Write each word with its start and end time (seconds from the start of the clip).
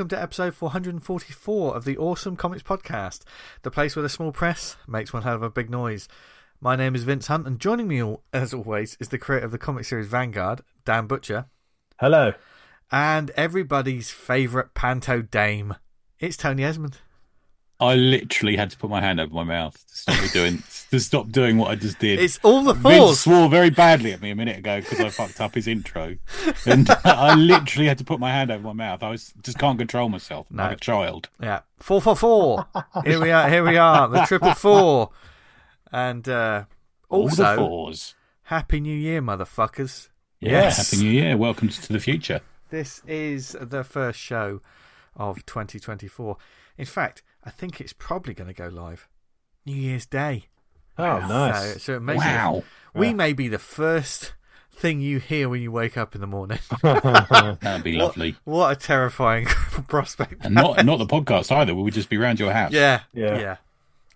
welcome 0.00 0.08
to 0.08 0.22
episode 0.22 0.54
444 0.54 1.76
of 1.76 1.84
the 1.84 1.98
Awesome 1.98 2.34
Comics 2.34 2.62
Podcast, 2.62 3.20
the 3.60 3.70
place 3.70 3.94
where 3.94 4.02
the 4.02 4.08
small 4.08 4.32
press 4.32 4.78
makes 4.88 5.12
one 5.12 5.24
hell 5.24 5.34
of 5.34 5.42
a 5.42 5.50
big 5.50 5.68
noise. 5.68 6.08
My 6.58 6.74
name 6.74 6.94
is 6.94 7.04
Vince 7.04 7.26
Hunt, 7.26 7.46
and 7.46 7.60
joining 7.60 7.86
me, 7.86 8.02
all, 8.02 8.22
as 8.32 8.54
always, 8.54 8.96
is 8.98 9.10
the 9.10 9.18
creator 9.18 9.44
of 9.44 9.52
the 9.52 9.58
comic 9.58 9.84
series 9.84 10.06
Vanguard, 10.06 10.62
Dan 10.86 11.06
Butcher, 11.06 11.48
Hello. 11.98 12.32
and 12.90 13.28
everybody's 13.32 14.08
favourite 14.10 14.72
panto 14.72 15.20
dame. 15.20 15.74
It's 16.18 16.38
Tony 16.38 16.64
Esmond. 16.64 16.96
I 17.80 17.94
literally 17.94 18.56
had 18.56 18.70
to 18.70 18.76
put 18.76 18.90
my 18.90 19.00
hand 19.00 19.20
over 19.20 19.32
my 19.32 19.44
mouth 19.44 19.74
to 19.86 19.96
stop 19.96 20.20
me 20.22 20.28
doing 20.32 20.62
to 20.90 21.00
stop 21.00 21.30
doing 21.30 21.56
what 21.56 21.70
I 21.70 21.76
just 21.76 21.98
did. 21.98 22.20
It's 22.20 22.38
all 22.42 22.62
the 22.62 22.74
Vince 22.74 23.20
swore 23.20 23.48
very 23.48 23.70
badly 23.70 24.12
at 24.12 24.20
me 24.20 24.30
a 24.30 24.34
minute 24.36 24.58
ago 24.58 24.80
because 24.80 25.00
I 25.00 25.08
fucked 25.08 25.40
up 25.40 25.54
his 25.54 25.66
intro, 25.66 26.16
and 26.66 26.90
I 27.04 27.34
literally 27.34 27.88
had 27.88 27.96
to 27.98 28.04
put 28.04 28.20
my 28.20 28.30
hand 28.30 28.50
over 28.50 28.62
my 28.62 28.72
mouth. 28.74 29.02
I 29.02 29.08
was 29.10 29.32
just 29.42 29.58
can't 29.58 29.78
control 29.78 30.08
myself 30.08 30.46
No. 30.50 30.64
like 30.64 30.76
a 30.76 30.80
child. 30.80 31.28
Yeah, 31.40 31.60
four 31.78 32.02
for 32.02 32.14
four. 32.14 32.66
here 33.04 33.20
we 33.20 33.30
are. 33.30 33.48
Here 33.48 33.64
we 33.64 33.76
are. 33.76 34.08
The 34.08 34.24
triple 34.26 34.52
four, 34.54 35.10
and 35.90 36.28
uh, 36.28 36.64
All 37.08 37.28
the 37.28 37.42
also 37.44 37.56
fours. 37.56 38.14
Happy 38.44 38.80
New 38.80 38.96
Year, 38.96 39.22
motherfuckers. 39.22 40.08
Yeah, 40.40 40.50
Yes. 40.50 40.90
Happy 40.90 41.04
New 41.04 41.10
Year. 41.10 41.36
Welcome 41.36 41.68
to 41.70 41.92
the 41.92 42.00
future. 42.00 42.40
This 42.70 43.00
is 43.06 43.56
the 43.60 43.84
first 43.84 44.18
show 44.18 44.60
of 45.16 45.44
2024. 45.46 46.36
In 46.78 46.84
fact, 46.86 47.22
I 47.44 47.50
think 47.50 47.80
it's 47.80 47.92
probably 47.92 48.34
going 48.34 48.48
to 48.48 48.54
go 48.54 48.68
live 48.68 49.08
New 49.66 49.74
Year's 49.74 50.06
Day. 50.06 50.46
Oh, 50.98 51.18
nice. 51.20 51.72
So, 51.74 51.78
so 51.78 51.94
it 51.96 52.00
makes 52.00 52.22
it- 52.22 52.26
Wow, 52.26 52.62
we 52.94 53.08
Yeah. 53.08 53.12
may 53.14 53.32
be 53.32 53.48
the 53.48 53.58
first 53.58 54.34
thing 54.72 55.00
you 55.00 55.18
hear 55.18 55.48
when 55.48 55.60
you 55.62 55.70
wake 55.72 55.96
up 55.96 56.14
in 56.14 56.20
the 56.20 56.26
morning. 56.26 56.58
that'd 56.82 57.82
be 57.84 57.92
lovely. 57.96 58.36
what 58.44 58.72
a 58.72 58.76
terrifying 58.76 59.46
prospect. 59.88 60.44
And 60.44 60.54
not 60.54 60.84
not 60.84 60.98
the 60.98 61.06
podcast 61.06 61.50
either. 61.54 61.74
We 61.74 61.82
would 61.82 61.94
just 61.94 62.08
be 62.08 62.16
around 62.16 62.38
your 62.40 62.52
house. 62.52 62.72
Yeah, 62.72 63.00
Yeah. 63.12 63.38
yeah, 63.38 63.56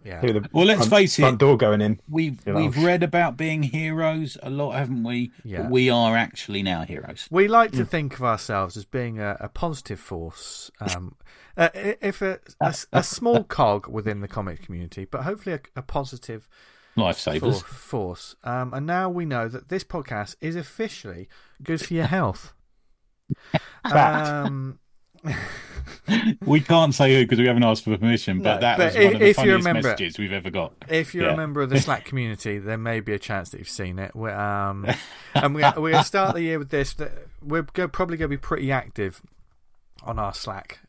yeah. 0.05 0.21
The 0.21 0.49
Well, 0.53 0.65
let's 0.67 0.87
front- 0.87 0.91
face 0.93 1.19
it. 1.19 1.23
Front 1.23 1.39
door 1.39 1.57
going 1.57 1.81
in. 1.81 2.01
We've 2.09 2.41
You 2.47 2.53
know. 2.53 2.59
we've 2.61 2.83
read 2.83 3.03
about 3.03 3.37
being 3.37 3.63
heroes 3.63 4.37
a 4.43 4.51
lot, 4.51 4.73
haven't 4.73 5.05
we? 5.05 5.33
Yeah. 5.45 5.63
But 5.63 5.71
we 5.71 5.91
are 5.91 6.17
actually 6.17 6.63
now 6.63 6.83
heroes. 6.85 7.27
We 7.31 7.47
like 7.49 7.73
Mm. 7.73 7.77
to 7.79 7.85
think 7.87 8.15
of 8.15 8.23
ourselves 8.25 8.77
as 8.77 8.85
being 8.85 9.19
a, 9.21 9.37
a 9.41 9.49
positive 9.49 10.01
force, 10.01 10.71
um, 10.81 11.15
uh, 11.57 11.69
if 11.75 12.21
a, 12.23 12.41
a, 12.61 12.75
a 12.93 13.03
small 13.03 13.45
cog 13.59 13.89
within 13.89 14.21
the 14.21 14.29
comic 14.29 14.63
community, 14.63 15.05
but 15.05 15.23
hopefully 15.23 15.55
a, 15.57 15.79
a 15.79 15.83
positive 15.83 16.49
for, 16.95 17.01
Lifesavers. 17.01 17.63
force. 17.65 18.37
Um, 18.45 18.73
and 18.75 18.87
now 18.87 19.09
we 19.11 19.25
know 19.25 19.49
that 19.49 19.69
this 19.69 19.85
podcast 19.85 20.37
is 20.41 20.57
officially 20.57 21.29
good 21.63 21.81
for 21.81 21.95
your 21.95 22.07
health. 22.07 22.53
Fact. 23.89 24.29
um, 24.29 24.79
We 26.45 26.61
can't 26.61 26.95
say 26.95 27.15
who 27.15 27.25
because 27.25 27.39
we 27.39 27.47
haven't 27.47 27.65
asked 27.65 27.85
for 27.85 27.97
permission, 27.97 28.39
but 28.43 28.55
No, 28.57 28.61
that 28.61 28.79
but 28.79 28.85
was 28.87 28.97
i- 28.97 29.05
one 29.05 29.15
of 29.15 29.21
the 29.21 29.25
if 29.27 29.29
you 29.29 29.35
funniest 29.35 29.67
remember- 29.67 29.89
messages 29.89 30.19
we've 30.19 30.33
ever 30.33 30.51
got. 30.51 30.73
if 30.89 31.15
you're 31.15 31.27
Yeah. 31.27 31.33
a 31.33 31.37
member 31.37 31.63
of 31.63 31.71
the 31.71 31.81
Slack 31.81 32.05
community, 32.05 32.59
there 32.59 32.77
may 32.79 33.01
be 33.01 33.13
a 33.15 33.19
chance 33.19 33.51
that 33.51 33.59
you've 33.59 33.69
seen 33.69 33.99
it. 33.99 34.15
We're, 34.15 34.35
um, 34.35 34.87
and 35.35 35.55
we're, 35.55 35.63
we're 35.77 35.93
going 35.93 35.95
to 35.95 36.05
start 36.05 36.35
the 36.35 36.43
year 36.43 36.59
with 36.59 36.71
this. 36.71 36.93
that 36.95 37.13
We're 37.43 37.63
go, 37.63 37.89
probably 37.89 38.17
going 38.19 38.31
to 38.31 38.37
be 38.37 38.41
pretty 38.41 38.71
active 38.71 39.23
on 40.03 40.19
our 40.19 40.35
Slack 40.35 40.81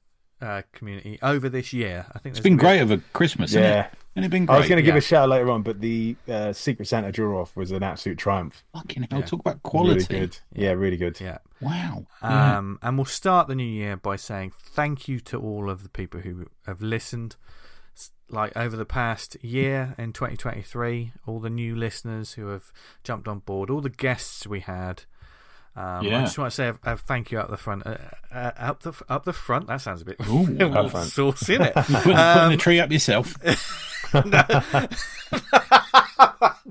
uh, 0.42 0.62
community 0.74 1.18
over 1.22 1.50
this 1.50 1.74
year. 1.74 2.06
I 2.14 2.20
think 2.20 2.36
It's 2.36 2.44
been 2.44 2.58
great 2.58 2.82
over 2.82 2.98
Christmas, 3.14 3.52
hasn't 3.54 3.64
Yeah. 3.66 3.86
it? 3.86 3.94
And 4.16 4.24
it's 4.26 4.32
been 4.32 4.46
great. 4.46 4.56
I 4.56 4.60
was 4.60 4.68
going 4.70 4.78
to 4.78 4.84
give 4.84 4.96
yeah. 4.96 5.00
a 5.00 5.02
shout 5.02 5.28
later 5.30 5.52
on, 5.52 5.62
but 5.62 5.82
the 5.82 6.16
uh, 6.30 6.54
Secret 6.54 6.88
Santa 6.88 7.12
draw 7.12 7.42
off 7.42 7.56
was 7.58 7.72
an 7.72 7.84
absolute 7.84 8.18
triumph. 8.18 8.64
Fucking 8.74 9.08
hell, 9.10 9.20
Yeah. 9.20 9.26
talk 9.26 9.40
about 9.42 9.62
quality. 9.64 10.06
Really 10.10 10.20
good. 10.28 10.38
Yeah, 10.54 10.72
really 10.72 10.98
good. 10.98 11.20
Yeah. 11.20 11.40
Wow. 11.62 12.06
Yeah. 12.24 12.58
Um, 12.58 12.80
and 12.82 12.98
we'll 12.98 13.06
start 13.06 13.48
the 13.48 13.56
new 13.56 13.64
year 13.64 13.98
by 13.98 14.16
saying 14.16 14.54
thank 14.62 15.08
you 15.08 15.20
to 15.22 15.38
all 15.40 15.70
of 15.70 15.84
the 15.84 15.90
people 15.90 16.22
who 16.22 16.48
have 16.66 16.82
listened. 16.82 17.36
Like 18.28 18.58
over 18.58 18.76
the 18.76 18.86
past 18.86 19.38
year 19.44 19.94
in 20.00 20.12
2023, 20.12 21.12
all 21.28 21.40
the 21.40 21.50
new 21.50 21.76
listeners 21.76 22.34
who 22.34 22.48
have 22.48 22.72
jumped 23.04 23.28
on 23.28 23.40
board, 23.40 23.70
all 23.70 23.82
the 23.82 23.90
guests 23.90 24.48
we 24.48 24.62
had. 24.62 25.04
Um, 25.78 26.06
I 26.08 26.22
just 26.22 26.38
want 26.38 26.52
to 26.52 26.56
say 26.56 26.68
a, 26.70 26.78
a 26.84 26.98
thank 26.98 27.32
you 27.32 27.40
up 27.40 27.50
the 27.50 27.58
front. 27.58 27.86
Uh, 27.86 27.98
uh, 28.32 28.52
up 28.58 28.82
the 28.84 28.94
up 29.10 29.26
the 29.26 29.34
front. 29.34 29.68
That 29.68 29.82
sounds 29.82 30.02
a 30.02 30.06
bit 30.06 30.16
Ooh, 30.30 30.58
up 30.74 30.92
front. 30.92 31.10
saucy, 31.12 31.58
innit? 31.58 31.74
Putting, 31.76 31.96
putting 31.96 32.18
Um, 32.18 32.52
the 32.52 32.58
tree 32.58 32.80
up 32.80 32.92
yourself. 32.92 33.36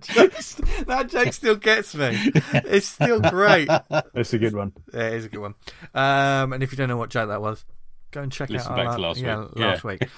Jokes- 0.00 0.54
that 0.86 1.08
joke 1.08 1.32
still 1.32 1.56
gets 1.56 1.94
me. 1.94 2.10
It's 2.52 2.86
still 2.88 3.20
great. 3.20 3.68
That's 4.12 4.32
a 4.32 4.38
good 4.38 4.54
one. 4.54 4.72
Yeah, 4.92 5.08
it 5.08 5.14
is 5.14 5.24
a 5.26 5.28
good 5.28 5.40
one. 5.40 5.54
Um, 5.94 6.52
and 6.52 6.62
if 6.62 6.72
you 6.72 6.76
don't 6.78 6.88
know 6.88 6.96
what 6.96 7.10
joke 7.10 7.28
that 7.28 7.40
was, 7.40 7.64
go 8.10 8.20
and 8.22 8.30
check 8.32 8.50
Listen 8.50 8.72
out 8.72 8.76
back 8.76 8.86
our 8.88 8.96
to 8.96 9.02
last 9.02 9.20
yeah, 9.20 9.40
week. 9.40 9.56
last 9.56 9.84
week. 9.84 10.08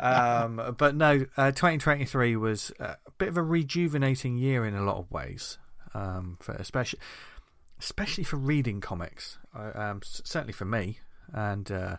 um, 0.00 0.74
but 0.78 0.94
no, 0.94 1.26
uh, 1.36 1.50
2023 1.52 2.36
was 2.36 2.72
a 2.80 2.96
bit 3.18 3.28
of 3.28 3.36
a 3.36 3.42
rejuvenating 3.42 4.36
year 4.38 4.64
in 4.66 4.74
a 4.74 4.82
lot 4.84 4.96
of 4.96 5.10
ways, 5.10 5.58
um, 5.94 6.38
for 6.40 6.52
especially 6.54 7.00
especially 7.78 8.24
for 8.24 8.36
reading 8.36 8.80
comics. 8.80 9.38
Uh, 9.54 9.70
um, 9.74 10.00
certainly 10.02 10.52
for 10.52 10.64
me, 10.64 10.98
and 11.32 11.70
uh, 11.70 11.96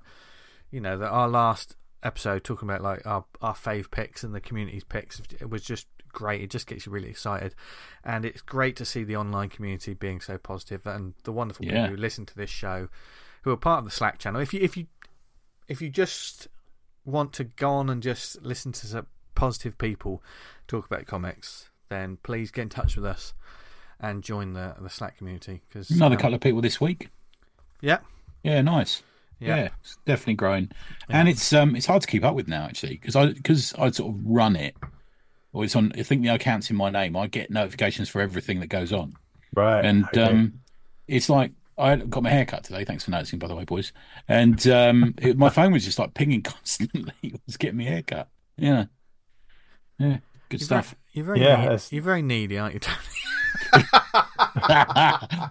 you 0.72 0.80
know 0.82 0.98
that 0.98 1.10
our 1.10 1.28
last 1.28 1.76
episode 2.04 2.44
talking 2.44 2.68
about 2.70 2.82
like 2.82 3.06
our 3.06 3.26
our 3.42 3.56
fave 3.56 3.90
picks 3.92 4.24
and 4.24 4.34
the 4.34 4.40
community's 4.40 4.84
picks 4.84 5.20
it 5.40 5.50
was 5.50 5.64
just 5.64 5.88
great. 6.12 6.42
It 6.42 6.50
just 6.50 6.68
gets 6.68 6.86
you 6.86 6.92
really 6.92 7.10
excited, 7.10 7.56
and 8.04 8.26
it's 8.26 8.42
great 8.42 8.76
to 8.78 8.86
see 8.86 9.04
the 9.04 9.16
online 9.16 9.50
community 9.50 9.94
being 9.94 10.22
so 10.22 10.38
positive 10.38 10.86
and 10.88 11.14
the 11.24 11.32
wonderful 11.32 11.66
Yeah. 11.66 11.72
people 11.84 11.96
who 11.96 12.02
listen 12.02 12.26
to 12.28 12.36
this 12.36 12.50
show, 12.50 12.90
who 13.44 13.52
are 13.52 13.58
part 13.58 13.80
of 13.80 13.86
the 13.86 13.92
Slack 13.92 14.20
channel. 14.20 14.42
If 14.42 14.54
you 14.54 14.60
if 14.62 14.78
you 14.78 14.88
if 15.68 15.82
you 15.82 15.90
just 15.90 16.48
want 17.06 17.34
to 17.34 17.44
go 17.44 17.70
on 17.72 17.90
and 17.90 18.02
just 18.04 18.42
listen 18.42 18.72
to 18.74 18.88
some 18.88 19.08
positive 19.36 19.78
people 19.78 20.22
talk 20.68 20.86
about 20.86 21.06
comics, 21.06 21.70
then 21.90 22.18
please 22.24 22.52
get 22.52 22.64
in 22.64 22.70
touch 22.70 22.96
with 22.96 23.06
us 23.06 23.34
and 24.00 24.24
join 24.24 24.54
the 24.54 24.76
the 24.80 24.90
Slack 24.90 25.18
community 25.18 25.62
because 25.68 25.90
Another 25.90 26.16
couple 26.16 26.34
of 26.36 26.42
people 26.42 26.62
this 26.62 26.80
week. 26.82 27.10
Yeah, 27.82 28.00
Yeah, 28.44 28.62
nice. 28.62 29.04
yeah, 29.40 29.56
Yeah, 29.56 29.70
it's 29.82 29.98
definitely 30.06 30.34
growing, 30.36 30.72
and 31.10 31.28
it's 31.30 31.54
um 31.54 31.76
it's 31.76 31.86
hard 31.86 32.02
to 32.02 32.08
keep 32.08 32.24
up 32.24 32.36
with 32.36 32.48
now 32.48 32.64
actually 32.64 32.94
because 32.94 33.16
I 33.16 33.28
because 33.34 33.74
I 33.76 33.92
sort 33.92 34.14
of 34.16 34.22
run 34.26 34.56
it, 34.56 34.76
or 35.54 35.64
it's 35.64 35.76
on. 35.76 35.92
I 35.98 36.04
think 36.04 36.24
the 36.24 36.30
account's 36.30 36.70
in 36.70 36.76
my 36.76 36.90
name. 36.90 37.16
I 37.16 37.28
get 37.28 37.52
notifications 37.52 38.10
for 38.10 38.22
everything 38.22 38.60
that 38.62 38.68
goes 38.68 38.92
on, 38.94 39.14
Right. 39.56 39.86
and 39.86 40.06
okay. 40.06 40.24
um, 40.24 40.60
it's 41.08 41.30
like 41.30 41.52
I 41.78 41.96
got 41.98 42.24
my 42.24 42.30
hair 42.32 42.46
cut 42.46 42.64
today. 42.64 42.84
Thanks 42.84 43.04
for 43.04 43.12
noticing, 43.12 43.38
by 43.38 43.48
the 43.48 43.56
way, 43.56 43.64
boys. 43.64 43.94
And 44.28 44.66
um, 44.68 45.14
it, 45.20 45.38
my 45.38 45.50
phone 45.50 45.72
was 45.72 45.86
just 45.86 46.00
like 46.00 46.16
pinging 46.16 46.42
constantly. 46.44 47.14
it 47.22 47.40
was 47.46 47.58
getting 47.58 47.78
me 47.78 47.86
a 47.88 47.92
haircut. 47.92 48.28
Yeah, 48.58 48.86
yeah, 50.00 50.18
good 50.50 50.60
You're 50.62 50.66
stuff. 50.66 50.88
Very, 50.88 50.98
you're 51.14 51.26
very 51.26 51.42
Yeah, 51.42 51.70
needy, 51.70 51.84
you're 51.92 52.04
very 52.04 52.22
needy, 52.24 52.58
aren't 52.58 52.74
you, 52.74 52.80
Tony? 52.80 52.98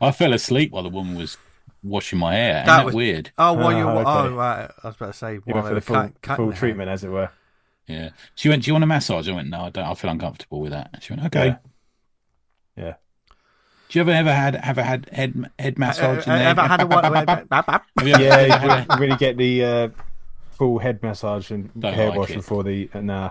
I 0.03 0.12
fell 0.17 0.33
asleep 0.33 0.72
while 0.72 0.83
the 0.83 0.89
woman 0.89 1.15
was 1.17 1.37
washing 1.83 2.19
my 2.19 2.34
hair. 2.34 2.56
Ain't 2.59 2.67
That 2.67 2.77
that, 2.78 2.87
was- 2.87 2.94
weird? 2.94 3.31
Oh, 3.39 3.53
while 3.55 3.67
Oh, 3.69 3.71
you're 3.71 3.91
okay. 3.91 4.05
oh 4.11 4.34
right, 4.34 4.71
I 4.83 4.87
was 4.87 4.97
about 4.97 5.06
to 5.06 5.12
say 5.12 5.34
you 5.34 5.43
went 5.47 5.67
for 5.67 5.75
the 5.75 5.81
full, 5.81 5.97
cut, 5.97 6.22
cutting 6.22 6.37
full 6.37 6.47
the 6.49 6.53
hair. 6.55 6.59
treatment, 6.61 6.91
as 6.91 7.05
it 7.05 7.09
were. 7.09 7.31
Yeah. 7.87 8.11
She 8.34 8.49
went, 8.49 8.65
Do 8.65 8.69
you 8.71 8.75
want 8.75 8.84
a 8.84 8.87
massage? 8.89 9.28
I 9.28 9.33
went, 9.33 9.49
No, 9.49 9.61
I 9.62 9.71
don't. 9.71 9.84
I 9.84 9.95
feel 9.95 10.11
uncomfortable 10.11 10.61
with 10.61 10.72
that. 10.72 10.99
She 11.03 11.12
went, 11.12 11.27
Okay. 11.27 11.47
Yeah. 11.47 11.56
Yeah. 12.77 12.95
Do 13.89 13.98
you 13.98 14.01
ever 14.01 14.10
ever 14.10 14.33
had 14.34 14.57
ever 14.57 14.83
had 14.83 15.09
head 15.13 15.48
head 15.60 15.78
massage? 15.78 16.27
Uh, 16.27 16.33
in 16.33 16.39
there? 16.41 16.48
ever 16.48 16.63
had 16.63 16.80
a 16.83 16.86
what? 16.86 17.04
Have 17.69 17.83
you 18.09 18.16
Yeah, 18.19 18.41
you 18.47 18.51
had 18.53 18.89
really, 18.89 19.01
really 19.07 19.16
get 19.16 19.36
the 19.36 19.65
uh, 19.65 19.89
full 20.51 20.80
head 20.80 21.01
massage 21.04 21.53
and 21.53 21.71
Don't 21.78 21.95
hair 21.95 22.09
like 22.09 22.19
wash 22.19 22.30
it. 22.33 22.36
before 22.36 22.65
the. 22.65 22.91
Uh, 22.92 23.01
nah. 23.01 23.30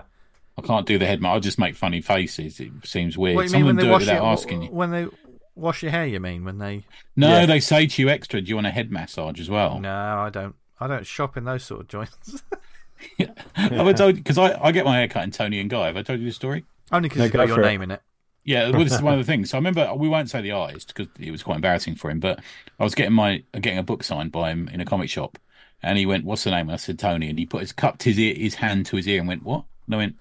I 0.58 0.62
can't 0.62 0.86
do 0.86 0.98
the 0.98 1.06
head 1.06 1.20
massage. 1.20 1.36
I 1.36 1.40
just 1.40 1.58
make 1.58 1.76
funny 1.76 2.00
faces. 2.00 2.60
It 2.60 2.70
seems 2.84 3.16
weird. 3.18 3.36
What 3.36 3.42
do 3.42 3.44
you 3.46 3.50
Some 3.50 3.58
mean 3.60 3.66
when 3.66 3.76
of 3.76 3.76
them 3.76 3.84
they 3.84 3.86
do 3.86 3.90
it 3.90 3.92
wash 3.92 4.00
without 4.02 4.22
your, 4.22 4.32
asking 4.32 4.62
you. 4.62 4.68
when 4.70 4.90
they 4.90 5.06
wash 5.54 5.82
your 5.82 5.92
hair? 5.92 6.06
You 6.06 6.20
mean 6.20 6.44
when 6.44 6.58
they? 6.58 6.84
No, 7.14 7.28
Yeah. 7.40 7.46
they 7.46 7.60
say 7.60 7.86
to 7.86 8.02
you 8.02 8.08
extra. 8.08 8.40
Do 8.40 8.48
you 8.48 8.54
want 8.54 8.66
a 8.66 8.70
head 8.70 8.90
massage 8.90 9.40
as 9.40 9.50
well? 9.50 9.78
No, 9.80 9.90
I 9.94 10.30
don't. 10.30 10.54
I 10.80 10.86
don't 10.86 11.06
shop 11.06 11.36
in 11.36 11.44
those 11.44 11.62
sort 11.64 11.80
of 11.82 11.88
joints. 11.88 12.42
Have 13.54 13.86
I 13.86 13.92
told 13.92 14.14
because 14.16 14.38
I, 14.38 14.58
I 14.62 14.72
get 14.72 14.84
my 14.84 14.96
hair 14.96 15.08
cut 15.08 15.24
in 15.24 15.30
Tony 15.30 15.60
and 15.60 15.68
Guy. 15.70 15.86
Have 15.86 15.96
I 15.96 16.02
told 16.02 16.20
you 16.20 16.26
this 16.26 16.36
story? 16.36 16.64
Only 16.92 17.08
because 17.08 17.18
No, 17.20 17.24
it's 17.26 17.34
got 17.34 17.46
your 17.48 17.56
for 17.56 17.62
it. 17.62 17.66
name 17.66 17.82
in 17.82 17.90
it. 17.90 18.02
Yeah, 18.44 18.70
well, 18.70 18.84
this 18.84 18.92
is 18.94 19.02
one 19.02 19.12
of 19.14 19.18
the 19.18 19.24
things. 19.30 19.50
So 19.50 19.56
I 19.56 19.58
remember 19.58 19.92
we 19.94 20.08
won't 20.08 20.30
say 20.30 20.40
the 20.40 20.52
artist 20.52 20.94
because 20.94 21.08
it 21.18 21.30
was 21.30 21.42
quite 21.42 21.56
embarrassing 21.56 21.96
for 21.96 22.10
him. 22.10 22.20
But 22.20 22.40
I 22.78 22.84
was 22.84 22.94
getting 22.94 23.12
my 23.12 23.42
getting 23.54 23.78
a 23.78 23.82
book 23.82 24.02
signed 24.04 24.32
by 24.32 24.50
him 24.50 24.68
in 24.72 24.80
a 24.80 24.84
comic 24.84 25.10
shop, 25.10 25.38
and 25.82 25.98
he 25.98 26.06
went, 26.06 26.24
"What's 26.24 26.44
the 26.44 26.50
name?" 26.52 26.68
And 26.68 26.72
I 26.72 26.76
said 26.76 26.98
Tony, 26.98 27.28
and 27.28 27.38
he 27.38 27.44
put 27.46 27.60
his 27.60 27.72
cupped 27.72 28.04
his 28.04 28.18
ear, 28.18 28.34
his 28.34 28.54
hand 28.56 28.86
to 28.86 28.96
his 28.96 29.06
ear 29.08 29.18
and 29.18 29.28
went, 29.28 29.42
"What?" 29.42 29.64
And 29.86 29.94
I 29.94 29.98
went, 29.98 30.16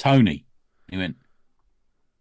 "Tony." 0.00 0.46
He 0.90 0.96
went, 0.96 1.16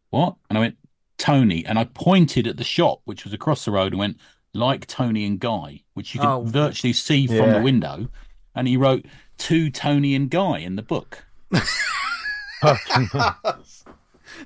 "What?" 0.10 0.36
And 0.50 0.58
I 0.58 0.62
went, 0.62 0.78
"Tony." 1.18 1.66
And 1.66 1.80
I 1.80 1.86
pointed 1.86 2.46
at 2.48 2.58
the 2.58 2.64
shop, 2.64 3.02
which 3.06 3.24
was 3.24 3.34
across 3.34 3.66
the 3.66 3.72
road, 3.72 3.94
and 3.94 4.00
went, 4.00 4.18
"Like 4.54 4.86
Tony 4.88 5.26
and 5.26 5.40
Guy," 5.40 5.84
which 5.94 6.14
you 6.14 6.20
could 6.22 6.30
Oh. 6.30 6.42
virtually 6.44 6.94
see 6.94 7.26
from 7.28 7.52
the 7.52 7.62
window. 7.62 8.10
And 8.56 8.68
he 8.68 8.76
wrote, 8.78 9.06
"To 9.50 9.70
Tony 9.72 10.14
and 10.16 10.30
Guy" 10.30 10.60
in 10.60 10.76
the 10.76 10.82
book. 10.84 11.26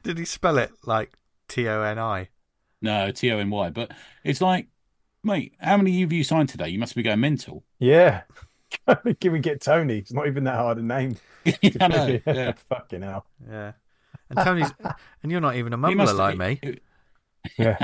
Did 0.03 0.17
he 0.17 0.25
spell 0.25 0.57
it 0.57 0.71
like 0.85 1.13
T 1.47 1.67
O 1.67 1.81
N 1.81 1.99
I? 1.99 2.29
No, 2.81 3.11
T 3.11 3.31
O 3.31 3.37
N 3.39 3.49
Y. 3.49 3.69
But 3.69 3.91
it's 4.23 4.41
like, 4.41 4.67
mate, 5.23 5.53
how 5.59 5.77
many 5.77 6.03
of 6.03 6.11
you 6.13 6.23
signed 6.23 6.49
today? 6.49 6.69
You 6.69 6.79
must 6.79 6.95
be 6.95 7.03
going 7.03 7.19
mental. 7.19 7.63
yeah. 7.79 8.21
Can 9.19 9.31
we 9.31 9.39
get 9.39 9.61
Tony? 9.61 9.99
It's 9.99 10.13
not 10.13 10.27
even 10.27 10.43
that 10.45 10.55
hard 10.55 10.77
a 10.77 10.81
name. 10.81 11.15
I 11.81 11.87
know, 11.87 12.19
yeah. 12.27 12.51
Fucking 12.53 13.01
hell. 13.01 13.25
Yeah. 13.49 13.73
And 14.29 14.39
Tony's, 14.39 14.71
and 15.21 15.31
you're 15.31 15.41
not 15.41 15.55
even 15.55 15.73
a 15.73 15.77
He 15.77 15.81
mumbler 15.95 16.15
like 16.15 16.39
have- 16.39 16.63
me. 16.63 16.79
Yeah. 17.57 17.77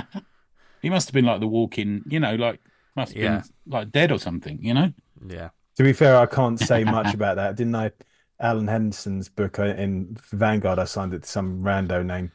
He 0.81 0.89
must 0.89 1.09
have 1.09 1.13
been 1.13 1.25
like 1.25 1.39
the 1.41 1.47
walking, 1.47 2.03
you 2.07 2.19
know, 2.19 2.36
like 2.36 2.59
must 2.95 3.13
have 3.13 3.21
Yeah. 3.21 3.39
been 3.39 3.74
like 3.74 3.91
dead 3.91 4.12
or 4.12 4.19
something, 4.19 4.57
you 4.62 4.74
know. 4.74 4.94
Yeah. 5.27 5.50
To 5.77 5.83
be 5.83 5.94
fair, 5.94 6.18
I 6.18 6.25
can't 6.25 6.59
say 6.59 6.83
much 6.83 7.13
about 7.13 7.35
that. 7.35 7.56
Didn't 7.56 7.75
I? 7.75 7.92
Alan 8.42 8.68
Henderson's 8.68 9.27
book 9.27 9.59
uh, 9.59 9.63
in 9.63 10.15
Vanguard, 10.31 10.80
I 10.80 10.85
signed 10.85 11.13
it 11.13 11.24
to 11.24 11.27
some 11.30 11.62
rando 11.62 12.06
name 12.06 12.31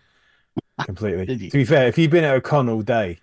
completely. 0.85 1.25
To 1.49 1.57
be 1.57 1.65
fair, 1.65 1.87
if 1.89 1.97
you've 1.97 2.11
been 2.11 2.25
at 2.25 2.37
a 2.37 2.41
con 2.43 2.69
all 2.69 2.83
day, 2.83 3.19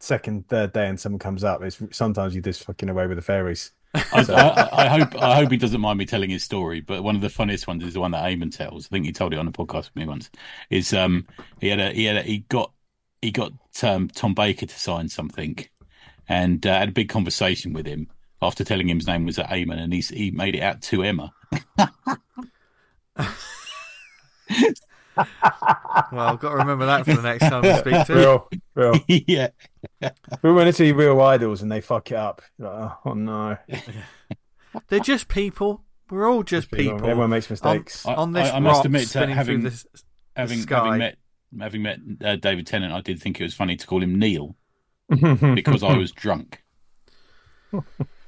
second, 0.00 0.48
third 0.48 0.72
day, 0.72 0.88
and 0.88 0.98
someone 0.98 1.20
comes 1.20 1.44
up, 1.44 1.62
it's 1.62 1.80
sometimes 1.92 2.34
you're 2.34 2.42
just 2.42 2.64
fucking 2.64 2.88
away 2.88 3.06
with 3.06 3.16
the 3.16 3.22
fairies. 3.22 3.70
I, 3.94 4.24
I, 4.28 4.84
I 4.84 4.88
hope 4.88 5.20
I 5.20 5.34
hope 5.36 5.50
he 5.50 5.56
doesn't 5.56 5.80
mind 5.80 5.98
me 5.98 6.06
telling 6.06 6.30
his 6.30 6.44
story, 6.44 6.80
but 6.80 7.02
one 7.02 7.16
of 7.16 7.22
the 7.22 7.28
funniest 7.28 7.66
ones 7.66 7.82
is 7.84 7.94
the 7.94 8.00
one 8.00 8.12
that 8.12 8.24
Eamon 8.24 8.56
tells. 8.56 8.86
I 8.86 8.88
think 8.88 9.06
he 9.06 9.12
told 9.12 9.32
it 9.32 9.38
on 9.38 9.48
a 9.48 9.52
podcast 9.52 9.86
with 9.86 9.96
me 9.96 10.06
once. 10.06 10.30
Is 10.70 10.92
um 10.92 11.26
he 11.60 11.68
had 11.68 11.80
a 11.80 11.92
he 11.92 12.04
had 12.04 12.16
a, 12.16 12.22
he 12.22 12.38
got 12.48 12.72
he 13.20 13.30
got 13.30 13.52
um, 13.82 14.08
Tom 14.08 14.34
Baker 14.34 14.66
to 14.66 14.78
sign 14.78 15.08
something, 15.08 15.56
and 16.28 16.64
uh, 16.66 16.78
had 16.78 16.90
a 16.90 16.92
big 16.92 17.08
conversation 17.08 17.72
with 17.72 17.86
him 17.86 18.08
after 18.40 18.64
telling 18.64 18.88
him 18.88 18.98
his 18.98 19.06
name 19.06 19.26
was 19.26 19.38
Eamon, 19.38 19.78
and 19.78 19.92
he 19.92 20.00
he 20.00 20.30
made 20.30 20.54
it 20.54 20.62
out 20.62 20.82
to 20.82 21.02
Emma. 21.02 21.32
Well, 26.12 26.26
I've 26.26 26.40
got 26.40 26.50
to 26.50 26.56
remember 26.56 26.86
that 26.86 27.04
for 27.04 27.14
the 27.14 27.22
next 27.22 27.48
time 27.48 27.62
we 27.62 27.74
speak 27.74 28.06
to. 28.06 28.12
him. 28.12 28.18
Real, 28.18 28.48
real. 28.74 28.94
yeah, 29.26 29.48
We 30.42 30.52
went 30.52 30.68
into 30.68 30.94
real 30.94 31.20
idols 31.20 31.62
and 31.62 31.70
they 31.70 31.80
fuck 31.80 32.10
it 32.10 32.16
up. 32.16 32.42
Like, 32.58 32.92
oh, 33.04 33.14
no. 33.14 33.56
They're 34.88 35.00
just 35.00 35.28
people. 35.28 35.82
We're 36.10 36.28
all 36.28 36.42
just 36.42 36.70
people. 36.70 36.96
Everyone 36.98 37.30
makes 37.30 37.48
mistakes. 37.50 38.04
I- 38.06 38.14
on 38.14 38.32
this 38.32 38.48
I- 38.50 38.56
I 38.56 38.60
must 38.60 38.84
admit 38.84 39.02
that 39.02 39.08
spinning 39.08 39.36
having- 39.36 39.60
through 39.60 39.70
this. 39.70 39.86
having 40.36 40.60
sky. 40.60 40.76
having 40.84 40.98
met 40.98 41.16
having 41.60 41.82
met 41.82 41.98
uh, 42.24 42.36
David 42.36 42.66
Tennant, 42.66 42.92
I 42.92 43.00
did 43.00 43.20
think 43.20 43.40
it 43.40 43.42
was 43.42 43.54
funny 43.54 43.76
to 43.76 43.86
call 43.86 44.02
him 44.02 44.18
Neil 44.18 44.56
because 45.08 45.82
I 45.82 45.96
was 45.96 46.12
drunk. 46.12 46.62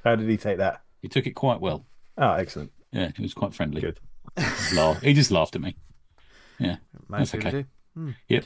How 0.03 0.15
did 0.15 0.29
he 0.29 0.37
take 0.37 0.57
that? 0.57 0.81
He 1.01 1.07
took 1.07 1.25
it 1.27 1.31
quite 1.31 1.59
well. 1.61 1.85
Oh, 2.17 2.33
excellent. 2.33 2.71
Yeah, 2.91 3.11
he 3.15 3.21
was 3.21 3.33
quite 3.33 3.53
friendly. 3.53 3.81
Good. 3.81 3.99
He 5.01 5.13
just 5.13 5.31
laughed 5.31 5.55
at 5.55 5.61
me. 5.61 5.75
Yeah, 6.63 6.77
Most 7.07 7.31
That's 7.31 7.43
people 7.43 7.47
okay. 7.47 7.61
do. 7.61 7.67
Hmm. 8.01 8.09
Yep. 8.29 8.45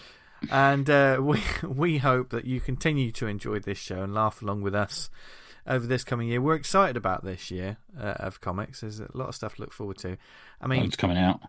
And 0.51 0.89
uh, 0.89 1.17
we 1.21 1.41
we 1.67 1.97
hope 1.99 2.29
that 2.29 2.45
you 2.45 2.59
continue 2.59 3.11
to 3.13 3.27
enjoy 3.27 3.59
this 3.59 3.77
show 3.77 4.01
and 4.03 4.13
laugh 4.13 4.41
along 4.41 4.61
with 4.61 4.75
us 4.75 5.09
over 5.65 5.85
this 5.87 6.03
coming 6.03 6.27
year. 6.29 6.41
We're 6.41 6.55
excited 6.55 6.95
about 6.97 7.23
this 7.23 7.49
year 7.51 7.77
uh, 7.99 8.13
of 8.19 8.39
comics. 8.41 8.81
There's 8.81 8.99
a 8.99 9.07
lot 9.13 9.29
of 9.29 9.35
stuff 9.35 9.55
to 9.55 9.61
look 9.61 9.73
forward 9.73 9.97
to. 9.99 10.17
I 10.61 10.67
mean, 10.67 10.83
it's 10.85 10.95
coming 10.95 11.17
out. 11.17 11.39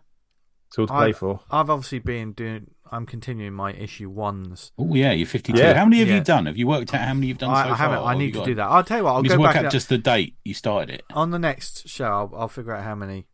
It's 0.67 0.77
all 0.77 0.87
to 0.87 0.93
I- 0.93 0.97
play 1.05 1.11
for. 1.13 1.39
I've 1.49 1.69
obviously 1.69 1.99
been 1.99 2.33
doing. 2.33 2.71
I'm 2.91 3.05
continuing 3.05 3.53
my 3.53 3.71
issue 3.73 4.09
ones. 4.09 4.71
Oh 4.79 4.95
yeah, 4.95 5.11
you're 5.11 5.27
52. 5.27 5.57
Yeah. 5.59 5.75
How 5.75 5.85
many 5.85 5.99
have 5.99 6.07
Yeah. 6.07 6.15
you 6.15 6.21
done? 6.23 6.47
Have 6.47 6.57
you 6.57 6.65
worked 6.67 6.91
out 6.95 7.01
how 7.01 7.13
many 7.13 7.27
you've 7.27 7.37
done 7.37 7.51
I, 7.51 7.63
so 7.65 7.69
I 7.69 7.75
haven't. 7.75 7.97
far? 7.99 8.13
I 8.13 8.17
need 8.17 8.33
to 8.33 8.39
got- 8.39 8.45
do 8.45 8.55
that. 8.55 8.63
I'll 8.67 8.83
tell 8.83 8.97
you 8.97 9.03
what. 9.03 9.11
I'll 9.13 9.23
You 9.23 9.29
go 9.29 9.35
just 9.35 9.39
work 9.41 9.53
back 9.53 9.65
out 9.65 9.71
just 9.71 9.89
the 9.89 9.97
date 9.99 10.35
you 10.43 10.55
started 10.55 10.89
it. 10.95 11.03
on 11.13 11.29
the 11.29 11.37
next 11.39 11.87
show. 11.87 12.05
I'll, 12.05 12.31
I'll 12.35 12.47
figure 12.47 12.73
out 12.73 12.83
how 12.83 12.95
many 12.95 13.27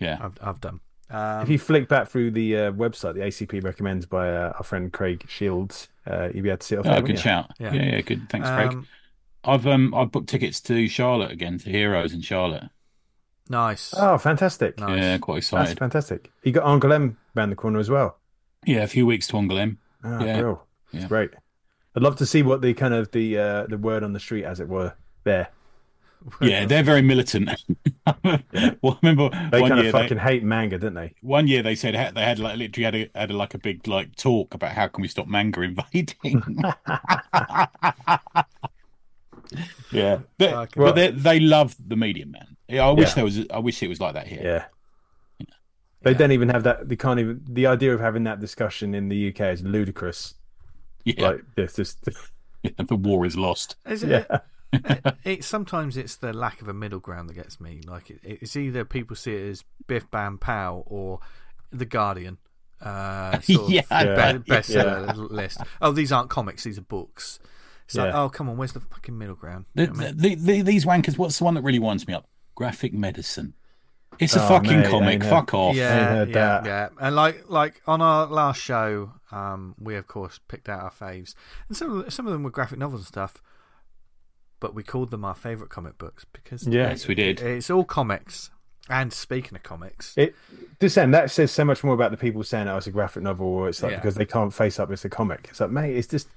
Yeah. 0.00 0.18
I've, 0.20 0.38
I've 0.42 0.60
done. 0.60 0.80
Um, 1.08 1.42
if 1.42 1.48
you 1.48 1.58
flick 1.58 1.88
back 1.88 2.08
through 2.08 2.32
the 2.32 2.56
uh, 2.56 2.72
website, 2.72 3.14
the 3.14 3.20
ACP 3.20 3.62
recommends 3.62 4.06
by 4.06 4.28
uh, 4.28 4.52
our 4.56 4.62
friend 4.64 4.92
Craig 4.92 5.24
Shields, 5.28 5.88
uh, 6.06 6.28
you'll 6.34 6.42
be 6.42 6.48
able 6.50 6.58
to 6.58 6.66
see 6.66 6.74
it 6.74 6.78
off 6.78 6.86
Oh, 6.86 6.90
there, 6.90 7.00
good 7.02 7.08
won't 7.10 7.18
shout. 7.20 7.50
Yeah. 7.60 7.72
Yeah. 7.72 7.84
yeah, 7.84 8.00
good. 8.00 8.28
Thanks, 8.28 8.48
Craig. 8.48 8.72
um, 8.72 8.86
I've 9.44 9.66
um 9.68 9.94
I've 9.94 10.10
booked 10.10 10.28
tickets 10.28 10.60
to 10.62 10.88
Charlotte 10.88 11.30
again 11.30 11.58
to 11.58 11.70
Heroes 11.70 12.12
in 12.12 12.20
Charlotte. 12.22 12.64
nice. 13.48 13.94
Oh, 13.96 14.18
fantastic. 14.18 14.78
Nice. 14.80 14.98
Yeah, 15.00 15.18
quite 15.18 15.38
excited. 15.38 15.68
That's 15.68 15.78
fantastic. 15.78 16.30
You 16.42 16.50
got 16.52 16.64
Angoulême 16.64 17.14
around 17.36 17.50
the 17.50 17.56
corner 17.56 17.78
as 17.78 17.88
well. 17.88 18.18
Yeah, 18.64 18.82
a 18.82 18.88
few 18.88 19.06
weeks 19.06 19.28
to 19.28 19.34
Angoulême. 19.34 19.76
Ah, 20.02 20.24
Yeah. 20.24 20.40
bro. 20.40 20.62
It's 20.92 21.02
Yeah. 21.02 21.08
great. 21.08 21.30
I'd 21.94 22.02
love 22.02 22.16
to 22.16 22.26
see 22.26 22.42
what 22.42 22.60
the 22.62 22.74
kind 22.74 22.92
of 22.92 23.12
the 23.12 23.38
uh, 23.38 23.66
the 23.68 23.78
word 23.78 24.02
on 24.02 24.12
the 24.12 24.20
street, 24.20 24.44
as 24.44 24.58
it 24.58 24.68
were, 24.68 24.94
there. 25.22 25.48
Yeah, 26.40 26.64
they're 26.66 26.82
very 26.82 27.02
militant. 27.02 27.50
well, 28.82 28.94
I 28.94 28.98
remember 29.02 29.30
They 29.50 29.60
one 29.60 29.70
kind 29.70 29.80
year 29.80 29.88
of 29.88 29.92
they, 29.92 29.92
fucking 30.02 30.18
hate 30.18 30.44
manga, 30.44 30.78
didn't 30.78 30.94
they? 30.94 31.14
one 31.22 31.48
year 31.48 31.62
they 31.62 31.74
said 31.74 31.94
they 32.14 32.22
had 32.22 32.38
like 32.38 32.56
literally 32.56 32.84
had 32.84 32.94
a, 32.94 33.10
had 33.18 33.30
a, 33.30 33.36
like 33.36 33.54
a 33.54 33.58
big 33.58 33.86
like 33.88 34.14
talk 34.16 34.54
about 34.54 34.72
how 34.72 34.86
can 34.88 35.02
we 35.02 35.08
stop 35.08 35.26
manga 35.26 35.62
invading. 35.62 36.42
yeah, 39.92 40.18
but, 40.38 40.50
Fucking- 40.50 40.82
but 40.82 40.94
they 40.94 41.10
they 41.10 41.40
love 41.40 41.74
the 41.84 41.96
medium, 41.96 42.32
man. 42.32 42.56
Yeah, 42.68 42.86
I 42.86 42.90
wish 42.90 43.08
Yeah. 43.10 43.14
there 43.14 43.24
was. 43.24 43.40
I 43.50 43.58
wish 43.58 43.82
it 43.82 43.88
was 43.88 44.00
like 44.00 44.14
that 44.14 44.26
here. 44.26 44.40
Yeah. 44.42 45.46
They 46.02 46.12
Yeah. 46.12 46.18
don't 46.18 46.32
even 46.32 46.48
have 46.48 46.64
that. 46.64 46.88
They 46.88 46.96
can't 46.96 47.20
even. 47.20 47.40
The 47.48 47.66
idea 47.66 47.94
of 47.94 48.00
having 48.00 48.24
that 48.24 48.40
discussion 48.40 48.94
in 48.94 49.08
the 49.08 49.28
UK 49.28 49.40
is 49.52 49.62
ludicrous. 49.62 50.34
Yeah, 51.04 51.28
Like 51.28 51.40
this, 51.54 51.74
this, 51.74 51.96
the 52.64 52.96
war 52.96 53.24
is 53.24 53.36
lost. 53.36 53.76
Is 53.86 54.02
it, 54.02 54.10
yeah. 54.10 54.38
It, 54.72 55.16
it 55.24 55.44
sometimes 55.44 55.96
it's 55.96 56.16
the 56.16 56.32
lack 56.32 56.60
of 56.62 56.68
a 56.68 56.74
middle 56.74 57.00
ground 57.00 57.28
that 57.28 57.34
gets 57.34 57.60
me. 57.60 57.80
Like 57.86 58.10
it, 58.10 58.20
it's 58.22 58.56
either 58.56 58.84
people 58.84 59.16
see 59.16 59.34
it 59.34 59.48
as 59.50 59.64
Biff 59.86 60.10
Bam 60.10 60.38
Pow 60.38 60.82
or 60.86 61.20
The 61.70 61.84
Guardian. 61.86 62.38
Uh, 62.80 63.40
sort 63.40 63.70
Yeah, 63.70 63.82
of 63.90 64.44
be- 64.44 64.50
bet. 64.52 64.64
bestseller 64.64 65.30
list. 65.30 65.60
Oh, 65.80 65.92
these 65.92 66.12
aren't 66.12 66.30
comics; 66.30 66.64
these 66.64 66.78
are 66.78 66.82
books. 66.82 67.38
So, 67.88 68.04
Yeah. 68.04 68.20
oh 68.22 68.28
come 68.28 68.48
on, 68.48 68.56
where's 68.56 68.72
the 68.72 68.80
fucking 68.80 69.16
middle 69.16 69.36
ground? 69.36 69.64
The, 69.74 69.82
You 69.82 69.86
know 69.88 69.92
what 69.94 70.02
I 70.02 70.06
mean? 70.12 70.16
the, 70.18 70.34
the, 70.34 70.62
these 70.62 70.84
wankers. 70.84 71.16
What's 71.16 71.38
the 71.38 71.44
one 71.44 71.54
that 71.54 71.62
really 71.62 71.78
winds 71.78 72.06
me 72.08 72.14
up? 72.14 72.26
Graphic 72.54 72.92
medicine. 72.92 73.54
It's 74.18 74.34
a 74.34 74.42
Oh, 74.44 74.48
fucking 74.48 74.80
mate, 74.80 74.90
comic. 74.90 75.22
Fuck 75.24 75.52
off. 75.54 75.76
yeah, 75.76 76.14
yeah, 76.20 76.24
that. 76.24 76.64
yeah. 76.64 76.88
And 77.00 77.14
like, 77.14 77.50
like 77.50 77.82
on 77.86 78.00
our 78.00 78.26
last 78.26 78.60
show, 78.60 79.12
um, 79.30 79.74
we 79.78 79.94
of 79.94 80.06
course 80.06 80.40
picked 80.48 80.68
out 80.68 80.80
our 80.80 80.90
faves, 80.90 81.34
and 81.68 81.76
some 81.76 82.00
of 82.00 82.12
some 82.12 82.26
of 82.26 82.32
them 82.32 82.42
were 82.42 82.50
graphic 82.50 82.78
novels 82.78 83.02
and 83.02 83.06
stuff. 83.08 83.42
But 84.60 84.74
we 84.74 84.82
called 84.82 85.10
them 85.10 85.24
our 85.24 85.34
favorite 85.34 85.70
comic 85.70 85.98
books 85.98 86.24
because 86.32 86.66
Yeah. 86.66 86.90
Yes, 86.90 87.06
we 87.06 87.14
did. 87.14 87.40
it's 87.40 87.70
all 87.70 87.84
comics. 87.84 88.50
And 88.88 89.12
speaking 89.12 89.56
of 89.56 89.62
comics, 89.64 90.14
It 90.16 90.34
just 90.80 90.94
saying 90.94 91.10
that 91.10 91.30
says 91.30 91.50
so 91.50 91.64
much 91.64 91.82
more 91.82 91.92
about 91.94 92.12
the 92.12 92.16
people 92.16 92.42
saying 92.44 92.68
oh, 92.68 92.76
it's 92.76 92.86
a 92.86 92.92
graphic 92.92 93.22
novel, 93.22 93.46
or 93.46 93.68
it's 93.68 93.82
like 93.82 93.92
Yeah. 93.92 93.98
because 93.98 94.14
they 94.14 94.24
can't 94.24 94.54
face 94.54 94.78
up. 94.78 94.90
It's 94.90 95.04
a 95.04 95.08
comic. 95.10 95.48
It's 95.50 95.60
like, 95.60 95.70
mate, 95.70 95.96
it's 95.96 96.06
just 96.08 96.28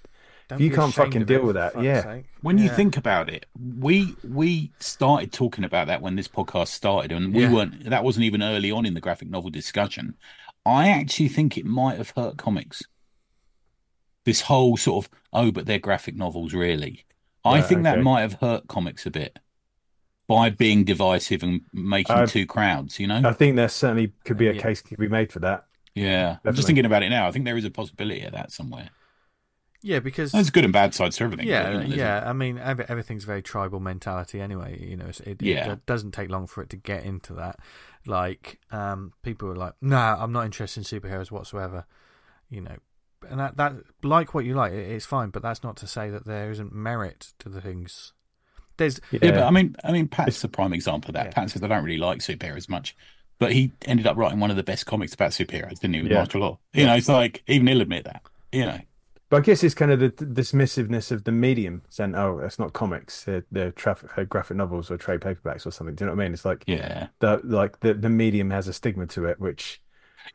don't 0.48 0.60
you 0.60 0.72
can't 0.72 0.92
fucking 0.92 1.26
deal 1.26 1.42
it, 1.42 1.44
with 1.46 1.56
that, 1.56 1.80
yeah. 1.82 2.02
sake. 2.02 2.26
When 2.42 2.58
you 2.58 2.70
think 2.70 2.98
about 2.98 3.30
it, 3.30 3.46
we 3.80 4.16
we 4.28 4.72
started 4.80 5.32
talking 5.32 5.64
about 5.64 5.86
that 5.88 6.02
when 6.02 6.16
this 6.16 6.28
podcast 6.28 6.70
started, 6.70 7.12
and 7.12 7.36
we 7.36 7.44
Yeah. 7.44 7.54
weren't. 7.54 7.84
That 7.88 8.04
wasn't 8.04 8.26
even 8.26 8.42
early 8.42 8.72
on 8.72 8.84
in 8.88 8.96
the 8.96 9.02
graphic 9.02 9.30
novel 9.30 9.52
discussion. 9.52 10.16
I 10.66 10.90
actually 10.90 11.30
think 11.30 11.56
it 11.56 11.66
might 11.66 11.98
have 12.00 12.10
hurt 12.16 12.38
comics. 12.38 12.82
This 14.26 14.42
whole 14.42 14.76
sort 14.76 15.06
of 15.06 15.12
oh, 15.32 15.52
but 15.52 15.68
they're 15.68 15.78
graphic 15.80 16.16
novels, 16.16 16.54
really. 16.56 17.06
I 17.46 17.56
Right, 17.60 17.66
think 17.66 17.84
that 17.84 18.02
might 18.02 18.22
have 18.22 18.34
hurt 18.34 18.68
comics 18.68 19.06
a 19.06 19.12
bit 19.12 19.40
by 20.28 20.50
being 20.50 20.84
divisive 20.84 21.42
and 21.42 21.62
making 21.74 22.16
I- 22.16 22.26
two 22.26 22.46
crowds. 22.46 23.00
You 23.00 23.08
know? 23.08 23.22
I 23.24 23.34
think 23.34 23.56
there 23.56 23.70
certainly 23.70 24.14
could 24.26 24.38
be 24.38 24.48
a 24.48 24.54
Yeah. 24.54 24.62
case 24.62 24.82
could 24.82 24.98
be 25.00 25.08
made 25.08 25.32
for 25.32 25.40
that. 25.40 25.66
yeah. 25.96 26.38
I'm 26.46 26.54
just 26.56 26.68
thinking 26.68 26.86
about 26.86 27.04
it 27.04 27.10
now. 27.10 27.28
I 27.28 27.32
think 27.32 27.46
there 27.46 27.58
is 27.58 27.66
a 27.66 27.72
possibility 27.72 28.22
of 28.24 28.34
that 28.34 28.52
somewhere. 28.52 28.90
yeah, 29.82 30.00
because 30.00 30.34
There's 30.34 30.50
good 30.50 30.66
and 30.66 30.74
bad 30.74 30.94
sides 30.94 31.16
to 31.18 31.24
everything. 31.24 31.48
yeah, 31.48 31.72
but, 31.72 31.88
you 31.88 31.96
know, 31.96 32.04
yeah. 32.04 32.30
I 32.30 32.34
mean, 32.34 32.58
every, 32.58 32.84
everything's 32.90 33.24
very 33.24 33.42
tribal 33.42 33.80
mentality 33.80 34.42
anyway. 34.42 34.78
You 34.86 34.98
know, 34.98 35.06
it's- 35.08 35.22
it, 35.22 35.42
Yeah. 35.42 35.72
it 35.72 35.86
doesn't 35.86 36.12
take 36.12 36.30
long 36.30 36.48
for 36.48 36.62
it 36.62 36.70
to 36.72 36.76
get 36.78 37.06
into 37.06 37.34
that. 37.36 37.58
Like, 38.06 38.60
um, 38.72 39.14
people 39.24 39.48
are 39.50 39.56
like, 39.56 39.74
"No, 39.82 39.98
I'm 39.98 40.34
not 40.34 40.44
interested 40.46 40.82
in 40.82 41.00
superheroes 41.02 41.32
whatsoever." 41.32 41.86
You 42.50 42.62
know, 42.62 42.76
and 43.28 43.40
that 43.40 43.58
that 43.58 43.74
like 44.04 44.34
what 44.34 44.46
you 44.46 44.54
like, 44.54 44.72
it, 44.72 44.92
it's 44.92 45.06
fine, 45.06 45.30
but 45.30 45.42
that's 45.42 45.64
not 45.64 45.78
to 45.78 45.88
say 45.88 46.10
that 46.10 46.26
there 46.26 46.52
isn't 46.52 46.74
merit 46.74 47.34
to 47.40 47.50
the 47.50 47.62
things. 47.62 48.14
There's 48.78 49.02
Yeah, 49.12 49.32
but 49.32 49.44
I 49.44 49.52
mean, 49.52 49.76
I 49.84 49.92
mean, 49.92 50.08
Pat's 50.08 50.44
a 50.44 50.48
prime 50.48 50.74
example 50.74 51.10
of 51.10 51.16
that. 51.16 51.28
Yeah. 51.28 51.32
Pat 51.34 51.50
says 51.50 51.64
I 51.64 51.68
don't 51.68 51.84
really 51.84 51.98
like 51.98 52.20
superheroes 52.20 52.70
much, 52.70 52.96
but 53.38 53.52
he 53.52 53.72
ended 53.86 54.08
up 54.08 54.16
writing 54.16 54.40
one 54.40 54.52
of 54.52 54.58
the 54.58 54.64
best 54.64 54.86
comics 54.86 55.14
about 55.14 55.32
superheroes, 55.32 55.80
didn't 55.80 55.96
he? 55.96 56.02
With 56.04 56.12
Yeah. 56.12 56.20
Martial 56.20 56.42
Law. 56.42 56.60
You 56.74 56.86
know, 56.86 56.96
it's 56.96 57.10
like 57.10 57.44
even 57.48 57.68
he'll 57.68 57.82
admit 57.82 58.06
that. 58.06 58.22
You 58.52 58.66
know, 58.66 58.80
But 59.30 59.38
I 59.38 59.40
guess 59.42 59.64
it's 59.64 59.76
kind 59.76 59.92
of 59.92 60.00
the 60.00 60.10
the 60.10 60.26
dismissiveness 60.26 61.12
of 61.12 61.26
the 61.26 61.32
medium, 61.32 61.82
saying, 61.90 62.16
"Oh, 62.16 62.40
it's 62.40 62.58
not 62.58 62.72
comics; 62.74 63.26
they're, 63.26 63.46
they're 63.52 63.72
traffic, 63.72 64.30
graphic 64.30 64.56
novels 64.58 64.90
or 64.90 64.98
trade 64.98 65.20
paperbacks 65.20 65.68
or 65.68 65.72
something." 65.72 65.96
Do 65.96 66.06
you 66.06 66.08
know 66.10 66.16
what 66.16 66.22
I 66.24 66.26
mean? 66.26 66.34
It's 66.34 66.46
like 66.46 66.64
yeah, 66.66 67.08
the 67.20 67.42
like 67.44 67.82
the, 67.82 67.94
the 67.94 68.10
medium 68.10 68.50
has 68.52 68.68
a 68.70 68.74
stigma 68.74 69.06
to 69.08 69.26
it, 69.26 69.40
which 69.42 69.82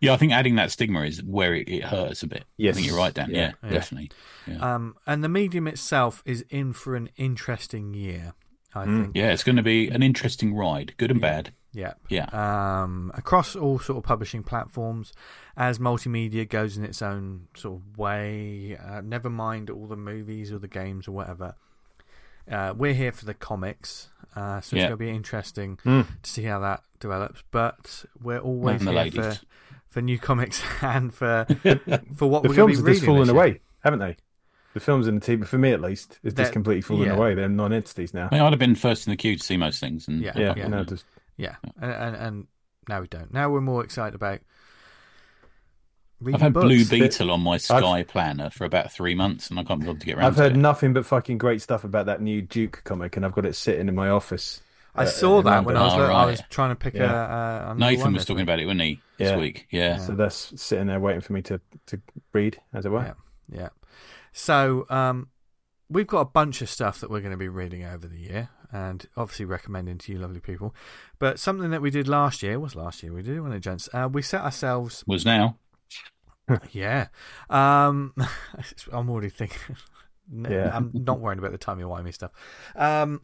yeah. 0.01 0.13
I 0.13 0.17
think 0.17 0.33
adding 0.33 0.57
that 0.57 0.71
stigma 0.71 1.03
is 1.03 1.23
where 1.23 1.55
it, 1.55 1.69
it 1.69 1.85
hurts 1.85 2.23
a 2.23 2.27
bit. 2.27 2.45
Yes. 2.57 2.75
I 2.75 2.77
think 2.77 2.87
you're 2.89 2.97
right, 2.99 3.15
Dan. 3.15 3.31
Yeah, 3.31 3.53
Yeah. 3.63 3.71
definitely. 3.71 4.11
Yeah. 4.47 4.75
um, 4.75 4.97
and 5.07 5.23
the 5.25 5.29
medium 5.29 5.67
itself 5.67 6.23
is 6.27 6.45
in 6.51 6.73
for 6.73 6.97
an 6.97 7.09
interesting 7.17 7.95
year. 7.95 8.35
I 8.77 8.85
Mm. 8.87 9.03
think. 9.05 9.17
yeah, 9.17 9.31
it's 9.33 9.45
going 9.45 9.55
to 9.57 9.63
be 9.63 9.89
an 9.89 10.03
interesting 10.03 10.53
ride, 10.55 10.95
good 10.97 11.11
and 11.13 11.21
bad. 11.21 11.53
Yeah. 11.73 11.95
Yeah, 12.09 12.27
um, 12.33 13.11
across 13.15 13.55
all 13.57 13.79
sort 13.79 13.99
of 13.99 14.05
publishing 14.05 14.43
platforms 14.43 15.13
as 15.57 15.79
multimedia 15.79 16.49
goes 16.49 16.77
in 16.77 16.85
its 16.85 17.01
own 17.03 17.47
sort 17.57 17.81
of 17.81 17.97
way. 17.99 18.77
Uh, 18.77 19.01
never 19.01 19.29
mind 19.31 19.71
all 19.71 19.87
the 19.87 19.97
movies 19.97 20.53
or 20.53 20.59
the 20.59 20.69
games 20.69 21.07
or 21.09 21.13
whatever. 21.13 21.55
Uh, 22.51 22.75
we're 22.77 22.95
here 22.95 23.11
for 23.13 23.25
the 23.25 23.35
comics, 23.35 24.09
uh, 24.37 24.61
so 24.61 24.75
it's 24.77 24.83
Yeah. 24.83 24.89
going 24.89 24.91
to 24.91 24.97
be 24.99 25.11
interesting 25.11 25.79
Mm. 25.85 26.07
to 26.23 26.31
see 26.31 26.43
how 26.43 26.59
that 26.61 26.83
develops. 27.01 27.43
But 27.51 28.05
we're 28.21 28.39
always 28.39 28.81
And 28.81 28.89
the 28.89 29.03
here 29.03 29.11
for, 29.13 29.21
ladies. 29.23 29.45
For 29.95 30.03
new 30.03 30.19
comics 30.19 30.61
and 30.83 31.15
for 31.15 31.47
for 32.17 32.29
what 32.29 32.43
The 32.43 32.49
we're 32.51 32.55
going 32.55 32.75
films 32.75 32.79
to 32.79 32.85
be 32.85 32.91
have 32.91 32.95
just 32.97 33.03
reading 33.03 33.05
fallen 33.07 33.21
this 33.21 33.29
year. 33.29 33.37
away, 33.43 33.61
haven't 33.85 34.01
they? 34.01 34.17
The 34.75 34.81
films 34.81 35.07
and 35.07 35.23
the 35.23 35.37
TV, 35.37 35.47
for 35.47 35.57
me 35.57 35.71
at 35.73 35.81
least, 35.81 36.19
it's 36.25 36.35
They're- 36.35 36.47
just 36.47 36.53
completely 36.53 36.81
fallen 36.83 37.07
yeah. 37.07 37.15
away. 37.15 37.35
They're 37.35 37.49
non-entities 37.49 38.13
now. 38.13 38.29
I 38.33 38.35
mean, 38.35 38.43
I'd 38.43 38.53
have 38.53 38.59
been 38.59 38.75
first 38.75 39.07
in 39.07 39.13
the 39.13 39.17
queue 39.17 39.37
to 39.37 39.43
see 39.43 39.57
most 39.57 39.79
things, 39.79 40.09
and 40.09 40.21
Yeah, 40.21 40.33
Yeah, 40.37 40.55
yeah. 40.57 40.67
no, 40.67 40.83
just 40.83 41.05
Yeah, 41.37 41.55
and, 41.81 41.93
and 41.93 42.17
and 42.17 42.47
now 42.89 43.01
we 43.01 43.07
don't. 43.07 43.33
Now 43.33 43.49
we're 43.51 43.61
more 43.61 43.85
excited 43.85 44.17
about. 44.17 44.41
I've 46.27 46.41
had 46.41 46.53
books. 46.55 46.65
Blue 46.65 46.85
Beetle 46.87 47.31
on 47.31 47.41
my 47.43 47.59
Sky 47.59 48.03
Planner 48.03 48.49
for 48.51 48.65
about 48.65 48.91
three 48.91 49.15
months, 49.15 49.51
and 49.51 49.61
I 49.61 49.65
can't 49.65 49.81
be 49.81 49.87
able 49.87 49.99
to 49.99 50.07
get 50.07 50.17
around 50.17 50.27
I've 50.27 50.37
to 50.37 50.43
heard 50.43 50.53
it. 50.53 50.57
nothing 50.59 50.93
but 50.95 51.05
fucking 51.05 51.39
great 51.39 51.61
stuff 51.61 51.85
about 51.85 52.07
that 52.07 52.23
new 52.23 52.41
Duke 52.41 52.81
comic, 52.85 53.17
and 53.17 53.25
I've 53.27 53.33
got 53.35 53.45
it 53.45 53.55
sitting 53.55 53.89
in 53.89 53.95
my 53.95 54.09
office. 54.09 54.61
I 54.95 55.03
uh, 55.03 55.07
saw 55.07 55.43
that 55.43 55.65
when 55.65 55.77
I 55.77 55.83
was 55.85 55.93
London. 55.93 56.11
Oh, 56.11 56.15
I 56.15 56.27
was 56.27 56.43
trying 56.51 56.71
to 56.71 56.77
pick 56.77 56.95
Yeah. 56.95 57.67
a. 57.67 57.71
Uh, 57.71 57.75
Nathan 57.75 58.13
was 58.13 58.25
talking 58.25 58.43
about 58.43 58.61
it, 58.61 58.67
wasn't 58.67 58.83
he, 58.83 59.01
this 59.19 59.31
Yeah. 59.31 59.37
week? 59.39 59.67
Yeah. 59.71 59.99
So 59.99 60.15
that's 60.15 60.61
sitting 60.61 60.87
there 60.87 61.01
waiting 61.01 61.21
for 61.21 61.33
me 61.33 61.43
to, 61.43 61.61
to 61.87 62.01
read, 62.33 62.61
as 62.73 62.87
it 62.87 62.91
were. 62.91 63.03
Yeah. 63.03 63.15
Yeah. 63.61 63.69
So 64.33 64.87
um, 64.91 65.29
we've 65.89 66.07
got 66.07 66.21
a 66.21 66.25
bunch 66.27 66.63
of 66.63 66.71
stuff 66.71 67.01
that 67.01 67.11
we're 67.11 67.21
going 67.21 67.33
to 67.33 67.37
be 67.37 67.49
reading 67.49 67.85
over 67.85 68.07
the 68.07 68.19
year, 68.19 68.51
and 68.73 69.07
obviously 69.17 69.45
recommending 69.45 69.99
to 69.99 70.13
you, 70.13 70.19
lovely 70.19 70.41
people. 70.41 70.75
But 71.19 71.39
something 71.39 71.71
that 71.71 71.83
we 71.83 71.91
did 71.91 72.09
last 72.09 72.43
year 72.43 72.59
was 72.61 72.75
last 72.77 73.03
year 73.03 73.13
we 73.13 73.23
did, 73.23 73.41
wasn't 73.41 73.57
it, 73.57 73.61
gents? 73.61 73.89
Uh, 73.93 74.09
we 74.11 74.23
set 74.23 74.43
ourselves. 74.43 75.05
Was 75.07 75.25
now. 75.25 75.59
Yeah. 76.73 77.07
Um, 77.49 78.15
I'm 78.93 79.09
already 79.11 79.31
thinking. 79.31 79.77
Yeah. 80.49 80.71
I'm 80.75 80.91
not 80.95 81.21
worrying 81.21 81.39
about 81.39 81.53
the 81.53 81.59
timey 81.59 81.83
wimey 81.83 82.15
stuff. 82.15 82.31
Um, 82.75 83.21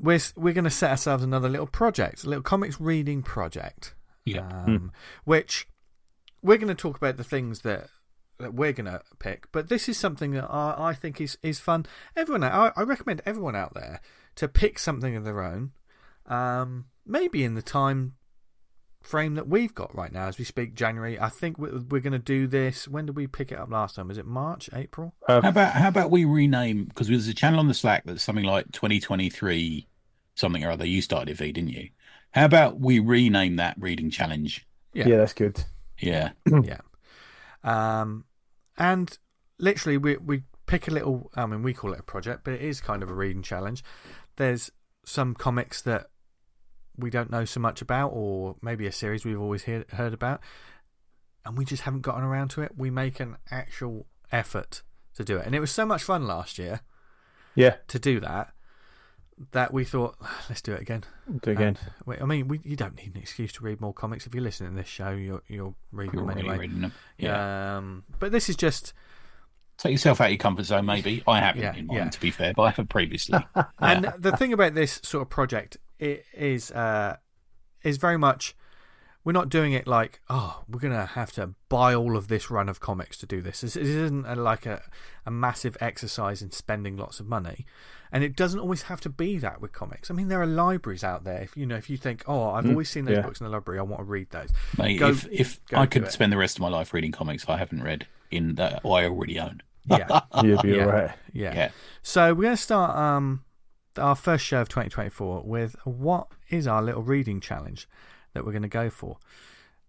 we're 0.00 0.20
we're 0.36 0.54
going 0.54 0.64
to 0.64 0.70
set 0.70 0.90
ourselves 0.90 1.22
another 1.22 1.48
little 1.48 1.66
project, 1.66 2.24
a 2.24 2.28
little 2.28 2.42
comics 2.42 2.80
reading 2.80 3.22
project. 3.22 3.94
Yeah. 4.24 4.48
Um, 4.48 4.92
Which 5.24 5.66
we're 6.42 6.58
going 6.58 6.68
to 6.68 6.74
talk 6.74 6.96
about 6.96 7.16
the 7.16 7.24
things 7.24 7.60
that 7.60 7.88
that 8.38 8.54
we're 8.54 8.72
going 8.72 8.86
to 8.86 9.02
pick, 9.18 9.52
but 9.52 9.68
this 9.68 9.88
is 9.88 9.98
something 9.98 10.32
that 10.32 10.50
I, 10.50 10.74
I 10.78 10.94
think 10.94 11.20
is 11.20 11.36
is 11.42 11.60
fun. 11.60 11.86
Everyone, 12.16 12.42
I, 12.42 12.72
I 12.74 12.82
recommend 12.82 13.22
everyone 13.26 13.54
out 13.54 13.74
there 13.74 14.00
to 14.36 14.48
pick 14.48 14.78
something 14.78 15.14
of 15.16 15.24
their 15.24 15.42
own. 15.42 15.72
Um, 16.26 16.86
maybe 17.04 17.44
in 17.44 17.54
the 17.54 17.62
time 17.62 18.14
frame 19.02 19.34
that 19.34 19.48
we've 19.48 19.74
got 19.74 19.94
right 19.94 20.12
now 20.12 20.28
as 20.28 20.38
we 20.38 20.44
speak, 20.44 20.74
January. 20.74 21.18
I 21.18 21.28
think 21.28 21.58
we're, 21.58 21.80
we're 21.88 22.00
going 22.00 22.12
to 22.12 22.18
do 22.18 22.46
this. 22.46 22.86
When 22.86 23.06
did 23.06 23.16
we 23.16 23.26
pick 23.26 23.50
it 23.50 23.58
up 23.58 23.70
last 23.70 23.96
time? 23.96 24.08
Was 24.08 24.18
it 24.18 24.26
March, 24.26 24.70
April? 24.74 25.14
Uh, 25.26 25.40
How 25.40 25.48
about 25.48 25.72
how 25.72 25.88
about 25.88 26.10
we 26.10 26.24
rename 26.24 26.84
because 26.84 27.08
there's 27.08 27.28
a 27.28 27.34
channel 27.34 27.60
on 27.60 27.68
the 27.68 27.74
Slack 27.74 28.04
that's 28.04 28.22
something 28.22 28.44
like 28.44 28.70
2023 28.72 29.86
something 30.40 30.64
or 30.64 30.70
other. 30.70 30.86
You 30.86 31.02
started 31.02 31.30
it, 31.30 31.36
V, 31.36 31.52
didn't 31.52 31.70
you? 31.70 31.90
How 32.32 32.46
about 32.46 32.80
we 32.80 32.98
rename 32.98 33.56
that 33.56 33.76
reading 33.78 34.10
challenge? 34.10 34.66
Yeah. 34.92 35.06
yeah. 35.06 35.16
that's 35.18 35.34
good. 35.34 35.64
Yeah. 35.98 36.30
yeah. 36.62 36.80
Um, 37.62 38.24
and 38.76 39.16
literally, 39.58 39.98
we 39.98 40.16
we 40.16 40.42
pick 40.66 40.88
a 40.88 40.90
little. 40.90 41.30
I 41.36 41.46
mean, 41.46 41.62
we 41.62 41.74
call 41.74 41.92
it 41.92 42.00
a 42.00 42.04
project, 42.04 42.42
but 42.44 42.54
it 42.54 42.62
is 42.62 42.80
kind 42.80 43.02
of 43.02 43.10
a 43.10 43.14
reading 43.14 43.42
challenge. 43.42 43.84
There's 44.36 44.70
some 45.04 45.34
comics 45.34 45.82
that 45.82 46.06
we 46.96 47.10
don't 47.10 47.30
know 47.30 47.44
so 47.44 47.60
much 47.60 47.82
about, 47.82 48.08
or 48.08 48.56
maybe 48.62 48.86
a 48.86 48.92
series 48.92 49.24
we've 49.24 49.40
always 49.40 49.64
hear, 49.64 49.84
heard 49.92 50.14
about, 50.14 50.40
and 51.44 51.58
we 51.58 51.64
just 51.64 51.82
haven't 51.82 52.02
gotten 52.02 52.24
around 52.24 52.48
to 52.50 52.62
it. 52.62 52.72
We 52.76 52.90
make 52.90 53.20
an 53.20 53.36
actual 53.50 54.06
effort 54.32 54.82
to 55.14 55.24
do 55.24 55.36
it, 55.36 55.46
and 55.46 55.54
it 55.54 55.60
was 55.60 55.70
so 55.70 55.84
much 55.84 56.02
fun 56.02 56.26
last 56.26 56.58
year 56.58 56.80
Yeah, 57.54 57.76
to 57.88 57.98
do 57.98 58.20
that 58.20 58.54
that 59.52 59.72
we 59.72 59.84
thought 59.84 60.16
let's 60.48 60.62
do 60.62 60.72
it 60.72 60.80
again. 60.82 61.04
do 61.42 61.50
it 61.50 61.54
again. 61.54 61.78
We- 62.06 62.18
I 62.18 62.24
mean, 62.24 62.48
we, 62.48 62.60
you 62.64 62.76
don't 62.76 62.96
need 62.96 63.14
an 63.14 63.20
excuse 63.20 63.52
to 63.54 63.64
read 63.64 63.80
more 63.80 63.92
comics. 63.94 64.26
If 64.26 64.34
you're 64.34 64.44
listening 64.44 64.70
to 64.70 64.76
this 64.76 64.88
show, 64.88 65.10
you're 65.10 65.42
you're 65.48 65.74
reading 65.92 66.18
You're 66.20 66.28
them 66.28 66.38
anyway. 66.38 66.58
reading 66.58 66.80
them. 66.82 66.92
Yeah. 67.18 67.76
Um, 67.78 68.04
but 68.18 68.32
this 68.32 68.48
is 68.48 68.56
just, 68.56 68.92
Take 69.78 69.92
yourself 69.92 70.20
out 70.20 70.24
of 70.26 70.30
your 70.32 70.38
comfort 70.38 70.64
zone, 70.64 70.84
maybe. 70.84 71.22
I 71.26 71.40
haven't 71.40 71.62
Yeah, 71.62 71.74
in 71.74 71.86
mind, 71.86 71.98
yeah. 71.98 72.08
to 72.10 72.20
be 72.20 72.30
fair, 72.30 72.52
but 72.54 72.62
I 72.64 72.70
have 72.70 72.88
previously. 72.90 73.38
and 73.78 74.12
the 74.18 74.36
thing 74.36 74.52
about 74.52 74.74
this 74.74 75.00
sort 75.02 75.22
of 75.22 75.30
project 75.30 75.78
i- 76.02 76.20
is, 76.34 76.70
uh, 76.72 77.16
is 77.82 77.96
very 77.96 78.18
much, 78.18 78.54
we're 79.22 79.32
not 79.32 79.48
doing 79.50 79.72
it 79.72 79.86
like, 79.86 80.20
oh, 80.30 80.62
we're 80.68 80.80
gonna 80.80 81.04
have 81.06 81.32
to 81.32 81.54
buy 81.68 81.94
all 81.94 82.16
of 82.16 82.28
this 82.28 82.50
run 82.50 82.68
of 82.68 82.80
comics 82.80 83.18
to 83.18 83.26
do 83.26 83.42
this. 83.42 83.60
This 83.60 83.76
isn't 83.76 84.24
a, 84.26 84.34
like 84.34 84.64
a, 84.66 84.82
a 85.26 85.30
massive 85.30 85.76
exercise 85.80 86.40
in 86.42 86.50
spending 86.52 86.96
lots 86.96 87.20
of 87.20 87.26
money, 87.26 87.66
and 88.10 88.24
it 88.24 88.34
doesn't 88.34 88.60
always 88.60 88.82
have 88.82 89.00
to 89.02 89.10
be 89.10 89.36
that 89.38 89.60
with 89.60 89.72
comics. 89.72 90.10
I 90.10 90.14
mean, 90.14 90.28
there 90.28 90.40
are 90.40 90.46
libraries 90.46 91.04
out 91.04 91.24
there. 91.24 91.42
If 91.42 91.56
you 91.56 91.66
know, 91.66 91.76
if 91.76 91.90
you 91.90 91.96
think, 91.98 92.24
oh, 92.26 92.50
I've 92.50 92.66
always 92.68 92.88
seen 92.88 93.04
those 93.04 93.16
yeah. 93.16 93.22
books 93.22 93.40
in 93.40 93.44
the 93.44 93.50
library, 93.52 93.78
I 93.78 93.82
want 93.82 94.00
to 94.00 94.04
read 94.04 94.30
those. 94.30 94.50
Mate, 94.78 94.98
Go- 94.98 95.08
if 95.10 95.28
if 95.30 95.64
go 95.66 95.76
I 95.78 95.86
could 95.86 96.04
it. 96.04 96.12
spend 96.12 96.32
the 96.32 96.38
rest 96.38 96.56
of 96.56 96.62
my 96.62 96.68
life 96.68 96.94
reading 96.94 97.12
comics 97.12 97.46
I 97.48 97.58
haven't 97.58 97.82
read 97.82 98.06
in 98.30 98.54
that 98.54 98.80
I 98.86 99.04
already 99.04 99.38
own. 99.38 99.62
Yeah, 99.86 100.20
You'd 100.42 100.62
be 100.62 100.70
Yeah. 100.70 100.84
all 100.84 100.92
right. 100.92 101.10
yeah. 101.32 101.54
Yeah. 101.54 101.70
So 102.02 102.32
we're 102.32 102.42
going 102.44 102.56
to 102.56 102.62
start 102.62 102.96
um, 102.96 103.44
our 103.96 104.14
first 104.14 104.44
show 104.44 104.60
of 104.60 104.68
2024 104.68 105.42
with 105.44 105.74
what 105.84 106.28
is 106.48 106.66
our 106.66 106.82
little 106.82 107.02
reading 107.02 107.40
challenge 107.40 107.88
that 108.34 108.44
we're 108.44 108.52
going 108.52 108.62
to 108.62 108.68
go 108.68 108.90
for. 108.90 109.18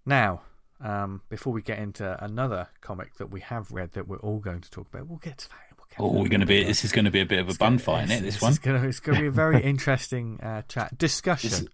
Now, 0.05 0.41
um, 0.79 1.21
before 1.29 1.53
we 1.53 1.61
get 1.61 1.77
into 1.79 2.21
another 2.23 2.67
comic 2.81 3.15
that 3.17 3.27
we 3.29 3.39
have 3.41 3.71
read 3.71 3.91
that 3.93 4.07
we're 4.07 4.17
all 4.19 4.39
going 4.39 4.61
to 4.61 4.71
talk 4.71 4.87
about, 4.93 5.07
we'll 5.07 5.19
get 5.19 5.37
to 5.39 5.49
that. 5.49 5.57
We'll 5.77 5.85
get 5.89 5.99
Oh, 5.99 6.19
we're 6.21 6.29
going 6.29 6.39
to 6.41 6.45
be. 6.47 6.63
This 6.63 6.83
is 6.83 6.91
going 6.91 7.05
to 7.05 7.11
be 7.11 7.21
a 7.21 7.25
bit 7.25 7.39
of 7.39 7.47
a 7.47 7.49
It's 7.49 7.57
bun 7.57 7.77
fight, 7.77 8.05
isn't 8.05 8.11
it? 8.11 8.17
it's- 8.19 8.33
This 8.35 8.41
one. 8.41 8.51
Is 8.51 8.59
gonna, 8.59 8.87
it's 8.87 8.99
going 8.99 9.15
to 9.17 9.21
be 9.21 9.27
a 9.27 9.31
very 9.31 9.61
interesting 9.63 10.39
uh, 10.41 10.63
chat 10.67 10.97
discussion. 10.97 11.49
This- 11.51 11.65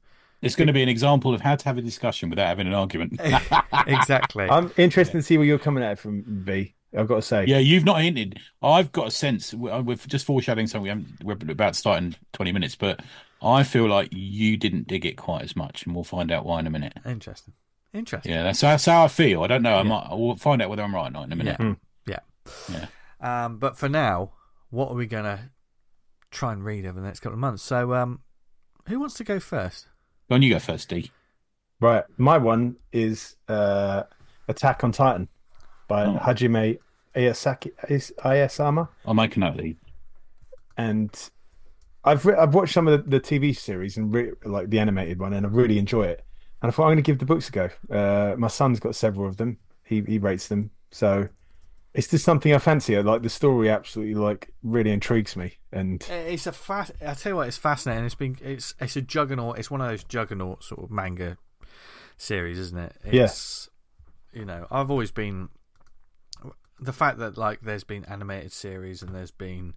It's 0.42 0.56
going 0.56 0.68
to 0.68 0.74
be 0.74 0.84
an 0.84 0.90
example 0.90 1.34
of 1.34 1.42
how 1.42 1.56
to 1.56 1.66
have 1.66 1.78
a 1.78 1.82
discussion 1.82 2.30
without 2.30 2.48
having 2.48 2.68
an 2.68 2.74
argument. 2.74 3.20
exactly. 3.88 4.48
I'm 4.50 4.72
interested 4.78 5.18
to 5.18 5.24
see 5.24 5.38
where 5.38 5.46
you're 5.48 5.60
coming 5.60 5.84
at 5.84 6.00
from 6.00 6.24
V. 6.28 6.74
I've 6.98 7.08
got 7.08 7.16
to 7.18 7.22
say. 7.22 7.46
Yeah, 7.46 7.58
you've 7.60 7.84
not 7.86 8.02
hinted. 8.02 8.40
I've 8.62 8.92
got 8.92 9.08
a 9.08 9.12
sense. 9.12 9.54
we- 9.54 9.70
We're 9.82 9.96
just 9.96 10.26
foreshadowing 10.26 10.68
something. 10.68 10.84
we 10.84 10.90
haven't- 10.90 11.24
We're 11.24 11.52
about 11.52 11.74
to 11.74 11.80
start 11.80 12.04
in 12.04 12.16
20 12.34 12.52
minutes, 12.52 12.76
but 12.76 13.02
I 13.41 13.63
feel 13.63 13.88
like 13.88 14.10
you 14.12 14.58
didn't 14.58 14.88
dig 14.88 15.06
it 15.06 15.15
quite 15.17 15.44
as 15.44 15.56
much, 15.56 15.86
and 15.86 15.94
we'll 15.94 16.03
find 16.03 16.32
out 16.32 16.46
why 16.46 16.60
in 16.60 16.67
a 16.67 16.72
minute. 16.72 16.94
Interesting. 17.06 17.53
Interesting. 17.94 18.32
Yeah, 18.32 18.44
that's, 18.44 18.62
that's 18.62 18.86
how 18.86 19.06
I 19.06 19.08
feel. 19.08 19.44
I 19.44 19.48
don't 19.48 19.62
know. 19.62 19.75
I 19.75 19.77
Yeah. 19.77 19.84
might. 19.84 20.08
We'll 20.12 20.36
find 20.36 20.62
out 20.62 20.70
whether 20.70 20.84
I'm 20.84 20.94
right 20.96 21.08
or 21.08 21.12
not 21.12 21.24
in 21.25 21.32
a 21.32 21.36
minute. 21.36 21.58
Yeah. 21.60 21.74
Yeah. 22.70 22.86
Yeah. 23.22 23.46
Um, 23.46 23.58
but 23.58 23.77
for 23.77 23.89
now, 23.89 24.32
what 24.70 24.89
are 24.89 24.96
we 24.96 25.06
going 25.06 25.24
to 25.25 25.39
try 26.32 26.51
and 26.53 26.63
read 26.63 26.86
over 26.86 27.00
the 27.00 27.06
next 27.06 27.20
couple 27.22 27.34
of 27.34 27.39
months? 27.39 27.63
So, 27.63 27.94
um, 27.94 28.20
who 28.88 29.00
wants 29.00 29.15
to 29.15 29.24
go 29.24 29.39
first? 29.39 29.88
Go 30.29 30.36
on, 30.36 30.41
you 30.41 30.50
go 30.53 30.60
first, 30.60 30.89
D. 30.89 31.12
Right. 31.79 32.03
My 32.17 32.38
one 32.38 32.77
is 32.91 33.36
uh, 33.48 34.03
Attack 34.48 34.84
on 34.84 34.91
Titan 34.91 35.27
by 35.88 36.06
Oh. 36.06 36.17
Hajime 36.22 36.79
Iyasaki, 37.15 37.72
is 37.89 38.13
Ayasama. 38.20 38.89
I'll 39.06 39.13
make 39.13 39.36
a 39.36 39.39
note 39.39 39.56
of 39.56 39.58
these. 39.58 39.75
and 40.77 41.29
I've 42.08 42.26
re- 42.26 42.36
I've 42.36 42.54
watched 42.54 42.74
some 42.74 42.88
of 42.88 43.04
the, 43.04 43.10
the 43.10 43.20
TV 43.20 43.56
series 43.56 43.98
and 43.98 44.14
re- 44.14 44.32
like 44.44 44.70
the 44.70 44.80
animated 44.80 45.20
one, 45.20 45.34
and 45.34 45.46
I 45.46 45.50
really 45.50 45.78
enjoy 45.78 46.04
it. 46.04 46.26
And 46.62 46.70
I 46.70 46.72
thought 46.72 46.84
I'm 46.84 46.90
going 46.90 46.98
to 46.98 47.02
give 47.04 47.20
the 47.20 47.26
books 47.26 47.50
a 47.50 47.52
go. 47.52 47.70
Uh, 47.90 48.36
my 48.38 48.48
son's 48.48 48.80
got 48.80 48.96
several 48.96 49.28
of 49.28 49.38
them. 49.38 49.58
He 49.84 50.02
he 50.02 50.18
rates 50.18 50.48
them, 50.48 50.72
so 50.92 51.30
it's 51.94 52.08
just 52.08 52.24
something 52.24 52.54
I 52.54 52.60
fancy. 52.60 53.02
Like 53.02 53.24
the 53.24 53.30
story, 53.30 53.70
absolutely 53.70 54.16
like 54.16 54.54
really 54.64 54.92
intrigues 54.92 55.36
me. 55.36 55.58
And 55.72 56.06
It's 56.10 56.48
a 56.48 56.52
fast. 56.52 56.92
I 57.06 57.14
tell 57.14 57.32
you 57.32 57.36
what, 57.38 57.48
it's 57.48 57.58
fascinating. 57.58 58.06
It's 58.06 58.16
been 58.16 58.38
it's 58.42 58.74
it's 58.80 58.96
a 58.96 59.02
juggernaut. 59.02 59.60
It's 59.60 59.72
one 59.72 59.82
of 59.82 59.88
those 59.88 60.04
juggernaut 60.04 60.64
sort 60.64 60.84
of 60.84 60.92
manga 60.92 61.38
series, 62.18 62.60
isn't 62.60 62.78
it? 62.78 62.96
Yeah. 63.12 63.30
You 64.34 64.46
know, 64.46 64.68
I've 64.70 64.92
always 64.92 65.12
been 65.12 65.50
the 66.80 66.94
fact 66.94 67.18
that 67.20 67.38
like 67.38 67.62
there's 67.62 67.84
been 67.84 68.06
animated 68.06 68.52
series 68.52 69.02
and 69.02 69.16
there's 69.16 69.32
been 69.32 69.74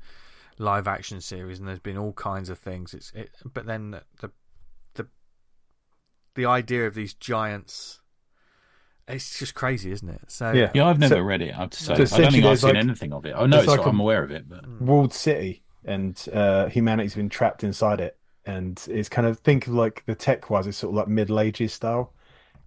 live 0.60 0.86
action 0.86 1.20
series 1.20 1.58
and 1.58 1.66
there's 1.66 1.78
been 1.80 1.96
all 1.96 2.12
kinds 2.12 2.50
of 2.50 2.58
things. 2.58 2.92
It's 2.94 3.10
it, 3.14 3.30
but 3.52 3.66
then 3.66 3.92
the 4.20 4.30
the 4.94 5.06
the 6.34 6.46
idea 6.46 6.86
of 6.86 6.94
these 6.94 7.14
giants. 7.14 8.00
It's 9.08 9.38
just 9.40 9.54
crazy, 9.54 9.90
isn't 9.90 10.08
it? 10.08 10.20
So 10.28 10.52
Yeah. 10.52 10.70
Yeah, 10.74 10.86
I've 10.86 11.00
never 11.00 11.16
So- 11.16 11.20
read 11.22 11.42
it. 11.42 11.52
I 11.54 11.62
have 11.62 11.70
to 11.70 11.78
say, 11.78 11.84
so 12.04 12.16
I 12.16 12.20
don't 12.20 12.32
think 12.32 12.44
I've 12.44 12.60
seen 12.60 12.68
like- 12.74 12.76
anything 12.76 13.12
of 13.12 13.26
it. 13.26 13.34
I 13.34 13.40
know 13.46 13.56
there's 13.56 13.64
it's. 13.64 13.70
like 13.78 13.86
a- 13.86 13.88
I'm 13.88 13.98
aware 13.98 14.22
of 14.22 14.30
it, 14.30 14.48
but 14.48 14.64
walled 14.80 15.12
city, 15.12 15.64
and 15.84 16.16
uh, 16.32 16.68
humanity's 16.68 17.16
been 17.16 17.28
trapped 17.28 17.64
inside 17.64 18.00
it. 18.00 18.16
And 18.46 18.80
it's 18.88 19.08
kind 19.08 19.26
of 19.26 19.40
think 19.40 19.66
of 19.66 19.72
like 19.74 20.04
the 20.06 20.14
tech 20.14 20.48
wise, 20.50 20.66
it's 20.68 20.78
sort 20.78 20.92
of 20.92 20.96
like 20.96 21.08
Middle 21.08 21.40
Ages 21.40 21.72
style. 21.72 22.12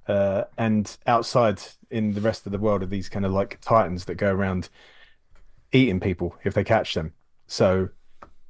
Uh, 0.08 0.44
and 0.58 0.98
outside 1.08 1.62
in 1.90 2.14
the 2.14 2.20
rest 2.22 2.46
of 2.46 2.52
the 2.52 2.58
world 2.58 2.84
are 2.84 2.88
these 2.88 3.08
kind 3.08 3.26
of 3.26 3.32
like 3.32 3.60
titans 3.62 4.04
that 4.06 4.16
go 4.16 4.32
around 4.34 4.68
eating 5.72 6.00
people 6.02 6.36
if 6.44 6.54
they 6.54 6.64
catch 6.66 6.94
them. 6.94 7.14
So 7.54 7.90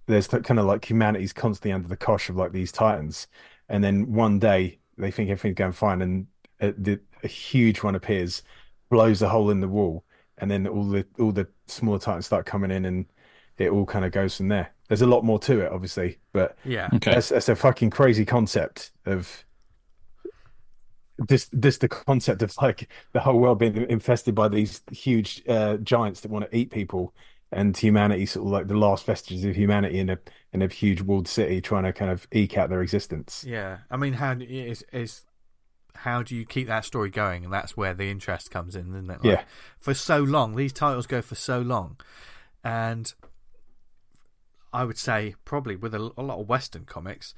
there's 0.05 0.27
that 0.27 0.45
kind 0.45 0.61
of 0.61 0.65
like 0.65 0.89
humanity's 0.89 1.33
constantly 1.33 1.73
under 1.73 1.89
the 1.89 1.97
cosh 1.97 2.29
of 2.29 2.37
like 2.37 2.53
these 2.53 2.71
titans. 2.71 3.27
And 3.67 3.83
then 3.83 4.13
one 4.13 4.39
day 4.39 4.79
they 4.97 5.11
think 5.11 5.29
everything's 5.29 5.57
going 5.57 5.73
fine, 5.73 6.01
and 6.01 6.27
a, 6.61 6.71
the, 6.71 7.01
a 7.21 7.27
huge 7.27 7.83
one 7.83 7.95
appears, 7.95 8.43
blows 8.89 9.21
a 9.21 9.27
hole 9.27 9.49
in 9.49 9.59
the 9.59 9.67
wall, 9.67 10.05
and 10.37 10.49
then 10.49 10.67
all 10.67 10.87
the 10.87 11.05
all 11.19 11.33
the 11.33 11.47
smaller 11.67 11.99
titans 11.99 12.27
start 12.27 12.45
coming 12.45 12.71
in, 12.71 12.85
and 12.85 13.05
it 13.57 13.71
all 13.71 13.85
kind 13.85 14.05
of 14.05 14.13
goes 14.13 14.37
from 14.37 14.47
there. 14.47 14.73
there's 14.87 15.01
a 15.01 15.07
lot 15.07 15.25
more 15.25 15.39
to 15.39 15.59
it, 15.59 15.71
obviously, 15.71 16.17
but 16.31 16.57
Yeah. 16.63 16.89
Okay. 16.93 17.13
that's, 17.13 17.29
that's 17.29 17.49
a 17.49 17.55
fucking 17.55 17.89
crazy 17.89 18.25
concept 18.25 18.91
of 19.05 19.43
this 21.17 21.49
this 21.51 21.77
the 21.77 21.89
concept 21.89 22.41
of 22.41 22.55
like 22.61 22.89
the 23.11 23.19
whole 23.19 23.37
world 23.37 23.59
being 23.59 23.75
infested 23.89 24.33
by 24.33 24.47
these 24.47 24.81
huge 24.91 25.43
uh, 25.47 25.75
giants 25.77 26.21
that 26.21 26.31
want 26.31 26.49
to 26.49 26.57
eat 26.57 26.71
people 26.71 27.13
and 27.55 27.75
humanity 27.77 28.25
sort 28.25 28.45
of 28.45 28.51
like 28.51 28.67
the 28.67 28.77
last 28.77 29.05
vestiges 29.05 29.45
of 29.45 29.55
humanity 29.55 29.99
in 29.99 30.09
a 30.09 30.17
in 30.51 30.61
a 30.61 30.67
huge 30.67 31.01
walled 31.01 31.27
city 31.27 31.61
trying 31.61 31.83
to 31.83 31.93
kind 31.93 32.11
of 32.11 32.27
eke 32.31 32.57
out 32.57 32.69
their 32.69 32.81
existence. 32.81 33.45
Yeah. 33.47 33.79
I 33.89 33.97
mean, 33.97 34.13
how 34.13 34.33
do- 34.33 34.45
is 34.45 34.83
is 34.91 35.25
how 35.95 36.23
do 36.23 36.35
you 36.35 36.45
keep 36.45 36.67
that 36.67 36.85
story 36.85 37.09
going? 37.09 37.43
And 37.45 37.53
that's 37.53 37.77
where 37.77 37.93
the 37.93 38.09
interest 38.09 38.51
comes 38.51 38.75
in, 38.75 38.89
isn't 38.95 39.09
it? 39.09 39.23
Like, 39.23 39.23
Yeah. 39.23 39.43
For 39.79 39.93
so 39.93 40.19
long, 40.19 40.55
these 40.55 40.73
titles 40.73 41.07
go 41.07 41.21
for 41.21 41.35
so 41.35 41.59
long, 41.61 41.97
and 42.63 43.13
I 44.73 44.83
would 44.85 44.97
say 44.97 45.35
probably 45.45 45.75
with 45.75 45.93
a, 45.93 46.11
a 46.17 46.23
lot 46.23 46.39
of 46.39 46.49
Western 46.49 46.85
comics, 46.85 47.35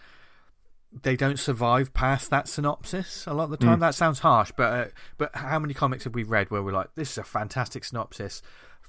they 1.03 1.17
don't 1.17 1.37
survive 1.37 1.93
past 1.93 2.29
that 2.29 2.47
synopsis 2.47 3.25
a 3.27 3.33
lot 3.33 3.45
of 3.45 3.49
the 3.49 3.57
time. 3.57 3.79
That 3.81 3.93
sounds 3.95 4.19
harsh, 4.19 4.51
but 4.55 4.73
uh, 4.73 4.85
but 5.17 5.35
how 5.35 5.59
many 5.59 5.73
comics 5.73 6.05
have 6.05 6.15
we 6.15 6.23
read 6.23 6.49
where 6.49 6.63
we're 6.63 6.71
like, 6.71 6.95
this 6.95 7.11
is 7.11 7.17
a 7.17 7.23
fantastic 7.23 7.83
synopsis. 7.83 8.41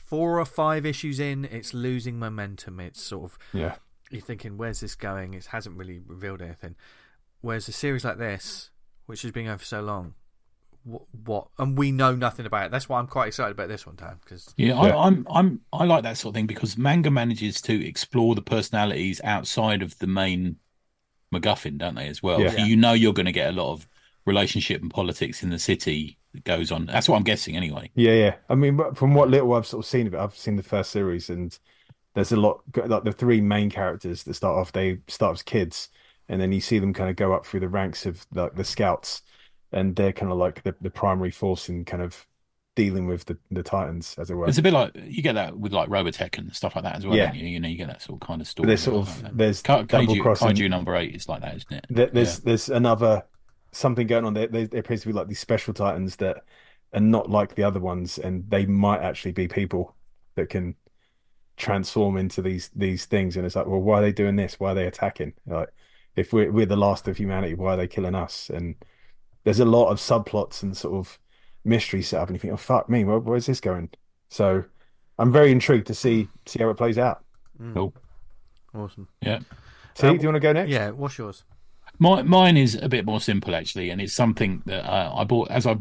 Four 0.06 0.38
or 0.38 0.44
five 0.44 0.86
issues 0.86 1.18
in, 1.20 1.44
it's 1.44 1.74
losing 1.74 2.18
momentum. 2.18 2.80
It's 2.80 3.02
sort 3.02 3.24
of 3.32 3.38
Yeah. 3.52 3.74
you're 4.10 4.20
thinking, 4.22 4.56
where's 4.56 4.80
this 4.80 4.94
going? 4.94 5.34
It 5.34 5.46
hasn't 5.46 5.76
really 5.76 5.98
revealed 6.06 6.40
anything. 6.40 6.76
Whereas 7.40 7.68
a 7.68 7.72
series 7.72 8.04
like 8.04 8.16
this, 8.18 8.70
which 9.06 9.22
has 9.22 9.32
been 9.32 9.48
over 9.48 9.58
for 9.58 9.64
so 9.64 9.80
long, 9.82 10.14
what, 10.84 11.02
what 11.24 11.48
and 11.58 11.76
we 11.76 11.90
know 11.90 12.14
nothing 12.14 12.46
about 12.46 12.66
it. 12.66 12.70
That's 12.70 12.88
why 12.88 13.00
I'm 13.00 13.08
quite 13.08 13.26
excited 13.28 13.50
about 13.50 13.66
this 13.68 13.84
one, 13.84 13.96
Dan. 13.96 14.18
Because 14.22 14.54
Yeah, 14.56 14.68
Yeah. 14.68 14.96
I, 14.96 15.06
I'm 15.08 15.26
I'm 15.28 15.60
I 15.72 15.84
like 15.84 16.04
that 16.04 16.16
sort 16.16 16.30
of 16.30 16.34
thing 16.36 16.46
because 16.46 16.78
manga 16.78 17.10
manages 17.10 17.60
to 17.62 17.84
explore 17.86 18.36
the 18.36 18.42
personalities 18.42 19.20
outside 19.24 19.82
of 19.82 19.98
the 19.98 20.06
main 20.06 20.56
MacGuffin, 21.34 21.78
don't 21.78 21.96
they? 21.96 22.06
As 22.06 22.22
well, 22.22 22.40
Yeah. 22.40 22.50
So 22.50 22.58
you 22.58 22.76
know 22.76 22.92
you're 22.92 23.12
going 23.12 23.26
to 23.26 23.32
get 23.32 23.48
a 23.50 23.60
lot 23.60 23.72
of 23.72 23.88
relationship 24.24 24.80
and 24.80 24.90
politics 24.90 25.42
in 25.42 25.50
the 25.50 25.58
city 25.58 26.18
that 26.25 26.25
goes 26.44 26.70
on. 26.72 26.86
That's 26.86 27.08
what 27.08 27.16
I'm 27.16 27.22
guessing, 27.22 27.56
anyway. 27.56 27.90
Yeah, 27.94 28.12
yeah. 28.12 28.34
I 28.48 28.54
mean, 28.54 28.78
from 28.94 29.14
what 29.14 29.28
little 29.30 29.52
I've 29.54 29.66
sort 29.66 29.84
of 29.84 29.88
seen 29.88 30.06
of 30.06 30.14
it, 30.14 30.18
I've 30.20 30.36
seen 30.36 30.56
the 30.56 30.62
first 30.62 30.90
series, 30.90 31.30
and 31.30 31.56
there's 32.14 32.32
a 32.32 32.36
lot. 32.36 32.60
Like 32.76 33.04
the 33.04 33.12
three 33.12 33.40
main 33.40 33.70
characters 33.70 34.22
that 34.24 34.34
start 34.34 34.58
off, 34.58 34.72
they 34.72 34.98
start 35.08 35.34
as 35.36 35.42
kids, 35.42 35.88
and 36.28 36.40
then 36.40 36.52
you 36.52 36.60
see 36.60 36.78
them 36.78 36.92
kind 36.94 37.10
of 37.10 37.16
go 37.16 37.32
up 37.32 37.46
through 37.46 37.60
the 37.60 37.68
ranks 37.68 38.06
of 38.06 38.26
like 38.34 38.54
the 38.54 38.64
scouts, 38.64 39.22
and 39.72 39.94
they're 39.96 40.12
kind 40.12 40.32
of 40.32 40.38
like 40.38 40.62
the, 40.62 40.74
the 40.80 40.90
primary 40.90 41.30
force 41.30 41.68
in 41.68 41.84
kind 41.84 42.02
of 42.02 42.26
dealing 42.74 43.06
with 43.06 43.24
the, 43.24 43.38
the 43.50 43.62
Titans, 43.62 44.14
as 44.18 44.30
it 44.30 44.34
were. 44.34 44.46
It's 44.46 44.58
a 44.58 44.62
bit 44.62 44.74
like 44.74 44.92
you 45.02 45.22
get 45.22 45.32
that 45.34 45.56
with 45.58 45.72
like 45.72 45.88
Robotech 45.88 46.36
and 46.36 46.54
stuff 46.54 46.76
like 46.76 46.84
that 46.84 46.96
as 46.96 47.06
well. 47.06 47.16
Yeah. 47.16 47.26
don't 47.28 47.36
you? 47.36 47.46
you 47.48 47.58
know, 47.58 47.68
you 47.68 47.76
get 47.78 47.86
that 47.88 48.02
sort 48.02 48.20
of 48.20 48.26
kind 48.26 48.42
of 48.42 48.46
But 48.46 48.50
story. 48.50 48.66
there's 48.66 48.82
sort 48.82 48.96
of 49.08 49.22
that. 49.22 49.36
there's 49.36 49.62
Ka- 49.62 49.82
double 49.82 50.14
Kaiju, 50.14 50.20
crossing. 50.20 50.48
Kaiju 50.48 50.68
number 50.68 50.94
eight 50.94 51.14
is 51.14 51.26
like 51.26 51.40
that, 51.40 51.56
isn't 51.56 51.72
it? 51.72 51.86
There, 51.88 52.06
there's 52.08 52.40
there's 52.40 52.68
another 52.68 53.24
something 53.76 54.06
going 54.06 54.24
on 54.24 54.34
there. 54.34 54.46
There, 54.46 54.66
there 54.66 54.80
appears 54.80 55.02
to 55.02 55.08
be 55.08 55.12
like 55.12 55.28
these 55.28 55.40
special 55.40 55.74
titans 55.74 56.16
that 56.16 56.44
are 56.92 57.00
not 57.00 57.30
like 57.30 57.54
the 57.54 57.62
other 57.64 57.80
ones, 57.80 58.18
and 58.18 58.48
they 58.50 58.66
might 58.66 59.00
actually 59.00 59.32
be 59.32 59.48
people 59.48 59.94
that 60.34 60.48
can 60.48 60.74
transform 61.56 62.16
into 62.16 62.42
these 62.42 62.70
these 62.74 63.06
things. 63.06 63.36
And 63.36 63.46
it's 63.46 63.56
like, 63.56 63.66
well, 63.66 63.80
why 63.80 63.98
are 63.98 64.02
they 64.02 64.12
doing 64.12 64.36
this? 64.36 64.58
Why 64.60 64.72
are 64.72 64.74
they 64.74 64.86
attacking? 64.86 65.34
Like, 65.46 65.68
if 66.16 66.32
we're 66.32 66.50
we're 66.50 66.66
the 66.66 66.76
last 66.76 67.08
of 67.08 67.16
humanity, 67.16 67.54
why 67.54 67.74
are 67.74 67.76
they 67.76 67.88
killing 67.88 68.14
us? 68.14 68.50
And 68.50 68.74
there's 69.44 69.60
a 69.60 69.64
lot 69.64 69.90
of 69.90 69.98
subplots 69.98 70.62
and 70.62 70.76
sort 70.76 70.94
of 70.94 71.18
mystery 71.64 72.02
set 72.02 72.20
up, 72.20 72.28
and 72.28 72.36
you 72.36 72.40
think, 72.40 72.54
oh 72.54 72.56
fuck 72.56 72.88
me, 72.88 73.04
where, 73.04 73.18
where's 73.18 73.46
this 73.46 73.60
going? 73.60 73.90
So 74.28 74.64
I'm 75.18 75.32
very 75.32 75.50
intrigued 75.52 75.86
to 75.88 75.94
see 75.94 76.28
see 76.46 76.60
how 76.60 76.70
it 76.70 76.76
plays 76.76 76.98
out. 76.98 77.24
Cool. 77.74 77.94
awesome. 78.74 79.08
Yeah. 79.22 79.38
See, 79.94 80.06
Um, 80.06 80.18
do 80.18 80.22
you 80.22 80.28
want 80.28 80.36
to 80.36 80.40
go 80.40 80.52
next? 80.52 80.70
Yeah, 80.70 80.90
what's 80.90 81.16
yours? 81.16 81.44
My, 81.98 82.22
mine 82.22 82.56
is 82.56 82.74
a 82.74 82.88
bit 82.88 83.04
more 83.04 83.20
simple 83.20 83.54
actually, 83.54 83.90
and 83.90 84.00
it's 84.00 84.12
something 84.12 84.62
that 84.66 84.84
uh, 84.84 85.14
I 85.14 85.24
bought 85.24 85.50
as 85.50 85.66
I 85.66 85.78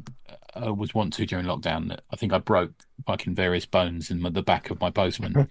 uh, 0.55 0.73
was 0.73 0.93
want 0.93 1.13
to 1.13 1.25
during 1.25 1.45
lockdown. 1.45 1.89
That 1.89 2.01
I 2.11 2.15
think 2.15 2.33
I 2.33 2.39
broke 2.39 2.71
fucking 3.05 3.35
various 3.35 3.65
bones 3.65 4.09
in 4.09 4.21
my, 4.21 4.29
the 4.29 4.41
back 4.41 4.69
of 4.69 4.79
my 4.79 4.89
postman, 4.89 5.49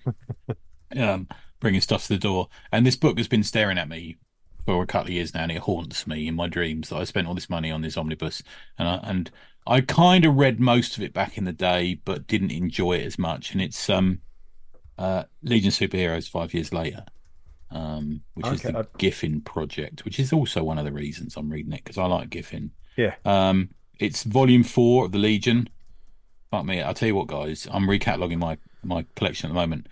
um, 0.96 1.28
bringing 1.60 1.80
stuff 1.80 2.06
to 2.06 2.14
the 2.14 2.18
door. 2.18 2.48
And 2.72 2.86
this 2.86 2.96
book 2.96 3.18
has 3.18 3.28
been 3.28 3.44
staring 3.44 3.78
at 3.78 3.88
me 3.88 4.16
for 4.64 4.82
a 4.82 4.86
couple 4.86 5.08
of 5.08 5.14
years 5.14 5.34
now, 5.34 5.42
and 5.42 5.52
it 5.52 5.58
haunts 5.58 6.06
me 6.06 6.26
in 6.26 6.34
my 6.34 6.48
dreams 6.48 6.88
that 6.88 6.96
I 6.96 7.04
spent 7.04 7.26
all 7.26 7.34
this 7.34 7.50
money 7.50 7.70
on 7.70 7.82
this 7.82 7.96
omnibus, 7.96 8.42
and 8.78 8.88
I, 8.88 9.00
and 9.02 9.30
I 9.66 9.80
kind 9.82 10.24
of 10.24 10.36
read 10.36 10.60
most 10.60 10.96
of 10.96 11.02
it 11.02 11.12
back 11.12 11.36
in 11.36 11.44
the 11.44 11.52
day, 11.52 12.00
but 12.04 12.26
didn't 12.26 12.50
enjoy 12.52 12.94
it 12.94 13.06
as 13.06 13.18
much. 13.18 13.52
And 13.52 13.60
it's 13.60 13.88
um, 13.90 14.20
uh, 14.98 15.24
Legion 15.42 15.70
Superheroes 15.70 16.28
five 16.28 16.54
years 16.54 16.72
later. 16.72 17.04
Um, 17.74 18.22
which 18.34 18.46
is 18.46 18.62
the 18.62 18.78
I- 18.78 18.98
Giffen 18.98 19.40
project, 19.40 20.04
which 20.04 20.20
is 20.20 20.32
also 20.32 20.62
one 20.62 20.78
of 20.78 20.84
the 20.84 20.92
reasons 20.92 21.36
I'm 21.36 21.50
reading 21.50 21.72
it 21.72 21.82
because 21.82 21.98
I 21.98 22.06
like 22.06 22.30
Giffen. 22.30 22.70
Yeah. 22.96 23.16
Um, 23.24 23.70
it's 23.98 24.22
volume 24.22 24.62
four 24.62 25.04
of 25.06 25.12
the 25.12 25.18
Legion. 25.18 25.68
Fuck 26.50 26.64
me, 26.66 26.80
I'll 26.80 26.94
tell 26.94 27.08
you 27.08 27.16
what, 27.16 27.26
guys. 27.26 27.66
I'm 27.70 27.86
recataloging 27.88 28.38
my 28.38 28.58
my 28.84 29.04
collection 29.16 29.48
at 29.48 29.54
the 29.54 29.60
moment. 29.60 29.88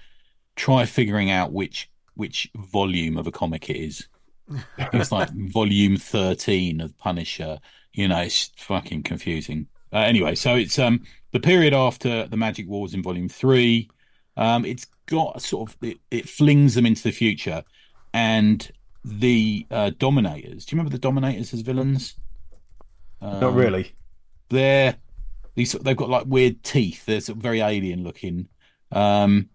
Try 0.54 0.84
figuring 0.84 1.30
out 1.30 1.52
which 1.52 1.90
which 2.14 2.48
volume 2.56 3.18
of 3.18 3.26
a 3.26 3.32
comic 3.32 3.68
it 3.68 3.76
is. 3.76 4.06
It's 4.92 5.10
like 5.10 5.30
volume 5.30 5.96
thirteen 5.96 6.80
of 6.80 6.96
Punisher. 6.98 7.58
You 7.92 8.08
know, 8.08 8.20
it's 8.20 8.50
fucking 8.56 9.02
confusing. 9.02 9.66
Uh, 9.92 9.98
anyway, 9.98 10.34
so 10.36 10.54
it's 10.54 10.78
um 10.78 11.02
the 11.32 11.40
period 11.40 11.74
after 11.74 12.26
the 12.28 12.36
Magic 12.36 12.68
Wars 12.68 12.94
in 12.94 13.02
volume 13.02 13.28
three. 13.28 13.90
Um, 14.36 14.64
it's 14.64 14.86
got 15.12 15.36
a 15.36 15.40
sort 15.40 15.70
of 15.70 15.76
it, 15.82 15.98
it 16.10 16.28
flings 16.28 16.74
them 16.74 16.86
into 16.86 17.02
the 17.04 17.12
future, 17.12 17.62
and 18.12 18.70
the 19.04 19.66
uh, 19.70 19.90
Dominators. 19.98 20.64
Do 20.64 20.74
you 20.74 20.78
remember 20.78 20.90
the 20.96 20.98
Dominators 21.08 21.52
as 21.54 21.60
villains? 21.60 22.16
Not 23.20 23.42
Um, 23.44 23.54
really. 23.54 23.92
they're 24.48 24.96
these 25.54 25.72
they've 25.72 25.96
got 25.96 26.08
like 26.08 26.24
weird 26.26 26.62
teeth. 26.64 27.04
They're 27.06 27.20
sort 27.20 27.36
of 27.38 27.42
very 27.42 27.60
alien 27.60 28.02
looking. 28.04 28.48
Um, 28.90 29.48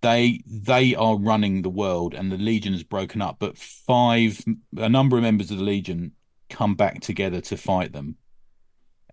they 0.00 0.40
they 0.46 0.94
are 0.94 1.16
running 1.16 1.62
the 1.62 1.70
world, 1.70 2.14
and 2.14 2.30
the 2.32 2.36
Legion 2.38 2.72
has 2.72 2.82
broken 2.82 3.22
up. 3.22 3.36
But 3.38 3.56
five, 3.56 4.40
a 4.76 4.88
number 4.88 5.16
of 5.16 5.22
members 5.22 5.50
of 5.50 5.58
the 5.58 5.64
Legion 5.64 6.12
come 6.50 6.74
back 6.74 7.00
together 7.00 7.40
to 7.42 7.56
fight 7.56 7.92
them. 7.92 8.16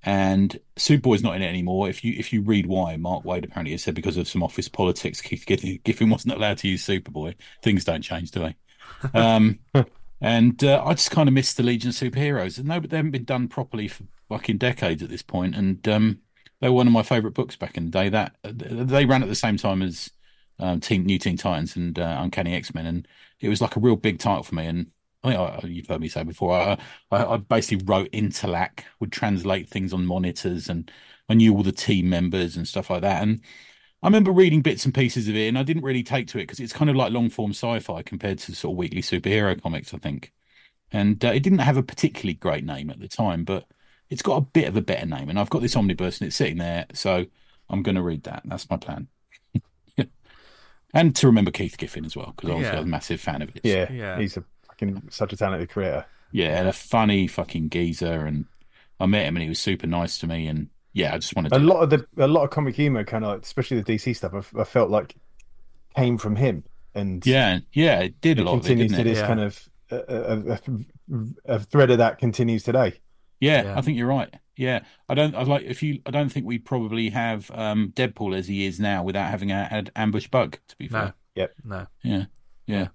And 0.03 0.59
Superboy's 0.77 1.21
not 1.21 1.35
in 1.35 1.43
it 1.43 1.47
anymore. 1.47 1.87
If 1.87 2.03
you 2.03 2.15
if 2.17 2.33
you 2.33 2.41
read 2.41 2.65
why, 2.65 2.97
Mark 2.97 3.23
Waid 3.23 3.45
apparently 3.45 3.71
has 3.73 3.83
said 3.83 3.93
because 3.93 4.17
of 4.17 4.27
some 4.27 4.41
office 4.41 4.67
politics, 4.67 5.21
Keith 5.21 5.45
Giffen 5.45 6.09
wasn't 6.09 6.33
allowed 6.33 6.57
to 6.59 6.67
use 6.67 6.85
Superboy. 6.85 7.35
Things 7.61 7.85
don't 7.85 8.01
change, 8.01 8.31
do 8.31 8.39
they? 8.39 8.55
Um, 9.13 9.59
and 10.21 10.63
uh, 10.63 10.83
I 10.83 10.93
just 10.93 11.11
kind 11.11 11.29
of 11.29 11.33
miss 11.33 11.53
the 11.53 11.63
Legion 11.63 11.89
of 11.89 11.95
Superheroes. 11.95 12.57
And 12.57 12.67
no, 12.67 12.79
but 12.79 12.89
they 12.89 12.97
haven't 12.97 13.11
been 13.11 13.25
done 13.25 13.47
properly 13.47 13.87
for 13.87 14.03
fucking 14.29 14.57
decades 14.57 15.03
at 15.03 15.09
this 15.09 15.21
point. 15.21 15.55
And 15.55 15.87
um, 15.87 16.19
they 16.61 16.69
were 16.69 16.75
one 16.75 16.87
of 16.87 16.93
my 16.93 17.03
favourite 17.03 17.35
books 17.35 17.55
back 17.55 17.77
in 17.77 17.85
the 17.85 17.91
day. 17.91 18.09
That 18.09 18.35
they 18.43 19.05
ran 19.05 19.21
at 19.21 19.29
the 19.29 19.35
same 19.35 19.57
time 19.57 19.83
as 19.83 20.09
um, 20.59 20.79
Teen 20.79 21.05
New 21.05 21.19
Teen 21.19 21.37
Titans 21.37 21.75
and 21.75 21.97
uh, 21.99 22.17
Uncanny 22.19 22.55
X 22.55 22.73
Men, 22.73 22.85
and 22.85 23.07
it 23.39 23.49
was 23.49 23.61
like 23.61 23.75
a 23.75 23.79
real 23.79 23.95
big 23.95 24.19
title 24.19 24.43
for 24.43 24.55
me. 24.55 24.65
And 24.65 24.91
I 25.23 25.29
think 25.29 25.39
I, 25.65 25.67
you've 25.67 25.87
heard 25.87 26.01
me 26.01 26.09
say 26.09 26.23
before, 26.23 26.53
I, 26.53 26.77
I, 27.11 27.25
I 27.33 27.37
basically 27.37 27.85
wrote 27.85 28.11
Interlac, 28.11 28.83
would 28.99 29.11
translate 29.11 29.69
things 29.69 29.93
on 29.93 30.05
monitors, 30.05 30.69
and 30.69 30.91
I 31.29 31.35
knew 31.35 31.55
all 31.55 31.63
the 31.63 31.71
team 31.71 32.09
members 32.09 32.57
and 32.57 32.67
stuff 32.67 32.89
like 32.89 33.01
that. 33.01 33.21
And 33.21 33.41
I 34.03 34.07
remember 34.07 34.31
reading 34.31 34.61
bits 34.61 34.85
and 34.85 34.93
pieces 34.93 35.27
of 35.27 35.35
it, 35.35 35.47
and 35.47 35.57
I 35.59 35.63
didn't 35.63 35.83
really 35.83 36.03
take 36.03 36.27
to 36.29 36.39
it 36.39 36.43
because 36.43 36.59
it's 36.59 36.73
kind 36.73 36.89
of 36.89 36.95
like 36.95 37.13
long 37.13 37.29
form 37.29 37.51
sci-fi 37.51 38.01
compared 38.03 38.39
to 38.39 38.55
sort 38.55 38.73
of 38.73 38.77
weekly 38.77 39.01
superhero 39.01 39.61
comics, 39.61 39.93
I 39.93 39.97
think. 39.99 40.33
And 40.91 41.23
uh, 41.23 41.29
it 41.29 41.41
didn't 41.41 41.59
have 41.59 41.77
a 41.77 41.83
particularly 41.83 42.33
great 42.35 42.65
name 42.65 42.89
at 42.89 42.99
the 42.99 43.07
time, 43.07 43.45
but 43.45 43.65
it's 44.09 44.21
got 44.21 44.37
a 44.37 44.41
bit 44.41 44.67
of 44.67 44.75
a 44.77 44.81
better 44.81 45.05
name. 45.05 45.29
And 45.29 45.39
I've 45.39 45.49
got 45.49 45.61
this 45.61 45.75
omnibus, 45.75 46.19
and 46.19 46.27
it's 46.27 46.35
sitting 46.35 46.57
there, 46.57 46.85
so 46.93 47.25
I'm 47.69 47.83
going 47.83 47.95
to 47.95 48.01
read 48.03 48.23
that. 48.23 48.43
That's 48.45 48.69
my 48.69 48.77
plan. 48.77 49.07
and 50.93 51.15
to 51.15 51.27
remember 51.27 51.51
Keith 51.51 51.77
Giffen 51.77 52.05
as 52.05 52.15
well, 52.15 52.33
because 52.35 52.49
I 52.49 52.55
was 52.55 52.67
Yeah. 52.67 52.79
a 52.79 52.85
massive 52.85 53.21
fan 53.21 53.41
of 53.41 53.55
it. 53.55 53.61
Yeah, 53.63 53.91
Yeah. 53.91 54.19
he's 54.19 54.37
a 54.37 54.43
fucking 54.81 55.09
such 55.09 55.33
a 55.33 55.37
talented 55.37 55.69
creator. 55.69 56.05
Yeah, 56.31 56.59
and 56.59 56.67
a 56.67 56.73
funny 56.73 57.27
fucking 57.27 57.69
geezer, 57.69 58.25
and 58.25 58.45
I 58.99 59.05
met 59.05 59.25
him, 59.25 59.35
and 59.35 59.43
he 59.43 59.49
was 59.49 59.59
super 59.59 59.87
nice 59.87 60.17
to 60.19 60.27
me, 60.27 60.47
and 60.47 60.69
yeah, 60.93 61.13
I 61.13 61.17
just 61.17 61.35
wanted 61.35 61.53
A 61.53 61.59
to. 61.59 61.65
lot 61.65 61.81
of 61.83 61.89
the 61.89 62.05
a 62.17 62.27
lot 62.27 62.43
of 62.43 62.49
comic 62.49 62.75
humor, 62.75 63.03
kind 63.03 63.23
of 63.25 63.31
like, 63.31 63.43
especially 63.43 63.81
the 63.81 63.93
DC 63.95 64.15
stuff, 64.15 64.33
I, 64.55 64.61
I 64.61 64.63
felt 64.63 64.89
like 64.89 65.15
came 65.95 66.17
from 66.17 66.35
him, 66.37 66.63
and 66.95 67.25
Yeah, 67.25 67.59
yeah, 67.73 67.99
it 67.99 68.21
did 68.21 68.37
a 68.39 68.41
it 68.41 68.45
lot 68.45 68.53
of 68.53 68.59
it, 68.65 68.67
continues 68.69 68.95
to 68.97 69.03
this 69.03 69.17
Yeah. 69.19 69.27
kind 69.27 69.39
of 69.41 69.69
a, 69.91 69.95
a, 69.97 70.51
a, 70.53 71.55
a 71.55 71.59
thread 71.59 71.91
of 71.91 71.97
that 71.97 72.17
continues 72.17 72.63
today. 72.63 72.93
Yeah, 73.41 73.63
Yeah. 73.63 73.77
I 73.77 73.81
think 73.81 73.97
you're 73.97 74.07
right. 74.07 74.33
Yeah, 74.55 74.81
I 75.09 75.15
don't. 75.15 75.33
I 75.35 75.41
like 75.43 75.63
if 75.63 75.81
you. 75.81 76.01
I 76.05 76.11
don't 76.11 76.29
think 76.31 76.45
we 76.45 76.59
probably 76.59 77.09
have 77.09 77.49
um, 77.51 77.91
Deadpool 77.95 78.37
as 78.37 78.47
he 78.47 78.65
is 78.65 78.79
now 78.79 79.03
without 79.03 79.29
having 79.31 79.51
a, 79.51 79.63
had 79.65 79.91
ambush 79.95 80.27
bug. 80.27 80.59
To 80.67 80.77
be 80.77 80.87
fair, 80.87 81.13
No, 81.35 81.47
no. 81.63 81.87
yeah, 82.03 82.25
yeah. 82.67 82.87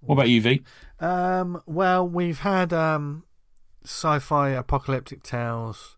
What 0.00 0.14
about 0.14 0.28
you, 0.28 0.40
V? 0.40 0.62
Um, 1.00 1.62
well, 1.66 2.06
we've 2.08 2.40
had 2.40 2.72
um, 2.72 3.24
sci-fi 3.84 4.50
apocalyptic 4.50 5.22
tales. 5.22 5.96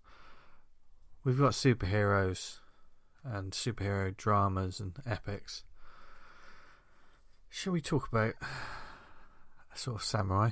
We've 1.25 1.39
got 1.39 1.53
superheroes 1.53 2.59
and 3.25 3.53
superhero 3.53 4.17
dramas 4.17 4.81
and 4.81 4.97
epics. 5.07 5.65
Shall 7.51 7.73
we 7.73 7.81
talk 7.81 8.09
about 8.09 8.35
a 9.75 9.79
sort 9.79 9.97
of 9.97 10.03
samurai? 10.05 10.51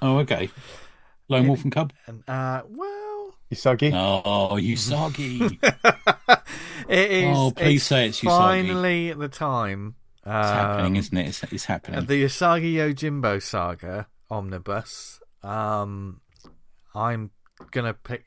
Oh, 0.00 0.18
okay. 0.18 0.50
Lone 1.28 1.48
Wolf 1.48 1.64
and 1.64 1.72
Cub. 1.72 1.92
And 2.06 2.22
uh, 2.28 2.62
well, 2.68 3.34
Usagi. 3.52 3.92
Oh, 3.94 4.56
Usagi. 4.56 5.58
it 6.88 7.10
is. 7.10 7.36
Oh, 7.36 7.50
please 7.50 7.76
it's 7.76 7.84
say 7.84 8.08
it's 8.08 8.20
Usagi. 8.20 8.28
finally 8.28 9.12
the 9.12 9.28
time. 9.28 9.96
It's 10.24 10.30
happening, 10.50 10.92
um, 10.92 10.96
isn't 10.96 11.16
it? 11.16 11.26
It's, 11.26 11.42
it's 11.52 11.64
happening. 11.64 12.04
The 12.06 12.24
Usagi 12.24 12.74
Yojimbo 12.74 13.42
saga 13.42 14.06
omnibus. 14.30 15.20
Um, 15.42 16.20
I'm 16.94 17.30
gonna 17.70 17.94
pick. 17.94 18.24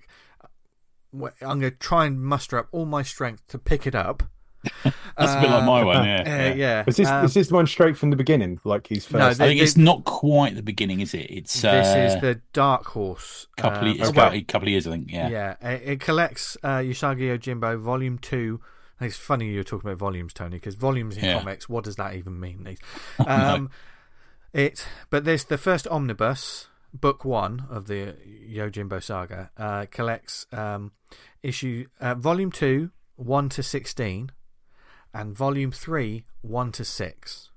I'm 1.14 1.32
gonna 1.60 1.72
try 1.72 2.06
and 2.06 2.22
muster 2.22 2.58
up 2.58 2.68
all 2.72 2.86
my 2.86 3.02
strength 3.04 3.48
to 3.50 3.58
pick 3.58 3.88
it 3.88 3.96
up. 3.96 4.24
That's 4.84 5.32
a 5.34 5.42
bit 5.42 5.50
like 5.52 5.64
my 5.64 5.84
one, 5.84 5.98
Uh, 5.98 6.24
yeah. 6.26 6.54
yeah. 6.56 6.84
Is 6.88 6.98
this 6.98 7.08
um, 7.08 7.24
is 7.26 7.34
this 7.36 7.52
one 7.52 7.68
straight 7.68 7.96
from 7.96 8.10
the 8.10 8.16
beginning? 8.16 8.60
Like 8.64 8.88
he's 8.88 9.10
No, 9.12 9.20
first. 9.20 9.38
the- 9.38 9.46
I 9.46 9.48
think 9.48 9.62
it's 9.62 9.78
not 9.78 10.04
quite 10.06 10.56
the 10.56 10.64
beginning, 10.64 11.00
is 11.02 11.14
it? 11.14 11.28
It's 11.30 11.64
uh, 11.64 11.72
this 11.72 12.16
is 12.16 12.22
the 12.22 12.42
Dark 12.52 12.86
Horse. 12.88 13.48
couple, 13.58 13.88
uh, 13.88 13.92
of, 13.92 13.98
it's 14.00 14.12
got 14.12 14.32
well, 14.32 14.34
a 14.34 14.42
couple 14.42 14.68
of 14.68 14.72
years, 14.72 14.88
I 14.88 14.92
think. 14.92 15.12
Yeah. 15.12 15.30
yeah. 15.30 15.56
It, 15.70 15.82
it 15.86 16.00
collects 16.00 16.58
uh, 16.64 16.80
Usagi 16.80 17.38
Yojimbo 17.38 17.80
Volume 17.80 18.18
Two. 18.18 18.60
It's 19.02 19.18
funny 19.18 19.50
you're 19.52 19.64
talking 19.64 19.90
about 19.90 20.00
volumes, 20.00 20.34
Tony, 20.34 20.58
because 20.58 20.76
volumes 20.76 21.18
in 21.18 21.26
Yeah. 21.26 21.40
comics. 21.40 21.68
What 21.68 21.84
does 21.84 21.98
that 21.98 22.16
even 22.16 22.40
mean? 22.40 22.64
These. 22.64 22.80
Um, 23.28 23.70
It, 24.54 24.88
but 25.10 25.26
this 25.26 25.44
the 25.44 25.58
first 25.58 25.86
omnibus 25.88 26.68
book 26.94 27.26
one 27.26 27.66
of 27.70 27.88
the 27.88 28.16
Yojimbo 28.50 29.04
saga 29.04 29.52
uh, 29.58 29.86
collects 29.92 30.48
um, 30.54 30.94
issue 31.44 31.88
uh, 32.00 32.16
volume 32.16 32.52
two 32.54 32.92
one 33.18 33.50
to 33.50 33.62
sixteen, 33.62 34.32
and 35.14 35.36
volume 35.36 35.72
three 35.74 36.24
one 36.42 36.72
to 36.72 36.86
six. 36.86 37.50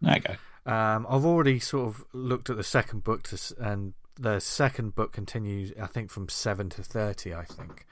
There 0.00 0.14
you 0.16 0.20
go. 0.22 0.36
Um, 0.72 1.06
I've 1.10 1.26
already 1.26 1.58
sort 1.58 1.88
of 1.88 2.04
looked 2.14 2.48
at 2.48 2.56
the 2.56 2.64
second 2.64 3.04
book 3.04 3.22
to, 3.24 3.38
and 3.58 3.92
the 4.18 4.40
second 4.40 4.94
book 4.94 5.12
continues. 5.12 5.74
I 5.78 5.86
think 5.88 6.10
from 6.10 6.30
seven 6.30 6.70
to 6.70 6.82
thirty. 6.82 7.34
I 7.34 7.44
think 7.44 7.84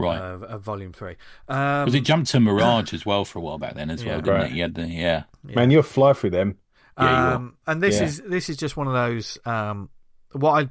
Right. 0.00 0.18
of, 0.20 0.42
of 0.42 0.62
volume 0.62 0.92
three. 0.92 1.16
Um, 1.48 1.84
Because 1.84 1.94
it 1.94 2.00
jumped 2.04 2.30
to 2.30 2.40
Mirage 2.46 2.92
as 2.94 3.04
well 3.06 3.24
for 3.24 3.38
a 3.38 3.42
while 3.42 3.58
back 3.58 3.74
then 3.74 3.90
as 3.90 4.04
well, 4.04 4.20
didn't 4.20 4.34
Right. 4.34 4.50
it? 4.50 4.54
You 4.56 4.62
had 4.62 4.74
the, 4.74 4.86
yeah. 4.86 5.24
Man, 5.44 5.70
you'll 5.70 5.82
fly 5.82 6.12
through 6.12 6.30
them. 6.30 6.56
Yeah, 6.98 7.04
you 7.22 7.26
will. 7.28 7.34
um, 7.36 7.56
and 7.66 7.82
this 7.82 7.98
Yeah. 8.00 8.06
is 8.06 8.20
this 8.26 8.48
is 8.50 8.56
just 8.56 8.76
one 8.76 8.86
of 8.86 8.92
those. 8.92 9.38
Um, 9.46 9.88
what 10.32 10.64
I 10.64 10.68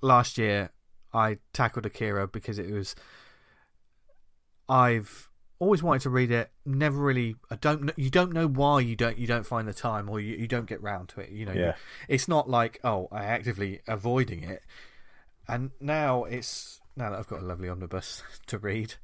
last 0.00 0.38
year 0.38 0.70
I 1.12 1.38
tackled 1.52 1.84
Akira 1.86 2.28
because 2.28 2.58
it 2.58 2.70
was. 2.70 2.94
I've 4.68 5.28
always 5.58 5.82
wanted 5.82 6.02
to 6.02 6.10
read 6.10 6.30
it. 6.30 6.50
Never 6.64 6.98
really. 7.02 7.36
I 7.50 7.56
don't. 7.56 7.90
You 7.96 8.10
don't 8.10 8.32
know 8.32 8.46
why 8.46 8.80
you 8.80 8.96
don't. 8.96 9.18
You 9.18 9.26
don't 9.26 9.44
find 9.44 9.66
the 9.68 9.74
time, 9.74 10.08
or 10.08 10.20
you, 10.20 10.36
you 10.36 10.46
don't 10.46 10.66
get 10.66 10.82
round 10.82 11.08
to 11.10 11.20
it. 11.20 11.30
You 11.30 11.46
know. 11.46 11.52
Yeah. 11.52 11.74
It's 12.08 12.28
not 12.28 12.48
like 12.48 12.80
oh, 12.84 13.08
I 13.12 13.24
actively 13.24 13.80
avoiding 13.86 14.44
it. 14.44 14.62
And 15.48 15.70
now 15.80 16.24
it's 16.24 16.79
now 16.96 17.10
that 17.10 17.18
I've 17.18 17.28
got 17.28 17.40
a 17.40 17.44
lovely 17.44 17.68
omnibus 17.68 18.22
to 18.46 18.58
read, 18.58 18.94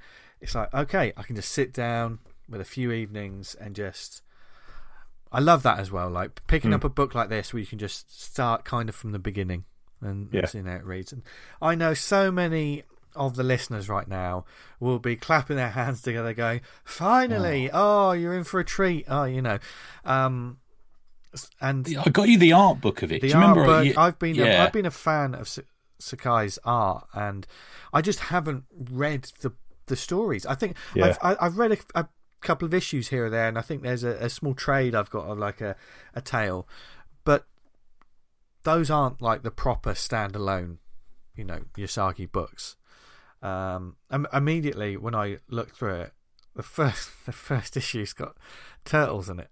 it's 0.40 0.54
like 0.54 0.72
okay, 0.74 1.12
I 1.16 1.22
can 1.22 1.36
just 1.36 1.52
sit 1.52 1.72
down 1.72 2.18
with 2.48 2.60
a 2.60 2.64
few 2.64 2.92
evenings 2.92 3.54
and 3.56 3.74
just. 3.74 4.22
I 5.32 5.40
love 5.40 5.64
that 5.64 5.80
as 5.80 5.90
well. 5.90 6.08
Like 6.08 6.46
picking 6.46 6.70
Hmm. 6.70 6.76
up 6.76 6.84
a 6.84 6.88
book 6.88 7.14
like 7.14 7.28
this 7.28 7.52
where 7.52 7.60
you 7.60 7.66
can 7.66 7.78
just 7.80 8.22
start 8.22 8.64
kind 8.64 8.88
of 8.88 8.94
from 8.94 9.10
the 9.10 9.18
beginning 9.18 9.64
and, 10.00 10.28
Yeah. 10.32 10.46
seeing 10.46 10.66
how 10.66 10.76
it 10.76 10.84
reads. 10.84 11.12
And 11.12 11.22
I 11.60 11.74
know 11.74 11.94
so 11.94 12.30
many 12.30 12.84
of 13.16 13.34
the 13.34 13.42
listeners 13.42 13.88
right 13.88 14.06
now 14.06 14.44
will 14.78 15.00
be 15.00 15.16
clapping 15.16 15.56
their 15.56 15.70
hands 15.80 16.00
together, 16.02 16.32
going, 16.32 16.60
"Finally! 16.84 17.70
Oh, 17.72 18.12
you're 18.12 18.34
in 18.34 18.44
for 18.44 18.60
a 18.60 18.64
treat!" 18.64 19.04
Oh, 19.08 19.24
you 19.24 19.42
know, 19.42 19.58
um, 20.04 20.58
and 21.60 21.86
I 21.98 22.08
got 22.10 22.28
you 22.28 22.38
the 22.38 22.52
art 22.52 22.80
book 22.80 23.02
of 23.02 23.10
it. 23.10 23.20
the 23.20 23.28
Do 23.28 23.34
you 23.34 23.40
remember? 23.40 23.60
art 23.62 23.66
book. 23.68 23.84
You- 23.86 23.94
I've 24.00 24.18
been 24.18 24.36
yeah. 24.36 24.62
a, 24.62 24.64
I've 24.66 24.72
been 24.72 24.86
a 24.86 24.90
fan 24.92 25.34
of 25.34 25.48
Sakai's 25.98 26.58
art, 26.64 27.06
and 27.14 27.46
I 27.92 28.00
just 28.02 28.20
haven't 28.20 28.64
read 28.90 29.30
the 29.40 29.52
the 29.86 29.96
stories. 29.96 30.44
I 30.46 30.54
think 30.54 30.76
Yeah. 30.94 31.06
I've 31.06 31.18
I, 31.38 31.46
I've 31.46 31.58
read 31.58 31.72
a, 31.72 31.78
a 32.00 32.08
couple 32.40 32.66
of 32.66 32.74
issues 32.74 33.08
here 33.08 33.26
or 33.26 33.30
there, 33.30 33.48
and 33.48 33.58
I 33.58 33.62
think 33.62 33.82
there's 33.82 34.04
a, 34.04 34.10
a 34.10 34.28
small 34.28 34.54
trade 34.54 34.94
I've 34.94 35.10
got 35.10 35.26
of 35.26 35.38
like 35.38 35.60
a 35.60 35.76
a 36.14 36.20
tale, 36.20 36.68
but 37.24 37.46
those 38.64 38.90
aren't 38.90 39.22
like 39.22 39.42
the 39.42 39.50
proper 39.50 39.92
standalone, 39.92 40.78
you 41.36 41.44
know, 41.44 41.60
Usagi 41.76 42.30
books. 42.30 42.76
Um, 43.42 43.96
im- 44.12 44.26
immediately 44.32 44.96
when 44.96 45.14
I 45.14 45.38
looked 45.48 45.76
through 45.76 46.00
it, 46.00 46.12
the 46.54 46.62
first 46.64 47.10
the 47.26 47.32
first 47.32 47.76
issue's 47.76 48.12
got 48.12 48.36
turtles 48.84 49.28
in 49.28 49.38
it. 49.38 49.50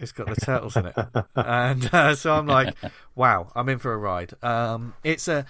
It's 0.00 0.12
got 0.12 0.28
the 0.28 0.36
turtles 0.36 0.76
in 0.76 0.86
it, 0.86 0.94
and 1.34 1.88
uh, 1.92 2.14
so 2.14 2.34
I'm 2.34 2.46
like, 2.46 2.74
wow, 3.14 3.50
I'm 3.54 3.68
in 3.68 3.78
for 3.78 3.92
a 3.92 3.98
ride. 3.98 4.32
Um, 4.42 4.94
it's 5.04 5.28
a 5.28 5.44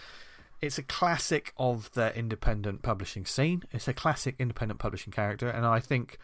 it's 0.60 0.78
a 0.78 0.82
classic 0.82 1.52
of 1.56 1.90
the 1.92 2.16
independent 2.16 2.82
publishing 2.82 3.26
scene. 3.26 3.62
It's 3.72 3.88
a 3.88 3.92
classic 3.92 4.36
independent 4.38 4.80
publishing 4.80 5.12
character, 5.12 5.48
and 5.48 5.66
I 5.66 5.80
think 5.80 6.18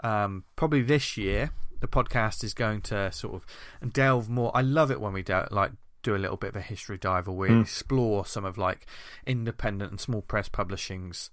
um, 0.00 0.44
probably 0.56 0.82
this 0.82 1.16
year 1.16 1.50
the 1.80 1.88
podcast 1.88 2.42
is 2.42 2.54
going 2.54 2.80
to 2.82 3.12
sort 3.12 3.34
of 3.34 3.92
delve 3.92 4.28
more. 4.28 4.50
I 4.54 4.62
love 4.62 4.90
it 4.90 5.00
when 5.00 5.12
we 5.12 5.22
do, 5.22 5.42
like 5.50 5.72
do 6.02 6.14
a 6.14 6.18
little 6.18 6.36
bit 6.36 6.48
of 6.48 6.56
a 6.56 6.60
history 6.60 6.98
dive, 6.98 7.28
or 7.28 7.36
we 7.36 7.60
explore 7.60 8.24
some 8.24 8.44
of 8.44 8.56
like 8.56 8.86
independent 9.26 9.90
and 9.90 10.00
small 10.00 10.22
press 10.22 10.48
publishing's 10.48 11.30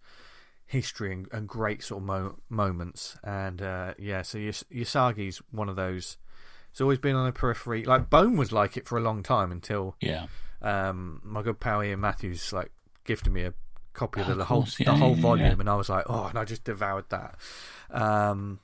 history 0.66 1.14
and, 1.14 1.28
and 1.32 1.48
great 1.48 1.84
sort 1.84 2.02
of 2.02 2.08
mo- 2.08 2.40
moments. 2.50 3.16
And 3.24 3.62
uh, 3.62 3.94
yeah, 3.98 4.22
so 4.24 4.38
Yas- 4.38 4.66
Usagi's 4.74 5.42
one 5.52 5.70
of 5.70 5.76
those. 5.76 6.18
It's 6.74 6.82
always 6.82 6.98
been 6.98 7.16
on 7.16 7.28
the 7.28 7.32
periphery. 7.32 7.84
Like 7.86 8.10
Bone 8.10 8.36
was 8.36 8.52
like 8.52 8.78
it 8.78 8.88
for 8.88 8.98
a 8.98 9.02
long 9.02 9.22
time 9.22 9.52
until 9.52 9.96
yeah. 10.02 10.26
um, 10.64 11.22
my 11.24 11.44
good 11.44 11.60
pal 11.60 11.84
Ian 11.84 12.00
Matthews 12.02 12.52
like 12.52 12.72
gifted 13.06 13.32
me 13.32 13.44
a 13.44 13.54
copy 13.94 14.22
of 14.22 14.26
the, 14.26 14.32
Of 14.32 14.38
the 14.40 14.46
whole 14.46 14.66
yeah, 14.80 14.86
the 14.86 14.96
whole 14.98 15.16
yeah, 15.16 15.22
volume, 15.22 15.46
yeah. 15.46 15.60
and 15.60 15.70
I 15.70 15.76
was 15.76 15.88
like, 15.88 16.06
oh, 16.10 16.26
and 16.26 16.40
I 16.40 16.46
just 16.46 16.64
devoured 16.64 17.06
that. 17.10 17.36
Um, 17.92 18.60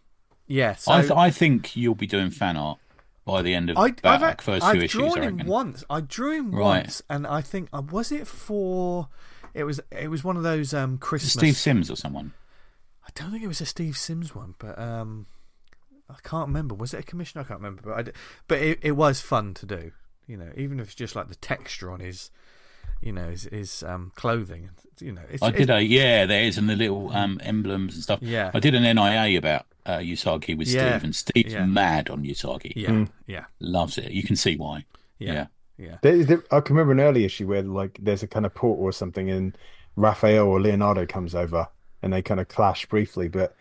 yeah, 0.47 0.73
so 0.73 0.91
I, 0.91 1.01
th- 1.01 1.11
I 1.11 1.29
think 1.29 1.75
you'll 1.75 1.93
be 1.93 2.07
doing 2.07 2.31
fan 2.31 2.57
art 2.57 2.79
by 3.25 3.43
the 3.43 3.53
end 3.53 3.69
of 3.69 3.77
I, 3.77 3.91
back 3.91 4.01
I've, 4.03 4.23
act- 4.23 4.41
first 4.41 4.65
I've 4.65 4.71
few 4.73 4.81
issues. 4.81 4.99
drawn 5.13 5.19
I 5.19 5.27
him 5.27 5.41
once. 5.45 5.83
I 5.87 6.01
drew 6.01 6.31
him 6.35 6.51
Right. 6.55 6.79
once, 6.85 7.03
and 7.11 7.27
I 7.27 7.41
think 7.41 7.69
uh, 7.71 7.83
was 7.91 8.11
it 8.11 8.25
for. 8.27 9.07
It 9.53 9.65
was 9.65 9.79
it 9.91 10.09
was 10.09 10.23
one 10.23 10.35
of 10.35 10.41
those 10.41 10.73
um 10.73 10.97
Christmas. 10.97 11.33
Steve 11.33 11.57
Sims 11.57 11.91
or 11.91 11.95
someone. 11.95 12.33
I 13.03 13.09
don't 13.13 13.29
think 13.31 13.43
it 13.43 13.47
was 13.47 13.61
a 13.61 13.65
Steve 13.67 13.97
Sims 13.97 14.33
one, 14.33 14.55
but 14.57 14.79
um, 14.79 15.27
I 16.09 16.15
can't 16.23 16.47
remember. 16.47 16.75
Was 16.75 16.93
it 16.93 17.01
a 17.01 17.03
commission? 17.03 17.39
I 17.39 17.43
can't 17.43 17.59
remember, 17.59 17.81
but 17.85 17.93
I 17.97 18.01
d- 18.01 18.11
but 18.47 18.59
it, 18.59 18.79
it 18.81 18.91
was 18.93 19.21
fun 19.21 19.53
to 19.55 19.65
do. 19.65 19.91
You 20.27 20.37
know, 20.37 20.51
even 20.57 20.79
if 20.79 20.87
it's 20.87 20.95
just 20.95 21.15
like 21.15 21.27
the 21.27 21.35
texture 21.35 21.89
on 21.91 21.99
his, 21.99 22.29
you 23.01 23.11
know, 23.13 23.29
his, 23.29 23.43
his 23.43 23.83
um 23.83 24.11
clothing. 24.15 24.69
You 24.99 25.11
know, 25.13 25.21
it's, 25.31 25.41
I 25.43 25.47
it's- 25.49 25.59
did 25.67 25.69
a 25.69 25.81
yeah. 25.83 26.25
There 26.25 26.43
is 26.43 26.57
and 26.57 26.69
the 26.69 26.75
little 26.75 27.11
um, 27.13 27.39
emblems 27.43 27.93
and 27.95 28.03
stuff. 28.03 28.19
Yeah. 28.21 28.51
I 28.53 28.59
did 28.59 28.75
an 28.75 28.83
NIA 28.83 29.37
about 29.37 29.65
uh, 29.85 29.97
Usagi 29.99 30.57
with 30.57 30.67
Yeah. 30.67 30.91
Steve, 30.97 31.03
and 31.03 31.15
Steve's 31.15 31.53
Yeah. 31.53 31.65
mad 31.65 32.09
on 32.09 32.23
Usagi. 32.23 32.73
Yeah, 32.75 33.05
yeah, 33.27 33.45
Loves 33.59 33.97
it. 33.97 34.11
You 34.11 34.23
can 34.23 34.35
see 34.35 34.55
why. 34.55 34.85
yeah, 35.19 35.33
Yeah. 35.33 35.45
yeah. 35.77 35.97
There, 36.01 36.23
there, 36.25 36.43
I 36.51 36.59
can 36.61 36.75
remember 36.75 36.91
an 37.01 37.07
early 37.07 37.23
issue 37.23 37.47
where 37.47 37.61
like 37.63 37.97
there's 38.01 38.21
a 38.23 38.27
kind 38.27 38.45
of 38.45 38.53
portal 38.53 38.83
or 38.85 38.91
something, 38.91 39.29
and 39.29 39.57
Raphael 39.95 40.45
or 40.47 40.59
Leonardo 40.61 41.05
comes 41.05 41.33
over, 41.33 41.67
and 42.03 42.11
they 42.13 42.21
kind 42.21 42.39
of 42.39 42.47
clash 42.49 42.85
briefly. 42.85 43.29
But 43.29 43.55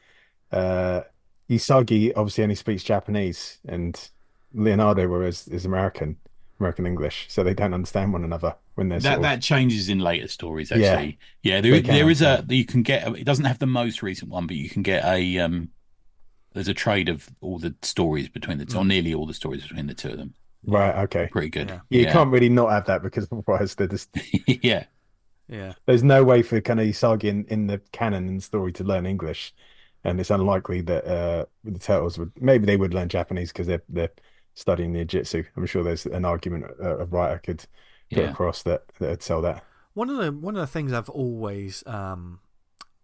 uh, 0.53 1.03
Usagi 1.51 2.13
obviously 2.17 2.43
only 2.45 2.55
speaks 2.55 2.83
Japanese, 2.83 3.59
and 3.67 4.09
Leonardo 4.55 5.09
whereas 5.09 5.49
is 5.49 5.65
American, 5.65 6.17
American 6.61 6.87
English, 6.87 7.27
so 7.29 7.43
they 7.43 7.55
don't 7.55 7.75
understand 7.75 8.13
one 8.13 8.25
another 8.25 8.55
when 8.75 8.89
they're 8.89 8.99
That 9.01 9.05
sort 9.05 9.17
of- 9.17 9.23
that 9.23 9.43
changes 9.43 9.89
in 9.89 9.99
later 10.01 10.29
stories. 10.29 10.71
Yeah. 10.71 10.89
Actually, 10.89 11.19
yeah. 11.43 11.61
there 11.61 11.81
can, 11.81 11.95
there 11.95 12.11
is 12.11 12.23
a 12.23 12.45
you 12.49 12.65
can 12.65 12.83
get. 12.83 13.07
It 13.17 13.25
doesn't 13.25 13.47
have 13.47 13.59
the 13.59 13.67
most 13.67 14.03
recent 14.03 14.31
one, 14.31 14.47
but 14.47 14.57
you 14.57 14.69
can 14.69 14.83
get 14.83 15.05
a 15.05 15.39
um. 15.39 15.71
There's 16.55 16.69
a 16.69 16.75
trade 16.75 17.09
of 17.09 17.29
all 17.41 17.59
the 17.59 17.75
stories 17.83 18.29
between 18.29 18.59
the 18.59 18.65
two, 18.67 18.79
or 18.79 18.85
nearly 18.85 19.15
all 19.15 19.27
the 19.27 19.35
stories 19.35 19.63
between 19.63 19.87
the 19.87 19.95
two 19.95 20.09
of 20.11 20.17
them. 20.17 20.35
right. 20.67 20.95
Okay, 21.05 21.29
Pretty 21.31 21.51
good. 21.51 21.69
Yeah. 21.69 21.81
you 21.91 22.01
Yeah. 22.03 22.13
can't 22.13 22.31
really 22.31 22.49
not 22.49 22.71
have 22.71 22.87
that 22.87 23.03
because 23.03 23.29
otherwise 23.31 23.75
they're 23.75 23.87
just 23.87 24.09
yeah. 24.47 24.85
yeah. 25.47 25.75
there's 25.87 26.03
no 26.03 26.25
way 26.25 26.43
for 26.43 26.61
kind 26.61 26.81
of 26.81 26.87
Usagi 26.87 27.25
in, 27.25 27.45
in 27.45 27.67
the 27.69 27.79
canon 27.93 28.27
and 28.27 28.43
story 28.43 28.73
to 28.73 28.83
learn 28.83 29.07
English, 29.07 29.55
and 30.05 30.21
it's 30.21 30.31
unlikely 30.31 30.81
that 30.83 31.05
uh, 31.07 31.45
the 31.65 31.79
turtles 31.79 32.19
would. 32.19 32.33
Maybe 32.41 32.67
they 32.67 32.77
would 32.77 32.95
learn 32.95 33.09
Japanese 33.09 33.53
because 33.53 33.67
they're 33.67 33.83
they're 33.89 34.13
studying 34.55 34.93
ninjutsu. 34.93 35.47
I'm 35.57 35.67
sure 35.67 35.83
there's 35.85 36.07
an 36.07 36.25
argument 36.25 36.65
uh, 36.83 36.99
a 36.99 37.05
writer 37.05 37.39
could 37.39 37.61
put 38.11 38.19
Yeah. 38.25 38.31
across 38.31 38.63
that 38.65 38.83
that'd 38.99 39.23
sell 39.23 39.43
that. 39.43 39.65
One 39.95 40.11
of 40.11 40.17
the 40.19 40.33
one 40.33 40.55
of 40.57 40.61
the 40.61 40.67
things 40.67 40.93
I've 40.93 41.09
always 41.09 41.83
um, 41.87 42.41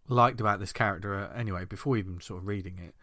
liked 0.08 0.40
about 0.40 0.60
this 0.60 0.72
character, 0.72 1.14
uh, 1.14 1.32
anyway, 1.38 1.64
before 1.64 1.96
even 1.96 2.20
sort 2.20 2.42
of 2.42 2.46
reading 2.48 2.78
it, 2.78 2.94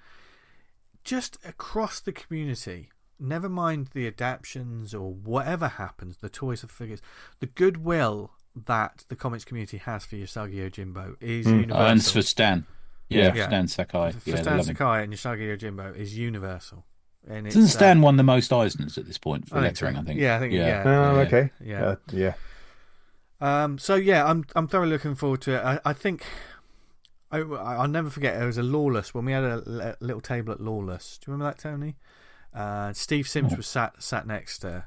just 1.04 1.38
across 1.46 2.00
the 2.00 2.12
community, 2.12 2.90
never 3.20 3.50
mind 3.50 3.90
the 3.94 4.08
adaptions 4.08 4.94
or 4.94 5.14
whatever 5.14 5.68
happens, 5.68 6.18
the 6.18 6.30
toys 6.30 6.64
of 6.64 6.72
figures, 6.72 7.02
the 7.40 7.48
goodwill 7.48 8.32
that 8.66 9.06
the 9.08 9.16
comics 9.16 9.46
community 9.46 9.78
has 9.78 10.06
for 10.06 10.16
Usagi 10.16 10.56
Yojimbo 10.56 11.16
is 11.22 11.48
Mm. 11.48 11.62
universal. 11.62 11.84
Uh, 11.86 11.92
and 11.92 12.04
for 12.06 12.22
Stan. 12.22 12.66
Yeah, 13.12 13.34
Yeah. 13.36 13.44
for 13.46 13.50
Stan 13.50 13.68
Sakai. 13.68 14.12
for 14.12 14.30
yeah, 14.30 14.36
they 14.36 14.42
Stan 14.42 14.58
love 14.58 14.68
him. 14.68 14.76
Sakai 14.76 15.04
and 15.04 15.14
Usagi 15.14 15.58
Yojimbo 15.58 15.96
is 15.96 16.18
universal. 16.18 16.86
And 17.30 17.46
it's, 17.46 17.56
Doesn't 17.56 17.70
uh, 17.70 17.72
Stan 17.72 18.02
won 18.02 18.18
the 18.18 18.24
most 18.24 18.50
Eisners 18.52 18.98
at 18.98 19.06
this 19.06 19.18
point 19.20 19.48
for 19.48 19.58
I 19.58 19.62
think 19.62 19.78
so. 19.78 19.86
lettering? 19.86 20.02
I 20.02 20.06
think. 20.06 20.20
Yeah, 20.20 20.36
I 20.36 20.40
think- 20.40 20.54
yeah. 20.54 20.84
Oh, 20.86 21.16
Yeah. 21.16 21.22
okay. 21.22 21.52
Yeah. 21.64 21.86
Uh, 21.86 21.96
yeah. 22.12 22.34
Um, 23.40 23.78
so 23.80 23.96
yeah, 23.96 24.26
I'm 24.26 24.46
I'm 24.56 24.68
thoroughly 24.68 24.92
looking 24.92 25.16
forward 25.16 25.42
to 25.42 25.56
it. 25.56 25.64
I, 25.64 25.80
I 25.84 25.94
think 25.94 26.26
I, 27.32 27.40
I'll 27.40 27.88
never 27.88 28.10
forget. 28.10 28.40
It 28.42 28.46
was 28.46 28.58
a 28.58 28.64
Lawless 28.64 29.14
when 29.14 29.26
we 29.26 29.32
had 29.32 29.44
a, 29.44 29.58
li- 29.66 29.94
little 30.00 30.22
table 30.22 30.54
at 30.54 30.60
Lawless. 30.62 31.18
Do 31.18 31.32
you 31.32 31.34
remember 31.34 31.52
that, 31.54 31.60
Tony? 31.62 31.96
Uh, 32.54 32.94
Steve 32.94 33.28
Sims 33.28 33.56
was 33.56 33.66
sat 33.66 34.02
sat 34.04 34.28
next 34.28 34.60
to 34.60 34.86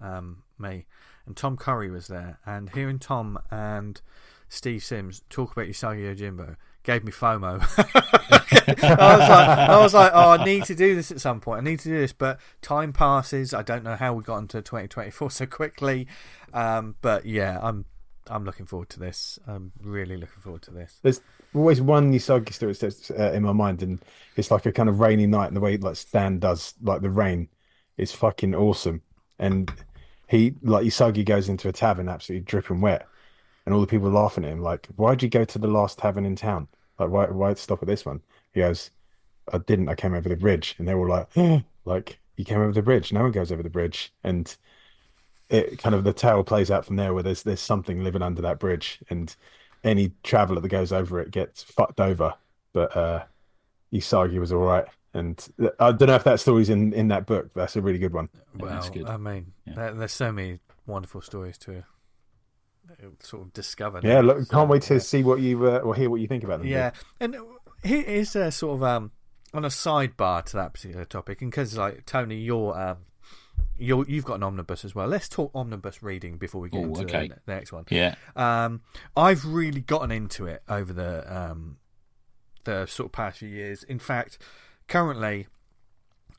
um, 0.00 0.42
me, 0.58 0.86
and 1.26 1.36
Tom 1.36 1.56
Curry 1.56 1.90
was 1.90 2.08
there. 2.08 2.38
And 2.46 2.70
hearing 2.70 2.98
Tom 2.98 3.38
and 3.50 4.00
Steve 4.48 4.82
Sims 4.82 5.22
talk 5.30 5.52
about 5.52 5.66
Usagi 5.68 6.02
Yojimbo 6.16 6.56
gave 6.82 7.04
me 7.04 7.12
FOMO. 7.12 7.60
I 8.82 9.16
was 9.16 9.28
like, 9.28 9.58
I 9.58 9.78
was 9.78 9.94
like, 9.94 10.12
oh, 10.14 10.30
I 10.30 10.44
need 10.44 10.64
to 10.64 10.74
do 10.74 10.94
this 10.94 11.10
at 11.10 11.20
some 11.20 11.40
point. 11.40 11.60
I 11.60 11.70
need 11.70 11.80
to 11.80 11.88
do 11.88 11.98
this, 11.98 12.12
but 12.12 12.40
time 12.60 12.92
passes. 12.92 13.54
I 13.54 13.62
don't 13.62 13.84
know 13.84 13.96
how 13.96 14.12
we 14.14 14.22
got 14.22 14.38
into 14.38 14.62
2024 14.62 15.30
so 15.30 15.46
quickly. 15.46 16.06
Um, 16.52 16.96
but 17.00 17.26
yeah, 17.26 17.58
I'm 17.62 17.84
I'm 18.28 18.44
looking 18.44 18.66
forward 18.66 18.88
to 18.90 19.00
this. 19.00 19.38
I'm 19.46 19.72
really 19.82 20.16
looking 20.16 20.40
forward 20.40 20.62
to 20.62 20.70
this. 20.70 20.98
There's 21.02 21.20
always 21.54 21.80
one 21.80 22.12
Usagi 22.12 22.52
story 22.52 22.72
that's 22.74 23.10
uh, 23.10 23.32
in 23.34 23.42
my 23.42 23.52
mind, 23.52 23.82
and 23.82 24.00
it's 24.36 24.50
like 24.50 24.66
a 24.66 24.72
kind 24.72 24.88
of 24.88 25.00
rainy 25.00 25.26
night, 25.26 25.48
and 25.48 25.56
the 25.56 25.60
way 25.60 25.76
like 25.76 25.96
Stan 25.96 26.38
does 26.38 26.74
like 26.82 27.02
the 27.02 27.10
rain 27.10 27.48
is 27.96 28.12
fucking 28.12 28.54
awesome. 28.54 29.02
And 29.38 29.72
he 30.28 30.54
like 30.62 30.84
Usagi 30.84 31.24
goes 31.24 31.48
into 31.48 31.68
a 31.68 31.72
tavern 31.72 32.08
absolutely 32.08 32.44
dripping 32.44 32.80
wet, 32.80 33.06
and 33.64 33.74
all 33.74 33.80
the 33.80 33.86
people 33.86 34.10
laughing 34.10 34.44
at 34.44 34.52
him 34.52 34.60
like, 34.60 34.86
"Why'd 34.96 35.22
you 35.22 35.28
go 35.28 35.44
to 35.44 35.58
the 35.58 35.68
last 35.68 35.98
tavern 35.98 36.24
in 36.24 36.36
town? 36.36 36.68
Like, 36.98 37.10
why 37.10 37.26
why 37.26 37.54
stop 37.54 37.82
at 37.82 37.88
this 37.88 38.04
one?" 38.04 38.20
He 38.52 38.60
goes, 38.60 38.90
"I 39.52 39.58
didn't. 39.58 39.88
I 39.88 39.94
came 39.94 40.14
over 40.14 40.28
the 40.28 40.36
bridge," 40.36 40.74
and 40.78 40.86
they're 40.88 40.98
all 40.98 41.08
like, 41.08 41.28
"Like 41.84 42.18
you 42.36 42.44
came 42.44 42.60
over 42.60 42.72
the 42.72 42.82
bridge? 42.82 43.12
No 43.12 43.22
one 43.22 43.32
goes 43.32 43.52
over 43.52 43.62
the 43.62 43.70
bridge." 43.70 44.12
And 44.24 44.54
it 45.48 45.78
kind 45.78 45.94
of 45.94 46.02
the 46.04 46.12
tale 46.14 46.42
plays 46.42 46.70
out 46.70 46.84
from 46.84 46.96
there 46.96 47.12
where 47.12 47.22
there's 47.22 47.42
there's 47.42 47.60
something 47.60 48.02
living 48.02 48.22
under 48.22 48.40
that 48.42 48.58
bridge 48.58 49.00
and 49.10 49.36
any 49.84 50.12
traveler 50.22 50.60
that 50.60 50.68
goes 50.68 50.92
over 50.92 51.20
it 51.20 51.30
gets 51.30 51.62
fucked 51.62 52.00
over 52.00 52.34
but 52.72 52.96
uh 52.96 53.24
Usagi 53.92 54.38
was 54.38 54.52
all 54.52 54.60
right 54.60 54.86
and 55.12 55.46
I 55.78 55.92
don't 55.92 56.08
know 56.08 56.14
if 56.14 56.24
that 56.24 56.40
story's 56.40 56.70
in 56.70 56.94
in 56.94 57.08
that 57.08 57.26
book 57.26 57.50
that's 57.54 57.76
a 57.76 57.82
really 57.82 57.98
good 57.98 58.14
one 58.14 58.30
Yeah, 58.58 58.64
Well, 58.64 58.90
good. 58.92 59.06
I 59.06 59.16
mean, 59.18 59.52
Yeah. 59.66 59.74
there, 59.74 59.92
there's 59.94 60.12
so 60.12 60.32
many 60.32 60.60
wonderful 60.86 61.20
stories 61.20 61.58
to 61.58 61.84
sort 63.20 63.42
of 63.42 63.52
discover. 63.52 64.00
yeah 64.02 64.20
look 64.20 64.48
can't 64.48 64.68
wait 64.68 64.82
to 64.82 65.00
see 65.00 65.22
what 65.22 65.40
you 65.40 65.66
uh, 65.66 65.78
or 65.78 65.94
hear 65.94 66.10
what 66.10 66.20
you 66.20 66.26
think 66.26 66.44
about 66.44 66.58
them 66.60 66.68
Yeah, 66.68 66.90
and 67.20 67.36
here 67.82 68.02
is 68.02 68.36
a 68.36 68.50
sort 68.50 68.76
of 68.76 68.82
um 68.82 69.12
on 69.54 69.64
a 69.64 69.68
sidebar 69.68 70.44
to 70.46 70.56
that 70.56 70.72
particular 70.74 71.04
topic, 71.04 71.42
and 71.42 71.50
because 71.50 71.76
like 71.76 72.06
Tony, 72.06 72.36
you're 72.36 72.78
um 72.78 72.98
you're 73.76 74.04
you've 74.08 74.24
got 74.24 74.34
an 74.34 74.42
omnibus 74.42 74.84
as 74.84 74.94
well. 74.94 75.06
Let's 75.06 75.28
talk 75.28 75.50
omnibus 75.54 76.02
reading 76.02 76.38
before 76.38 76.60
we 76.60 76.70
get 76.70 76.82
Ooh, 76.82 76.88
into 76.88 77.02
okay. 77.02 77.28
the, 77.28 77.36
the 77.46 77.54
next 77.54 77.72
one. 77.72 77.84
Yeah. 77.90 78.14
Um, 78.36 78.82
I've 79.16 79.44
really 79.44 79.80
gotten 79.80 80.10
into 80.10 80.46
it 80.46 80.62
over 80.68 80.92
the 80.92 81.36
um 81.36 81.78
the 82.64 82.86
sort 82.86 83.06
of 83.06 83.12
past 83.12 83.38
few 83.38 83.48
years. 83.48 83.82
In 83.82 83.98
fact, 83.98 84.38
currently. 84.88 85.46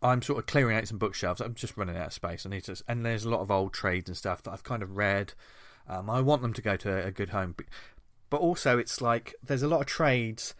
I'm 0.02 0.22
sort 0.22 0.38
of 0.38 0.48
clearing 0.48 0.76
out 0.76 0.86
some 0.86 0.98
bookshelves. 0.98 1.40
I'm 1.40 1.54
just 1.54 1.78
running 1.78 1.96
out 1.96 2.08
of 2.08 2.14
space. 2.14 2.46
I 2.46 2.50
need 2.50 2.66
to, 2.66 2.76
and 2.90 3.06
there's 3.06 3.24
a 3.24 3.30
lot 3.30 3.40
of 3.40 3.50
old 3.50 3.74
trades 3.74 4.10
and 4.10 4.18
stuff 4.18 4.44
that 4.44 4.52
I've 4.52 4.64
kind 4.64 4.84
of 4.84 4.98
read. 4.98 5.34
Um, 5.88 6.10
I 6.10 6.22
want 6.22 6.42
them 6.42 6.54
to 6.54 6.62
go 6.62 6.76
to 6.78 7.06
a 7.06 7.12
good 7.12 7.30
home, 7.30 7.54
but, 7.58 7.66
but 8.30 8.38
also 8.42 8.78
it's 8.78 9.02
like 9.02 9.36
there's 9.44 9.64
a 9.64 9.68
lot 9.68 9.82
of 9.82 9.86
trades 9.88 10.56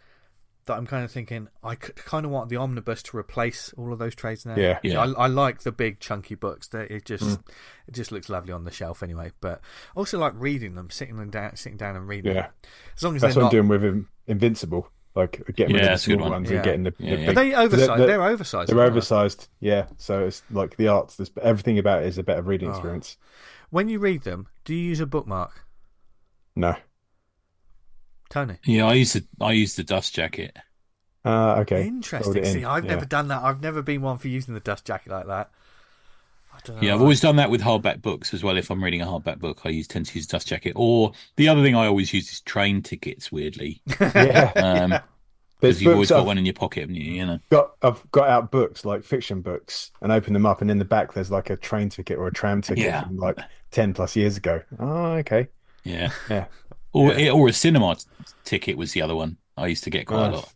that 0.66 0.78
I'm 0.78 0.86
kind 0.86 1.04
of 1.04 1.10
thinking 1.10 1.48
I 1.62 1.74
kind 1.74 2.24
of 2.24 2.32
want 2.32 2.48
the 2.48 2.56
omnibus 2.56 3.02
to 3.04 3.16
replace 3.18 3.72
all 3.76 3.92
of 3.92 3.98
those 3.98 4.14
trades 4.14 4.46
now. 4.46 4.56
Yeah. 4.56 4.78
Yeah. 4.82 5.00
I, 5.02 5.24
I 5.24 5.26
like 5.26 5.60
the 5.60 5.72
big 5.72 6.00
chunky 6.00 6.34
books. 6.34 6.68
That 6.68 6.90
it 6.90 7.04
just 7.04 7.22
Mm. 7.24 7.42
it 7.86 7.92
just 7.94 8.12
looks 8.12 8.28
lovely 8.30 8.52
on 8.52 8.64
the 8.64 8.70
shelf 8.70 9.02
anyway. 9.02 9.30
But 9.42 9.60
I 9.94 9.98
also 9.98 10.18
like 10.18 10.32
reading 10.36 10.74
them, 10.74 10.88
sitting 10.90 11.16
them 11.16 11.30
down, 11.30 11.56
sitting 11.56 11.76
down 11.76 11.96
and 11.96 12.08
reading. 12.08 12.34
yeah 12.34 12.42
them. 12.42 12.50
as 12.96 13.02
long 13.02 13.16
as 13.16 13.22
that's 13.22 13.34
they're 13.34 13.44
what 13.44 13.48
I'm 13.54 13.66
doing 13.66 13.68
with 13.68 13.84
In- 13.84 14.06
Invincible 14.26 14.90
like 15.14 15.42
getting 15.54 15.74
rid 15.76 15.82
of 15.82 15.86
the 15.86 15.88
that's 15.90 16.06
good 16.06 16.18
small 16.18 16.30
ones 16.30 16.50
Yeah. 16.50 16.56
and 16.56 16.64
getting 16.64 16.82
the, 16.84 16.94
Yeah, 16.98 17.14
the 17.16 17.20
yeah. 17.20 17.26
But 17.26 17.34
big 17.34 17.52
they 17.52 17.54
oversized. 17.54 17.88
they're- 18.00 18.06
They're, 18.06 18.22
oversized. 18.22 18.68
they're 18.70 18.80
aren't 18.80 18.92
they? 18.92 18.96
oversized 18.96 19.48
yeah 19.60 19.86
so 19.96 20.24
it's 20.26 20.42
like 20.50 20.76
the 20.76 20.88
arts 20.88 21.16
there's 21.16 21.30
everything 21.42 21.78
about 21.78 22.02
it 22.02 22.08
is 22.08 22.18
a 22.18 22.22
better 22.24 22.42
reading 22.42 22.68
Oh. 22.68 22.72
experience 22.72 23.16
When 23.74 23.88
you 23.88 23.98
read 23.98 24.22
them, 24.22 24.46
do 24.64 24.72
you 24.72 24.80
use 24.90 25.00
a 25.00 25.06
bookmark, 25.06 25.64
no 26.54 26.76
Tony? 28.30 28.58
Yeah. 28.64 28.86
I 28.86 28.92
use 28.94 29.14
the 29.14 29.24
I 29.40 29.50
used 29.50 29.76
the 29.76 29.82
dust 29.82 30.14
jacket. 30.14 30.56
uh 31.24 31.56
okay 31.62 31.84
Interesting. 31.88 32.36
in, 32.36 32.44
See, 32.44 32.64
I've 32.64 32.84
yeah. 32.84 32.92
never 32.92 33.04
done 33.04 33.26
that. 33.28 33.42
I've 33.42 33.60
never 33.60 33.82
been 33.82 34.00
one 34.00 34.18
for 34.18 34.28
using 34.28 34.54
the 34.54 34.60
dust 34.60 34.84
jacket 34.84 35.10
like 35.10 35.26
that. 35.26 35.50
I 36.54 36.58
don't 36.64 36.76
know. 36.76 36.82
Yeah, 36.82 36.94
I've 36.94 37.00
always 37.00 37.20
done 37.20 37.34
that 37.34 37.50
with 37.50 37.62
hardback 37.62 38.00
books 38.00 38.32
as 38.32 38.44
well. 38.44 38.56
If 38.56 38.70
I'm 38.70 38.82
reading 38.82 39.02
a 39.02 39.06
hardback 39.06 39.40
book, 39.40 39.62
I 39.64 39.70
use 39.70 39.88
tend 39.88 40.06
to 40.06 40.14
use 40.16 40.26
a 40.26 40.28
dust 40.28 40.46
jacket. 40.46 40.74
Or 40.76 41.10
the 41.34 41.48
other 41.48 41.60
thing 41.62 41.74
I 41.74 41.86
always 41.86 42.12
use 42.14 42.30
is 42.32 42.40
train 42.42 42.80
tickets. 42.80 43.32
Weirdly, 43.32 43.82
yeah 44.00 44.52
um, 44.54 44.90
there's 45.60 45.78
because 45.78 45.82
you've 45.82 45.94
always 45.94 46.10
got 46.10 46.18
I've- 46.20 46.26
one 46.28 46.38
in 46.38 46.44
your 46.44 46.54
pocket, 46.54 46.80
haven't 46.82 46.94
you? 46.94 47.12
You 47.12 47.26
know. 47.26 47.38
got 47.50 47.72
I've 47.82 48.08
got 48.12 48.28
out 48.28 48.50
books 48.52 48.84
like 48.84 49.02
fiction 49.02 49.40
books 49.40 49.90
and 50.00 50.12
open 50.12 50.32
them 50.32 50.46
up 50.46 50.60
and 50.60 50.70
in 50.70 50.78
the 50.78 50.84
back 50.84 51.12
there's 51.14 51.30
like 51.32 51.50
a 51.50 51.56
train 51.56 51.88
ticket 51.88 52.18
or 52.18 52.28
a 52.28 52.32
tram 52.32 52.62
ticket 52.62 52.84
Yeah. 52.84 53.02
from 53.04 53.16
like 53.16 53.38
10 53.74 53.92
plus 53.92 54.14
years 54.14 54.36
ago. 54.36 54.62
Oh, 54.78 55.14
okay. 55.14 55.48
Yeah. 55.82 56.10
Yeah. 56.30 56.46
Or 56.92 57.12
or 57.30 57.48
a 57.48 57.52
cinema 57.52 57.96
t- 57.96 58.04
ticket 58.44 58.76
was 58.76 58.92
the 58.92 59.02
other 59.02 59.16
one. 59.16 59.36
I 59.56 59.66
used 59.66 59.84
to 59.84 59.90
get 59.90 60.06
quite 60.06 60.26
a 60.26 60.28
oh, 60.28 60.34
lot. 60.36 60.54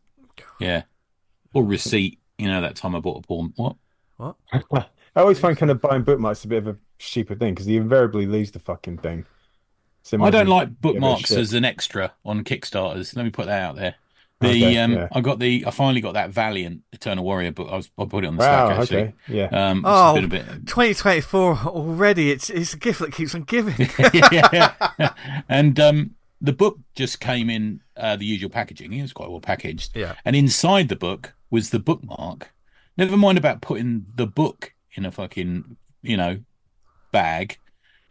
Yeah. 0.61 0.83
Or 1.53 1.65
receipt. 1.65 2.21
You 2.39 2.47
know 2.47 2.61
that 2.61 2.77
time 2.77 2.95
I 2.95 3.01
bought 3.01 3.25
a 3.25 3.27
porn. 3.27 3.53
What? 3.57 3.77
What? 4.17 4.37
I 4.73 5.21
always 5.21 5.41
find 5.41 5.59
kind 5.59 5.73
of 5.73 5.81
buying 5.81 6.05
bookmarks 6.05 6.45
a 6.45 6.49
bit 6.49 6.59
of 6.59 6.69
a 6.69 6.77
stupid 7.01 7.41
thing 7.41 7.55
because 7.55 7.67
you 7.67 7.81
invariably 7.81 8.27
lose 8.27 8.53
the 8.53 8.61
fucking 8.61 8.99
thing. 8.99 9.27
So 10.05 10.23
I 10.23 10.31
don't 10.31 10.47
like 10.47 10.69
give 10.69 10.69
it 10.69 10.73
a 10.73 10.81
bookmarks 10.81 11.33
as 11.33 11.55
an 11.55 11.65
extra 11.65 12.13
on 12.25 12.45
Kickstarters. 12.45 13.17
Let 13.17 13.25
me 13.25 13.31
put 13.31 13.47
that 13.47 13.63
out 13.63 13.75
there. 13.75 13.97
The 14.41 14.49
Okay, 14.51 14.79
um, 14.79 14.93
yeah. 14.93 15.09
I 15.13 15.21
got 15.21 15.41
the 15.41 15.65
I 15.67 15.71
finally 15.73 16.01
got 16.01 16.15
that 16.15 16.31
Valiant 16.31 16.83
Eternal 16.93 17.25
Warrior 17.25 17.51
book. 17.53 17.69
I 17.73 17.77
was 17.77 17.91
I 17.99 18.05
put 18.05 18.25
it 18.25 18.29
on 18.29 18.37
the 18.37 18.41
Wow, 18.45 18.69
Slack 18.69 18.81
actually. 18.81 18.99
okay. 18.99 19.15
Yeah. 19.29 19.45
Um, 19.71 19.79
it's 19.79 19.87
Oh, 19.89 20.15
been 20.15 20.29
bit 20.29 20.47
2024 20.67 21.57
already. 21.67 22.31
It's 22.31 22.49
it's 22.49 22.73
a 22.75 22.79
gift 22.79 23.01
that 23.01 23.13
keeps 23.13 23.35
on 23.35 23.43
giving. 23.43 23.75
yeah. 24.33 25.13
And 25.49 25.81
um, 25.81 26.11
the 26.41 26.53
book 26.53 26.79
just 26.95 27.19
came 27.19 27.51
in 27.51 27.81
uh, 27.97 28.15
the 28.17 28.27
usual 28.27 28.51
packaging. 28.51 28.93
It 28.93 29.03
was 29.03 29.13
quite 29.13 29.29
well 29.29 29.41
packaged. 29.41 29.97
Yeah. 29.97 30.15
And 30.25 30.37
inside 30.37 30.89
the 30.89 30.97
book 30.97 31.35
was 31.51 31.71
the 31.71 31.81
bookmark. 31.81 32.53
Never 32.97 33.17
mind 33.17 33.39
about 33.39 33.61
putting 33.61 34.07
the 34.15 34.27
book 34.27 34.73
in 34.95 35.05
a 35.05 35.11
fucking, 35.11 35.77
you 36.03 36.17
know, 36.17 36.39
bag. 37.13 37.59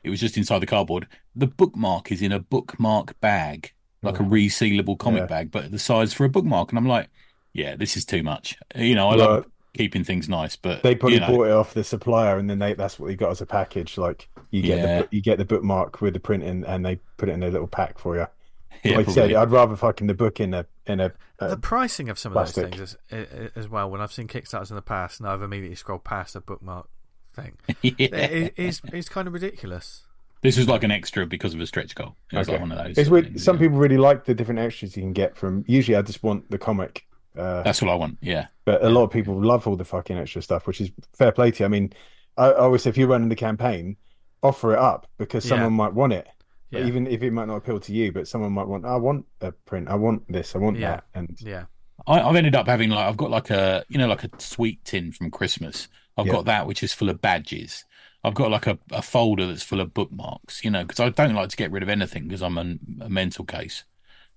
It 0.04 0.10
was 0.10 0.20
just 0.20 0.38
inside 0.38 0.60
the 0.60 0.66
cardboard. 0.66 1.08
The 1.36 1.48
bookmark 1.48 2.12
is 2.12 2.22
in 2.22 2.32
a 2.32 2.40
bookmark 2.40 3.20
bag, 3.20 3.74
like 4.02 4.20
a 4.20 4.24
resealable 4.24 4.98
comic 4.98 5.22
Yeah. 5.22 5.26
bag, 5.28 5.52
but 5.52 5.72
the 5.72 5.80
size 5.80 6.14
for 6.14 6.26
a 6.26 6.30
bookmark. 6.30 6.70
And 6.72 6.78
I'm 6.78 6.88
like, 6.88 7.10
yeah, 7.54 7.76
this 7.76 7.98
is 7.98 8.06
too 8.06 8.24
much. 8.24 8.56
You 8.76 8.96
know, 8.96 9.10
I 9.10 9.16
love 9.16 9.46
keeping 9.74 10.04
things 10.04 10.28
nice, 10.30 10.56
but 10.56 10.84
they 10.84 10.96
probably 10.96 11.16
you 11.16 11.22
know, 11.22 11.28
bought 11.28 11.48
it 11.48 11.52
off 11.52 11.74
the 11.74 11.84
supplier 11.84 12.38
and 12.38 12.50
then 12.50 12.60
they 12.60 12.74
that's 12.74 13.00
what 13.00 13.08
they 13.08 13.16
got 13.16 13.32
as 13.32 13.42
a 13.42 13.46
package. 13.46 13.98
Like 13.98 14.30
you 14.52 14.62
get 14.62 14.78
Yeah. 14.80 15.02
the 15.02 15.08
you 15.12 15.22
get 15.22 15.38
the 15.38 15.46
bookmark 15.46 16.02
with 16.02 16.14
the 16.14 16.20
print 16.20 16.44
in 16.44 16.64
and 16.66 16.86
they 16.86 16.98
put 17.18 17.30
it 17.30 17.34
in 17.34 17.44
a 17.44 17.50
little 17.50 17.68
pack 17.68 18.00
for 18.00 18.16
you. 18.16 18.28
yeah, 18.84 18.98
like 18.98 19.08
I 19.08 19.12
said. 19.12 19.34
I'd 19.34 19.50
rather 19.52 19.76
fucking 19.76 20.08
the 20.08 20.14
book 20.14 20.40
in 20.40 20.54
a 20.54 20.66
in 20.86 21.00
a 21.00 21.12
uh, 21.40 21.48
the 21.50 21.58
pricing 21.58 22.10
of 22.10 22.18
some 22.18 22.32
of 22.36 22.46
those 22.46 22.54
plastic. 22.54 22.76
things 22.80 22.98
as, 23.12 23.52
as 23.56 23.70
well. 23.70 23.90
When 23.90 24.02
I've 24.02 24.12
seen 24.12 24.28
Kickstarters 24.28 24.70
in 24.70 24.76
the 24.76 24.82
past, 24.82 25.20
and 25.20 25.28
I've 25.30 25.42
immediately 25.42 25.76
scrolled 25.76 26.04
past 26.04 26.34
the 26.34 26.42
bookmark 26.42 26.88
thing, 27.36 27.58
Yeah. 27.82 27.94
it 28.16 28.54
is 28.58 28.82
is 28.94 29.10
kind 29.10 29.28
of 29.28 29.34
ridiculous. 29.34 30.04
This 30.44 30.58
was 30.58 30.68
like 30.68 30.84
an 30.84 30.92
extra 30.92 31.26
because 31.26 31.54
of 31.54 31.60
a 31.60 31.66
stretch 31.68 31.96
goal. 31.96 32.16
It 32.32 32.38
was 32.38 32.48
Okay. 32.48 32.54
like 32.58 32.62
one 32.62 32.72
of 32.72 32.78
those. 32.86 32.98
It's 32.98 33.10
weird. 33.10 33.26
things, 33.26 33.44
Some 33.44 33.56
yeah. 33.58 33.62
people 33.64 33.78
really 33.78 33.98
like 33.98 34.26
the 34.26 34.34
different 34.36 34.60
extras 34.60 34.96
you 34.96 35.04
can 35.04 35.14
get 35.14 35.36
from. 35.36 35.64
Usually, 35.68 35.96
I 35.98 36.02
just 36.04 36.22
want 36.24 36.50
the 36.52 36.58
comic, 36.58 37.06
uh, 37.38 37.64
That's 37.64 37.82
what 37.82 37.90
I 37.92 37.96
want. 37.96 38.18
Yeah. 38.22 38.48
but 38.66 38.84
a 38.84 38.90
lot 38.90 39.04
of 39.04 39.12
people 39.12 39.40
love 39.42 39.68
all 39.68 39.76
the 39.76 39.86
fucking 39.86 40.18
extra 40.18 40.42
stuff, 40.42 40.68
which 40.68 40.80
is 40.82 40.92
fair 41.14 41.32
play 41.32 41.52
to 41.52 41.60
you. 41.64 41.66
I 41.66 41.70
mean, 41.70 41.94
I, 42.38 42.48
I 42.48 42.60
always 42.60 42.84
say 42.84 42.90
if 42.92 42.98
you're 42.98 43.08
running 43.08 43.30
the 43.30 43.36
campaign, 43.36 43.98
offer 44.44 44.74
it 44.74 44.80
up 44.80 45.08
because 45.18 45.44
Yeah. 45.46 45.50
someone 45.56 45.74
might 45.74 45.94
want 45.94 46.14
it, 46.14 46.28
Yeah. 46.70 46.86
even 46.86 47.08
if 47.08 47.24
it 47.24 47.32
might 47.32 47.48
not 47.48 47.56
appeal 47.58 47.80
to 47.80 47.92
you. 47.94 48.12
But 48.12 48.28
someone 48.28 48.52
might 48.54 48.68
want. 48.68 48.86
I 48.86 48.96
want 48.98 49.26
a 49.42 49.52
print. 49.52 49.88
I 49.90 49.96
want 49.96 50.32
this. 50.32 50.56
I 50.56 50.60
want 50.60 50.78
Yeah. 50.78 50.92
that. 50.92 51.04
And 51.16 51.36
Yeah, 51.42 51.66
I, 52.06 52.22
I've 52.22 52.36
ended 52.36 52.56
up 52.56 52.68
having 52.68 52.90
like 52.92 53.06
I've 53.08 53.18
got 53.18 53.32
like 53.32 53.50
a 53.50 53.84
you 53.90 53.98
know 53.98 54.08
like 54.08 54.24
a 54.24 54.30
sweet 54.38 54.84
tin 54.86 55.12
from 55.12 55.32
Christmas. 55.32 55.88
I've 56.18 56.28
Yeah. 56.28 56.34
got 56.34 56.46
that 56.46 56.68
which 56.68 56.84
is 56.84 56.94
full 56.94 57.10
of 57.10 57.22
badges. 57.22 57.86
I've 58.24 58.34
got 58.34 58.52
like 58.52 58.68
a, 58.68 58.78
a 58.92 59.02
folder 59.02 59.48
that's 59.48 59.64
full 59.64 59.80
of 59.80 59.94
bookmarks. 59.94 60.64
You 60.64 60.72
know, 60.72 60.84
because 60.84 61.00
I 61.00 61.10
don't 61.10 61.36
like 61.36 61.50
to 61.50 61.58
get 61.58 61.72
rid 61.72 61.84
of 61.84 61.90
anything 61.90 62.24
because 62.24 62.42
I'm 62.42 62.58
a, 62.58 63.06
a 63.06 63.10
mental 63.10 63.46
case. 63.46 63.84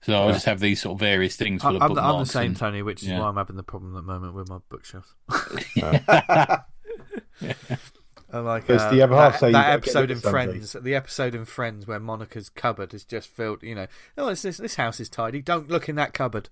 So 0.03 0.29
I 0.29 0.33
just 0.33 0.47
have 0.47 0.61
these 0.61 0.81
sort 0.81 0.95
of 0.95 1.01
various 1.01 1.37
things 1.37 1.63
I- 1.63 1.69
full 1.69 1.77
of 1.77 1.83
I'm, 1.83 1.95
the- 1.95 2.03
I'm 2.03 2.19
the 2.21 2.27
same, 2.27 2.47
and- 2.49 2.57
Tony, 2.57 2.83
which 2.83 3.03
is 3.03 3.09
yeah. 3.09 3.21
why 3.21 3.29
I'm 3.29 3.37
having 3.37 3.57
the 3.57 3.63
problem 3.63 3.97
at 3.97 4.07
the 4.07 4.13
moment 4.13 4.35
with 4.35 4.49
my 4.49 4.59
bookshelves. 4.69 5.15
And 8.33 8.45
like 8.45 8.67
Because 8.67 8.83
uh, 8.83 8.91
the 8.93 9.03
other 9.03 9.17
half 9.17 9.33
that, 9.35 9.41
say 9.41 9.53
that 9.53 9.71
episode 9.71 10.11
in 10.11 10.19
of. 10.19 10.23
Friends, 10.23 10.77
the 10.81 10.95
episode 10.95 11.35
in 11.35 11.45
Friends 11.45 11.87
where 11.87 11.99
Monica's 12.01 12.49
cupboard 12.49 12.95
is 12.95 13.05
just 13.05 13.29
filled. 13.29 13.63
You 13.63 13.75
know, 13.75 13.87
oh, 14.17 14.29
it's 14.29 14.43
this 14.43 14.59
this 14.59 14.77
house 14.77 15.01
is 15.01 15.09
tidy. 15.09 15.43
Don't 15.43 15.69
look 15.69 15.89
in 15.89 15.97
that 15.97 16.15
cupboard. 16.15 16.49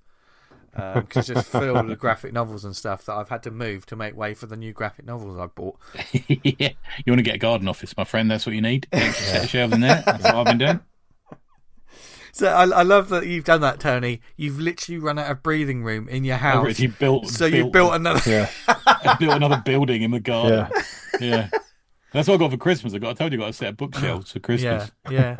Um, 0.74 1.00
because 1.00 1.28
it's 1.30 1.40
just 1.40 1.50
filled 1.52 1.86
with 1.88 1.98
graphic 1.98 2.32
novels 2.32 2.64
and 2.64 2.76
stuff 2.76 3.04
that 3.06 3.14
I've 3.14 3.28
had 3.30 3.42
to 3.44 3.50
move 3.50 3.84
to 3.86 3.96
make 3.96 4.16
way 4.16 4.34
for 4.34 4.46
the 4.46 4.56
new 4.56 4.72
graphic 4.72 5.06
novels 5.06 5.38
I 5.38 5.46
bought. 5.46 5.76
yeah. 6.28 6.70
You 7.04 7.12
want 7.12 7.18
to 7.18 7.22
get 7.22 7.34
a 7.34 7.38
garden 7.38 7.66
office, 7.68 7.96
my 7.96 8.04
friend? 8.04 8.30
That's 8.30 8.46
what 8.46 8.54
you 8.54 8.60
need. 8.62 8.86
Extra 8.92 9.26
set 9.26 9.44
of 9.44 9.50
shelves 9.50 9.74
in 9.74 9.80
there. 9.80 10.02
That's 10.06 10.22
what 10.24 10.34
I've 10.34 10.44
been 10.46 10.58
doing. 10.58 10.80
So 12.30 12.46
I, 12.46 12.64
I 12.68 12.82
love 12.82 13.08
that 13.08 13.26
you've 13.26 13.46
done 13.46 13.62
that, 13.62 13.80
Tony. 13.80 14.20
You've 14.36 14.60
literally 14.60 14.98
run 15.00 15.18
out 15.18 15.28
of 15.28 15.42
breathing 15.42 15.82
room 15.82 16.08
in 16.08 16.22
your 16.22 16.36
house, 16.36 16.68
actually 16.68 16.88
built. 16.88 17.26
so 17.28 17.46
you 17.46 17.68
built 17.70 17.94
another. 17.94 18.20
Yeah, 18.30 18.48
built 19.18 19.34
another 19.34 19.60
building 19.64 20.02
in 20.02 20.12
the 20.12 20.20
garden. 20.20 20.68
yeah. 21.20 21.20
Yeah. 21.20 21.48
That's 22.12 22.28
what 22.28 22.34
I 22.34 22.36
got 22.38 22.52
for 22.52 22.56
Christmas. 22.58 22.94
I 22.94 22.98
got. 22.98 23.10
I 23.10 23.14
told 23.14 23.32
you 23.32 23.38
I 23.40 23.42
got 23.42 23.48
a 23.50 23.52
set 23.54 23.68
of 23.70 23.76
bookshelves 23.76 24.30
for 24.30 24.38
Yeah, 24.38 24.42
Christmas. 24.42 24.90
yeah, 25.10 25.36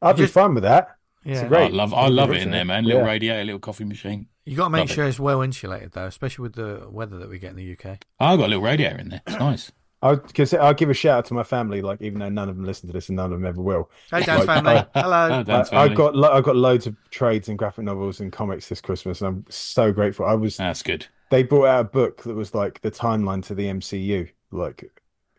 I'd 0.00 0.16
be 0.16 0.22
Just- 0.22 0.32
fine 0.34 0.54
with 0.54 0.62
that. 0.62 0.96
Yeah. 1.24 1.46
great. 1.48 1.72
I 1.72 1.74
love. 1.74 1.94
I 1.94 2.08
love 2.08 2.30
it 2.32 2.42
in 2.42 2.50
there, 2.50 2.64
man. 2.64 2.84
Little 2.84 3.02
Yeah. 3.02 3.06
radiator, 3.06 3.44
little 3.44 3.60
coffee 3.60 3.84
machine. 3.84 4.26
You 4.44 4.56
got 4.56 4.64
to 4.64 4.70
make 4.70 4.80
Love 4.80 4.90
it. 4.90 4.94
sure 4.94 5.04
it's 5.06 5.20
well 5.20 5.40
insulated 5.42 5.92
though, 5.92 6.06
especially 6.06 6.42
with 6.42 6.54
the 6.54 6.86
weather 6.90 7.18
that 7.18 7.28
we 7.28 7.38
get 7.38 7.50
in 7.50 7.56
the 7.56 7.72
UK. 7.78 7.98
Oh, 8.18 8.26
I 8.26 8.36
got 8.36 8.46
a 8.46 8.48
little 8.48 8.62
radiator 8.64 8.98
in 8.98 9.08
there. 9.10 9.22
It's 9.26 9.38
nice. 9.38 9.72
I 10.02 10.16
because 10.16 10.52
I'll 10.52 10.74
give 10.74 10.90
a 10.90 10.94
shout 10.94 11.18
out 11.18 11.24
to 11.26 11.34
my 11.34 11.44
family, 11.44 11.80
like 11.80 12.02
even 12.02 12.18
though 12.18 12.28
none 12.28 12.48
of 12.48 12.56
them 12.56 12.64
listen 12.64 12.88
to 12.88 12.92
this 12.92 13.08
and 13.08 13.14
none 13.16 13.26
of 13.26 13.38
them 13.38 13.46
ever 13.46 13.62
will. 13.62 13.88
Hey, 14.10 14.24
Dan's 14.24 14.46
Like, 14.46 14.64
family. 14.64 14.84
Hello. 14.96 15.44
Dan's 15.44 15.70
I, 15.70 15.82
I 15.84 15.88
got 15.94 16.16
lo- 16.16 16.32
I 16.32 16.40
got 16.40 16.56
loads 16.56 16.88
of 16.88 16.96
trades 17.10 17.48
and 17.48 17.56
graphic 17.56 17.84
novels 17.84 18.18
and 18.18 18.32
comics 18.32 18.68
this 18.68 18.80
Christmas, 18.80 19.20
and 19.20 19.28
I'm 19.28 19.44
so 19.48 19.92
grateful. 19.92 20.26
I 20.26 20.34
was 20.34 20.56
That's 20.56 20.82
good. 20.82 21.06
they 21.30 21.44
brought 21.44 21.66
out 21.66 21.80
a 21.82 21.84
book 21.84 22.24
that 22.24 22.34
was 22.34 22.52
like 22.52 22.80
the 22.80 22.90
timeline 22.90 23.44
to 23.46 23.54
the 23.54 23.66
MCU, 23.66 24.28
like, 24.50 24.90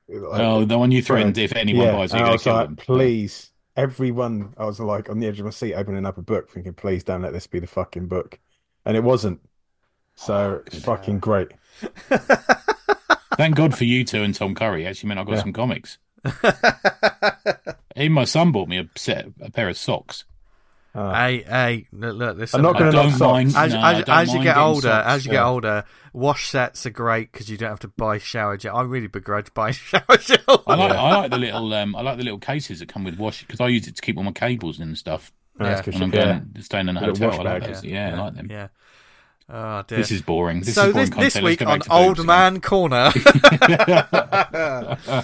like 0.08 0.40
Oh, 0.40 0.64
the 0.64 0.78
one 0.80 0.92
you 0.92 1.02
threatened. 1.02 1.38
If 1.38 1.54
anyone 1.58 1.88
yeah. 1.88 1.92
buys 1.92 2.14
it, 2.14 2.18
you're 2.20 2.26
I 2.26 2.30
going 2.30 2.34
was 2.36 2.44
kill 2.44 2.54
like, 2.54 2.68
them. 2.68 2.76
please, 2.78 3.52
everyone. 3.76 4.54
I 4.58 4.66
was 4.66 4.80
like 4.80 5.10
on 5.10 5.20
the 5.20 5.28
edge 5.28 5.40
of 5.40 5.46
my 5.46 5.52
seat, 5.52 5.74
opening 5.74 6.06
up 6.06 6.18
a 6.18 6.22
book, 6.22 6.50
thinking, 6.50 6.74
please 6.74 7.04
don't 7.04 7.22
let 7.22 7.34
this 7.34 7.48
be 7.48 7.60
the 7.60 7.68
fucking 7.68 8.08
book, 8.08 8.40
and 8.86 8.96
it 8.98 9.04
wasn't. 9.04 9.40
So 10.16 10.34
oh, 10.36 10.64
it's 10.68 10.84
fucking 10.84 11.20
great. 11.20 11.50
Thank 13.36 13.56
God 13.56 13.76
for 13.76 13.84
you 13.84 14.04
two 14.06 14.22
and 14.22 14.36
Tom 14.36 14.54
Curry. 14.54 14.86
Actually, 14.86 15.08
meant 15.10 15.20
I 15.20 15.24
got 15.24 15.32
Yeah. 15.34 15.42
some 15.42 15.54
comics. 15.54 15.98
Even 17.96 18.12
my 18.14 18.24
son 18.26 18.52
bought 18.52 18.68
me 18.68 18.78
a 18.78 18.88
set, 18.96 19.28
a 19.42 19.50
pair 19.52 19.70
of 19.70 19.78
socks. 19.78 20.26
Uh, 20.96 21.14
Hey, 21.14 21.42
hey, 21.42 21.88
look, 21.92 22.16
look 22.16 22.38
this 22.38 22.54
I'm 22.54 22.62
not 22.62 22.74
gonna 22.74 22.92
knock 22.92 23.04
don't 23.10 23.12
socks. 23.18 23.54
mind. 23.54 23.56
as, 23.56 23.74
no, 23.74 23.82
as, 23.82 24.04
as 24.08 24.34
you 24.34 24.44
get 24.44 24.58
older, 24.58 24.82
socks. 24.82 25.08
as 25.08 25.26
you 25.26 25.32
get 25.32 25.44
older, 25.44 25.84
wash 26.14 26.50
sets 26.50 26.86
are 26.86 26.92
great 26.92 27.32
because 27.32 27.50
you 27.50 27.58
don't 27.58 27.70
have 27.70 27.80
to 27.80 27.88
buy 27.88 28.20
shower 28.20 28.58
gel. 28.58 28.76
I 28.78 28.84
really 28.84 29.08
begrudge 29.08 29.54
buying 29.54 29.74
shower 29.74 30.18
gel. 30.20 30.64
I 30.68 30.76
like, 30.76 30.92
Yeah. 30.92 31.02
I 31.02 31.16
like 31.18 31.32
the 31.32 31.38
little, 31.38 31.74
um, 31.74 31.96
I 31.96 32.02
like 32.02 32.18
the 32.18 32.24
little 32.24 32.40
cases 32.40 32.80
that 32.80 32.90
come 32.90 33.04
with 33.04 33.18
wash 33.18 33.42
because 33.42 33.60
I 33.60 33.68
use 33.70 33.88
it 33.88 33.96
to 33.96 34.02
keep 34.02 34.18
all 34.18 34.24
my 34.24 34.32
cables 34.32 34.80
and 34.80 34.96
stuff. 34.98 35.32
Yeah. 35.60 35.82
When 35.84 36.04
I'm 36.04 36.14
yeah. 36.14 36.40
going 36.40 36.62
staying 36.62 36.90
in 36.90 36.98
a 36.98 37.00
hotel, 37.00 37.40
I 37.40 37.44
like 37.54 37.64
those. 37.66 37.84
Yeah, 37.84 38.16
I 38.16 38.22
like 38.22 38.36
them. 38.36 38.48
Yeah. 38.50 38.68
Oh 39.56 39.84
dear. 39.86 40.00
This 40.00 40.10
is 40.10 40.24
boring. 40.24 40.62
This 40.62 40.74
so 40.74 40.88
is 40.88 40.94
boring 40.94 41.10
this, 41.12 41.34
this 41.34 41.34
content. 41.36 41.46
Let's 41.46 41.60
week 41.60 41.68
on 41.92 42.06
Old 42.06 42.16
boobs 42.18 42.28
Man 42.28 42.60
Corner. 42.60 43.12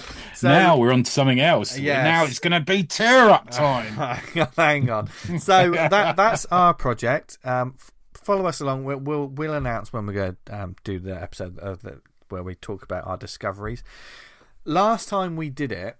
So- 0.34 0.48
now 0.48 0.78
we're 0.78 0.92
on 0.92 1.02
to 1.02 1.10
something 1.10 1.40
else. 1.40 1.78
Yes. 1.78 2.02
Now 2.02 2.24
it's 2.24 2.38
going 2.38 2.52
to 2.52 2.60
be 2.60 2.84
tear 2.84 3.28
up 3.28 3.50
time. 3.90 3.92
Hang 4.56 4.88
on. 4.88 5.10
So 5.38 5.72
that 5.72 6.16
that's 6.16 6.46
our 6.46 6.72
project. 6.72 7.36
Um, 7.44 7.74
follow 8.14 8.46
us 8.46 8.60
along. 8.60 8.84
We'll 8.84 8.98
we'll, 8.98 9.26
we'll 9.26 9.52
announce 9.52 9.92
when 9.92 10.06
we 10.06 10.14
go 10.14 10.34
um, 10.48 10.76
do 10.82 10.98
the 10.98 11.20
episode 11.20 11.58
of 11.58 11.82
the, 11.82 12.00
where 12.30 12.42
we 12.42 12.54
talk 12.54 12.82
about 12.82 13.06
our 13.06 13.18
discoveries. 13.18 13.82
Last 14.64 15.10
time 15.10 15.36
we 15.36 15.50
did 15.50 15.72
it, 15.72 15.98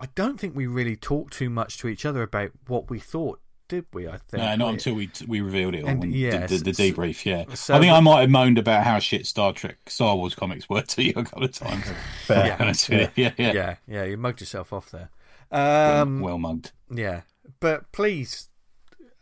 I 0.00 0.08
don't 0.14 0.38
think 0.38 0.54
we 0.54 0.66
really 0.66 0.96
talked 0.96 1.32
too 1.32 1.48
much 1.48 1.78
to 1.78 1.88
each 1.88 2.04
other 2.04 2.22
about 2.22 2.50
what 2.66 2.90
we 2.90 2.98
thought, 2.98 3.40
did 3.68 3.86
we? 3.92 4.08
I 4.08 4.16
think 4.16 4.42
No, 4.42 4.56
not 4.56 4.66
We- 4.68 4.72
until 4.74 4.94
we 4.94 5.10
we 5.26 5.40
revealed 5.40 5.74
it 5.74 5.82
all. 5.84 5.90
And 5.90 6.00
when 6.00 6.10
yes, 6.12 6.50
the, 6.50 6.56
the, 6.58 6.72
the 6.72 6.92
debrief. 6.92 7.24
Yeah, 7.24 7.52
so- 7.54 7.74
I 7.74 7.80
think 7.80 7.92
I 7.92 8.00
might 8.00 8.22
have 8.22 8.30
moaned 8.30 8.58
about 8.58 8.84
how 8.84 8.98
shit 8.98 9.26
Star 9.26 9.52
Trek, 9.52 9.76
Star 9.86 10.16
Wars 10.16 10.34
comics 10.34 10.68
were 10.68 10.82
to 10.94 11.02
you 11.02 11.12
a 11.16 11.24
couple 11.24 11.44
of 11.44 11.52
times. 11.52 11.84
Fair. 12.24 12.46
Yeah. 12.46 12.56
Honest 12.60 12.88
yeah, 12.88 13.10
yeah, 13.14 13.32
Yeah, 13.38 13.76
yeah, 13.86 14.04
you 14.04 14.16
mugged 14.16 14.40
yourself 14.40 14.72
off 14.72 14.90
there. 14.90 15.10
Well- 15.50 16.02
Um, 16.02 16.20
well 16.20 16.38
mugged. 16.38 16.72
Yeah, 16.90 17.22
but 17.60 17.90
please, 17.92 18.48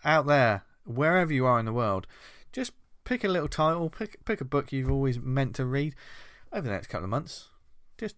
out 0.05 0.27
there, 0.27 0.63
wherever 0.85 1.33
you 1.33 1.47
are 1.47 1.59
in 1.59 1.67
the 1.67 1.73
world, 1.73 2.07
just 2.53 2.73
pick 3.05 3.25
a 3.25 3.29
little 3.29 3.49
title, 3.49 3.91
pick 3.91 4.25
pick 4.25 4.41
a 4.41 4.45
book 4.45 4.73
you've 4.73 4.91
always 4.91 5.19
meant 5.21 5.55
to 5.57 5.65
read 5.65 5.95
over 6.53 6.63
the 6.67 6.73
next 6.73 6.87
couple 6.89 7.05
of 7.05 7.11
months. 7.11 7.49
Just 7.99 8.17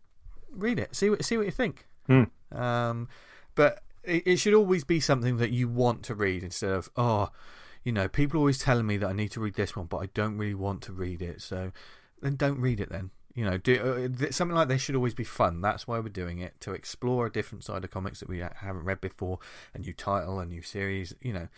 read 0.51 0.79
it, 0.79 0.95
see 0.95 1.09
what 1.11 1.25
see 1.25 1.37
what 1.37 1.47
you 1.47 1.53
think. 1.53 1.87
Hmm. 2.07 2.25
Um, 2.53 3.09
but 3.55 3.83
it, 4.09 4.23
it 4.27 4.37
should 4.37 4.55
always 4.55 4.85
be 4.85 5.01
something 5.01 5.37
that 5.39 5.51
you 5.51 5.69
want 5.69 6.03
to 6.05 6.15
read 6.15 6.43
instead 6.43 6.71
of 6.73 6.89
oh, 6.97 7.31
you 7.85 7.93
know, 7.93 8.09
people 8.09 8.39
are 8.39 8.41
always 8.43 8.59
telling 8.59 8.87
me 8.87 8.97
that 8.99 9.09
I 9.09 9.13
need 9.13 9.31
to 9.33 9.41
read 9.41 9.55
this 9.55 9.77
one, 9.77 9.87
but 9.87 9.99
I 9.99 10.07
don't 10.15 10.37
really 10.37 10.55
want 10.55 10.83
to 10.83 10.93
read 10.93 11.23
it. 11.23 11.41
So 11.41 11.73
then 12.21 12.37
don't 12.37 12.61
read 12.61 12.81
it 12.81 12.91
then. 12.91 13.11
You 13.35 13.45
know, 13.45 13.57
do 13.57 13.75
uh, 14.13 14.19
th- 14.19 14.33
something 14.33 14.57
like 14.57 14.67
this 14.67 14.83
should 14.83 14.97
always 14.97 15.15
be 15.15 15.23
fun. 15.23 15.61
That's 15.61 15.87
why 15.87 16.01
we're 16.01 16.09
doing 16.09 16.41
it 16.41 16.61
to 16.63 16.73
explore 16.73 17.27
a 17.27 17.31
different 17.33 17.63
side 17.63 17.85
of 17.85 17.91
comics 17.93 18.19
that 18.19 18.29
we 18.29 18.39
haven't 18.41 18.83
read 18.85 19.01
before, 19.01 19.39
a 19.75 19.79
new 19.79 19.93
title, 19.93 20.41
a 20.41 20.45
new 20.47 20.61
series. 20.61 21.15
You 21.23 21.33
know, 21.35 21.49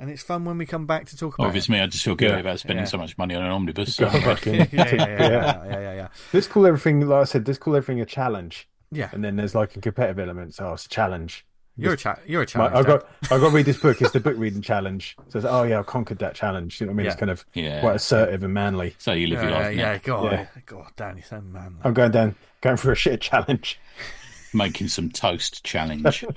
and 0.00 0.08
it's 0.10 0.22
fun 0.22 0.46
when 0.46 0.56
we 0.56 0.64
come 0.64 0.86
back 0.86 1.04
to 1.08 1.16
talk 1.16 1.34
about. 1.38 1.50
if 1.50 1.56
it's 1.56 1.68
me, 1.68 1.78
I 1.78 1.86
just 1.86 2.04
feel 2.04 2.14
guilty 2.14 2.34
Yeah. 2.36 2.40
about 2.40 2.58
spending 2.60 2.84
Yeah. 2.84 2.90
so 2.90 2.96
much 2.98 3.18
money 3.18 3.34
on 3.34 3.42
an 3.44 3.50
omnibus. 3.50 3.96
So, 3.96 4.04
yeah, 4.12 4.36
yeah, 4.46 4.52
yeah, 4.52 4.66
Yeah. 4.72 4.96
yeah, 4.96 5.18
yeah, 5.18 5.64
yeah, 5.80 5.94
yeah. 5.94 6.08
Let's 6.32 6.46
call 6.46 6.66
everything, 6.66 7.06
like 7.06 7.20
I 7.20 7.24
said, 7.24 7.46
let's 7.46 7.58
call 7.58 7.76
everything 7.76 8.00
a 8.00 8.06
challenge. 8.06 8.66
Yeah, 8.92 9.08
And 9.12 9.24
then 9.24 9.36
there's 9.36 9.54
like 9.54 9.74
a 9.76 9.80
competitive 9.80 10.18
element. 10.18 10.54
So 10.54 10.68
oh, 10.68 10.72
it's 10.74 10.86
a 10.86 10.88
challenge. 10.88 11.44
you're 11.76 11.94
a 11.94 11.96
cha- 11.96 12.18
you're 12.26 12.42
a 12.42 12.44
My, 12.44 12.46
challenge. 12.46 12.74
I 12.74 12.82
Dan. 12.82 12.84
got 12.98 13.08
I've 13.32 13.40
got 13.40 13.48
to 13.50 13.56
read 13.56 13.66
this 13.66 13.78
book. 13.78 14.00
It's 14.02 14.10
the 14.12 14.20
book 14.26 14.34
reading 14.36 14.60
challenge. 14.62 15.16
So 15.28 15.38
it's, 15.38 15.46
oh 15.48 15.62
yeah, 15.62 15.80
I 15.80 15.82
conquered 15.82 16.18
that 16.18 16.34
challenge. 16.34 16.80
You 16.80 16.86
know 16.86 16.92
what 16.92 16.94
I 16.94 16.96
mean? 16.98 17.04
Yeah. 17.06 17.10
It's 17.12 17.18
kind 17.20 17.30
of 17.30 17.46
yeah, 17.54 17.80
quite 17.80 17.96
assertive 17.96 18.42
and 18.42 18.52
manly. 18.54 18.94
so 18.98 19.12
you 19.12 19.26
live 19.28 19.42
yeah, 19.42 19.48
your 19.48 19.58
life, 19.58 19.76
yeah, 19.76 19.92
yeah, 19.92 19.98
God, 19.98 20.32
Yeah. 20.32 20.46
God, 20.66 20.90
Dan, 20.96 21.16
you're 21.16 21.24
so 21.24 21.40
manly. 21.40 21.78
I'm 21.82 21.94
going 21.94 22.10
down, 22.12 22.36
going 22.60 22.76
for 22.76 22.92
a 22.92 22.96
shit 22.96 23.20
challenge. 23.20 23.78
making 24.54 24.88
some 24.88 25.08
toast 25.10 25.64
challenge. 25.64 26.24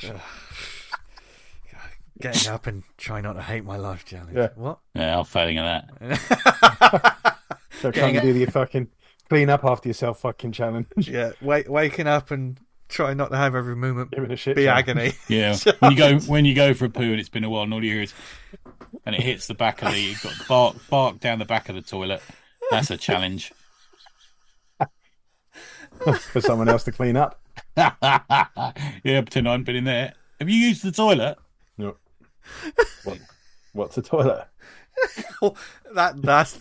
Getting 2.21 2.49
up 2.49 2.65
and 2.65 2.83
try 2.97 3.19
not 3.19 3.33
to 3.33 3.41
hate 3.41 3.65
my 3.65 3.75
life 3.75 4.05
challenge. 4.05 4.37
Yeah. 4.37 4.47
What? 4.55 4.79
yeah, 4.93 5.19
I'm 5.19 5.25
failing 5.25 5.57
at 5.57 5.89
that. 5.99 7.37
So 7.81 7.91
Getting 7.91 8.13
can't 8.13 8.25
do 8.25 8.31
the 8.31 8.45
fucking 8.45 8.87
clean 9.29 9.49
up 9.49 9.63
after 9.63 9.89
yourself 9.89 10.19
fucking 10.19 10.51
challenge. 10.51 10.87
Yeah, 10.97 11.31
wake, 11.41 11.69
waking 11.69 12.07
up 12.07 12.31
and 12.31 12.59
trying 12.87 13.17
not 13.17 13.31
to 13.31 13.37
have 13.37 13.55
every 13.55 13.75
moment 13.75 14.11
Give 14.11 14.23
it 14.23 14.31
a 14.31 14.35
shit 14.35 14.55
be 14.55 14.65
challenge. 14.65 14.89
agony. 14.89 15.11
Yeah, 15.27 15.57
when 15.79 15.91
you 15.91 15.97
go 15.97 16.19
when 16.19 16.45
you 16.45 16.55
go 16.55 16.73
for 16.73 16.85
a 16.85 16.89
poo 16.89 17.03
and 17.11 17.19
it's 17.19 17.29
been 17.29 17.43
a 17.43 17.49
while, 17.49 17.63
and 17.63 17.73
all 17.73 17.83
you 17.83 17.93
hear 17.93 18.03
is, 18.03 18.13
and 19.05 19.15
it 19.15 19.21
hits 19.21 19.47
the 19.47 19.53
back 19.55 19.81
of 19.81 19.91
the, 19.91 19.99
you've 19.99 20.21
got 20.21 20.33
bark 20.47 20.75
bark 20.89 21.19
down 21.19 21.39
the 21.39 21.45
back 21.45 21.69
of 21.69 21.75
the 21.75 21.81
toilet. 21.81 22.21
That's 22.71 22.89
a 22.91 22.97
challenge. 22.97 23.51
for 26.31 26.41
someone 26.41 26.67
else 26.67 26.83
to 26.83 26.91
clean 26.91 27.15
up. 27.15 27.39
yeah, 27.77 27.91
pretend 29.03 29.47
I 29.47 29.51
haven't 29.51 29.63
been 29.65 29.75
in 29.77 29.83
there. 29.85 30.13
Have 30.39 30.49
you 30.49 30.57
used 30.57 30.83
the 30.83 30.91
toilet? 30.91 31.37
No. 31.77 31.95
What, 33.03 33.19
what's 33.73 33.97
a 33.97 34.01
toilet? 34.01 34.47
that 35.93 36.21
that's 36.21 36.59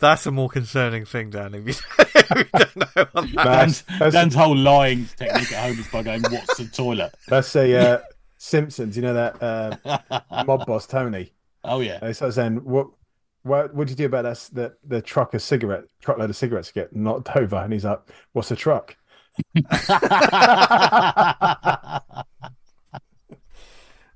that's 0.00 0.26
a 0.26 0.30
more 0.30 0.48
concerning 0.48 1.04
thing, 1.04 1.30
Dan. 1.30 1.54
If 1.54 1.66
you, 1.66 1.72
if 1.98 2.30
you 2.30 2.44
don't 2.52 2.76
know 2.76 2.86
what 2.94 3.12
that 3.12 3.34
Man, 3.34 3.46
Dan's, 3.46 3.82
that's- 3.82 4.12
Dan's 4.12 4.34
whole 4.34 4.56
lying 4.56 5.06
technique 5.16 5.52
at 5.52 5.68
home 5.68 5.78
is 5.78 5.88
by 5.88 6.02
going, 6.02 6.22
"What's 6.22 6.56
the 6.56 6.66
toilet?" 6.66 7.14
That's 7.28 7.54
a 7.56 7.94
uh, 7.94 7.98
Simpsons. 8.36 8.96
You 8.96 9.02
know 9.02 9.14
that 9.14 9.42
uh, 9.42 9.98
mob 10.44 10.66
boss 10.66 10.86
Tony. 10.86 11.32
Oh 11.64 11.80
yeah, 11.80 11.98
They 11.98 12.12
start 12.12 12.34
saying, 12.34 12.64
"What, 12.64 12.88
what, 13.42 13.74
what 13.74 13.86
do 13.86 13.92
you 13.92 13.96
do 13.96 14.06
about 14.06 14.22
that? 14.22 14.48
The 14.52 14.76
the 14.86 15.02
truck 15.02 15.34
of 15.34 15.42
cigarette, 15.42 15.84
truckload 16.00 16.30
of 16.30 16.36
cigarettes 16.36 16.70
get 16.72 16.94
knocked 16.94 17.34
over?" 17.36 17.56
And 17.56 17.72
he's 17.72 17.84
like, 17.84 18.00
"What's 18.32 18.50
a 18.50 18.56
truck?" 18.56 18.96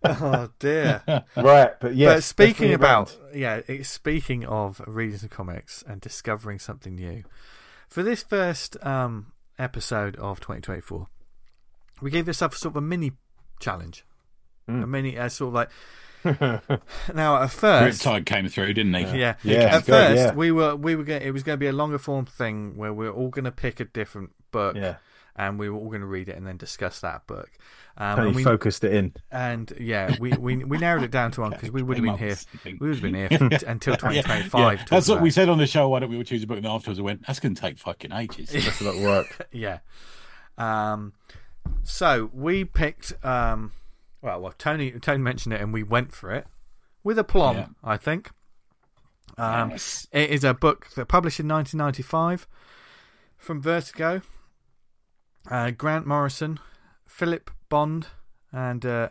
Oh 0.04 0.48
dear. 0.58 1.02
Right, 1.36 1.72
but 1.80 1.94
yes. 1.94 2.16
but 2.16 2.24
speaking 2.24 2.72
about 2.74 3.16
around. 3.22 3.36
yeah, 3.38 3.60
it's, 3.68 3.88
speaking 3.88 4.44
of 4.44 4.80
reading 4.86 5.18
some 5.18 5.28
comics 5.28 5.82
and 5.86 6.00
discovering 6.00 6.58
something 6.58 6.94
new, 6.94 7.22
for 7.88 8.02
this 8.02 8.22
first 8.22 8.76
um, 8.84 9.32
episode 9.58 10.16
of 10.16 10.40
2024, 10.40 11.06
we 12.00 12.10
gave 12.10 12.26
ourselves 12.28 12.58
sort 12.58 12.72
of 12.72 12.76
a 12.76 12.80
mini 12.80 13.12
challenge, 13.60 14.04
Hmm. 14.66 14.82
a 14.82 14.86
mini 14.86 15.18
uh, 15.18 15.28
sort 15.28 15.48
of 15.48 15.54
like. 15.54 15.70
now 17.14 17.42
at 17.42 17.50
first, 17.50 18.02
Riptide 18.04 18.26
came 18.26 18.48
through, 18.48 18.72
didn't 18.74 18.94
he? 18.94 19.18
yeah, 19.18 19.34
Yeah, 19.42 19.56
at 19.56 19.74
it's 19.78 19.86
good, 19.86 19.92
first 19.92 20.16
yeah. 20.18 20.34
we 20.34 20.52
were 20.52 20.76
we 20.76 20.94
were 20.94 21.02
going. 21.02 21.22
It 21.22 21.32
was 21.32 21.42
going 21.42 21.54
to 21.56 21.60
be 21.60 21.66
a 21.66 21.72
longer 21.72 21.98
form 21.98 22.26
thing 22.26 22.76
where 22.76 22.92
we 22.94 23.06
are 23.08 23.12
all 23.12 23.28
going 23.28 23.44
to 23.44 23.50
pick 23.50 23.80
a 23.80 23.84
different 23.86 24.30
book, 24.52 24.76
yeah, 24.76 24.96
and 25.36 25.58
we 25.58 25.68
were 25.70 25.78
all 25.78 25.88
going 25.88 26.00
to 26.00 26.06
read 26.06 26.28
it 26.28 26.36
and 26.36 26.46
then 26.46 26.56
discuss 26.56 27.00
that 27.00 27.26
book. 27.26 27.50
Um, 27.96 28.18
and 28.20 28.34
we, 28.34 28.42
focused 28.42 28.84
it 28.84 28.94
in. 28.94 29.12
and 29.30 29.70
yeah, 29.78 30.16
we, 30.18 30.32
we 30.32 30.56
we 30.64 30.78
narrowed 30.78 31.02
it 31.02 31.10
down 31.10 31.30
to 31.32 31.42
one 31.42 31.50
because 31.50 31.70
we 31.70 31.82
would 31.82 31.98
have 31.98 32.04
been 32.04 32.16
here. 32.16 32.36
We 32.64 32.72
would 32.88 32.94
have 32.94 33.02
been 33.02 33.14
here 33.14 33.28
for, 33.28 33.44
until 33.66 33.94
2025. 33.96 34.86
That's 34.88 35.08
what 35.08 35.14
about- 35.16 35.22
we 35.22 35.30
said 35.30 35.48
on 35.50 35.58
the 35.58 35.66
show. 35.66 35.88
Why 35.90 35.98
don't 35.98 36.08
we 36.10 36.16
all 36.16 36.22
choose 36.24 36.42
a 36.42 36.46
book? 36.46 36.56
And 36.56 36.66
afterwards, 36.66 36.98
I 36.98 37.02
went, 37.02 37.26
"That's 37.26 37.38
going 37.40 37.54
to 37.54 37.60
take 37.60 37.78
fucking 37.78 38.12
ages." 38.12 38.48
That's 38.50 38.80
a 38.80 38.84
lot 38.84 38.96
of 38.96 39.02
work. 39.02 39.48
Yeah. 39.52 39.80
Um. 40.56 41.12
So 41.82 42.30
we 42.32 42.64
picked. 42.64 43.12
Um. 43.24 43.72
Well, 44.22 44.40
well, 44.40 44.54
Tony 44.56 44.92
Tony 44.92 45.18
mentioned 45.18 45.52
it, 45.54 45.60
and 45.60 45.72
we 45.72 45.82
went 45.82 46.12
for 46.12 46.32
it 46.32 46.46
with 47.04 47.18
aplomb. 47.18 47.56
Yeah. 47.56 47.66
I 47.84 47.96
think. 47.98 48.30
Um, 49.38 49.70
Yes. 49.70 50.06
It 50.12 50.30
is 50.30 50.44
a 50.44 50.54
book 50.54 50.88
that 50.94 51.06
published 51.06 51.40
in 51.40 51.48
1995 51.48 52.46
from 53.36 53.60
Vertigo. 53.62 54.22
Uh, 55.50 55.70
Grant 55.70 56.06
Morrison, 56.06 56.58
Philip 57.06 57.50
Bond, 57.68 58.06
and 58.52 58.84
uh, 58.86 59.08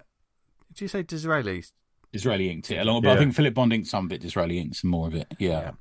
did 0.73 0.81
you 0.81 0.87
say 0.87 1.03
D'Israeli? 1.03 1.69
D'Israeli 2.13 2.49
inked 2.49 2.71
it 2.71 2.77
along, 2.77 3.03
but 3.03 3.11
I 3.11 3.17
think 3.17 3.35
Philip 3.35 3.53
Bond 3.53 3.73
inked 3.73 3.87
some 3.87 4.05
of 4.05 4.13
it. 4.13 4.21
D'Israeli 4.21 4.57
inked 4.57 4.77
some 4.77 4.89
more 4.89 5.07
of 5.07 5.15
it. 5.15 5.27
Yeah. 5.39 5.71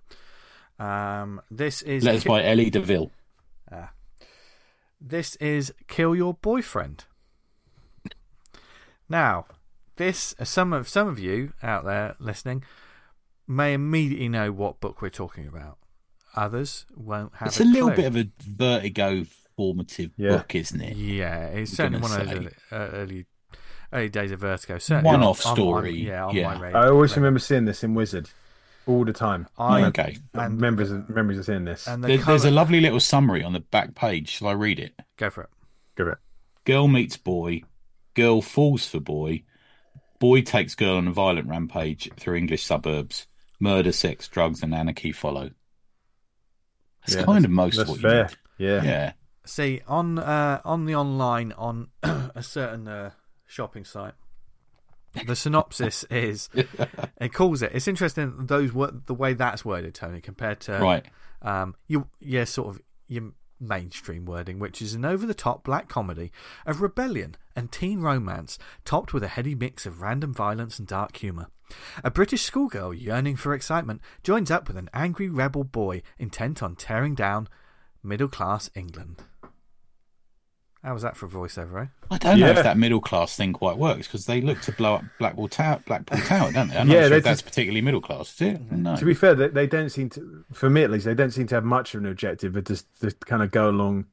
Um, 0.78 1.40
this 1.50 1.82
is 1.82 2.04
Letters 2.04 2.24
by 2.24 2.44
Ellie 2.44 2.70
De 2.70 2.80
Ville. 2.80 3.10
this 5.00 5.36
is 5.36 5.72
Kill 5.88 6.16
Your 6.16 6.34
Boyfriend. 6.34 7.04
Now, 9.08 9.46
this 9.96 10.34
uh, 10.38 10.44
some 10.44 10.72
of 10.72 10.88
some 10.88 11.08
of 11.08 11.18
you 11.18 11.52
out 11.62 11.84
there 11.84 12.14
listening 12.18 12.64
may 13.46 13.74
immediately 13.74 14.28
know 14.28 14.52
what 14.52 14.80
book 14.80 15.02
we're 15.02 15.10
talking 15.10 15.46
about. 15.46 15.78
Others 16.36 16.86
won't 16.96 17.34
have. 17.36 17.48
It's 17.48 17.60
a 17.60 17.64
little 17.64 17.88
clue. 17.88 17.96
bit 17.96 18.06
of 18.06 18.16
a 18.16 18.30
vertigo 18.40 19.24
formative 19.60 20.12
Yeah. 20.16 20.38
book, 20.38 20.54
isn't 20.54 20.80
it? 20.80 20.96
Yeah, 20.96 21.48
it's 21.48 21.72
certainly 21.72 22.00
one 22.00 22.10
gonna 22.10 22.22
of 22.22 22.28
those 22.30 22.38
early, 22.38 22.48
uh, 22.72 22.96
early, 22.96 23.26
early 23.92 24.08
days 24.08 24.32
of 24.32 24.40
Vertigo. 24.40 24.78
Certainly 24.78 25.06
One-off 25.06 25.44
on- 25.44 25.50
on- 25.50 25.56
story, 25.56 25.90
yeah, 26.06 26.24
on 26.24 26.34
yeah. 26.34 26.54
my 26.54 26.58
radar. 26.58 26.84
I 26.86 26.88
always 26.88 27.14
remember 27.14 27.38
seeing 27.40 27.66
this 27.66 27.84
in 27.84 27.92
Wizard 27.94 28.30
all 28.86 29.04
the 29.04 29.12
time. 29.12 29.46
I, 29.58 29.82
okay. 29.84 30.16
and, 30.32 30.58
Members, 30.58 30.90
memories 31.10 31.38
of 31.40 31.44
seeing 31.44 31.66
this. 31.66 31.86
and 31.86 32.02
the 32.02 32.08
There, 32.08 32.16
there's 32.18 32.46
a 32.46 32.50
lovely 32.50 32.80
little 32.80 33.00
summary 33.00 33.44
on 33.44 33.52
the 33.52 33.60
back 33.60 33.94
page. 33.94 34.30
Shall 34.30 34.48
I 34.48 34.52
read 34.52 34.78
it? 34.80 34.94
go 35.18 35.28
for 35.28 35.42
it. 35.42 35.50
Give 35.94 36.06
it. 36.08 36.16
Girl 36.64 36.88
meets 36.88 37.18
boy. 37.18 37.62
Girl 38.14 38.40
falls 38.40 38.86
for 38.86 38.98
boy. 38.98 39.42
Boy 40.20 40.40
takes 40.40 40.74
girl 40.74 40.96
on 40.96 41.06
a 41.06 41.12
violent 41.12 41.48
rampage 41.48 42.08
through 42.16 42.36
English 42.36 42.62
suburbs. 42.64 43.26
Murder, 43.58 43.92
sex, 43.92 44.26
drugs, 44.26 44.62
and 44.62 44.74
anarchy 44.74 45.12
follow. 45.12 45.50
That's 47.02 47.16
Yeah, 47.16 47.24
kind 47.24 47.44
of 47.44 47.50
most 47.50 47.76
That's 47.76 47.90
what 47.90 47.96
you 47.96 48.08
fair. 48.08 48.24
need. 48.24 48.36
Yeah. 48.58 48.82
Yeah. 48.84 49.12
See 49.50 49.80
on 49.88 50.16
uh, 50.20 50.60
on 50.64 50.84
the 50.86 50.94
online 50.94 51.50
on 51.52 51.88
a 52.02 52.40
certain 52.40 52.86
uh, 52.86 53.10
shopping 53.46 53.84
site. 53.84 54.14
The 55.26 55.34
synopsis 55.34 56.04
is 56.10 56.48
it 57.20 57.32
calls 57.32 57.60
it. 57.60 57.72
It's 57.74 57.88
interesting 57.88 58.46
those 58.46 58.70
the 59.06 59.14
way 59.14 59.34
that's 59.34 59.64
worded, 59.64 59.94
Tony, 59.96 60.20
compared 60.20 60.60
to 60.60 60.74
Right. 60.78 61.04
um, 61.42 61.74
you, 61.88 62.06
yeah, 62.20 62.44
sort 62.44 62.68
of 62.76 62.80
your 63.08 63.32
mainstream 63.58 64.24
wording, 64.24 64.60
which 64.60 64.80
is 64.80 64.94
an 64.94 65.04
over 65.04 65.26
the 65.26 65.34
top 65.34 65.64
black 65.64 65.88
comedy 65.88 66.30
of 66.64 66.80
rebellion 66.80 67.34
and 67.56 67.72
teen 67.72 68.00
romance, 68.00 68.56
topped 68.84 69.12
with 69.12 69.24
a 69.24 69.28
heady 69.28 69.56
mix 69.56 69.84
of 69.84 70.00
random 70.00 70.32
violence 70.32 70.78
and 70.78 70.86
dark 70.86 71.16
humour. 71.16 71.48
A 72.04 72.10
British 72.12 72.42
schoolgirl 72.42 72.94
yearning 72.94 73.34
for 73.34 73.52
excitement 73.52 74.00
joins 74.22 74.48
up 74.48 74.68
with 74.68 74.76
an 74.76 74.90
angry 74.94 75.28
rebel 75.28 75.64
boy 75.64 76.02
intent 76.20 76.62
on 76.62 76.76
tearing 76.76 77.16
down 77.16 77.48
middle 78.00 78.28
class 78.28 78.70
England. 78.76 79.24
How 80.82 80.94
was 80.94 81.02
that 81.02 81.14
for 81.16 81.26
a 81.26 81.28
voiceover, 81.28 81.82
eh? 81.82 81.86
I 82.10 82.16
don't 82.16 82.40
know 82.40 82.48
if 82.48 82.62
that 82.62 82.78
middle 82.78 83.02
class 83.02 83.36
thing 83.36 83.52
quite 83.52 83.76
works 83.76 84.06
because 84.06 84.24
they 84.24 84.40
look 84.40 84.62
to 84.62 84.72
blow 84.72 84.94
up 84.94 85.04
Blackwall 85.18 85.48
Tower, 85.50 85.80
Blackpool 85.86 86.18
Tower, 86.20 86.52
don't 86.52 86.68
they? 86.68 86.76
I'm 86.78 86.88
Yeah, 86.90 86.94
not 86.94 87.00
sure 87.02 87.08
they 87.10 87.16
if 87.18 87.24
that's 87.24 87.42
particularly 87.42 87.82
middle 87.82 88.00
class, 88.00 88.32
is 88.34 88.40
it? 88.54 88.72
No. 88.72 88.96
To 88.96 89.04
be 89.04 89.12
fair, 89.12 89.34
they, 89.34 89.48
they 89.48 89.66
don't 89.66 89.90
seem 89.90 90.08
to, 90.10 90.44
for 90.52 90.70
me 90.70 90.82
at 90.82 90.90
least, 90.90 91.04
they 91.04 91.12
don't 91.14 91.32
seem 91.32 91.46
to 91.48 91.54
have 91.54 91.64
much 91.64 91.94
of 91.94 92.02
an 92.02 92.08
objective, 92.10 92.54
but 92.54 92.64
just, 92.66 92.86
just 93.00 93.20
kind 93.26 93.42
of 93.42 93.50
go 93.50 93.68
along 93.68 94.06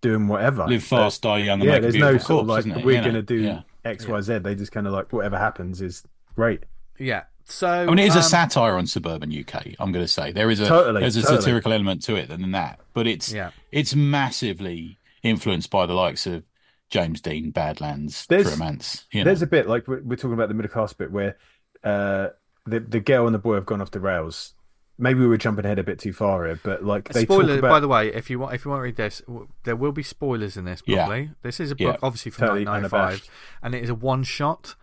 doing 0.00 0.28
whatever. 0.28 0.66
Live 0.66 0.82
fast, 0.82 1.20
die 1.22 1.38
young, 1.38 1.60
and 1.60 1.64
yeah, 1.64 1.72
make 1.72 1.78
a 1.80 1.82
there's 1.82 1.94
no 1.96 2.10
beautiful 2.12 2.46
sort 2.46 2.58
of 2.64 2.66
like 2.74 2.84
we're 2.84 2.92
You 2.92 2.96
know? 2.98 3.02
going 3.02 3.14
to 3.14 3.22
do 3.22 3.34
Yeah. 3.42 3.60
X, 3.84 4.06
Y, 4.06 4.20
Z. 4.22 4.38
They 4.38 4.54
just 4.54 4.72
kind 4.72 4.86
of 4.86 4.94
like 4.94 5.12
whatever 5.12 5.36
happens 5.38 5.82
is 5.82 6.04
great. 6.34 6.64
Yeah. 6.98 7.24
So 7.44 7.66
I 7.68 7.86
mean, 7.86 7.98
it 8.00 8.06
is 8.08 8.14
um, 8.14 8.20
a 8.20 8.22
satire 8.22 8.74
on 8.74 8.86
suburban 8.86 9.32
UK. 9.32 9.68
I'm 9.78 9.90
going 9.92 10.04
to 10.04 10.08
say 10.08 10.32
there 10.32 10.50
is 10.50 10.60
a 10.60 10.66
Totally, 10.66 11.00
there's 11.00 11.16
a 11.16 11.22
totally. 11.22 11.40
satirical 11.40 11.72
element 11.72 12.02
to 12.02 12.14
it 12.16 12.28
than 12.28 12.50
that, 12.52 12.80
but 12.94 13.06
it's 13.06 13.32
Yeah. 13.32 13.50
it's 13.72 13.94
massively 13.94 14.97
influenced 15.22 15.70
by 15.70 15.86
the 15.86 15.94
likes 15.94 16.26
of 16.26 16.44
James 16.90 17.20
Dean, 17.20 17.50
Badlands, 17.50 18.26
There's- 18.28 18.50
Romance. 18.50 19.06
You 19.12 19.20
know, 19.20 19.24
There's 19.26 19.42
a 19.42 19.46
bit 19.46 19.68
like 19.68 19.86
we're, 19.88 20.02
we're 20.02 20.16
talking 20.16 20.32
about 20.34 20.48
the 20.48 20.54
middle 20.54 20.70
class 20.70 20.92
bit 20.92 21.10
where 21.10 21.36
uh, 21.84 22.28
the 22.66 22.80
the 22.80 23.00
girl 23.00 23.26
and 23.26 23.34
the 23.34 23.38
boy 23.38 23.54
have 23.54 23.66
gone 23.66 23.80
off 23.80 23.90
the 23.90 24.00
rails. 24.00 24.54
Maybe 25.00 25.20
we 25.20 25.28
were 25.28 25.36
jumping 25.38 25.64
ahead 25.64 25.78
a 25.78 25.84
bit 25.84 26.00
too 26.00 26.12
far 26.12 26.44
here, 26.44 26.58
but 26.64 26.82
like 26.82 27.08
they 27.10 27.22
spoiler. 27.22 27.46
talk 27.48 27.58
about 27.60 27.68
By 27.68 27.80
the 27.80 27.86
way, 27.88 28.08
if 28.12 28.30
you 28.30 28.38
want, 28.40 28.54
if 28.54 28.64
you 28.64 28.70
want 28.72 28.80
to 28.80 28.84
read 28.84 28.96
this, 28.96 29.22
w- 29.28 29.46
there 29.62 29.76
will 29.76 29.92
be 29.92 30.02
spoilers 30.02 30.56
in 30.56 30.64
this. 30.64 30.82
Yeah. 30.86 31.06
Probably. 31.06 31.30
This 31.42 31.60
is 31.60 31.70
a 31.70 31.76
Yeah. 31.78 31.92
book, 31.92 32.00
obviously 32.02 32.32
from 32.32 32.48
Totally 32.48 32.64
1995, 32.64 33.30
and 33.62 33.74
it 33.76 33.84
is 33.84 33.90
a 33.90 33.94
one 33.94 34.24
shot. 34.24 34.74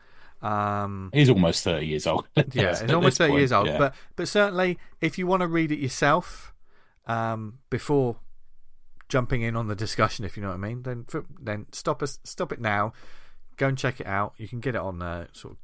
Um, 0.41 1.09
he's 1.13 1.29
almost 1.29 1.63
thirty 1.63 1.87
years 1.87 2.05
old. 2.07 2.27
yeah, 2.35 2.43
Yes, 2.53 2.81
it's 2.81 2.89
at 2.91 2.95
almost 2.95 3.17
thirty 3.17 3.31
point, 3.31 3.39
years 3.41 3.51
old. 3.51 3.67
yeah. 3.67 3.77
But 3.77 3.95
but 4.15 4.27
certainly, 4.27 4.77
if 5.01 5.17
you 5.17 5.27
want 5.27 5.41
to 5.41 5.47
read 5.47 5.71
it 5.71 5.79
yourself, 5.79 6.53
um, 7.07 7.59
before 7.69 8.17
jumping 9.09 9.41
in 9.41 9.55
on 9.55 9.67
the 9.67 9.75
discussion, 9.75 10.25
if 10.25 10.35
you 10.37 10.43
know 10.43 10.49
what 10.49 10.55
I 10.55 10.57
mean, 10.57 10.83
then 10.83 11.05
then 11.41 11.65
stop 11.71 12.01
us, 12.03 12.19
stop 12.23 12.51
it 12.51 12.59
now. 12.61 12.93
Go 13.57 13.67
and 13.67 13.77
check 13.77 13.99
it 13.99 14.07
out. 14.07 14.33
You 14.37 14.47
can 14.47 14.59
get 14.59 14.75
it 14.75 14.81
on 14.81 15.01
uh, 15.01 15.27
sort 15.33 15.53
of 15.53 15.57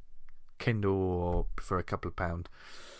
Kindle 0.58 0.92
or 0.94 1.46
for 1.60 1.78
a 1.78 1.82
couple 1.82 2.08
of 2.08 2.16
pound. 2.16 2.48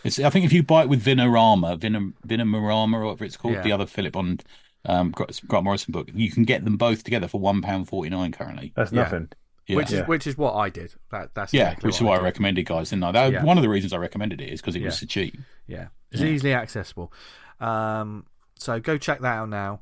It's, 0.05 0.18
I 0.18 0.30
think 0.30 0.45
if 0.45 0.53
you 0.53 0.62
buy 0.62 0.82
it 0.82 0.88
with 0.88 1.05
Vinorama, 1.05 1.78
Vinor, 1.78 2.12
Vinorama, 2.26 2.95
or 2.97 3.05
whatever 3.05 3.24
it's 3.24 3.36
called, 3.36 3.55
Yeah. 3.55 3.62
the 3.62 3.72
other 3.72 3.86
Philip 3.86 4.12
Bond 4.12 4.43
um, 4.84 5.12
Grant 5.12 5.40
Grant 5.47 5.64
Morrison 5.64 5.93
book, 5.93 6.11
you 6.12 6.30
can 6.30 6.43
get 6.43 6.64
them 6.64 6.76
both 6.76 7.05
together 7.05 7.28
for 7.28 7.40
one 7.40 7.62
pound 7.62 7.88
forty 7.88 8.11
nine 8.11 8.32
currently. 8.32 8.72
that's 8.74 8.90
nothing. 8.93 9.28
Yeah. 9.68 9.76
Which 9.76 9.86
is 9.93 10.01
Yeah. 10.01 10.07
which 10.07 10.26
is 10.26 10.36
what 10.36 10.55
I 10.57 10.70
did. 10.70 10.93
That 11.12 11.34
that's 11.36 11.55
yeah, 11.55 11.68
exactly 11.68 11.86
which 11.88 11.97
is 11.97 12.03
why 12.03 12.14
I 12.14 12.18
did. 12.18 12.24
recommended 12.24 12.66
guys, 12.66 12.90
didn't 12.90 13.05
I? 13.05 13.12
That, 13.12 13.32
Yeah. 13.32 13.45
One 13.45 13.57
of 13.59 13.62
the 13.62 13.68
reasons 13.68 13.93
I 13.93 13.99
recommended 13.99 14.40
it 14.40 14.51
is 14.53 14.61
because 14.61 14.74
it 14.74 14.82
was 14.82 14.99
so 14.99 15.07
cheap. 15.07 15.36
Yeah, 15.68 15.86
it's 16.11 16.20
Yeah. 16.20 16.26
easily 16.28 16.53
accessible. 16.53 17.12
Um, 17.61 18.26
so 18.59 18.80
go 18.80 18.99
check 18.99 19.20
that 19.20 19.36
out 19.36 19.49
now, 19.51 19.80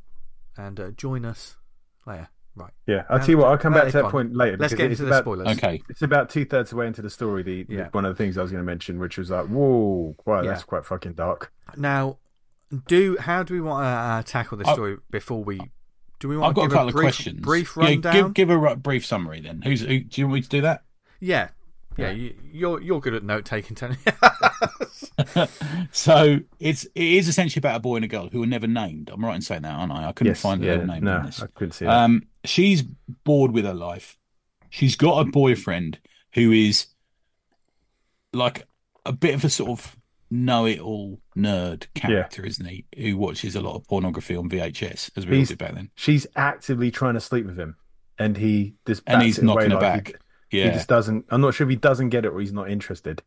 and 0.66 0.80
uh, 0.80 0.90
join 0.92 1.24
us 1.24 1.56
later. 2.06 2.28
Right, 2.56 2.72
Yeah, 2.86 3.04
I'll 3.08 3.18
Now- 3.18 3.24
tell 3.24 3.30
you 3.30 3.38
what. 3.38 3.48
I'll 3.48 3.58
come 3.58 3.72
back 3.72 3.86
to 3.86 3.92
that 3.92 4.02
gone. 4.02 4.10
point 4.10 4.36
later. 4.36 4.56
let's 4.58 4.72
because 4.72 4.82
get 4.84 4.90
it's 4.90 5.00
into 5.00 5.08
the 5.10 5.16
about, 5.18 5.22
spoilers. 5.24 5.56
Okay. 5.56 5.82
It's 5.88 6.02
about 6.02 6.28
two 6.30 6.44
thirds 6.44 6.72
away 6.72 6.88
into 6.88 7.00
the 7.00 7.08
story. 7.08 7.42
The, 7.44 7.62
the- 7.62 7.74
Yeah. 7.74 7.88
one 7.92 8.04
of 8.04 8.16
the 8.16 8.22
things 8.22 8.36
I 8.36 8.42
was 8.42 8.50
going 8.50 8.62
to 8.62 8.66
mention, 8.66 8.98
which 8.98 9.16
was 9.18 9.30
like, 9.30 9.46
whoa, 9.46 10.16
wow, 10.26 10.42
that's 10.42 10.64
quite 10.64 10.84
fucking 10.84 11.12
dark. 11.14 11.52
Now, 11.76 12.18
do 12.88 13.16
how 13.18 13.44
do 13.44 13.54
we 13.54 13.60
want 13.60 13.84
to 13.84 13.88
uh, 13.88 14.22
tackle 14.24 14.58
the 14.58 14.66
I- 14.68 14.72
story 14.74 14.96
before 15.10 15.42
we? 15.44 15.60
Do 16.18 16.28
we 16.28 16.36
want 16.36 16.50
I've 16.50 16.54
to 16.56 16.60
got 16.60 16.66
a 16.66 16.68
couple 16.70 16.86
a 16.86 16.88
of 16.88 16.94
questions. 16.96 17.40
brief 17.40 17.76
Yeah, 17.76 17.84
rundown? 17.84 18.12
give, 18.12 18.34
give 18.34 18.50
a 18.50 18.76
brief 18.76 19.06
summary 19.06 19.40
then. 19.40 19.62
Who's? 19.62 19.80
Who, 19.80 20.00
do 20.00 20.20
you 20.20 20.26
want 20.26 20.34
me 20.34 20.42
to 20.42 20.48
do 20.48 20.60
that? 20.62 20.82
Yeah, 21.20 21.48
yeah, 21.96 22.06
Yeah. 22.06 22.12
You, 22.12 22.34
you're 22.52 22.80
you're 22.82 23.00
good 23.00 23.14
at 23.14 23.22
note 23.24 23.44
taking, 23.44 23.76
Tony. 23.76 23.96
so 25.92 26.38
it's 26.58 26.84
it 26.84 27.04
is 27.04 27.28
essentially 27.28 27.60
about 27.60 27.76
a 27.76 27.80
boy 27.80 27.96
and 27.96 28.04
a 28.04 28.08
girl 28.08 28.28
who 28.30 28.42
are 28.42 28.46
never 28.46 28.66
named. 28.66 29.10
I'm 29.12 29.24
right 29.24 29.34
in 29.34 29.42
saying 29.42 29.62
that, 29.62 29.72
aren't 29.72 29.92
I? 29.92 30.08
I 30.08 30.12
couldn't 30.12 30.32
Yes, 30.32 30.40
find 30.40 30.62
yeah, 30.62 30.76
their 30.76 30.86
name 30.86 31.04
no, 31.04 31.16
in 31.18 31.26
this. 31.26 31.42
I 31.42 31.46
couldn't 31.48 31.72
see 31.72 31.84
that. 31.84 31.94
Um, 31.96 32.22
she's 32.44 32.82
bored 33.24 33.52
with 33.52 33.64
her 33.64 33.74
life. 33.74 34.16
She's 34.70 34.96
got 34.96 35.20
a 35.26 35.30
boyfriend 35.30 35.98
who 36.34 36.52
is 36.52 36.86
like 38.32 38.66
a 39.04 39.12
bit 39.12 39.34
of 39.34 39.44
a 39.44 39.50
sort 39.50 39.70
of 39.70 39.96
know-it-all 40.30 41.20
nerd 41.36 41.86
character, 41.94 42.44
isn't 42.46 42.64
he? 42.66 42.84
Who 42.96 43.16
watches 43.16 43.56
a 43.56 43.60
lot 43.60 43.74
of 43.74 43.86
pornography 43.88 44.36
on 44.36 44.48
VHS, 44.48 45.10
as 45.16 45.26
we 45.26 45.32
all 45.32 45.36
He's- 45.38 45.48
did 45.48 45.58
back 45.58 45.74
then. 45.74 45.90
She's 45.96 46.26
actively 46.36 46.90
trying 46.92 47.14
to 47.14 47.20
sleep 47.20 47.46
with 47.46 47.58
him, 47.58 47.76
and 48.18 48.36
he 48.36 48.74
just 48.86 49.02
And 49.08 49.22
he's 49.22 49.42
knocking 49.42 49.70
her 49.70 49.76
like 49.76 49.80
back. 49.80 50.06
He, 50.08 50.14
Yeah, 50.50 50.64
he 50.66 50.70
just 50.72 50.88
doesn't. 50.88 51.26
I'm 51.30 51.40
not 51.40 51.54
sure 51.54 51.64
if 51.66 51.70
he 51.70 51.76
doesn't 51.76 52.08
get 52.10 52.24
it 52.24 52.28
or 52.32 52.40
he's 52.40 52.52
not 52.52 52.70
interested. 52.70 53.22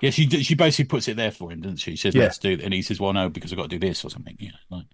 yeah. 0.00 0.10
She 0.10 0.28
she 0.28 0.54
basically 0.54 0.88
puts 0.88 1.08
it 1.08 1.16
there 1.16 1.30
for 1.30 1.50
him, 1.52 1.60
doesn't 1.60 1.76
she? 1.78 1.92
She 1.92 1.96
says, 1.96 2.14
Yeah. 2.14 2.24
"Let's 2.24 2.38
do," 2.38 2.50
it. 2.52 2.60
and 2.62 2.72
he 2.74 2.82
says, 2.82 2.98
"Well, 3.00 3.12
no, 3.12 3.28
because 3.28 3.52
I've 3.52 3.56
got 3.58 3.70
to 3.70 3.78
do 3.78 3.86
this 3.86 4.04
or 4.04 4.10
something." 4.10 4.36
Yeah, 4.40 4.50
like, 4.70 4.86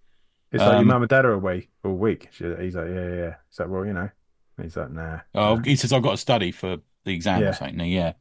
It's 0.53 0.61
like 0.61 0.71
your 0.73 0.79
Um, 0.81 0.87
mum 0.87 1.03
and 1.03 1.09
dad 1.09 1.25
are 1.25 1.33
away 1.33 1.69
all 1.85 1.93
week. 1.95 2.29
She, 2.33 2.45
he's 2.45 2.75
like, 2.75 2.89
yeah, 2.89 2.95
yeah, 3.09 3.15
yeah. 3.15 3.35
He's 3.51 3.59
like, 3.61 3.69
well, 3.69 3.85
you 3.87 3.93
know. 3.93 4.09
And 4.57 4.65
he's 4.65 4.77
like, 4.77 4.91
nah. 4.91 5.21
Oh, 5.35 5.57
nah. 5.57 5.63
he 5.63 5.77
says 5.77 5.93
I've 5.93 6.03
got 6.03 6.13
to 6.13 6.17
study 6.17 6.53
for 6.53 6.79
the 7.05 7.13
exam 7.15 7.43
Yeah. 7.43 7.49
or 7.49 7.53
something. 7.53 7.81
Yeah. 7.87 8.15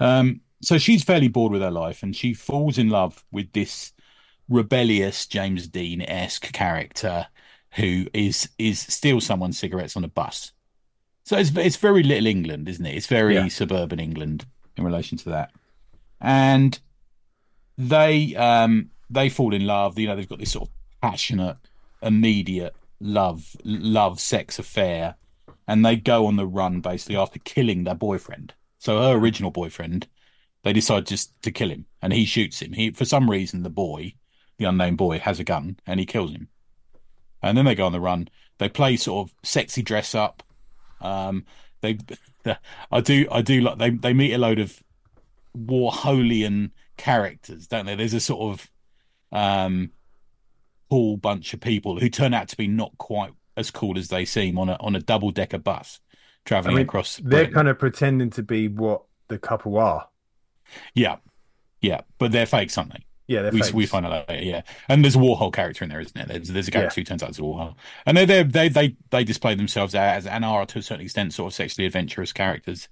Um, 0.00 0.40
so 0.62 0.76
she's 0.78 1.04
fairly 1.04 1.28
bored 1.28 1.52
with 1.52 1.62
her 1.62 1.70
life, 1.70 2.02
and 2.02 2.14
she 2.16 2.34
falls 2.34 2.78
in 2.78 2.88
love 2.88 3.24
with 3.30 3.52
this 3.52 3.92
rebellious 4.48 5.26
James 5.26 5.68
Dean 5.68 6.00
esque 6.02 6.52
character 6.52 7.26
who 7.72 8.06
is 8.14 8.48
is 8.58 8.80
steals 8.80 9.26
someone's 9.26 9.58
cigarettes 9.58 9.96
on 9.96 10.04
a 10.04 10.08
bus. 10.08 10.52
So 11.28 11.36
it's 11.36 11.50
it's 11.56 11.76
very 11.76 12.02
little 12.02 12.26
England, 12.26 12.68
isn't 12.68 12.86
it? 12.86 12.96
It's 12.96 13.06
very 13.06 13.34
Yeah. 13.34 13.48
suburban 13.48 14.00
England 14.00 14.46
in 14.78 14.84
relation 14.84 15.18
to 15.18 15.28
that, 15.28 15.52
and 16.22 16.78
they 17.76 18.34
um 18.34 18.90
they 19.10 19.28
fall 19.28 19.52
in 19.52 19.66
love. 19.66 19.98
You 19.98 20.06
know, 20.06 20.16
they've 20.16 20.28
got 20.28 20.38
this 20.38 20.52
sort 20.52 20.68
of 20.68 20.74
passionate, 21.02 21.58
immediate 22.02 22.74
love 22.98 23.54
love 23.62 24.20
sex 24.20 24.58
affair 24.58 25.16
and 25.68 25.84
they 25.84 25.94
go 25.96 26.26
on 26.26 26.36
the 26.36 26.46
run 26.46 26.80
basically 26.80 27.16
after 27.16 27.38
killing 27.40 27.84
their 27.84 27.94
boyfriend. 27.94 28.54
So 28.78 28.98
her 28.98 29.12
original 29.12 29.50
boyfriend, 29.50 30.08
they 30.64 30.72
decide 30.72 31.06
just 31.06 31.40
to 31.42 31.52
kill 31.52 31.68
him, 31.68 31.84
and 32.00 32.12
he 32.14 32.24
shoots 32.24 32.62
him. 32.62 32.72
He, 32.72 32.90
for 32.90 33.04
some 33.04 33.30
reason, 33.30 33.62
the 33.62 33.70
boy, 33.70 34.14
the 34.56 34.64
unnamed 34.64 34.96
boy, 34.96 35.18
has 35.18 35.38
a 35.38 35.44
gun, 35.44 35.78
and 35.86 36.00
he 36.00 36.06
kills 36.06 36.32
him. 36.32 36.48
And 37.42 37.56
then 37.56 37.66
they 37.66 37.74
go 37.74 37.84
on 37.84 37.92
the 37.92 38.00
run. 38.00 38.28
They 38.56 38.70
play 38.70 38.96
sort 38.96 39.28
of 39.28 39.34
sexy 39.42 39.82
dress 39.82 40.14
up. 40.14 40.42
Um, 41.00 41.44
they, 41.80 41.98
I 42.90 43.00
do, 43.00 43.26
I 43.30 43.42
do 43.42 43.60
like 43.60 43.78
they 43.78 43.90
they 43.90 44.12
meet 44.12 44.32
a 44.32 44.38
load 44.38 44.58
of 44.58 44.82
Warholian 45.56 46.70
characters, 46.96 47.66
don't 47.66 47.86
they? 47.86 47.94
There's 47.94 48.14
a 48.14 48.20
sort 48.20 48.52
of 48.52 48.70
um, 49.32 49.90
cool 50.90 51.16
bunch 51.16 51.54
of 51.54 51.60
people 51.60 51.98
who 51.98 52.08
turn 52.08 52.34
out 52.34 52.48
to 52.48 52.56
be 52.56 52.66
not 52.68 52.96
quite 52.98 53.32
as 53.56 53.70
cool 53.70 53.98
as 53.98 54.08
they 54.08 54.24
seem 54.24 54.58
on 54.58 54.68
a 54.68 54.76
on 54.80 54.94
a 54.96 55.00
double 55.00 55.30
decker 55.30 55.58
bus 55.58 56.00
I 56.06 56.16
traveling 56.46 56.76
mean, 56.76 56.82
across. 56.84 57.16
they're 57.18 57.48
Britain. 57.48 57.54
kind 57.54 57.68
of 57.68 57.78
pretending 57.78 58.30
to 58.30 58.42
be 58.42 58.68
what 58.68 59.02
the 59.28 59.38
couple 59.38 59.78
are. 59.78 60.08
yeah, 60.94 61.16
yeah, 61.80 62.02
but 62.18 62.32
they're 62.32 62.46
fake 62.46 62.70
they? 62.90 63.04
Yeah, 63.28 63.50
we, 63.50 63.60
fakes. 63.60 63.72
we 63.74 63.86
find 63.86 64.04
out 64.06 64.28
later, 64.28 64.42
yeah. 64.42 64.62
And 64.88 65.04
there's 65.04 65.14
a 65.14 65.18
Warhol 65.18 65.52
character 65.52 65.84
in 65.84 65.90
there, 65.90 66.00
isn't 66.00 66.16
it? 66.18 66.28
There's, 66.28 66.48
there's 66.48 66.68
a 66.68 66.70
character 66.70 67.00
who 67.00 67.04
turns 67.04 67.22
out 67.22 67.34
to 67.34 67.40
be 67.42 67.46
Warhol, 67.46 67.74
and 68.06 68.16
they 68.16 68.24
they 68.24 68.42
they 68.42 68.68
they 68.68 68.96
they 69.10 69.22
display 69.22 69.54
themselves 69.54 69.94
as 69.94 70.26
and 70.26 70.44
are 70.44 70.64
to 70.66 70.78
a 70.78 70.82
certain 70.82 71.04
extent 71.04 71.34
sort 71.34 71.52
of 71.52 71.54
sexually 71.54 71.86
adventurous 71.86 72.32
characters. 72.32 72.88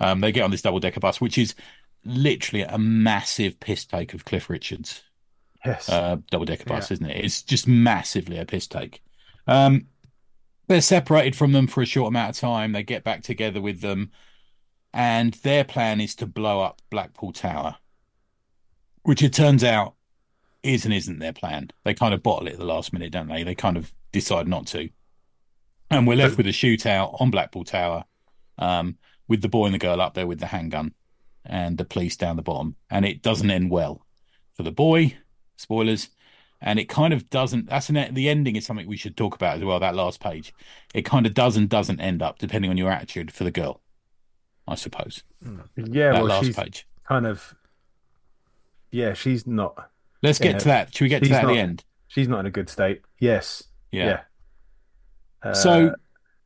Um, 0.00 0.20
they 0.20 0.32
get 0.32 0.42
on 0.42 0.50
this 0.50 0.62
double 0.62 0.80
decker 0.80 1.00
bus, 1.00 1.20
which 1.20 1.38
is 1.38 1.54
literally 2.04 2.62
a 2.64 2.76
massive 2.78 3.58
piss 3.60 3.84
take 3.84 4.14
of 4.14 4.24
Cliff 4.24 4.50
Richards 4.50 5.02
Yes. 5.64 5.88
uh, 5.88 6.16
double 6.30 6.44
decker 6.44 6.64
bus, 6.64 6.90
Yeah. 6.90 6.94
isn't 6.94 7.06
it? 7.10 7.24
It's 7.24 7.42
just 7.42 7.66
massively 7.68 8.38
a 8.38 8.44
piss 8.46 8.66
take. 8.68 9.00
Um, 9.46 9.86
they're 10.68 10.80
separated 10.80 11.34
from 11.36 11.52
them 11.52 11.66
for 11.66 11.82
a 11.82 11.86
short 11.86 12.08
amount 12.08 12.30
of 12.30 12.40
time. 12.40 12.72
They 12.72 12.82
get 12.82 13.02
back 13.04 13.22
together 13.22 13.60
with 13.60 13.80
them, 13.80 14.10
and 14.92 15.34
their 15.34 15.64
plan 15.64 16.00
is 16.00 16.14
to 16.16 16.26
blow 16.26 16.60
up 16.60 16.80
Blackpool 16.90 17.32
Tower, 17.32 17.76
which 19.08 19.22
it 19.22 19.32
turns 19.32 19.64
out 19.64 19.94
is 20.62 20.84
and 20.84 20.92
isn't 20.92 21.18
their 21.18 21.32
plan. 21.32 21.70
They 21.82 21.94
kind 21.94 22.12
of 22.12 22.22
bottle 22.22 22.46
it 22.46 22.52
at 22.52 22.58
the 22.58 22.66
last 22.66 22.92
minute, 22.92 23.10
don't 23.10 23.28
they? 23.28 23.42
They 23.42 23.54
kind 23.54 23.78
of 23.78 23.94
decide 24.12 24.46
not 24.46 24.66
to, 24.66 24.90
and 25.90 26.06
we're 26.06 26.18
left 26.18 26.36
with 26.36 26.46
a 26.46 26.50
shootout 26.50 27.18
on 27.18 27.30
Blackpool 27.30 27.64
Tower, 27.64 28.04
um, 28.58 28.98
with 29.26 29.40
the 29.40 29.48
boy 29.48 29.64
and 29.64 29.74
the 29.74 29.78
girl 29.78 30.02
up 30.02 30.12
there 30.12 30.26
with 30.26 30.40
the 30.40 30.46
handgun, 30.48 30.92
and 31.42 31.78
the 31.78 31.86
police 31.86 32.18
down 32.18 32.36
the 32.36 32.42
bottom, 32.42 32.76
and 32.90 33.06
it 33.06 33.22
doesn't 33.22 33.50
end 33.50 33.70
well 33.70 34.04
for 34.52 34.62
the 34.62 34.70
boy 34.70 35.16
spoilers 35.56 36.10
and 36.60 36.78
it 36.78 36.88
kind 36.88 37.14
of 37.14 37.30
doesn't 37.30 37.68
that's 37.68 37.88
an 37.88 38.12
the 38.12 38.28
ending 38.28 38.56
is 38.56 38.66
something 38.66 38.86
we 38.86 38.96
should 38.96 39.16
talk 39.16 39.34
about 39.34 39.56
as 39.56 39.64
well 39.64 39.78
that 39.78 39.94
last 39.94 40.20
page 40.20 40.52
it 40.94 41.02
kind 41.02 41.26
of 41.26 41.34
does 41.34 41.56
and 41.56 41.68
doesn't 41.68 42.00
end 42.00 42.22
up 42.22 42.38
depending 42.38 42.70
on 42.70 42.76
your 42.76 42.90
attitude 42.90 43.32
for 43.32 43.44
the 43.44 43.50
girl 43.50 43.80
i 44.66 44.74
suppose 44.74 45.22
yeah, 45.76 46.12
that 46.12 46.14
well, 46.14 46.26
last 46.26 46.46
she's 46.46 46.56
page 46.56 46.86
kind 47.08 47.26
of. 47.26 47.54
Yeah, 48.90 49.12
she's 49.14 49.46
not. 49.46 49.90
let's 50.22 50.38
get 50.38 50.52
Yeah. 50.52 50.58
to 50.58 50.64
that 50.66 50.94
should 50.94 51.04
we 51.04 51.08
get 51.08 51.20
to 51.20 51.24
She's 51.26 51.30
that 51.32 51.44
at 51.44 51.46
the 51.48 51.54
not- 51.54 51.60
end 51.60 51.84
She's 52.08 52.26
not 52.28 52.40
in 52.40 52.46
a 52.46 52.50
good 52.50 52.68
state. 52.70 53.02
Yes. 53.20 53.62
yeah, 53.92 54.20
Uh, 55.42 55.52
so 55.54 55.94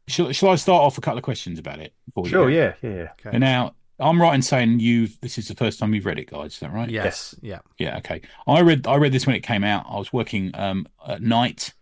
shall, 0.09 0.32
shall 0.32 0.51
i 0.51 0.57
start 0.57 0.82
off 0.82 0.99
a 0.99 1.01
couple 1.01 1.18
of 1.18 1.24
questions 1.24 1.59
about 1.59 1.78
it 1.78 1.95
before 2.07 2.26
sure. 2.26 2.45
go? 2.45 2.49
Yeah. 2.49 2.74
Yeah. 2.82 2.90
Yeah. 2.90 3.09
Okay. 3.20 3.30
And 3.32 3.40
now 3.40 3.74
i'm 4.01 4.20
right 4.20 4.34
in 4.34 4.43
saying 4.43 4.80
you've 4.80 5.20
this 5.20 5.38
is 5.38 5.47
the 5.49 5.55
first 5.55 5.78
time 5.78 5.95
you've 5.95 6.05
read 6.07 6.18
it 6.18 6.28
guys 6.30 6.55
is 6.55 6.61
that 6.61 6.72
right 6.72 6.90
Yes. 6.90 7.34
Yeah. 7.40 7.61
Yeah, 7.78 7.99
okay. 7.99 8.20
I 8.47 8.61
read 8.61 8.86
I 8.86 8.97
read 8.97 9.12
this 9.12 9.26
when 9.26 9.36
it 9.36 9.43
came 9.43 9.62
out. 9.64 9.86
I 9.88 9.97
was 9.99 10.12
working 10.12 10.51
um, 10.55 10.86
at 11.07 11.22
night, 11.22 11.72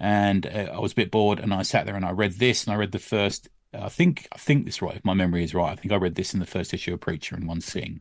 and 0.00 0.44
uh, 0.46 0.70
I 0.74 0.78
was 0.80 0.92
a 0.92 0.96
bit 0.96 1.10
bored, 1.12 1.38
and 1.38 1.54
I 1.54 1.62
sat 1.62 1.86
there 1.86 1.94
and 1.94 2.04
I 2.04 2.10
read 2.10 2.32
this, 2.34 2.64
and 2.64 2.72
I 2.74 2.76
read 2.76 2.90
the 2.92 2.98
first. 2.98 3.48
I 3.72 3.88
think 3.88 4.26
I 4.32 4.38
think 4.38 4.64
this 4.66 4.82
right. 4.82 4.96
If 4.96 5.04
my 5.04 5.14
memory 5.14 5.44
is 5.44 5.54
right, 5.54 5.70
I 5.72 5.76
think 5.76 5.92
I 5.92 5.96
read 5.96 6.16
this 6.16 6.34
in 6.34 6.40
the 6.40 6.46
first 6.46 6.74
issue 6.74 6.92
of 6.94 7.00
Preacher 7.00 7.36
in 7.36 7.46
one 7.46 7.60
sitting. 7.60 8.00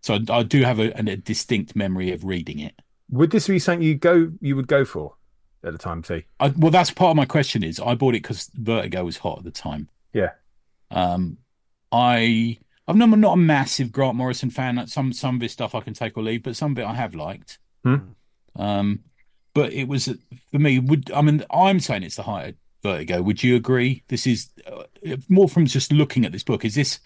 So 0.00 0.14
I, 0.14 0.38
I 0.38 0.42
do 0.42 0.62
have 0.62 0.78
a, 0.78 0.90
a 0.98 1.16
distinct 1.16 1.76
memory 1.76 2.12
of 2.12 2.24
reading 2.24 2.58
it. 2.58 2.74
Would 3.10 3.30
this 3.30 3.48
be 3.48 3.58
something 3.58 3.86
you 3.86 3.96
go 3.96 4.32
you 4.40 4.56
would 4.56 4.68
go 4.68 4.84
for 4.84 5.14
at 5.64 5.72
the 5.72 5.78
time, 5.78 6.02
T? 6.02 6.24
I, 6.38 6.48
well, 6.56 6.70
that's 6.70 6.90
part 6.90 7.10
of 7.10 7.16
my 7.16 7.26
question. 7.26 7.62
Is 7.62 7.80
I 7.80 7.94
bought 7.94 8.14
it 8.14 8.22
because 8.22 8.50
Vertigo 8.54 9.04
was 9.04 9.18
hot 9.18 9.38
at 9.38 9.44
the 9.44 9.50
time. 9.50 9.88
Yeah. 10.12 10.30
Um, 10.90 11.38
I 11.92 12.58
I'm 12.86 12.98
not, 12.98 13.08
not 13.10 13.34
a 13.34 13.36
massive 13.36 13.92
Grant 13.92 14.16
Morrison 14.16 14.50
fan. 14.50 14.84
Some 14.86 15.12
some 15.12 15.36
of 15.36 15.42
his 15.42 15.52
stuff 15.52 15.74
I 15.74 15.80
can 15.80 15.94
take 15.94 16.16
or 16.16 16.22
leave, 16.22 16.42
but 16.42 16.56
some 16.56 16.72
of 16.72 16.78
it 16.78 16.84
I 16.84 16.94
have 16.94 17.14
liked. 17.14 17.58
Hmm. 17.84 17.96
Um, 18.56 19.00
but 19.54 19.72
it 19.72 19.88
was 19.88 20.06
for 20.50 20.58
me. 20.58 20.78
Would 20.78 21.10
I 21.12 21.22
mean 21.22 21.44
I'm 21.50 21.80
saying 21.80 22.02
it's 22.02 22.16
the 22.16 22.24
height 22.24 22.48
of 22.48 22.54
Vertigo. 22.82 23.22
Would 23.22 23.42
you 23.42 23.56
agree? 23.56 24.04
This 24.08 24.26
is 24.26 24.50
uh, 24.66 24.84
more 25.28 25.48
from 25.48 25.66
just 25.66 25.92
looking 25.92 26.24
at 26.24 26.32
this 26.32 26.44
book. 26.44 26.64
Is 26.64 26.74
this 26.74 27.00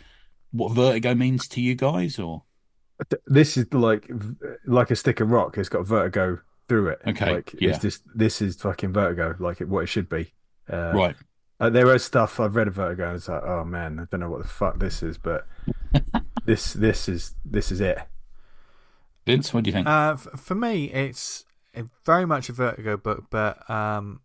what 0.53 0.73
Vertigo 0.73 1.15
means 1.15 1.49
to 1.49 1.61
you 1.61 1.75
guys, 1.75 2.19
or 2.19 2.45
This 3.27 3.57
is 3.57 3.73
like 3.73 4.11
like 4.67 4.91
a 4.91 4.97
stick 4.97 5.21
of 5.21 5.31
rock. 5.31 5.59
It's 5.59 5.69
got 5.69 5.87
vertigo 5.87 6.41
through 6.69 6.89
it. 6.89 7.01
Okay, 7.07 7.35
Like 7.35 7.55
yeah. 7.61 7.71
it's 7.71 7.79
just 7.81 8.03
this 8.15 8.41
is 8.41 8.57
fucking 8.57 8.93
vertigo, 8.93 9.35
like 9.39 9.61
it, 9.61 9.69
what 9.69 9.85
it 9.85 9.87
should 9.89 10.09
be. 10.09 10.33
Uh, 10.73 10.93
right? 10.95 11.17
Uh, 11.61 11.71
there 11.71 11.95
is 11.95 12.05
stuff 12.05 12.41
I've 12.41 12.57
read 12.57 12.67
of 12.69 12.75
Vertigo, 12.75 13.07
and 13.09 13.17
it's 13.17 13.29
like, 13.29 13.43
oh 13.45 13.65
man, 13.65 14.01
I 14.01 14.05
don't 14.11 14.21
know 14.21 14.29
what 14.31 14.43
the 14.43 14.49
fuck 14.49 14.79
this 14.81 15.03
is, 15.03 15.19
but 15.19 15.47
this 16.47 16.73
this 16.73 17.09
is 17.09 17.35
this 17.45 17.71
is 17.71 17.81
it. 17.81 17.99
Vince, 19.27 19.55
what 19.55 19.65
do 19.65 19.69
you 19.69 19.73
think? 19.75 19.87
Uh, 19.87 20.15
f- 20.15 20.41
for 20.41 20.55
me, 20.55 20.87
it's 20.87 21.45
very 22.05 22.27
much 22.27 22.49
a 22.49 22.53
Vertigo 22.53 22.97
book, 22.97 23.27
but 23.31 23.69
um, 23.71 24.21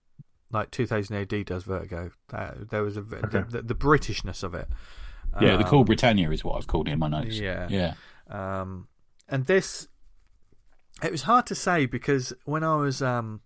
like 0.51 0.71
2000 0.71 1.15
AD 1.15 1.45
does 1.45 1.63
Vertigo. 1.63 2.11
Uh, 2.33 2.51
there 2.69 2.83
was 2.83 2.97
a 2.97 3.01
v- 3.01 3.17
Okay. 3.17 3.39
the, 3.47 3.57
the, 3.57 3.61
the 3.61 3.75
Britishness 3.75 4.43
of 4.43 4.53
it. 4.55 4.67
yeah, 5.39 5.55
the 5.55 5.63
Um, 5.63 5.69
Cool 5.69 5.83
Britannia 5.85 6.29
is 6.31 6.43
what 6.43 6.57
I've 6.57 6.67
called 6.67 6.87
it 6.89 6.91
in 6.91 6.99
my 6.99 7.07
notes. 7.07 7.37
Yeah. 7.39 7.67
yeah, 7.69 7.93
Um, 8.29 8.87
and 9.27 9.45
this, 9.45 9.87
it 11.03 11.11
was 11.11 11.23
hard 11.23 11.45
to 11.47 11.55
say 11.55 11.85
because 11.85 12.33
when 12.45 12.63
I 12.63 12.75
was, 12.75 13.01
um, 13.01 13.41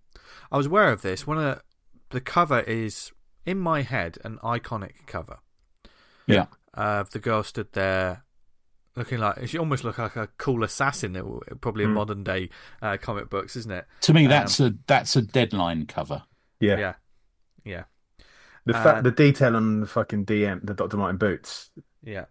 I 0.51 0.57
was 0.57 0.65
aware 0.67 0.91
of 0.91 1.01
this. 1.01 1.25
One 1.27 1.37
of 1.37 1.43
the, 1.43 1.61
the 2.11 2.21
cover 2.21 2.59
is 2.61 3.11
in 3.45 3.59
my 3.59 3.81
head 3.81 4.17
an 4.23 4.37
iconic 4.43 5.05
cover. 5.07 5.39
Yeah. 6.27 6.45
Uh, 6.73 7.03
the 7.11 7.19
girl 7.19 7.43
stood 7.43 7.71
there, 7.73 8.23
looking 8.95 9.19
like 9.19 9.47
she 9.47 9.57
almost 9.57 9.83
looked 9.83 9.99
like 9.99 10.15
a 10.15 10.27
cool 10.37 10.63
assassin. 10.63 11.13
that 11.13 11.19
w- 11.23 11.41
Probably 11.61 11.83
in 11.83 11.91
Mm. 11.91 11.93
modern 11.95 12.23
day 12.23 12.49
uh, 12.81 12.97
comic 12.97 13.29
books, 13.29 13.55
isn't 13.55 13.71
it? 13.71 13.85
To 14.01 14.13
me, 14.13 14.23
Um, 14.25 14.29
that's 14.29 14.59
a 14.59 14.73
that's 14.87 15.15
a 15.15 15.21
deadline 15.21 15.85
cover. 15.85 16.23
Yeah, 16.59 16.77
Yeah. 16.77 16.93
Yeah. 17.65 17.83
the 18.65 18.75
uh, 18.75 18.83
fact 18.83 19.03
the 19.03 19.11
detail 19.11 19.55
on 19.55 19.81
the 19.81 19.87
fucking 19.87 20.25
DM, 20.25 20.65
the 20.65 20.73
Dr. 20.73 20.97
Martin 20.97 21.17
boots, 21.17 21.69
Yeah. 22.03 22.25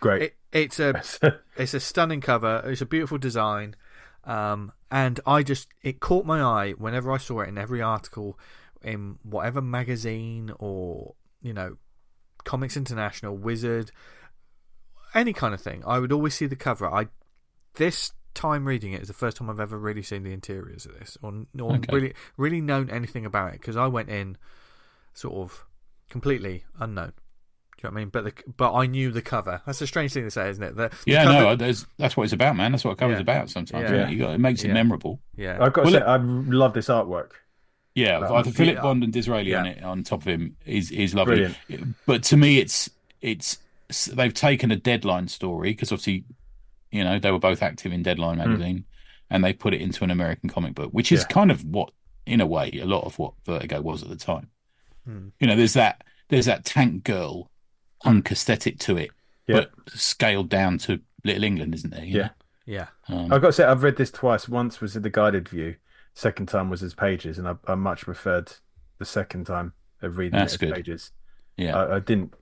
great. 0.00 0.22
It, 0.22 0.36
it's 0.56 0.80
a 0.80 1.02
it's 1.56 1.74
a 1.74 1.80
stunning 1.80 2.20
cover. 2.20 2.62
It's 2.64 2.80
a 2.80 2.86
beautiful 2.86 3.18
design, 3.18 3.76
um, 4.24 4.72
and 4.90 5.20
I 5.26 5.42
just 5.42 5.68
it 5.82 6.00
caught 6.00 6.24
my 6.24 6.40
eye 6.40 6.72
whenever 6.72 7.12
I 7.12 7.18
saw 7.18 7.40
it 7.40 7.48
in 7.48 7.58
every 7.58 7.82
article, 7.82 8.38
in 8.82 9.18
whatever 9.22 9.60
magazine 9.60 10.52
or 10.58 11.14
you 11.42 11.52
know, 11.52 11.76
Comics 12.44 12.76
International, 12.76 13.36
Wizard, 13.36 13.92
any 15.14 15.32
kind 15.32 15.54
of 15.54 15.60
thing. 15.60 15.82
I 15.86 15.98
would 15.98 16.12
always 16.12 16.34
see 16.34 16.46
the 16.46 16.56
cover. 16.56 16.86
I 16.86 17.08
this 17.74 18.12
time 18.34 18.66
reading 18.66 18.92
it 18.92 19.00
is 19.02 19.08
the 19.08 19.14
first 19.14 19.36
time 19.36 19.48
I've 19.48 19.60
ever 19.60 19.78
really 19.78 20.02
seen 20.02 20.22
the 20.22 20.32
interiors 20.32 20.86
of 20.86 20.98
this, 20.98 21.16
or, 21.22 21.46
or 21.60 21.76
Okay. 21.76 21.92
really 21.92 22.14
really 22.36 22.60
known 22.60 22.90
anything 22.90 23.26
about 23.26 23.54
it 23.54 23.60
because 23.60 23.76
I 23.76 23.86
went 23.86 24.08
in 24.08 24.38
sort 25.12 25.34
of 25.34 25.66
completely 26.08 26.64
unknown. 26.78 27.12
Do 27.94 28.00
you 28.00 28.06
know 28.06 28.10
what 28.10 28.18
I 28.18 28.24
mean? 28.24 28.34
But 28.34 28.46
the, 28.46 28.52
but 28.56 28.74
I 28.74 28.86
knew 28.86 29.10
the 29.12 29.22
cover. 29.22 29.62
That's 29.66 29.80
a 29.80 29.86
strange 29.86 30.12
thing 30.12 30.24
to 30.24 30.30
say, 30.30 30.48
isn't 30.50 30.62
it? 30.62 30.76
The, 30.76 30.88
the 30.88 30.96
Yeah, 31.06 31.24
cover- 31.24 31.40
no, 31.40 31.56
there's, 31.56 31.86
that's 31.98 32.16
what 32.16 32.24
it's 32.24 32.32
about, 32.32 32.56
man. 32.56 32.72
That's 32.72 32.84
what 32.84 32.92
a 32.92 32.96
cover's 32.96 33.16
Yeah. 33.16 33.22
about. 33.22 33.50
Sometimes 33.50 33.90
Yeah. 33.90 33.96
yeah. 33.96 34.08
you 34.08 34.18
got, 34.18 34.34
it 34.34 34.38
makes 34.38 34.64
it 34.64 34.68
Yeah. 34.68 34.74
memorable. 34.74 35.20
Yeah, 35.36 35.58
I've 35.60 35.72
got 35.72 35.84
to 35.86 35.90
Well, 35.92 36.00
say, 36.00 36.06
I 36.06 36.16
love 36.16 36.74
this 36.74 36.88
artwork. 36.88 37.30
Yeah, 37.94 38.18
Right. 38.18 38.30
either 38.30 38.50
Philip 38.50 38.74
Yeah. 38.76 38.82
Bond 38.82 39.04
and 39.04 39.12
D'Israeli 39.12 39.58
on 39.58 39.66
it 39.66 39.82
on 39.82 40.02
top 40.02 40.20
of 40.22 40.26
him 40.28 40.56
is 40.66 40.90
is 40.90 41.14
lovely. 41.14 41.48
Brilliant. 41.68 41.96
But 42.06 42.22
to 42.24 42.36
me, 42.36 42.58
it's 42.58 42.90
it's 43.22 43.58
they've 44.12 44.34
taken 44.34 44.70
a 44.70 44.76
Deadline 44.76 45.28
story 45.28 45.70
because 45.70 45.92
obviously, 45.92 46.24
you 46.90 47.04
know, 47.04 47.18
they 47.18 47.30
were 47.30 47.38
both 47.38 47.62
active 47.62 47.92
in 47.92 48.02
Deadline 48.02 48.36
magazine, 48.38 48.84
and 49.30 49.42
they 49.44 49.52
put 49.52 49.72
it 49.72 49.80
into 49.80 50.04
an 50.04 50.10
American 50.10 50.50
comic 50.50 50.74
book, 50.74 50.90
which 50.90 51.10
is 51.12 51.20
Yeah. 51.20 51.26
kind 51.28 51.50
of 51.50 51.64
what, 51.64 51.90
in 52.26 52.40
a 52.42 52.46
way, 52.46 52.70
a 52.82 52.84
lot 52.84 53.04
of 53.04 53.18
what 53.18 53.32
Vertigo 53.46 53.80
was 53.80 54.02
at 54.02 54.08
the 54.10 54.16
time. 54.16 54.48
Hmm. 55.06 55.28
You 55.40 55.46
know, 55.46 55.56
there's 55.56 55.72
that 55.74 56.04
there's 56.28 56.46
that 56.46 56.64
tank 56.66 57.04
girl 57.04 57.50
punk 58.02 58.30
aesthetic 58.30 58.78
to 58.80 58.96
it, 58.96 59.10
Yeah. 59.46 59.56
but 59.56 59.70
scaled 59.90 60.48
down 60.48 60.78
to 60.78 61.00
Little 61.24 61.44
England, 61.44 61.74
isn't 61.74 61.90
there? 61.90 62.04
you 62.04 62.18
Yeah. 62.18 62.28
yeah. 62.66 62.86
Um, 63.08 63.32
I've 63.32 63.40
got 63.40 63.48
to 63.48 63.52
say, 63.52 63.64
I've 63.64 63.82
read 63.82 63.96
this 63.96 64.10
twice. 64.10 64.48
Once 64.48 64.80
was 64.80 64.96
in 64.96 65.02
the 65.02 65.10
guided 65.10 65.48
view, 65.48 65.76
second 66.14 66.46
time 66.46 66.70
was 66.70 66.82
as 66.82 66.94
pages, 66.94 67.38
and 67.38 67.46
I, 67.48 67.54
I 67.66 67.74
much 67.74 68.02
preferred 68.02 68.52
the 68.98 69.04
second 69.04 69.46
time 69.46 69.72
of 70.02 70.18
reading 70.18 70.38
That's 70.38 70.54
it 70.54 70.62
as 70.62 70.68
good. 70.68 70.74
pages. 70.74 71.12
yeah. 71.56 71.76
I, 71.76 71.96
I 71.96 71.98
didn't. 72.00 72.34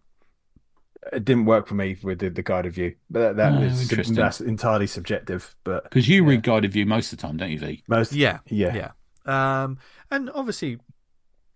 It 1.13 1.25
didn't 1.27 1.45
work 1.45 1.67
for 1.69 1.75
me 1.75 1.97
with 2.03 2.21
the, 2.21 2.31
the 2.31 2.43
guided 2.43 2.73
view, 2.73 2.95
but 3.11 3.21
that, 3.21 3.37
that 3.37 3.53
Oh, 3.53 3.61
was 3.65 3.83
interesting. 3.83 4.17
that's 4.17 4.41
entirely 4.41 4.87
subjective. 4.87 5.55
But 5.63 5.85
Because 5.85 6.09
you 6.09 6.23
yeah. 6.25 6.31
read 6.31 6.43
guided 6.43 6.73
view 6.73 6.87
most 6.87 7.13
of 7.13 7.19
the 7.19 7.23
time, 7.27 7.37
don't 7.37 7.51
you, 7.51 7.59
V? 7.59 7.83
most, 7.89 8.13
yeah, 8.15 8.39
yeah, 8.49 8.75
yeah. 9.27 9.63
Um, 9.65 9.77
and 10.11 10.31
obviously, 10.31 10.79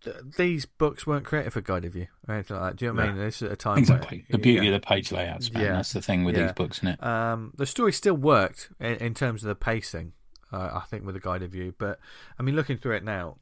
th- 0.05 0.17
these 0.37 0.67
books 0.67 1.07
weren't 1.07 1.25
created 1.25 1.53
for 1.53 1.61
guided 1.61 1.93
view 1.93 2.07
or 2.27 2.35
anything 2.35 2.57
like 2.57 2.71
that. 2.73 2.77
Do 2.77 2.85
you 2.87 2.93
know 2.93 3.01
what 3.01 3.09
I 3.09 3.13
mean? 3.13 3.21
This 3.23 3.43
is 3.43 3.51
a 3.53 3.57
time 3.57 3.79
Exactly. 3.79 4.19
where, 4.19 4.27
The 4.31 4.39
beauty 4.39 4.67
yeah. 4.67 4.75
of 4.75 4.81
the 4.83 4.87
page 4.87 5.13
layouts, 5.13 5.53
man. 5.53 5.63
Yeah. 5.65 5.73
That's 5.73 5.93
the 5.93 6.03
thing 6.03 6.25
with 6.25 6.37
Yeah. 6.37 6.45
these 6.45 6.53
books, 6.53 6.79
isn't 6.79 6.89
it? 6.89 7.03
Um, 7.05 7.53
the 7.57 7.67
story 7.67 7.93
still 7.93 8.17
worked 8.17 8.71
in, 8.81 8.95
in 8.97 9.15
terms 9.15 9.43
of 9.45 9.49
the 9.49 9.55
pacing, 9.55 10.13
uh, 10.53 10.71
I 10.75 10.85
think, 10.89 11.05
with 11.05 11.15
the 11.15 11.21
guided 11.21 11.51
view. 11.53 11.75
But 11.77 11.99
I 12.39 12.43
mean, 12.43 12.55
looking 12.57 12.79
through 12.79 12.97
it 12.97 13.05
now, 13.05 13.39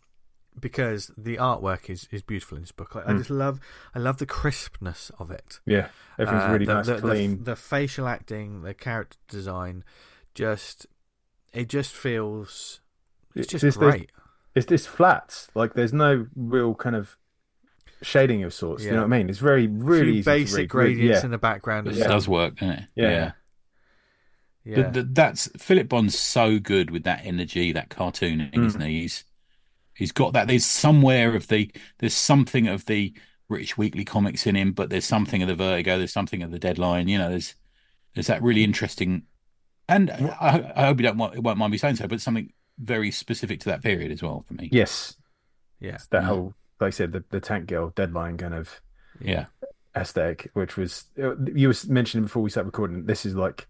because 0.59 1.11
the 1.19 1.37
artwork 1.37 1.91
is, 1.91 2.09
is 2.11 2.23
beautiful 2.23 2.57
in 2.57 2.63
this 2.63 2.73
book. 2.73 2.95
Like, 2.95 3.07
I 3.07 3.13
Mm. 3.13 3.19
just 3.19 3.29
love, 3.31 3.61
I 3.95 3.99
love 3.99 4.17
the 4.17 4.25
crispness 4.27 5.11
of 5.19 5.31
it. 5.31 5.61
yeah. 5.67 5.89
Everything's 6.19 6.49
Uh, 6.49 6.53
really 6.53 6.65
the, 6.65 6.75
nice, 6.75 6.87
the, 6.87 6.95
the- 6.95 7.01
clean. 7.03 7.45
The, 7.45 7.57
facial 7.57 8.09
acting, 8.09 8.63
the 8.63 8.73
character 8.73 9.19
design, 9.29 9.85
just 10.35 10.87
it 11.53 11.69
just 11.69 11.95
feels 11.95 12.81
it's 13.35 13.53
It's 13.53 13.63
just 13.63 13.79
great. 13.79 14.11
It's 14.57 14.67
this 14.67 14.87
flat. 14.87 15.47
Like 15.55 15.75
there's 15.75 15.93
no 15.93 16.27
real 16.35 16.75
kind 16.75 16.97
of 16.97 17.17
shading 18.03 18.43
of 18.43 18.53
sorts. 18.53 18.83
You 18.85 18.91
know 18.93 18.99
what 18.99 19.05
I 19.13 19.19
mean? 19.19 19.29
It's 19.31 19.39
very 19.39 19.67
really 19.69 20.05
Few 20.05 20.13
easy 20.15 20.31
basic 20.31 20.69
gradients 20.71 21.21
yeah. 21.21 21.25
in 21.25 21.31
the 21.31 21.39
background. 21.39 21.87
It 21.89 21.95
Yeah. 21.95 22.09
does 22.09 22.27
work, 22.29 22.57
doesn't 22.57 22.75
it? 22.75 22.85
Yeah. 22.95 23.33
Yeah. 24.65 24.75
Th- 24.75 24.93
th- 24.95 25.07
that's 25.11 25.49
Philip 25.59 25.89
Bond's 25.89 26.19
so 26.19 26.59
good 26.59 26.91
with 26.91 27.05
that 27.05 27.21
energy, 27.25 27.71
that 27.73 27.89
cartooning, 27.89 28.53
Mm. 28.53 28.67
isn't 28.67 28.81
he? 28.81 29.03
He's 29.03 29.25
he's 29.95 30.13
got 30.13 30.33
that. 30.33 30.49
There's 30.49 30.65
somewhere 30.67 31.37
of 31.37 31.47
the 31.49 31.71
there's 31.99 32.15
something 32.15 32.67
of 32.67 32.87
the 32.87 33.15
British 33.49 33.77
Weekly 33.79 34.05
comics 34.05 34.47
in 34.47 34.57
him, 34.57 34.73
but 34.73 34.91
there's 34.91 35.05
something 35.05 35.41
of 35.43 35.49
the 35.49 35.55
Vertigo. 35.55 35.99
There's 35.99 36.13
something 36.13 36.43
of 36.43 36.51
the 36.51 36.59
Deadline. 36.59 37.07
You 37.09 37.19
know, 37.19 37.31
there's 37.31 37.55
there's 38.15 38.27
that 38.27 38.43
really 38.43 38.65
interesting, 38.65 39.23
and 39.89 40.11
I, 40.11 40.73
I 40.75 40.87
hope 40.87 40.99
you 40.99 41.05
don't 41.07 41.19
want, 41.19 41.39
won't 41.39 41.59
mind 41.59 41.71
me 41.71 41.79
saying 41.79 41.97
so, 41.97 42.09
but 42.09 42.21
something 42.21 42.53
very 42.79 43.11
specific 43.11 43.61
to 43.61 43.69
that 43.71 43.83
period 43.83 44.11
as 44.13 44.23
well 44.23 44.45
for 44.47 44.55
me. 44.55 44.69
Yes, 44.73 45.17
yeah. 45.81 45.95
it's 45.95 46.07
that 46.09 46.23
Yeah. 46.23 46.29
whole 46.29 46.55
like 46.81 46.89
I 46.89 46.91
said 46.91 47.13
the 47.13 47.25
the 47.31 47.41
tank 47.41 47.67
girl 47.69 47.91
deadline 47.95 48.37
kind 48.37 48.55
of 48.55 48.81
Yeah, 49.21 49.47
aesthetic, 49.97 50.51
which 50.55 50.77
was 50.77 51.07
you 51.17 51.69
were 51.69 51.75
mentioning 51.89 52.25
before 52.25 52.43
we 52.43 52.51
started 52.51 52.67
recording. 52.69 53.07
This 53.07 53.25
is 53.27 53.35
like 53.35 53.67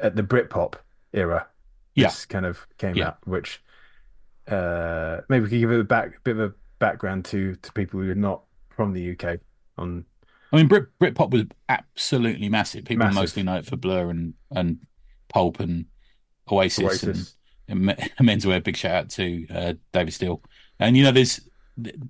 at 0.00 0.14
the 0.16 0.22
Britpop 0.22 0.74
era. 1.12 1.46
Yeah. 1.94 2.12
Kind 2.28 2.46
of 2.46 2.66
came 2.78 2.96
Yeah. 2.96 3.08
out, 3.08 3.26
which 3.26 3.62
uh, 4.46 5.20
maybe 5.28 5.44
we 5.44 5.50
could 5.50 5.60
give 5.60 5.70
it 5.72 5.80
a 5.80 5.84
back 5.84 6.22
bit 6.24 6.36
of 6.38 6.50
a 6.50 6.54
background 6.78 7.24
to 7.26 7.54
to 7.56 7.72
people 7.72 8.00
who 8.00 8.10
are 8.10 8.14
not 8.14 8.42
from 8.70 8.92
the 8.92 9.10
UK 9.12 9.40
on 9.76 10.04
I 10.52 10.56
mean, 10.56 10.68
Brit 10.68 10.86
Britpop 10.98 11.30
was 11.30 11.42
absolutely 11.68 12.48
massive. 12.48 12.86
People 12.86 13.04
Massive. 13.06 13.20
mostly 13.20 13.42
know 13.42 13.56
it 13.56 13.66
for 13.66 13.76
Blur 13.76 14.08
and 14.10 14.34
and 14.50 14.78
Pulp 15.28 15.60
and 15.60 15.84
Oasis, 16.50 16.84
Oasis. 16.84 17.36
And, 17.68 17.78
and 17.78 17.86
Me- 17.86 17.94
Menswear. 18.34 18.62
Big 18.62 18.76
shout 18.76 18.92
out 18.94 19.10
to 19.10 19.46
uh, 19.50 19.72
David 19.92 20.14
Steele. 20.14 20.42
And 20.80 20.96
you 20.96 21.04
know, 21.04 21.12
there's 21.12 21.40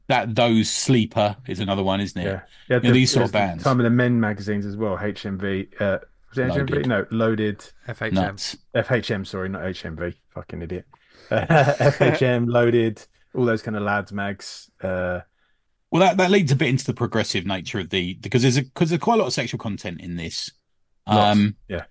that 0.09 0.35
those 0.35 0.71
Sleeper 0.71 1.37
is 1.47 1.61
another 1.61 1.83
one, 1.83 2.01
isn't 2.01 2.21
it? 2.21 2.25
Yeah, 2.25 2.41
yeah. 2.69 2.81
Yeah, 2.83 2.91
these 2.93 3.11
sort 3.13 3.27
of 3.27 3.33
bands. 3.33 3.65
Some 3.65 3.79
of 3.81 3.85
the 3.85 3.91
men 3.91 4.19
magazines 4.21 4.65
as 4.67 4.77
well. 4.77 4.97
HMV. 4.97 5.81
Uh, 5.81 5.99
was 6.31 6.39
it 6.39 6.51
HMV? 6.51 6.57
Loaded. 6.71 6.87
No, 6.87 7.07
Loaded. 7.11 7.65
FHM. 7.89 8.13
Nuts. 8.13 8.57
FHM. 8.75 9.27
Sorry, 9.27 9.49
not 9.49 9.63
HMV. 9.63 10.15
Fucking 10.35 10.63
idiot. 10.63 10.87
FHM. 11.31 12.47
Loaded. 12.49 13.05
All 13.35 13.45
those 13.45 13.63
kind 13.63 13.77
of 13.77 13.83
lads 13.83 14.13
mags. 14.13 14.71
Uh, 14.83 15.21
Well, 15.91 16.01
that, 16.01 16.17
that 16.19 16.31
leads 16.31 16.53
a 16.53 16.57
bit 16.57 16.69
into 16.69 16.85
the 16.85 16.95
progressive 16.95 17.47
nature 17.47 17.79
of 17.79 17.91
the 17.91 18.15
because 18.15 18.43
there's 18.43 18.57
a 18.59 18.63
because 18.63 18.91
there's 18.91 19.01
quite 19.01 19.15
a 19.15 19.19
lot 19.19 19.27
of 19.27 19.33
sexual 19.33 19.59
content 19.59 20.01
in 20.01 20.17
this. 20.17 20.51
lots. 21.07 21.39
Um, 21.39 21.57
yeah. 21.69 21.85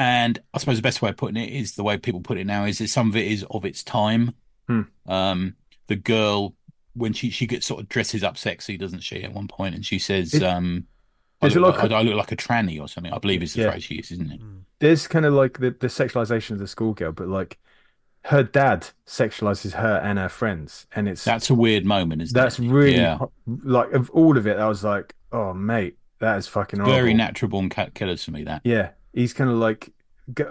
And 0.00 0.38
I 0.54 0.58
suppose 0.58 0.76
the 0.76 0.82
best 0.82 1.02
way 1.02 1.10
of 1.10 1.16
putting 1.16 1.36
it 1.36 1.50
is 1.52 1.74
the 1.74 1.82
way 1.84 1.96
people 1.98 2.20
put 2.20 2.38
it 2.38 2.46
now 2.46 2.64
is 2.64 2.78
that 2.78 2.88
some 2.88 3.10
of 3.10 3.16
it 3.16 3.26
is 3.26 3.44
of 3.50 3.64
its 3.64 3.82
time. 3.84 4.34
Hmm. 4.66 4.82
Um, 5.06 5.56
the 5.88 5.96
girl 5.96 6.54
when 6.94 7.12
she 7.12 7.30
she 7.30 7.46
gets 7.46 7.66
sort 7.66 7.80
of 7.80 7.88
dresses 7.88 8.22
up 8.24 8.36
sexy, 8.38 8.76
doesn't 8.76 9.00
she? 9.00 9.22
At 9.22 9.32
one 9.32 9.48
point, 9.48 9.74
and 9.74 9.84
she 9.84 9.98
says, 9.98 10.34
It- 10.34 10.42
um, 10.42 10.84
I 11.42 11.46
there's 11.48 11.56
look, 11.56 11.76
lot 11.76 11.84
of- 11.86 11.92
I, 11.92 11.98
I 11.98 12.02
look 12.02 12.16
like 12.16 12.32
a 12.32 12.36
tranny 12.36 12.80
or 12.80 12.88
something. 12.88 13.12
I 13.12 13.18
believe 13.18 13.42
is 13.42 13.54
the 13.54 13.62
Yeah. 13.62 13.70
phrase 13.70 13.84
she 13.84 13.94
uses, 13.96 14.12
isn't 14.12 14.32
it? 14.32 14.40
Mm. 14.40 14.60
there's 14.80 15.06
kind 15.08 15.24
of 15.26 15.32
like 15.34 15.58
the, 15.58 15.70
the 15.70 15.86
sexualization 15.88 16.52
of 16.52 16.58
the 16.58 16.66
schoolgirl, 16.66 17.12
but 17.12 17.28
like 17.28 17.58
her 18.24 18.42
dad 18.42 18.88
sexualizes 19.06 19.72
her 19.72 19.96
and 20.04 20.18
her 20.18 20.28
friends, 20.28 20.86
and 20.94 21.08
it's 21.08 21.24
That's 21.24 21.48
a 21.50 21.54
weird 21.54 21.84
moment, 21.86 22.20
isn't 22.22 22.34
that's 22.34 22.58
it? 22.58 22.68
really 22.68 22.96
yeah. 22.96 23.18
like 23.46 23.92
of 23.92 24.10
all 24.10 24.36
of 24.36 24.46
it. 24.46 24.58
I 24.58 24.68
was 24.68 24.84
like, 24.84 25.14
oh 25.32 25.54
mate, 25.54 25.96
that 26.18 26.36
is 26.36 26.46
fucking 26.46 26.80
horrible. 26.80 26.94
very 27.00 27.14
natural 27.14 27.48
born 27.48 27.68
cat 27.70 27.94
killers 27.94 28.22
for 28.24 28.30
me. 28.32 28.44
That 28.44 28.60
Yeah, 28.64 28.90
he's 29.12 29.32
kind 29.32 29.50
of 29.50 29.56
like 29.56 29.92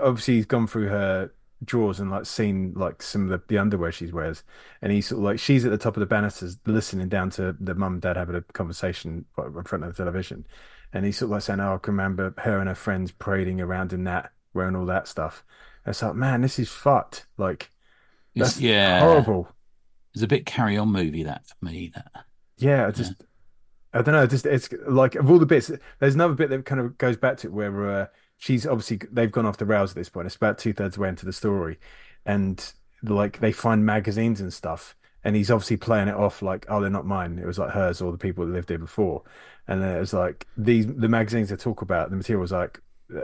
obviously 0.01 0.35
he's 0.35 0.45
gone 0.45 0.67
through 0.67 0.87
her 0.89 1.31
drawers 1.65 1.99
and 1.99 2.09
like 2.09 2.25
seen 2.25 2.73
like 2.75 3.01
some 3.01 3.23
of 3.23 3.29
the, 3.29 3.41
the 3.47 3.57
underwear 3.57 3.91
she 3.91 4.07
wears, 4.11 4.43
and 4.81 4.91
he's 4.91 5.07
sort 5.07 5.19
of 5.19 5.23
like 5.25 5.39
she's 5.39 5.65
at 5.65 5.71
the 5.71 5.77
top 5.77 5.95
of 5.95 6.01
the 6.01 6.05
banisters 6.05 6.57
listening 6.65 7.09
down 7.09 7.29
to 7.31 7.55
the 7.59 7.75
mum 7.75 7.93
and 7.93 8.01
dad 8.01 8.17
having 8.17 8.35
a 8.35 8.41
conversation 8.53 9.25
in 9.37 9.63
front 9.63 9.83
of 9.83 9.95
the 9.95 10.03
television, 10.03 10.45
and 10.93 11.05
he's 11.05 11.17
sort 11.17 11.27
of 11.27 11.31
like 11.31 11.41
saying, 11.43 11.59
"Oh, 11.59 11.75
I 11.75 11.77
can 11.77 11.93
remember 11.93 12.33
her 12.39 12.59
and 12.59 12.69
her 12.69 12.75
friends 12.75 13.11
parading 13.11 13.61
around 13.61 13.93
in 13.93 14.03
that, 14.05 14.31
wearing 14.53 14.75
all 14.75 14.85
that 14.87 15.07
stuff." 15.07 15.43
And 15.85 15.91
it's 15.91 16.01
like, 16.01 16.15
man, 16.15 16.41
this 16.41 16.59
is 16.59 16.69
fucked. 16.69 17.27
Like 17.37 17.71
It's- 18.35 18.59
yeah, 18.59 18.99
horrible. 18.99 19.49
It's 20.13 20.23
a 20.23 20.27
bit 20.27 20.45
carry 20.45 20.75
on 20.77 20.89
movie 20.91 21.23
that 21.23 21.45
for 21.47 21.65
me. 21.65 21.91
That 21.93 22.25
Yeah, 22.57 22.87
I 22.87 22.91
just 22.91 23.13
I 23.93 24.01
don't 24.01 24.13
know. 24.13 24.27
Just 24.27 24.45
it's 24.45 24.69
like 24.87 25.15
of 25.15 25.29
all 25.29 25.39
the 25.39 25.45
bits, 25.45 25.71
there's 25.99 26.15
another 26.15 26.33
bit 26.35 26.49
that 26.49 26.65
kind 26.65 26.81
of 26.81 26.97
goes 26.97 27.17
back 27.17 27.37
to 27.37 27.47
it 27.47 27.53
where 27.53 27.89
uh, 27.89 28.05
she's 28.39 28.65
obviously 28.65 29.01
they've 29.11 29.31
gone 29.31 29.45
off 29.45 29.57
the 29.57 29.65
rails 29.65 29.91
at 29.91 29.95
this 29.95 30.09
point. 30.09 30.25
It's 30.25 30.35
about 30.35 30.57
two 30.57 30.73
thirds 30.73 30.97
way 30.97 31.09
into 31.09 31.25
the 31.25 31.33
story, 31.33 31.77
and 32.25 32.73
like 33.03 33.39
they 33.39 33.51
find 33.51 33.85
magazines 33.85 34.41
and 34.41 34.51
stuff, 34.51 34.95
and 35.23 35.35
he's 35.35 35.51
obviously 35.51 35.77
playing 35.77 36.07
it 36.07 36.15
off 36.15 36.41
like, 36.41 36.65
oh, 36.69 36.81
they're 36.81 36.89
not 36.89 37.05
mine. 37.05 37.37
It 37.37 37.45
was 37.45 37.59
like 37.59 37.71
hers 37.71 38.01
or 38.01 38.11
the 38.11 38.17
people 38.17 38.45
that 38.45 38.53
lived 38.53 38.69
here 38.69 38.79
before, 38.79 39.21
and 39.67 39.81
then 39.81 39.95
it 39.95 39.99
was 39.99 40.13
like 40.13 40.47
these 40.57 40.87
the 40.87 41.09
magazines 41.09 41.49
they 41.49 41.57
talk 41.57 41.83
about. 41.83 42.09
The 42.09 42.15
material 42.15 42.41
was 42.41 42.53
like, 42.53 42.81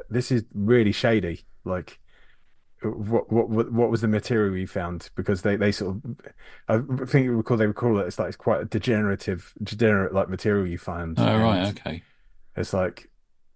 this 0.09 0.31
is 0.31 0.43
really 0.53 0.91
shady. 0.91 1.45
Like, 1.63 1.99
what 2.81 3.31
what 3.31 3.71
what 3.71 3.89
was 3.89 4.01
the 4.01 4.09
material 4.09 4.55
you 4.55 4.67
found? 4.67 5.09
Because 5.15 5.43
they 5.43 5.55
they 5.55 5.71
sort 5.71 5.95
of, 5.95 6.17
I 6.67 7.05
think 7.05 7.23
you 7.23 7.31
recall 7.31 7.55
they 7.55 7.67
recall 7.67 7.97
it. 7.99 8.05
It's 8.05 8.19
like 8.19 8.27
it's 8.27 8.37
quite 8.37 8.61
a 8.61 8.65
degenerative, 8.65 9.53
degenerate 9.63 10.13
like 10.13 10.29
material 10.29 10.67
you 10.67 10.77
find. 10.77 11.17
oh 11.17 11.39
right, 11.39 11.67
okay. 11.69 12.03
It's 12.57 12.73
like, 12.73 13.09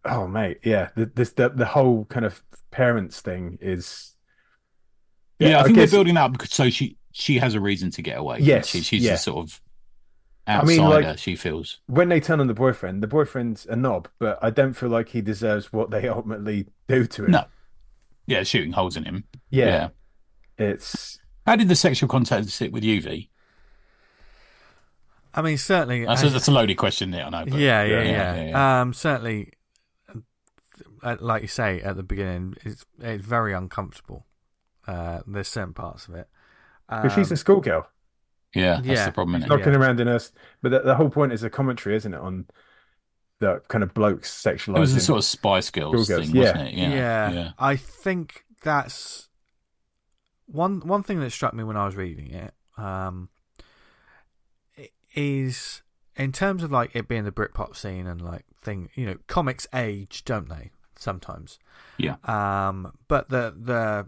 oh 0.06 0.28
mate, 0.28 0.60
yeah. 0.64 0.90
The, 0.96 1.06
this 1.08 1.32
the 1.34 1.50
the 1.50 1.66
whole 1.66 2.06
kind 2.06 2.26
of 2.26 2.44
parents 2.72 3.22
thing 3.22 3.58
is. 3.62 4.16
Yeah, 5.40 5.60
I 5.60 5.64
think 5.64 5.76
guess- 5.76 5.90
they're 5.92 5.98
building 6.00 6.16
that 6.16 6.26
up 6.26 6.32
because 6.34 6.52
so 6.52 6.70
she 6.70 6.98
she 7.12 7.38
has 7.40 7.54
a 7.56 7.60
reason 7.62 7.92
to 7.92 8.02
get 8.02 8.18
away. 8.18 8.40
Yes, 8.42 8.68
she, 8.68 8.82
she's 8.82 9.04
yeah. 9.04 9.14
a 9.14 9.18
sort 9.18 9.38
of 9.50 9.62
I 10.48 10.56
outsider. 10.58 10.82
mean, 10.82 10.90
like- 10.90 11.18
she 11.18 11.36
feels. 11.36 11.80
when 11.88 12.10
they 12.10 12.20
turn 12.20 12.40
on 12.40 12.48
the 12.48 12.54
boyfriend, 12.54 13.02
the 13.04 13.08
boyfriend's 13.08 13.66
a 13.66 13.76
knob, 13.76 14.08
but 14.20 14.38
I 14.42 14.50
don't 14.50 14.74
feel 14.74 14.90
like 14.90 15.10
he 15.10 15.22
deserves 15.22 15.72
what 15.72 15.92
they 15.92 16.08
ultimately 16.10 16.68
do 16.88 17.06
to 17.06 17.26
him. 17.26 17.32
No. 17.32 17.46
Yeah, 18.28 18.44
shooting 18.44 18.74
holes 18.74 18.96
in 18.98 19.06
him. 19.06 19.24
Yeah, 19.50 19.90
it's 20.58 21.20
How 21.48 21.56
did 21.56 21.68
the 21.68 21.76
sexual 21.76 22.08
contact 22.10 22.48
sit 22.50 22.72
with 22.72 22.84
UV? 22.84 23.30
I 25.34 25.42
mean, 25.42 25.58
certainly. 25.58 26.06
That's, 26.06 26.24
I- 26.24 26.28
a, 26.28 26.30
that's 26.32 26.48
a 26.48 26.52
loaded 26.52 26.76
question 26.78 27.12
there, 27.12 27.26
I 27.26 27.30
know. 27.30 27.46
But 27.46 27.60
yeah, 27.60 27.84
yeah, 27.84 28.02
yeah, 28.02 28.12
yeah, 28.12 28.36
yeah, 28.36 28.50
yeah, 28.50 28.82
Um, 28.82 28.94
certainly, 28.94 29.54
uh, 29.54 29.56
like 31.20 31.42
you 31.42 31.48
say 31.48 31.82
at 31.82 31.96
the 31.96 32.04
beginning, 32.04 32.56
it's 32.64 32.86
it's 33.00 33.26
very 33.26 33.54
uncomfortable. 33.54 34.26
Uh, 34.88 35.20
there's 35.28 35.48
certain 35.48 35.74
parts 35.74 36.08
of 36.08 36.16
it. 36.16 36.28
Um, 36.88 37.04
but 37.04 37.12
she's 37.12 37.32
a 37.32 37.38
schoolgirl 37.38 37.88
yeah, 38.56 38.76
that's 38.76 38.88
Yeah. 38.88 39.06
the 39.06 39.12
problem. 39.12 39.36
Isn't 39.36 39.52
it? 39.52 39.56
knocking 39.56 39.76
around 39.76 40.00
in 40.00 40.08
us. 40.08 40.32
But 40.62 40.70
the, 40.70 40.80
the 40.80 40.96
whole 40.96 41.10
point 41.10 41.34
is 41.34 41.44
a 41.44 41.50
commentary, 41.50 41.96
isn't 41.96 42.14
it, 42.14 42.20
on 42.20 42.48
the 43.40 43.62
kind 43.68 43.84
of 43.84 43.94
blokes 43.94 44.32
sexualizing. 44.32 44.78
It 44.78 44.80
was 44.80 44.96
a 44.96 45.00
sort 45.00 45.20
of 45.20 45.26
Spice 45.26 45.70
Girls 45.70 45.94
Schoolgirls, 45.94 46.28
thing, 46.28 46.36
yeah. 46.36 46.42
wasn't 46.42 46.70
it? 46.70 46.74
Yeah, 46.74 46.90
yeah, 46.90 47.32
yeah. 47.32 47.52
I 47.58 47.76
think 47.76 48.44
that's 48.64 49.30
one 50.46 50.82
one 50.82 51.04
thing 51.04 51.20
that 51.20 51.32
struck 51.32 51.54
me 51.54 51.64
when 51.64 51.78
I 51.78 51.86
was 51.86 51.96
reading 51.96 52.32
it. 52.32 52.54
Um, 52.78 53.30
is 55.16 55.82
in 56.16 56.32
terms 56.32 56.64
of 56.64 56.72
like 56.72 56.96
it 56.96 57.08
being 57.08 57.24
the 57.24 57.32
Britpop 57.32 57.76
scene 57.76 58.08
and 58.08 58.22
like 58.22 58.46
thing, 58.62 58.90
you 58.96 59.06
know, 59.06 59.18
comics 59.28 59.68
age, 59.74 60.24
don't 60.26 60.50
they? 60.50 60.72
Sometimes. 61.00 61.58
Yeah. 61.98 62.16
Um, 62.26 62.94
but 63.08 63.30
the 63.30 63.56
the 63.58 64.08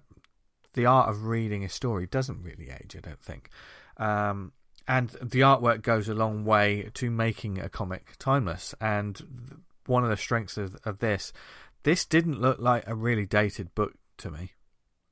the 0.74 0.86
art 0.86 1.10
of 1.10 1.26
reading 1.26 1.64
a 1.64 1.70
story 1.70 2.06
doesn't 2.06 2.44
really 2.44 2.70
age, 2.70 2.96
I 2.96 3.00
don't 3.00 3.20
think. 3.22 3.50
Um, 3.98 4.52
and 4.88 5.10
the 5.22 5.40
artwork 5.42 5.82
goes 5.82 6.08
a 6.10 6.14
long 6.14 6.44
way 6.46 6.90
to 6.96 7.10
making 7.10 7.60
a 7.60 7.70
comic 7.70 8.14
timeless. 8.20 8.76
And 8.82 9.62
one 9.86 10.04
of 10.04 10.10
the 10.10 10.18
strengths 10.18 10.58
of, 10.58 10.76
of 10.86 11.00
this, 11.00 11.34
this 11.84 12.06
didn't 12.06 12.42
look 12.42 12.60
like 12.60 12.84
a 12.88 12.96
really 12.96 13.26
dated 13.26 13.74
book 13.76 13.94
to 14.18 14.32
me 14.32 14.52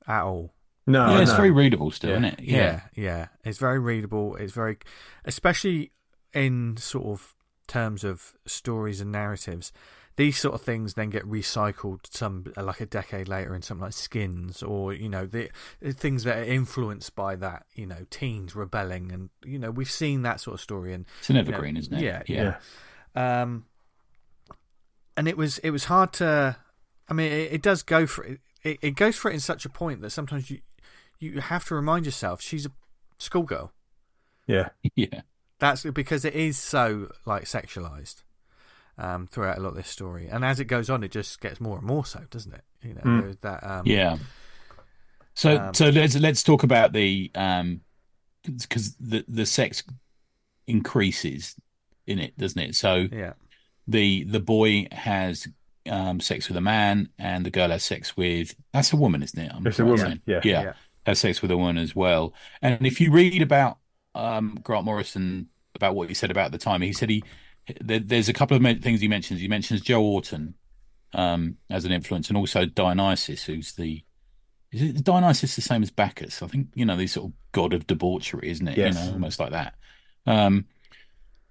at 0.06 0.22
all. 0.22 0.54
no, 0.86 1.10
yeah, 1.10 1.20
it's 1.20 1.30
no. 1.30 1.36
very 1.36 1.50
readable 1.50 1.90
still, 1.90 2.10
Yeah. 2.10 2.16
isn't 2.16 2.38
it? 2.40 2.40
Yeah, 2.42 2.80
yeah. 2.94 3.26
It's 3.44 3.58
very 3.58 3.78
readable. 3.78 4.36
It's 4.36 4.52
very, 4.52 4.78
especially 5.24 5.92
in 6.32 6.76
sort 6.78 7.06
of 7.06 7.34
terms 7.68 8.02
of 8.02 8.34
stories 8.46 9.00
and 9.00 9.12
narratives. 9.12 9.72
These 10.20 10.38
sort 10.38 10.54
of 10.54 10.60
things 10.60 10.92
then 10.94 11.08
get 11.08 11.24
recycled 11.24 12.00
some 12.10 12.52
like 12.54 12.82
a 12.82 12.84
decade 12.86 13.26
later 13.26 13.54
in 13.54 13.62
something 13.62 13.84
like 13.84 13.94
Skins, 13.94 14.62
or 14.62 14.92
you 14.92 15.08
know 15.08 15.24
the, 15.24 15.48
the 15.80 15.94
things 15.94 16.24
that 16.24 16.36
are 16.36 16.44
influenced 16.44 17.14
by 17.14 17.36
that. 17.36 17.64
You 17.74 17.86
know, 17.86 18.04
teens 18.10 18.54
rebelling, 18.54 19.12
and 19.12 19.30
you 19.42 19.58
know 19.58 19.70
we've 19.70 19.90
seen 19.90 20.20
that 20.22 20.38
sort 20.40 20.56
of 20.56 20.60
story. 20.60 20.92
And 20.92 21.06
It's 21.20 21.30
an 21.30 21.38
evergreen, 21.38 21.78
isn't 21.78 21.94
it? 21.94 22.02
Yeah, 22.02 22.22
Yeah. 22.26 22.56
um, 23.40 23.64
and 25.16 25.26
it 25.26 25.38
was 25.38 25.56
it 25.58 25.70
was 25.70 25.84
hard 25.84 26.12
to. 26.14 26.54
I 27.08 27.14
mean, 27.14 27.32
it, 27.32 27.52
it 27.54 27.62
does 27.62 27.82
go 27.82 28.06
for 28.06 28.22
it, 28.24 28.40
it. 28.62 28.78
It 28.82 28.90
goes 28.96 29.16
for 29.16 29.30
it 29.30 29.34
in 29.34 29.40
such 29.40 29.64
a 29.64 29.70
point 29.70 30.02
that 30.02 30.10
sometimes 30.10 30.50
you 30.50 30.60
you 31.18 31.40
have 31.40 31.64
to 31.68 31.74
remind 31.74 32.04
yourself 32.04 32.42
she's 32.42 32.66
a 32.66 32.72
schoolgirl. 33.16 33.72
Yeah, 34.46 34.68
yeah. 34.94 35.22
That's 35.60 35.82
because 35.84 36.26
it 36.26 36.34
is 36.34 36.58
so 36.58 37.08
like 37.24 37.44
sexualized. 37.44 38.22
Um, 39.00 39.26
throughout 39.26 39.58
a 39.58 39.60
lot 39.60 39.70
of 39.70 39.76
this 39.76 39.88
story. 39.88 40.28
And 40.28 40.44
as 40.44 40.60
it 40.60 40.66
goes 40.66 40.90
on, 40.90 41.02
it 41.02 41.10
just 41.10 41.40
gets 41.40 41.60
more 41.60 41.78
and 41.78 41.86
more 41.86 42.04
so, 42.04 42.20
doesn't 42.30 42.52
it? 42.54 42.64
You 42.82 42.94
know, 42.94 43.00
Mm. 43.02 43.40
that. 43.40 43.64
Um, 43.64 43.86
Yeah. 43.86 44.16
So 45.34 45.56
Um, 45.56 45.74
so 45.74 45.88
let's 45.88 46.16
let's 46.18 46.42
talk 46.42 46.62
about 46.62 46.92
the 46.92 47.30
um 47.34 47.80
because 48.44 48.94
the 48.96 49.24
the 49.28 49.46
sex 49.46 49.82
increases 50.66 51.56
in 52.06 52.18
it, 52.18 52.36
doesn't 52.36 52.60
it? 52.60 52.74
So 52.74 53.08
yeah, 53.10 53.34
the 53.86 54.24
the 54.24 54.40
boy 54.40 54.86
has 54.92 55.48
um 55.88 56.20
sex 56.20 56.48
with 56.48 56.56
a 56.56 56.60
man 56.60 57.08
and 57.18 57.44
the 57.44 57.50
girl 57.50 57.70
has 57.70 57.82
sex 57.84 58.16
with 58.16 58.54
that's 58.72 58.92
a 58.92 58.96
woman, 58.96 59.22
isn't 59.22 59.38
it? 59.38 59.50
I'm 59.54 59.66
It's 59.66 59.78
a 59.78 59.84
woman, 59.84 59.98
saying? 59.98 60.22
yeah. 60.26 60.40
yeah. 60.44 60.62
Yeah. 60.62 60.72
Has 61.06 61.18
sex 61.20 61.40
with 61.42 61.50
a 61.50 61.56
woman 61.56 61.78
as 61.78 61.96
well. 61.96 62.34
And 62.60 62.86
if 62.86 63.00
you 63.00 63.10
read 63.10 63.40
about 63.42 63.78
um 64.14 64.58
Grant 64.62 64.84
Morrison 64.84 65.48
about 65.74 65.94
what 65.94 66.08
he 66.08 66.14
said 66.14 66.30
about 66.30 66.52
the 66.52 66.58
time, 66.58 66.82
he 66.82 66.92
said 66.92 67.08
he 67.10 67.22
there, 67.80 67.98
there's 68.00 68.28
a 68.28 68.32
couple 68.32 68.56
of 68.56 68.82
things 68.82 69.00
he 69.00 69.08
mentions. 69.08 69.40
He 69.40 69.48
mentions 69.48 69.80
Joe 69.80 70.02
Orton 70.02 70.54
um 71.12 71.56
as 71.68 71.84
an 71.84 71.90
influence 71.92 72.28
and 72.28 72.36
also 72.36 72.64
Dionysus, 72.66 73.44
who's 73.44 73.72
the 73.72 74.04
is 74.72 74.82
it 74.82 75.02
Dionysus 75.04 75.56
the 75.56 75.62
same 75.62 75.82
as 75.82 75.90
Bacchus? 75.90 76.42
I 76.42 76.46
think 76.46 76.68
you 76.74 76.84
know 76.84 76.96
the 76.96 77.06
sort 77.08 77.26
of 77.26 77.32
god 77.52 77.72
of 77.72 77.86
debauchery, 77.86 78.48
isn't 78.50 78.68
it? 78.68 78.78
Yes. 78.78 78.94
You 78.94 79.06
know, 79.06 79.12
almost 79.14 79.40
like 79.40 79.50
that. 79.50 79.74
Um, 80.26 80.66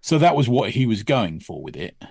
so 0.01 0.17
that 0.19 0.35
was 0.35 0.47
what 0.47 0.69
he 0.71 0.85
was 0.85 1.03
going 1.03 1.41
for 1.41 1.61
with 1.61 1.75
it. 1.75 2.01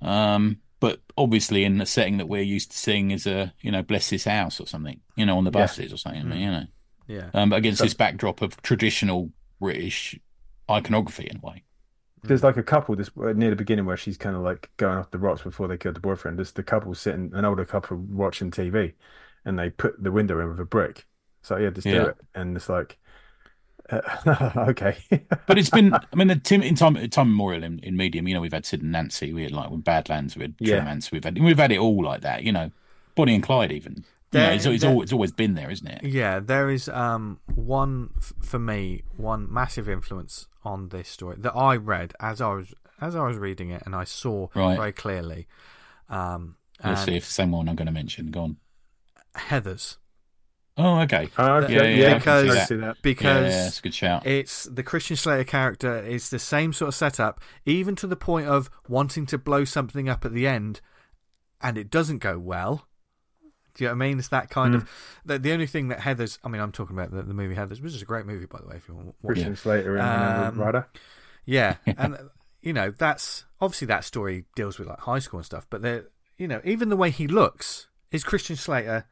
Um, 0.00 0.58
but 0.78 1.00
obviously, 1.16 1.64
in 1.64 1.78
the 1.78 1.86
setting 1.86 2.18
that 2.18 2.28
we're 2.28 2.42
used 2.42 2.70
to 2.70 2.76
seeing, 2.78 3.12
as 3.12 3.26
a 3.26 3.52
you 3.60 3.72
know, 3.72 3.82
bless 3.82 4.10
this 4.10 4.24
house 4.24 4.60
or 4.60 4.66
something, 4.66 5.00
you 5.16 5.26
know, 5.26 5.36
on 5.38 5.44
the 5.44 5.50
Yeah. 5.50 5.60
buses 5.62 5.92
or 5.92 5.96
something, 5.96 6.30
you 6.38 6.50
know, 6.50 6.64
yeah. 7.08 7.30
um, 7.34 7.50
but 7.50 7.56
against 7.56 7.78
So- 7.78 7.84
this 7.84 7.94
backdrop 7.94 8.42
of 8.42 8.60
traditional 8.62 9.32
British 9.58 10.16
iconography 10.70 11.26
in 11.28 11.38
a 11.38 11.40
way. 11.40 11.64
There's 12.26 12.42
like 12.42 12.56
a 12.56 12.62
couple 12.62 12.96
this 12.96 13.10
near 13.16 13.50
the 13.50 13.56
beginning 13.56 13.84
where 13.86 13.96
she's 13.96 14.16
kind 14.16 14.36
of 14.36 14.42
like 14.42 14.70
going 14.76 14.98
off 14.98 15.10
the 15.10 15.18
rocks 15.18 15.42
before 15.42 15.68
they 15.68 15.76
killed 15.76 15.96
the 15.96 16.00
boyfriend. 16.00 16.38
There's 16.38 16.52
the 16.52 16.62
couple 16.62 16.94
sitting, 16.94 17.32
an 17.34 17.44
older 17.44 17.64
couple 17.64 17.96
watching 17.98 18.50
TV, 18.50 18.94
and 19.44 19.58
they 19.58 19.70
put 19.70 20.02
the 20.02 20.12
window 20.12 20.40
in 20.40 20.48
with 20.48 20.60
a 20.60 20.64
brick. 20.64 21.06
So 21.42 21.56
yeah, 21.56 21.70
just 21.70 21.88
do 21.90 22.06
it, 22.06 22.16
and 22.34 22.56
it's 22.56 22.68
like, 22.68 22.98
uh, 23.90 24.50
okay, 24.70 24.96
But 25.46 25.58
it's 25.58 25.70
been, 25.70 25.94
I 26.12 26.16
mean, 26.16 26.28
the 26.28 26.36
Tim 26.36 26.62
in 26.62 26.74
time 26.74 26.96
time 27.10 27.28
memorial 27.28 27.62
in, 27.62 27.78
in 27.80 27.96
medium, 27.96 28.26
you 28.26 28.34
know, 28.34 28.40
we've 28.40 28.52
had 28.52 28.66
Sid 28.66 28.82
and 28.82 28.92
Nancy, 28.92 29.32
we 29.32 29.44
had 29.44 29.52
like 29.52 29.70
with 29.70 29.84
Badlands, 29.84 30.36
we 30.36 30.42
had 30.42 30.54
Yeah. 30.58 30.98
We've 31.12 31.24
had 31.24 31.38
we've 31.38 31.58
had 31.58 31.72
it 31.72 31.78
all 31.78 32.02
like 32.02 32.22
that, 32.22 32.42
you 32.42 32.52
know, 32.52 32.70
Bonnie 33.14 33.34
and 33.34 33.42
Clyde 33.42 33.72
even. 33.72 34.04
You 34.32 34.40
know, 34.40 34.50
it's, 34.50 34.66
it's, 34.66 34.82
there- 34.82 34.90
all, 34.92 35.02
it's 35.02 35.12
always 35.12 35.32
been 35.32 35.54
there, 35.54 35.70
isn't 35.70 35.86
it? 35.86 36.04
Yeah, 36.04 36.40
there 36.40 36.68
is 36.68 36.88
um 36.88 37.40
one 37.54 38.10
for 38.42 38.58
me 38.58 39.02
one 39.16 39.50
massive 39.52 39.88
influence 39.88 40.46
on 40.64 40.88
this 40.88 41.08
story 41.08 41.36
that 41.40 41.52
I 41.54 41.76
read 41.76 42.12
as 42.20 42.40
I 42.40 42.48
was 42.52 42.74
as 43.00 43.14
I 43.16 43.26
was 43.26 43.36
reading 43.38 43.70
it 43.70 43.82
and 43.86 43.94
I 43.94 44.04
saw 44.04 44.48
Right. 44.54 44.76
very 44.76 44.92
clearly. 44.92 45.46
Um, 46.08 46.56
Let's 46.84 47.04
see 47.04 47.12
if 47.12 47.18
it's 47.18 47.28
the 47.28 47.32
same 47.32 47.52
one 47.52 47.68
I'm 47.68 47.76
going 47.76 47.86
to 47.86 47.92
mention. 47.92 48.30
Go 48.30 48.40
on. 48.40 48.56
Heathers 49.36 49.96
Oh, 50.78 51.00
okay. 51.00 51.28
Uh, 51.38 51.64
Yeah, 51.70 51.76
yeah, 51.76 51.82
yeah, 51.84 52.08
yeah, 52.10 52.16
I 52.16 52.18
can 52.18 52.20
see 52.20 52.42
because- 52.42 52.54
that. 52.54 52.68
see. 52.68 52.74
Yeah, 52.76 52.92
because 53.02 53.52
yeah, 53.54 53.62
that's 53.64 53.78
a 53.78 53.82
good 53.82 53.94
shout. 53.94 54.26
it's 54.26 54.64
the 54.64 54.82
Christian 54.82 55.16
Slater 55.16 55.44
character 55.44 55.98
is 56.02 56.28
the 56.28 56.38
same 56.38 56.74
sort 56.74 56.88
of 56.88 56.94
setup, 56.94 57.40
even 57.64 57.96
to 57.96 58.06
the 58.06 58.16
point 58.16 58.46
of 58.48 58.68
wanting 58.86 59.24
to 59.26 59.38
blow 59.38 59.64
something 59.64 60.06
up 60.06 60.26
at 60.26 60.34
the 60.34 60.46
end, 60.46 60.82
and 61.62 61.78
it 61.78 61.88
doesn't 61.90 62.18
go 62.18 62.38
well. 62.38 62.86
Do 63.76 63.84
you 63.84 63.88
know 63.90 63.94
what 63.96 64.04
I 64.04 64.08
mean? 64.08 64.18
It's 64.18 64.28
that 64.28 64.50
kind 64.50 64.74
Mm. 64.74 64.76
of 64.78 64.88
the, 65.24 65.38
the 65.38 65.52
only 65.52 65.66
thing 65.66 65.88
that 65.88 66.00
Heathers. 66.00 66.38
I 66.42 66.48
mean, 66.48 66.60
I'm 66.62 66.72
talking 66.72 66.96
about 66.96 67.10
the, 67.12 67.22
the 67.22 67.34
movie 67.34 67.54
Heathers, 67.54 67.80
which 67.82 67.94
is 67.94 68.02
a 68.02 68.06
great 68.06 68.26
movie 68.26 68.46
by 68.46 68.58
the 68.60 68.66
way. 68.66 68.76
If 68.76 68.88
you 68.88 68.94
want 68.94 69.08
to 69.08 69.14
watch 69.22 69.32
it. 69.32 69.34
Christian 69.34 69.56
Slater 69.56 69.96
and 69.96 70.06
Winona 70.08 70.48
Um, 70.48 70.58
Ryder. 70.60 70.88
Yeah, 71.48 71.76
and 71.86 72.16
you 72.60 72.72
know 72.72 72.90
that's 72.90 73.44
obviously 73.60 73.86
that 73.86 74.02
story 74.04 74.46
deals 74.56 74.78
with 74.80 74.88
like 74.88 74.98
high 74.98 75.20
school 75.20 75.38
and 75.38 75.46
stuff, 75.46 75.66
but 75.70 75.82
the 75.82 76.08
you 76.38 76.48
know 76.48 76.60
even 76.64 76.88
the 76.88 76.96
way 76.96 77.10
he 77.10 77.28
looks 77.28 77.86
is 78.10 78.24
Christian 78.24 78.56
Slater 78.56 79.04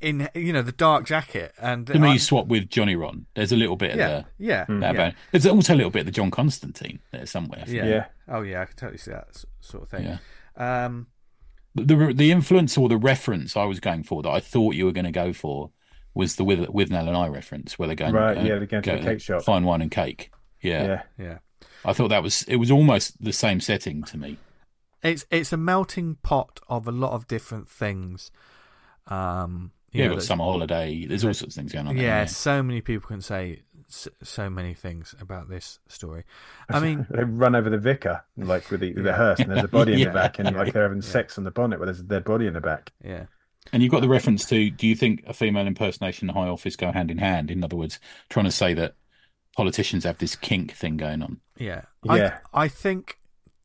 in 0.00 0.30
you 0.34 0.52
know 0.54 0.62
the 0.62 0.72
dark 0.72 1.04
jacket 1.04 1.52
and 1.60 1.86
To 1.88 1.98
me, 1.98 2.14
you 2.14 2.18
swap 2.18 2.46
with 2.46 2.70
Johnny 2.70 2.96
Ron. 2.96 3.26
There's 3.34 3.52
a 3.52 3.56
little 3.56 3.76
bit 3.76 3.96
yeah, 3.96 4.08
of 4.20 4.24
yeah, 4.38 4.64
the, 4.64 4.74
that 4.78 4.94
yeah. 4.94 5.02
about. 5.08 5.14
There's 5.30 5.44
also 5.46 5.74
a 5.74 5.76
little 5.76 5.90
bit 5.90 6.00
of 6.00 6.06
the 6.06 6.12
John 6.12 6.30
Constantine 6.30 7.00
there 7.12 7.26
somewhere. 7.26 7.64
yeah, 7.66 7.84
Yeah. 7.84 8.06
Oh 8.26 8.40
yeah, 8.40 8.62
I 8.62 8.64
can 8.64 8.76
totally 8.76 8.96
see 8.98 9.10
that 9.10 9.44
sort 9.60 9.82
of 9.82 9.90
thing. 9.90 10.04
Yeah. 10.56 10.84
Um, 10.86 11.08
The 11.74 12.12
the 12.14 12.30
influence 12.32 12.76
or 12.76 12.88
the 12.88 12.96
reference 12.96 13.56
I 13.56 13.64
was 13.64 13.80
going 13.80 14.02
for 14.02 14.22
that 14.22 14.30
I 14.30 14.40
thought 14.40 14.74
you 14.74 14.84
were 14.86 14.92
going 14.92 15.04
to 15.04 15.12
go 15.12 15.32
for 15.32 15.70
was 16.14 16.36
the 16.36 16.44
with 16.44 16.60
Withnail 16.68 17.06
and 17.06 17.16
I 17.16 17.28
reference 17.28 17.78
where 17.78 17.86
they're 17.86 17.94
going 17.94 18.14
Right, 18.14 18.36
uh, 18.36 18.42
yeah, 18.42 18.56
they're 18.56 18.66
going 18.66 18.82
to 18.82 18.96
the 18.96 18.98
cake 18.98 19.20
shop. 19.20 19.42
fine 19.42 19.64
wine 19.64 19.80
and 19.82 19.90
cake. 19.90 20.32
Yeah. 20.60 20.82
Yeah, 20.82 21.02
yeah, 21.18 21.38
I 21.84 21.92
thought 21.92 22.08
that 22.08 22.22
was 22.22 22.42
it 22.42 22.56
was 22.56 22.70
almost 22.70 23.22
the 23.22 23.32
same 23.32 23.60
setting 23.60 24.02
to 24.04 24.18
me. 24.18 24.38
it's 25.02 25.24
it's 25.30 25.52
a 25.52 25.56
melting 25.56 26.16
pot 26.22 26.60
of 26.68 26.88
a 26.88 26.92
lot 26.92 27.12
of 27.12 27.28
different 27.28 27.68
things. 27.68 28.30
Um, 29.06 29.72
you 29.92 30.02
Yeah, 30.02 30.08
know, 30.08 30.14
got 30.16 30.24
summer 30.24 30.44
holiday. 30.44 31.06
There's 31.06 31.24
all 31.24 31.32
sorts 31.34 31.56
of 31.56 31.60
things 31.60 31.72
going 31.72 31.86
on. 31.86 31.96
yeah, 31.96 32.18
there, 32.18 32.26
so 32.28 32.62
many 32.62 32.80
people 32.80 33.08
can 33.08 33.20
say 33.20 33.52
s- 33.52 33.62
so 34.22 34.48
many 34.50 34.74
things 34.74 35.14
about 35.20 35.48
this 35.48 35.78
story. 35.88 36.24
I 36.68 36.80
mean, 36.80 37.06
they 37.10 37.24
run 37.24 37.54
over 37.54 37.68
the 37.70 37.78
vicar 37.78 38.24
like 38.36 38.70
with 38.70 38.80
the, 38.80 38.92
with 38.94 39.04
the 39.04 39.12
hearse, 39.12 39.40
and 39.40 39.50
there's 39.50 39.64
a 39.64 39.68
body 39.80 39.92
in 39.94 39.98
Yeah. 39.98 40.04
the 40.06 40.14
back, 40.14 40.38
and 40.38 40.56
like 40.56 40.72
they're 40.72 40.82
having 40.84 41.02
Yeah. 41.02 41.08
sex 41.08 41.36
on 41.38 41.44
the 41.44 41.50
bonnet, 41.50 41.78
where 41.78 41.86
there's 41.86 42.00
a 42.00 42.04
dead 42.04 42.24
body 42.24 42.46
in 42.46 42.54
the 42.54 42.60
back. 42.60 42.92
yeah. 43.04 43.26
And 43.72 43.82
you've 43.82 43.92
got 43.92 44.00
the 44.00 44.08
reference 44.08 44.46
to 44.46 44.70
do 44.70 44.86
you 44.86 44.96
think 44.96 45.22
a 45.26 45.34
female 45.34 45.66
impersonation 45.66 46.28
and 46.28 46.36
high 46.36 46.48
office 46.48 46.76
go 46.76 46.90
hand 46.92 47.10
in 47.10 47.18
hand? 47.18 47.50
In 47.50 47.62
other 47.62 47.76
words, 47.76 48.00
trying 48.30 48.46
to 48.46 48.50
say 48.50 48.72
that 48.74 48.94
politicians 49.54 50.04
have 50.04 50.16
this 50.18 50.34
kink 50.34 50.72
thing 50.72 50.96
going 50.96 51.22
on. 51.22 51.40
Yeah. 51.58 51.82
Yeah. 52.02 52.38
I, 52.54 52.64
I 52.64 52.68
think 52.68 53.18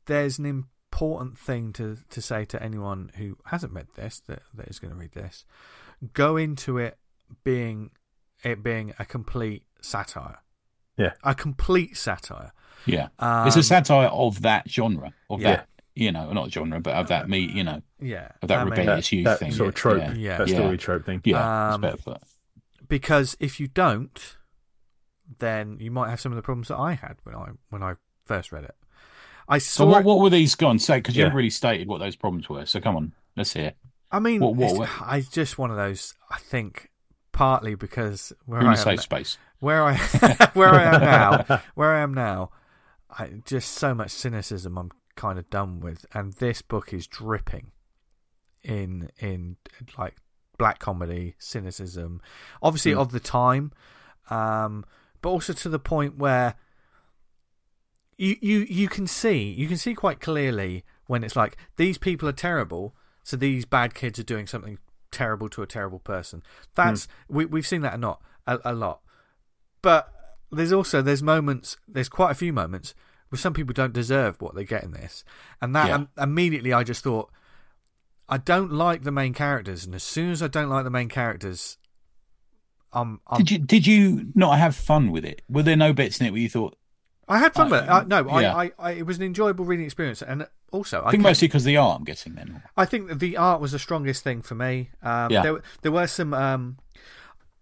there's 0.04 0.38
an 0.38 0.44
important 0.46 1.38
thing 1.38 1.72
to, 1.72 1.96
to 2.10 2.20
say 2.20 2.44
to 2.44 2.62
anyone 2.62 3.10
who 3.16 3.38
hasn't 3.46 3.72
read 3.72 3.86
this, 3.96 4.20
that, 4.28 4.42
that 4.54 4.68
is 4.68 4.78
going 4.78 4.92
to 4.92 4.98
read 5.00 5.12
this. 5.12 5.44
Go 6.12 6.36
into 6.36 6.76
it 6.78 6.98
being 7.42 7.90
it 8.44 8.62
being 8.62 8.92
a 8.98 9.04
complete 9.06 9.64
satire. 9.80 10.38
Yeah. 10.96 11.12
A 11.24 11.34
complete 11.34 11.96
satire. 11.96 12.52
Yeah. 12.86 13.08
Um, 13.18 13.46
it's 13.46 13.56
a 13.56 13.62
satire 13.62 14.08
of 14.08 14.42
that 14.42 14.68
genre, 14.70 15.12
of 15.28 15.40
Yeah. 15.40 15.50
that, 15.56 15.68
you 15.94 16.12
know, 16.12 16.32
not 16.32 16.50
genre, 16.52 16.80
but 16.80 16.94
of 16.94 17.08
that 17.08 17.28
me, 17.28 17.40
you 17.40 17.64
know, 17.64 17.82
Yeah. 18.00 18.28
of 18.42 18.48
that 18.48 18.58
I 18.60 18.64
mean, 18.64 18.70
rebellious 18.70 19.12
youth 19.12 19.24
that 19.24 19.38
thing. 19.40 19.52
sort 19.52 19.68
of 19.70 19.74
trope, 19.74 19.98
Yeah. 19.98 20.12
Yeah. 20.14 20.38
that 20.38 20.48
Yeah. 20.48 20.56
story 20.58 20.78
trope 20.78 21.04
thing. 21.04 21.20
Yeah, 21.24 21.74
Um, 21.74 21.84
it's 21.84 22.02
better 22.04 22.18
because 22.88 23.36
if 23.40 23.58
you 23.60 23.66
don't, 23.68 24.36
then 25.38 25.78
you 25.80 25.90
might 25.90 26.10
have 26.10 26.20
some 26.20 26.32
of 26.32 26.36
the 26.36 26.42
problems 26.42 26.68
that 26.68 26.76
I 26.78 26.92
had 26.94 27.16
when 27.24 27.34
I 27.34 27.48
when 27.70 27.82
I 27.82 27.94
first 28.24 28.52
read 28.52 28.64
it. 28.64 28.74
I 29.48 29.58
So 29.58 29.86
what, 29.86 30.04
what 30.04 30.18
were 30.20 30.30
these? 30.30 30.54
gone? 30.54 30.78
say 30.78 30.98
because 30.98 31.16
you 31.16 31.22
haven't 31.22 31.36
really 31.36 31.50
stated 31.50 31.88
what 31.88 31.98
those 31.98 32.16
problems 32.16 32.48
were. 32.48 32.66
So 32.66 32.80
come 32.80 32.96
on, 32.96 33.12
let's 33.36 33.52
hear. 33.52 33.66
It. 33.68 33.76
I 34.10 34.18
mean, 34.20 34.40
what- 34.40 34.54
what- 34.54 34.76
what- 34.78 35.02
I 35.02 35.20
just 35.20 35.58
one 35.58 35.70
of 35.70 35.76
those. 35.76 36.14
I 36.30 36.38
think 36.38 36.90
partly 37.32 37.74
because 37.74 38.32
where 38.44 38.60
You're 38.60 38.70
in 38.72 38.76
I 38.76 38.76
a 38.76 38.80
am 38.80 38.84
safe 38.84 39.00
space. 39.02 39.38
Where 39.60 39.82
I 39.84 39.94
where 40.54 40.74
I 40.74 40.82
am 40.94 41.00
now, 41.00 41.62
where 41.74 41.94
I 41.94 42.00
am 42.00 42.14
now, 42.14 42.50
I 43.10 43.40
just 43.44 43.72
so 43.72 43.94
much 43.94 44.10
cynicism 44.10 44.76
I'm 44.78 44.90
kind 45.14 45.38
of 45.38 45.48
done 45.50 45.80
with, 45.80 46.04
and 46.12 46.32
this 46.34 46.62
book 46.62 46.92
is 46.92 47.06
dripping 47.06 47.72
in 48.62 49.10
in 49.18 49.56
like 49.98 50.16
black 50.58 50.78
comedy, 50.78 51.34
cynicism, 51.38 52.20
obviously 52.62 52.92
Mm. 52.92 53.00
of 53.00 53.12
the 53.12 53.20
time, 53.20 53.72
um, 54.30 54.84
but 55.22 55.30
also 55.30 55.52
to 55.52 55.68
the 55.68 55.78
point 55.78 56.16
where 56.16 56.54
you 58.18 58.36
you 58.40 58.60
you 58.60 58.88
can 58.88 59.06
see 59.06 59.50
you 59.50 59.68
can 59.68 59.76
see 59.76 59.94
quite 59.94 60.20
clearly 60.20 60.84
when 61.06 61.22
it's 61.22 61.36
like 61.36 61.56
these 61.76 61.98
people 61.98 62.28
are 62.28 62.32
terrible, 62.32 62.94
so 63.22 63.36
these 63.36 63.64
bad 63.64 63.94
kids 63.94 64.18
are 64.18 64.24
doing 64.24 64.46
something 64.46 64.78
terrible 65.10 65.48
to 65.50 65.62
a 65.62 65.66
terrible 65.66 65.98
person. 66.00 66.42
That's 66.74 67.06
we 67.28 67.44
we've 67.44 67.66
seen 67.66 67.82
that 67.82 67.94
a 67.94 67.98
lot 67.98 68.22
a, 68.46 68.58
a 68.64 68.74
lot, 68.74 69.00
but 69.82 70.12
there's 70.52 70.72
also 70.72 71.02
there's 71.02 71.22
moments 71.22 71.76
there's 71.88 72.08
quite 72.08 72.30
a 72.30 72.34
few 72.34 72.52
moments 72.52 72.94
where 73.28 73.38
some 73.38 73.52
people 73.52 73.72
don't 73.72 73.92
deserve 73.92 74.40
what 74.40 74.54
they 74.54 74.64
get 74.64 74.84
in 74.84 74.92
this, 74.92 75.24
and 75.60 75.74
that 75.74 75.88
Yeah. 75.88 75.94
um, 75.96 76.08
immediately 76.18 76.72
I 76.72 76.82
just 76.84 77.02
thought 77.02 77.30
I 78.28 78.38
don't 78.38 78.72
like 78.72 79.02
the 79.04 79.12
main 79.12 79.34
characters, 79.34 79.84
and 79.84 79.94
as 79.94 80.02
soon 80.02 80.30
as 80.30 80.42
I 80.42 80.48
don't 80.48 80.68
like 80.68 80.84
the 80.84 80.90
main 80.90 81.08
characters, 81.08 81.78
I'm, 82.92 83.20
I'm 83.26 83.38
Did 83.38 83.50
you 83.50 83.58
did 83.58 83.86
you 83.86 84.26
not 84.34 84.58
have 84.58 84.74
fun 84.74 85.10
with 85.10 85.24
it? 85.24 85.42
Were 85.48 85.62
there 85.62 85.76
no 85.76 85.92
bits 85.92 86.20
in 86.20 86.26
it 86.26 86.30
where 86.30 86.40
you 86.40 86.48
thought? 86.48 86.76
I 87.28 87.38
had 87.38 87.54
fun 87.54 87.70
with 87.70 87.82
it. 87.82 87.88
I- 87.88 88.00
I, 88.00 88.04
no, 88.04 88.40
yeah. 88.40 88.54
I, 88.54 88.64
I, 88.64 88.72
I, 88.78 88.90
it 88.92 89.06
was 89.06 89.16
an 89.18 89.24
enjoyable 89.24 89.64
reading 89.64 89.84
experience, 89.84 90.22
and 90.22 90.46
also 90.70 91.00
I 91.00 91.08
I 91.08 91.10
think 91.10 91.22
can- 91.22 91.30
mostly 91.30 91.48
because 91.48 91.64
the 91.64 91.76
art. 91.76 91.98
I'm 91.98 92.04
guessing 92.04 92.34
then. 92.36 92.62
I 92.76 92.84
think 92.84 93.08
that 93.08 93.18
the 93.18 93.36
art 93.36 93.60
was 93.60 93.72
the 93.72 93.78
strongest 93.80 94.22
thing 94.22 94.42
for 94.42 94.54
me. 94.54 94.90
Um, 95.02 95.30
Yeah. 95.32 95.42
there, 95.42 95.62
there 95.82 95.92
were 95.92 96.06
some. 96.06 96.32
Um, 96.32 96.78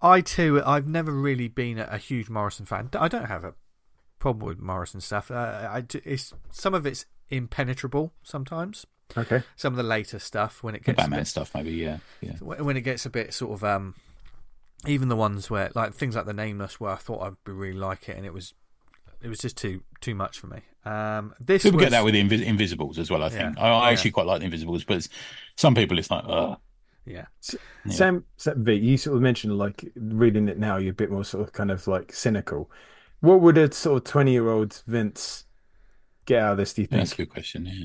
I 0.04 0.20
too, 0.20 0.62
I've 0.64 0.86
never 0.86 1.10
really 1.12 1.48
been 1.48 1.78
a, 1.78 1.88
a 1.90 1.98
huge 1.98 2.28
Morrison 2.28 2.66
fan. 2.66 2.90
I 2.98 3.08
don't 3.08 3.24
have 3.26 3.42
a 3.42 3.54
problem 4.18 4.46
with 4.46 4.58
Morrison 4.60 5.00
stuff. 5.00 5.30
Uh, 5.30 5.68
I, 5.70 5.80
j- 5.80 6.02
it's 6.04 6.34
some 6.52 6.74
of 6.74 6.84
it's 6.86 7.06
impenetrable 7.30 8.12
sometimes. 8.22 8.86
Okay. 9.16 9.42
Some 9.56 9.72
of 9.72 9.76
the 9.76 9.82
later 9.82 10.18
stuff 10.18 10.62
when 10.62 10.74
it 10.74 10.82
The 10.84 10.92
gets 10.92 10.98
a 10.98 11.02
Batman 11.02 11.20
bit, 11.20 11.26
stuff, 11.26 11.54
maybe. 11.54 11.72
Yeah, 11.72 11.98
yeah. 12.20 12.32
when 12.40 12.64
when 12.64 12.76
it 12.76 12.82
gets 12.82 13.06
a 13.06 13.10
bit 13.10 13.32
sort 13.34 13.52
of 13.52 13.64
um, 13.64 13.94
even 14.86 15.08
the 15.08 15.16
ones 15.16 15.50
where 15.50 15.70
like 15.74 15.94
things 15.94 16.16
like 16.16 16.26
the 16.26 16.32
Nameless, 16.34 16.78
where 16.80 16.92
I 16.92 16.96
thought 16.96 17.22
I'd 17.22 17.44
be 17.44 17.52
really 17.52 17.78
like 17.78 18.08
it, 18.08 18.16
and 18.16 18.26
it 18.26 18.32
was 18.32 18.54
it 19.22 19.28
was 19.28 19.38
just 19.38 19.56
too 19.56 19.82
too 20.00 20.14
much 20.14 20.38
for 20.38 20.48
me. 20.48 20.60
Um, 20.84 21.34
this 21.40 21.62
People 21.62 21.78
was, 21.78 21.86
get 21.86 21.90
that 21.92 22.04
with 22.04 22.12
the 22.14 22.22
Invis- 22.22 22.44
Invisibles 22.44 22.98
as 22.98 23.10
well. 23.10 23.22
I 23.22 23.28
think 23.30 23.56
Yeah. 23.56 23.62
I, 23.62 23.68
I 23.70 23.86
Yeah. 23.88 23.92
actually 23.92 24.10
quite 24.10 24.26
like 24.26 24.40
the 24.40 24.46
Invisibles, 24.46 24.84
but 24.84 24.96
it's, 24.98 25.08
some 25.56 25.74
people 25.74 25.98
it's 25.98 26.10
like, 26.10 26.24
uh 26.26 26.56
yeah. 27.06 27.26
Yeah. 27.84 27.92
Sam, 27.92 28.24
Sam 28.36 28.64
V, 28.64 28.74
you 28.74 28.96
sort 28.96 29.16
of 29.16 29.22
mentioned 29.22 29.56
like 29.58 29.92
reading 29.96 30.48
it 30.48 30.58
now, 30.58 30.76
you're 30.76 30.92
a 30.92 30.94
bit 30.94 31.10
more 31.10 31.24
sort 31.24 31.46
of 31.46 31.52
kind 31.52 31.70
of 31.70 31.86
like 31.86 32.12
cynical. 32.12 32.70
What 33.20 33.40
would 33.40 33.58
a 33.58 33.72
sort 33.72 33.98
of 33.98 34.04
20 34.04 34.32
year 34.32 34.48
old 34.48 34.82
Vince 34.86 35.44
get 36.26 36.42
out 36.42 36.52
of 36.52 36.58
this, 36.58 36.74
do 36.74 36.82
you 36.82 36.86
think? 36.86 37.00
that's 37.00 37.12
a 37.12 37.16
good 37.16 37.30
question. 37.30 37.66
Yeah. 37.66 37.84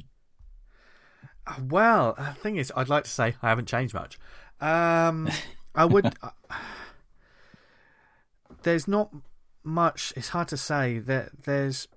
Well, 1.68 2.16
the 2.18 2.34
thing 2.34 2.58
is, 2.58 2.72
I'd 2.76 2.90
like 2.90 3.06
to 3.06 3.10
say 3.10 3.36
I 3.42 3.50
haven't 3.50 3.68
changed 3.68 3.94
much. 3.94 4.20
Um, 4.62 5.30
I 5.74 5.86
would. 5.86 6.06
uh, 6.22 6.30
there's 8.64 8.88
not 8.88 9.14
much. 9.64 10.14
It's 10.16 10.30
hard 10.30 10.48
to 10.50 10.58
say 10.58 11.00
that 11.00 11.44
there's 11.44 11.88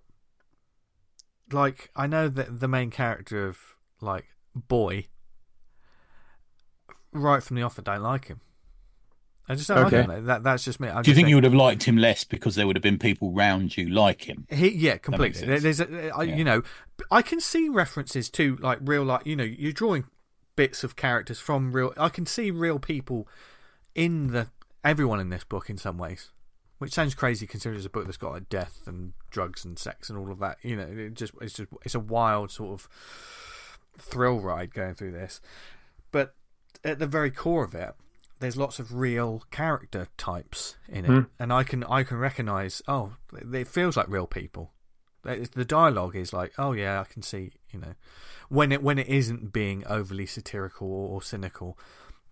like 1.51 1.91
I 1.95 2.07
know 2.07 2.29
that 2.29 2.61
the 2.61 2.68
main 2.68 2.91
character 2.91 3.47
of 3.47 3.59
like 4.01 4.27
boy 4.55 5.07
right 7.13 7.43
from 7.43 7.57
the 7.57 7.63
off, 7.63 7.79
I 7.79 7.83
don't 7.83 8.03
like 8.03 8.27
him. 8.27 8.41
I 9.49 9.55
just 9.57 9.69
don't 9.69 9.87
Okay. 9.87 10.07
like 10.07 10.19
him. 10.19 10.27
That 10.27 10.43
that's 10.45 10.65
just 10.65 10.79
me. 10.81 10.89
I 10.89 11.03
Do 11.03 11.11
you 11.11 11.15
think 11.15 11.29
you 11.29 11.35
would 11.35 11.45
have 11.45 11.55
liked 11.55 11.83
him 11.83 11.97
less 11.97 12.23
because 12.25 12.55
there 12.55 12.67
would 12.67 12.77
have 12.77 12.83
been 12.83 12.99
people 12.99 13.33
round 13.33 13.77
you 13.77 13.89
like 13.89 14.23
him? 14.23 14.47
He, 14.49 14.69
yeah, 14.69 14.97
completely. 14.99 15.59
There's, 15.59 15.81
a, 15.81 16.11
I, 16.17 16.23
Yeah. 16.23 16.37
you 16.37 16.45
know, 16.45 16.63
I 17.11 17.23
can 17.23 17.41
see 17.41 17.69
references 17.69 18.31
to 18.31 18.57
like 18.57 18.79
real, 18.81 19.03
like 19.03 19.27
you 19.27 19.35
know, 19.37 19.45
you're 19.45 19.73
drawing 19.73 20.05
bits 20.55 20.85
of 20.85 20.95
characters 20.97 21.41
from 21.41 21.73
real. 21.73 21.93
I 21.97 22.09
can 22.09 22.25
see 22.25 22.51
real 22.51 22.79
people 22.79 23.27
in 23.95 24.29
the 24.29 24.47
everyone 24.85 25.19
in 25.21 25.29
this 25.31 25.45
book 25.45 25.69
in 25.69 25.77
some 25.77 25.99
ways, 25.99 26.31
which 26.79 26.93
sounds 26.93 27.15
crazy 27.15 27.47
considering 27.47 27.79
it's 27.79 27.87
a 27.87 27.91
book 27.91 28.05
that's 28.05 28.17
got 28.17 28.33
like 28.33 28.49
death 28.49 28.83
and 28.87 29.13
drugs 29.31 29.65
and 29.65 29.77
sex 29.79 30.09
and 30.09 30.17
all 30.19 30.31
of 30.31 30.39
that. 30.39 30.59
You 30.63 30.77
know, 30.77 30.85
it 30.87 31.15
just 31.15 31.33
it's 31.41 31.55
just 31.55 31.69
it's 31.85 31.97
a 31.97 32.01
wild 32.01 32.53
sort 32.53 32.75
of 32.81 32.89
thrill 33.99 34.41
ride 34.41 34.73
going 34.73 34.95
through 34.95 35.13
this, 35.13 35.41
at 36.85 36.99
the 36.99 37.07
very 37.07 37.30
core 37.30 37.64
of 37.64 37.74
it. 37.74 37.95
There's 38.41 38.57
lots 38.57 38.78
of 38.80 38.93
real 38.95 39.45
character 39.51 40.09
types 40.16 40.76
in 40.89 41.05
it, 41.05 41.09
Hmm. 41.09 41.20
and 41.39 41.53
I 41.53 41.62
can 41.62 41.85
I 41.85 42.03
can 42.03 42.16
recognize. 42.18 42.83
Oh, 42.89 43.14
it 43.53 43.68
feels 43.68 43.97
like 43.97 44.09
real 44.09 44.26
people 44.26 44.72
the 45.24 45.64
dialogue 45.64 46.16
is 46.16 46.33
like, 46.33 46.53
oh 46.59 46.72
yeah, 46.72 47.01
I 47.01 47.05
can 47.05 47.22
see, 47.22 47.53
you 47.70 47.78
know, 47.78 47.95
when 48.49 48.72
it 48.72 48.83
when 48.83 48.99
it 48.99 49.07
isn't 49.07 49.53
being 49.53 49.85
overly 49.87 50.26
satirical 50.26 50.89
or, 50.89 51.09
or 51.11 51.22
cynical, 51.22 51.78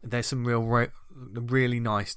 there's 0.03 0.27
some 0.27 0.45
real, 0.45 0.65
re- 0.65 0.89
really 1.15 1.79
nice, 1.79 2.17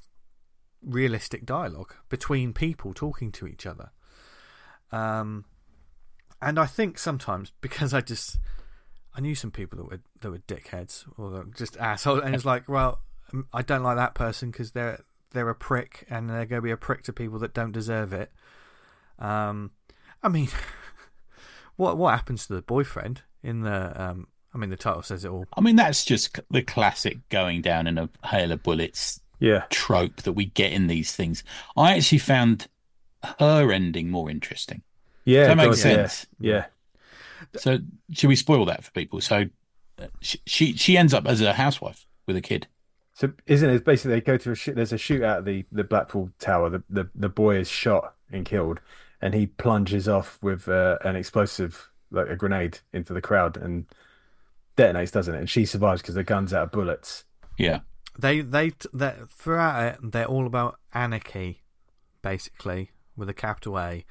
realistic 0.81 1.45
dialogue 1.45 1.93
between 2.09 2.53
people 2.53 2.93
talking 2.93 3.31
to 3.33 3.45
each 3.45 3.67
other. 3.67 3.91
Um, 4.91 5.45
and 6.41 6.59
I 6.59 6.65
think 6.65 6.97
sometimes 6.97 7.51
because 7.61 7.93
I 7.93 8.01
just 8.01 8.39
I 9.15 9.21
knew 9.21 9.35
some 9.35 9.51
people 9.51 9.77
that 9.77 9.85
were 9.89 9.99
that 10.21 10.31
were 10.31 10.39
dickheads 10.39 11.05
or 11.17 11.45
just 11.55 11.77
assholes, 11.77 12.21
and 12.23 12.33
it's 12.33 12.45
like, 12.45 12.67
well, 12.67 12.99
um, 13.31 13.47
I 13.53 13.61
don't 13.61 13.83
like 13.83 13.97
that 13.97 14.15
person 14.15 14.51
because 14.51 14.71
they're 14.71 15.01
they're 15.31 15.49
a 15.49 15.55
prick 15.55 16.05
and 16.09 16.29
they're 16.29 16.45
going 16.45 16.57
to 16.59 16.61
be 16.61 16.71
a 16.71 16.77
prick 16.77 17.03
to 17.03 17.13
people 17.13 17.39
that 17.39 17.53
don't 17.53 17.71
deserve 17.71 18.13
it. 18.13 18.31
Um, 19.19 19.71
I 20.21 20.29
mean, 20.29 20.49
what 21.75 21.97
what 21.97 22.11
happens 22.13 22.47
to 22.47 22.53
the 22.55 22.61
boyfriend 22.61 23.21
in 23.41 23.61
the? 23.61 24.01
Um, 24.01 24.27
I 24.53 24.57
mean, 24.59 24.69
the 24.69 24.77
title 24.77 25.01
says 25.01 25.25
it 25.25 25.29
all. 25.31 25.45
I 25.57 25.61
mean, 25.61 25.75
that's 25.75 26.05
just 26.05 26.39
the 26.51 26.61
classic 26.61 27.17
going 27.29 27.61
down 27.63 27.87
in 27.87 27.97
a 27.97 28.07
hail 28.23 28.51
of 28.51 28.61
bullets 28.61 29.19
Yeah. 29.39 29.63
trope 29.71 30.17
that 30.23 30.33
we 30.33 30.45
get 30.45 30.71
in 30.71 30.85
these 30.85 31.15
things. 31.15 31.43
I 31.75 31.95
actually 31.95 32.19
found 32.19 32.67
her 33.39 33.71
ending 33.71 34.11
more 34.11 34.29
interesting. 34.29 34.83
Yeah. 35.25 35.47
That 35.47 35.57
makes 35.57 35.81
God, 35.81 35.89
yeah. 35.89 35.95
sense. 36.07 36.27
Yeah. 36.39 36.65
So, 37.57 37.79
should 38.11 38.27
we 38.27 38.35
spoil 38.35 38.65
that 38.65 38.83
for 38.83 38.91
people? 38.91 39.21
So, 39.21 39.45
uh, 39.99 40.07
she 40.21 40.41
she, 40.45 40.73
she 40.73 40.97
ends 40.97 41.13
up 41.13 41.27
as 41.27 41.41
a 41.41 41.53
housewife 41.53 42.05
with 42.25 42.35
a 42.35 42.41
kid. 42.41 42.67
So 43.15 43.31
isn't 43.45 43.69
it 43.69 43.85
basically 43.85 44.15
they 44.15 44.21
go 44.21 44.37
to 44.37 44.51
a 44.51 44.55
shoot? 44.55 44.75
There's 44.75 44.91
a 44.93 44.97
shootout 44.97 45.37
at 45.37 45.45
the 45.45 45.65
the 45.71 45.83
Blackpool 45.83 46.31
Tower. 46.39 46.69
The 46.69 46.83
the 46.89 47.09
the 47.13 47.29
boy 47.29 47.57
is 47.57 47.69
shot 47.69 48.15
and 48.31 48.43
killed, 48.43 48.79
and 49.21 49.35
he 49.35 49.45
plunges 49.45 50.07
off 50.07 50.39
with 50.41 50.67
uh, 50.67 50.97
an 51.03 51.15
explosive 51.15 51.91
like 52.09 52.29
a 52.29 52.35
grenade 52.35 52.79
into 52.91 53.13
the 53.13 53.21
crowd 53.21 53.55
and 53.57 53.85
detonates, 54.77 55.11
doesn't 55.11 55.35
it? 55.35 55.39
And 55.39 55.49
she 55.49 55.65
survives 55.65 56.01
because 56.01 56.15
the 56.15 56.23
gun's 56.23 56.53
out 56.53 56.63
of 56.63 56.71
bullets. 56.71 57.25
Yeah, 57.57 57.81
They 58.17 58.41
they 58.41 58.71
they 58.91 59.13
throughout 59.29 59.93
it, 59.93 60.11
they're 60.11 60.25
all 60.25 60.47
about 60.47 60.79
anarchy, 60.93 61.61
basically 62.23 62.91
with 63.15 63.29
a 63.29 63.33
capital 63.33 63.79
A, 63.79 64.05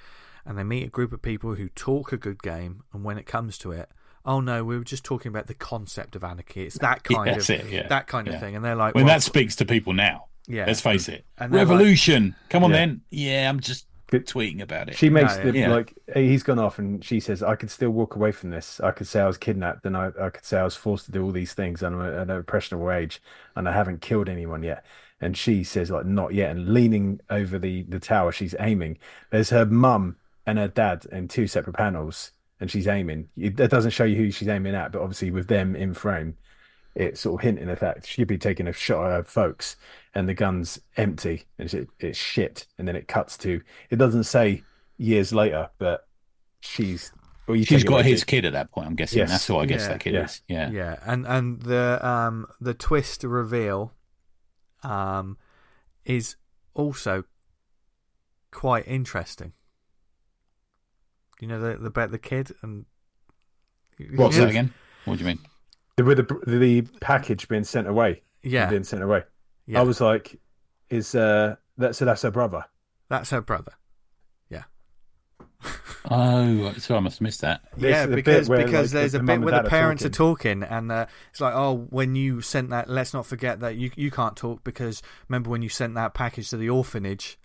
and 0.45 0.59
they 0.59 0.64
meet 0.64 0.84
a 0.84 0.90
group 0.90 1.12
of 1.12 1.22
people 1.22 1.55
who 1.55 1.68
talk 1.70 2.12
a 2.12 2.16
good 2.16 2.43
game, 2.43 2.82
and 2.93 3.05
when 3.05 3.18
it 3.18 3.26
comes 3.26 3.59
to 3.59 3.72
it. 3.72 3.88
Oh 4.24 4.40
no, 4.40 4.62
we 4.64 4.78
were 4.78 4.84
just 4.84 5.03
talking 5.05 5.30
about 5.30 5.49
the 5.49 5.55
concept 5.55 6.14
of 6.14 6.22
anarchy. 6.22 6.62
It's 6.64 6.78
that 6.78 7.03
kind 7.03 7.26
that's 7.28 7.51
of 7.51 7.57
it, 7.66 7.70
yeah. 7.72 7.88
that 7.88 8.07
kind 8.07 8.28
of 8.28 8.38
thing, 8.38 8.55
and 8.55 8.64
they're 8.64 8.76
like, 8.76 8.95
when 8.95 9.05
well, 9.05 9.14
that 9.14 9.22
speaks 9.22 9.57
to 9.57 9.64
people 9.64 9.93
now. 9.95 10.26
yeah, 10.47 10.64
Let's 10.66 10.80
face 10.80 11.09
it, 11.09 11.24
And 11.38 11.53
they're 11.53 11.64
like- 11.64 11.70
revolution. 11.70 12.36
Come 12.49 12.62
on, 12.62 12.70
Yeah. 12.70 12.76
then. 12.76 13.01
Yeah, 13.11 13.49
I'm 13.51 13.59
just 13.59 13.86
Good. 14.07 14.26
tweeting 14.28 14.61
about 14.62 14.88
it. 14.90 14.97
She 14.97 15.09
makes 15.11 15.36
No, 15.38 15.51
the 15.51 15.59
yeah. 15.59 15.72
like 15.72 15.95
he's 16.14 16.43
gone 16.45 16.61
off 16.61 16.78
and 16.78 17.03
she 17.05 17.18
says, 17.18 17.43
"I 17.43 17.57
could 17.57 17.70
still 17.70 17.90
walk 17.90 18.14
away 18.14 18.30
from 18.30 18.51
this. 18.51 18.78
I 18.78 18.93
could 18.93 19.09
say 19.09 19.20
I 19.20 19.26
was 19.26 19.38
kidnapped, 19.38 19.84
and 19.86 19.97
I, 19.97 20.12
I 20.20 20.30
could 20.30 20.45
say 20.45 20.59
I 20.59 20.64
was 20.64 20.76
forced 20.76 21.07
to 21.07 21.12
do 21.12 21.24
all 21.24 21.32
these 21.32 21.55
things, 21.55 21.82
and 21.82 21.97
I'm 21.97 22.03
at 22.03 22.14
an 22.14 22.30
impressionable 22.30 22.93
age, 22.93 23.20
and 23.57 23.68
I 23.68 23.72
haven't 23.72 24.03
killed 24.03 24.28
anyone 24.28 24.62
yet." 24.62 24.84
And 25.20 25.36
she 25.36 25.64
says, 25.64 25.90
"Like 25.90 26.05
not 26.07 26.32
yet." 26.32 26.51
And 26.51 26.72
leaning 26.72 27.20
over 27.28 27.59
the 27.59 27.82
the 27.84 27.99
tower, 27.99 28.30
she's 28.30 28.55
aiming. 28.61 28.99
There's 29.30 29.51
her 29.51 29.66
mum 29.66 30.16
and 30.47 30.59
her 30.59 30.68
dad 30.68 31.07
in 31.12 31.28
two 31.28 31.47
separate 31.47 31.76
panels, 31.76 32.32
and 32.61 32.70
she's 32.70 32.86
aiming. 32.88 33.28
It, 33.36 33.57
that 33.57 33.70
doesn't 33.70 33.90
show 33.93 34.05
you 34.05 34.16
who 34.16 34.30
she's 34.30 34.49
aiming 34.49 34.74
at, 34.74 34.93
but 34.93 35.01
obviously 35.03 35.30
with 35.30 35.49
them 35.49 35.74
in 35.76 35.95
frame, 35.95 36.36
it's 36.95 37.20
sort 37.20 37.40
of 37.40 37.45
hinting 37.45 37.70
at 37.70 37.80
that 37.80 38.05
she'd 38.07 38.24
be 38.28 38.36
taking 38.38 38.66
a 38.68 38.72
shot 38.72 39.07
at 39.07 39.12
her 39.16 39.24
folks, 39.24 39.76
and 40.14 40.28
the 40.28 40.34
gun's 40.34 40.78
empty, 40.97 41.45
and 41.59 41.72
it's, 41.72 41.90
it's 42.01 42.18
shit. 42.18 42.66
And 42.78 42.86
then 42.86 42.97
it 42.97 43.09
cuts 43.09 43.36
to. 43.38 43.62
It 43.90 43.97
doesn't 43.97 44.24
say 44.24 44.62
years 44.99 45.32
later, 45.32 45.70
but 45.78 46.07
she's. 46.61 47.12
Well, 47.49 47.57
you 47.57 47.64
She's 47.64 47.82
got 47.82 48.05
his 48.05 48.20
too. 48.20 48.26
kid 48.26 48.45
at 48.45 48.53
that 48.53 48.70
point. 48.70 48.86
I'm 48.86 48.95
guessing 48.95 49.18
Yes. 49.18 49.30
that's 49.30 49.47
who 49.49 49.57
I 49.59 49.66
guess 49.66 49.82
Yeah. 49.82 49.88
that 49.88 50.01
kid 50.01 50.14
Yeah. 50.14 50.24
is. 50.24 50.43
Yeah. 50.47 50.70
yeah, 50.70 50.97
and 51.05 51.26
and 51.26 51.61
the 51.62 51.99
um 52.07 52.47
the 52.61 52.72
twist 52.72 53.24
reveal, 53.24 53.95
um, 54.84 55.38
is 56.05 56.36
also 56.74 57.24
quite 58.53 58.86
interesting. 58.86 59.53
You 61.43 61.49
know 61.49 61.59
the 61.59 61.76
the 61.76 61.88
about 61.88 62.12
the 62.12 62.20
kid 62.20 62.55
and 62.62 62.84
What's 64.14 64.36
that 64.36 64.49
again. 64.49 64.72
What 65.07 65.18
do 65.18 65.24
you 65.24 65.26
mean? 65.26 65.40
With 65.99 66.18
the 66.18 66.40
the 66.47 66.82
package 67.01 67.49
being 67.49 67.64
sent 67.64 67.88
away, 67.88 68.22
yeah, 68.45 68.70
being 68.70 68.84
sent 68.84 69.03
away. 69.03 69.24
yeah. 69.66 69.80
I 69.80 69.82
was 69.82 70.01
like, 70.01 70.38
"Is 70.88 71.16
uh 71.16 71.57
that 71.78 71.97
so? 71.97 72.05
That's 72.05 72.22
her 72.22 72.30
brother." 72.30 72.64
that's 73.09 73.30
her 73.30 73.40
brother. 73.40 73.72
Yeah. 74.51 74.62
oh, 76.12 76.74
so 76.78 76.95
I 76.95 77.01
must 77.01 77.16
have 77.16 77.22
missed 77.22 77.40
that. 77.40 77.62
Yeah, 77.76 78.05
is 78.05 78.14
because 78.14 78.49
where, 78.49 78.64
because 78.64 78.95
like, 78.95 79.01
there's 79.01 79.12
the- 79.12 79.18
a 79.18 79.22
bit 79.22 79.26
mum 79.26 79.40
where 79.43 79.51
dad 79.51 79.64
the 79.64 79.66
are 79.66 79.70
parents 79.70 80.05
talking. 80.05 80.59
are 80.61 80.61
talking, 80.61 80.62
and 80.62 80.93
uh, 80.93 81.07
it's 81.32 81.40
like, 81.40 81.55
oh, 81.55 81.88
when 81.90 82.14
you 82.14 82.40
sent 82.40 82.70
that, 82.70 82.88
let's 82.88 83.12
not 83.12 83.26
forget 83.26 83.59
that 83.61 83.74
you 83.74 83.90
you 83.97 84.12
can't 84.12 84.36
talk 84.36 84.62
because 84.62 85.03
remember 85.28 85.51
when 85.51 85.62
you 85.62 85.68
sent 85.68 85.97
that 85.97 86.14
package 86.14 86.51
to 86.51 86.57
the 86.57 86.70
orphanage, 86.70 87.36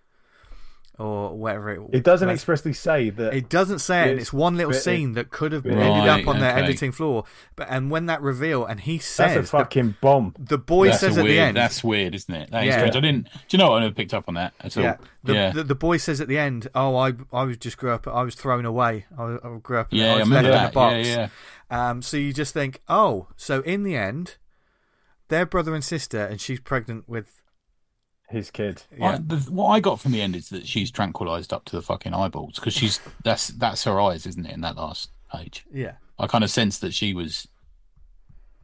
or 0.99 1.35
whatever 1.37 1.69
it. 1.71 1.79
It 1.93 2.03
doesn't 2.03 2.27
that's- 2.27 2.39
expressly 2.39 2.73
say 2.73 3.11
that. 3.11 3.33
It 3.33 3.49
doesn't 3.49 3.79
say 3.79 3.99
it. 3.99 4.01
and 4.03 4.11
It's- 4.13 4.23
It's 4.27 4.33
one 4.33 4.57
little 4.57 4.71
but 4.71 4.77
it- 4.77 4.81
scene 4.81 5.13
that 5.13 5.29
could 5.29 5.51
have 5.51 5.63
Right, 5.65 5.75
ended 5.77 6.09
up 6.09 6.27
on 6.27 6.39
their 6.39 6.57
editing 6.57 6.91
floor. 6.91 7.23
But 7.55 7.67
and 7.69 7.91
when 7.91 8.07
that 8.07 8.21
reveal, 8.21 8.65
and 8.65 8.79
he 8.79 8.97
says 8.97 9.17
that's 9.17 9.33
says 9.33 9.37
a 9.37 9.41
the, 9.41 9.47
fucking 9.63 9.95
bomb. 10.01 10.33
the 10.39 10.57
boy 10.57 10.87
that's 10.87 11.01
says 11.01 11.17
a 11.17 11.19
at 11.19 11.23
weird, 11.23 11.35
the 11.37 11.41
end. 11.41 11.57
That's 11.57 11.83
weird, 11.83 12.15
isn't 12.15 12.33
it? 12.33 12.49
That 12.51 12.63
is 12.63 12.67
Yeah. 12.69 12.77
strange. 12.79 12.95
I 12.95 12.99
didn't. 12.99 13.23
Do 13.25 13.29
you 13.51 13.57
know 13.59 13.69
what? 13.69 13.77
I 13.77 13.79
never 13.81 13.93
picked 13.93 14.13
up 14.15 14.25
on 14.27 14.33
that 14.33 14.53
at 14.61 14.75
all. 14.75 14.83
yeah, 14.83 14.97
the, 15.23 15.33
yeah. 15.33 15.51
The, 15.51 15.63
the 15.63 15.75
boy 15.75 15.97
says 15.97 16.19
at 16.19 16.27
the 16.27 16.39
end, 16.39 16.67
"Oh, 16.73 16.95
I 16.95 17.13
I 17.31 17.43
was 17.43 17.57
just 17.57 17.77
grew 17.77 17.91
up. 17.91 18.07
I 18.07 18.23
was 18.23 18.33
thrown 18.35 18.65
away. 18.65 19.05
I, 19.17 19.37
I 19.43 19.57
grew 19.61 19.77
up. 19.77 19.87
yeah, 19.91 20.07
I 20.07 20.09
I 20.09 20.13
was 20.19 20.29
remember 20.29 20.49
left 20.49 20.55
in 20.57 20.61
a 20.61 20.65
that. 20.65 20.73
box." 20.73 21.07
Yeah, 21.07 21.27
yeah. 21.71 21.89
Um, 21.89 22.01
so 22.01 22.17
you 22.17 22.33
just 22.33 22.53
think, 22.53 22.81
oh, 22.89 23.27
so 23.35 23.59
in 23.61 23.83
the 23.83 23.95
end, 23.95 24.37
they're 25.27 25.45
brother 25.45 25.75
and 25.75 25.83
sister, 25.83 26.25
and 26.25 26.39
she's 26.41 26.59
pregnant 26.59 27.07
with. 27.07 27.36
His 28.29 28.51
kid. 28.51 28.83
Yeah, 28.97 29.11
I, 29.13 29.17
the, 29.17 29.37
what 29.49 29.67
I 29.69 29.79
got 29.79 29.99
from 30.01 30.11
the 30.11 30.21
end 30.21 30.35
is 30.35 30.49
that 30.49 30.67
she's 30.67 30.91
tranquilized 30.91 31.53
up 31.53 31.63
to 31.65 31.75
the 31.75 31.81
fucking 31.81 32.13
eyeballs 32.13 32.55
because 32.55 32.73
she's 32.73 32.99
that's 33.23 33.47
that's 33.47 33.85
her 33.85 34.01
eyes, 34.01 34.25
isn't 34.25 34.45
it? 34.45 34.51
In 34.53 34.61
that 34.61 34.75
last 34.75 35.11
page, 35.33 35.65
yeah, 35.73 35.93
I 36.19 36.27
kind 36.27 36.43
of 36.43 36.49
sense 36.49 36.77
that 36.79 36.93
she 36.93 37.13
was 37.13 37.47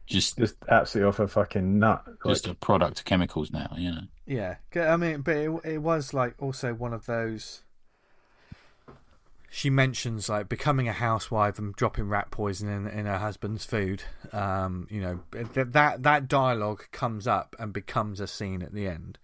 just 0.06 0.36
Just 0.36 0.56
absolutely 0.68 1.08
off 1.08 1.16
her 1.16 1.26
fucking 1.28 1.78
nut. 1.78 2.02
Like, 2.06 2.34
just 2.34 2.46
a 2.46 2.54
product 2.54 2.98
of 2.98 3.04
chemicals 3.06 3.50
now. 3.50 3.72
You 3.76 3.90
know. 3.92 4.02
yeah. 4.26 4.56
'Cause, 4.70 4.86
I 4.86 4.96
mean, 4.98 5.22
but 5.22 5.36
it, 5.36 5.50
it 5.64 5.78
was 5.78 6.12
like 6.12 6.34
also 6.38 6.74
one 6.74 6.92
of 6.92 7.06
those. 7.06 7.62
She 9.50 9.70
mentions 9.70 10.28
like 10.28 10.48
becoming 10.48 10.88
a 10.88 10.92
housewife 10.92 11.58
and 11.60 11.74
dropping 11.76 12.08
rat 12.08 12.30
poison 12.32 12.68
in, 12.68 12.88
in 12.88 13.06
her 13.06 13.18
husband's 13.18 13.64
food. 13.64 14.02
Um, 14.32 14.88
you 14.90 15.00
know 15.00 15.20
that 15.32 16.02
that 16.02 16.28
dialogue 16.28 16.84
comes 16.90 17.26
up 17.26 17.54
and 17.58 17.72
becomes 17.72 18.18
a 18.20 18.26
scene 18.26 18.60
at 18.62 18.74
the 18.74 18.88
end. 18.88 19.16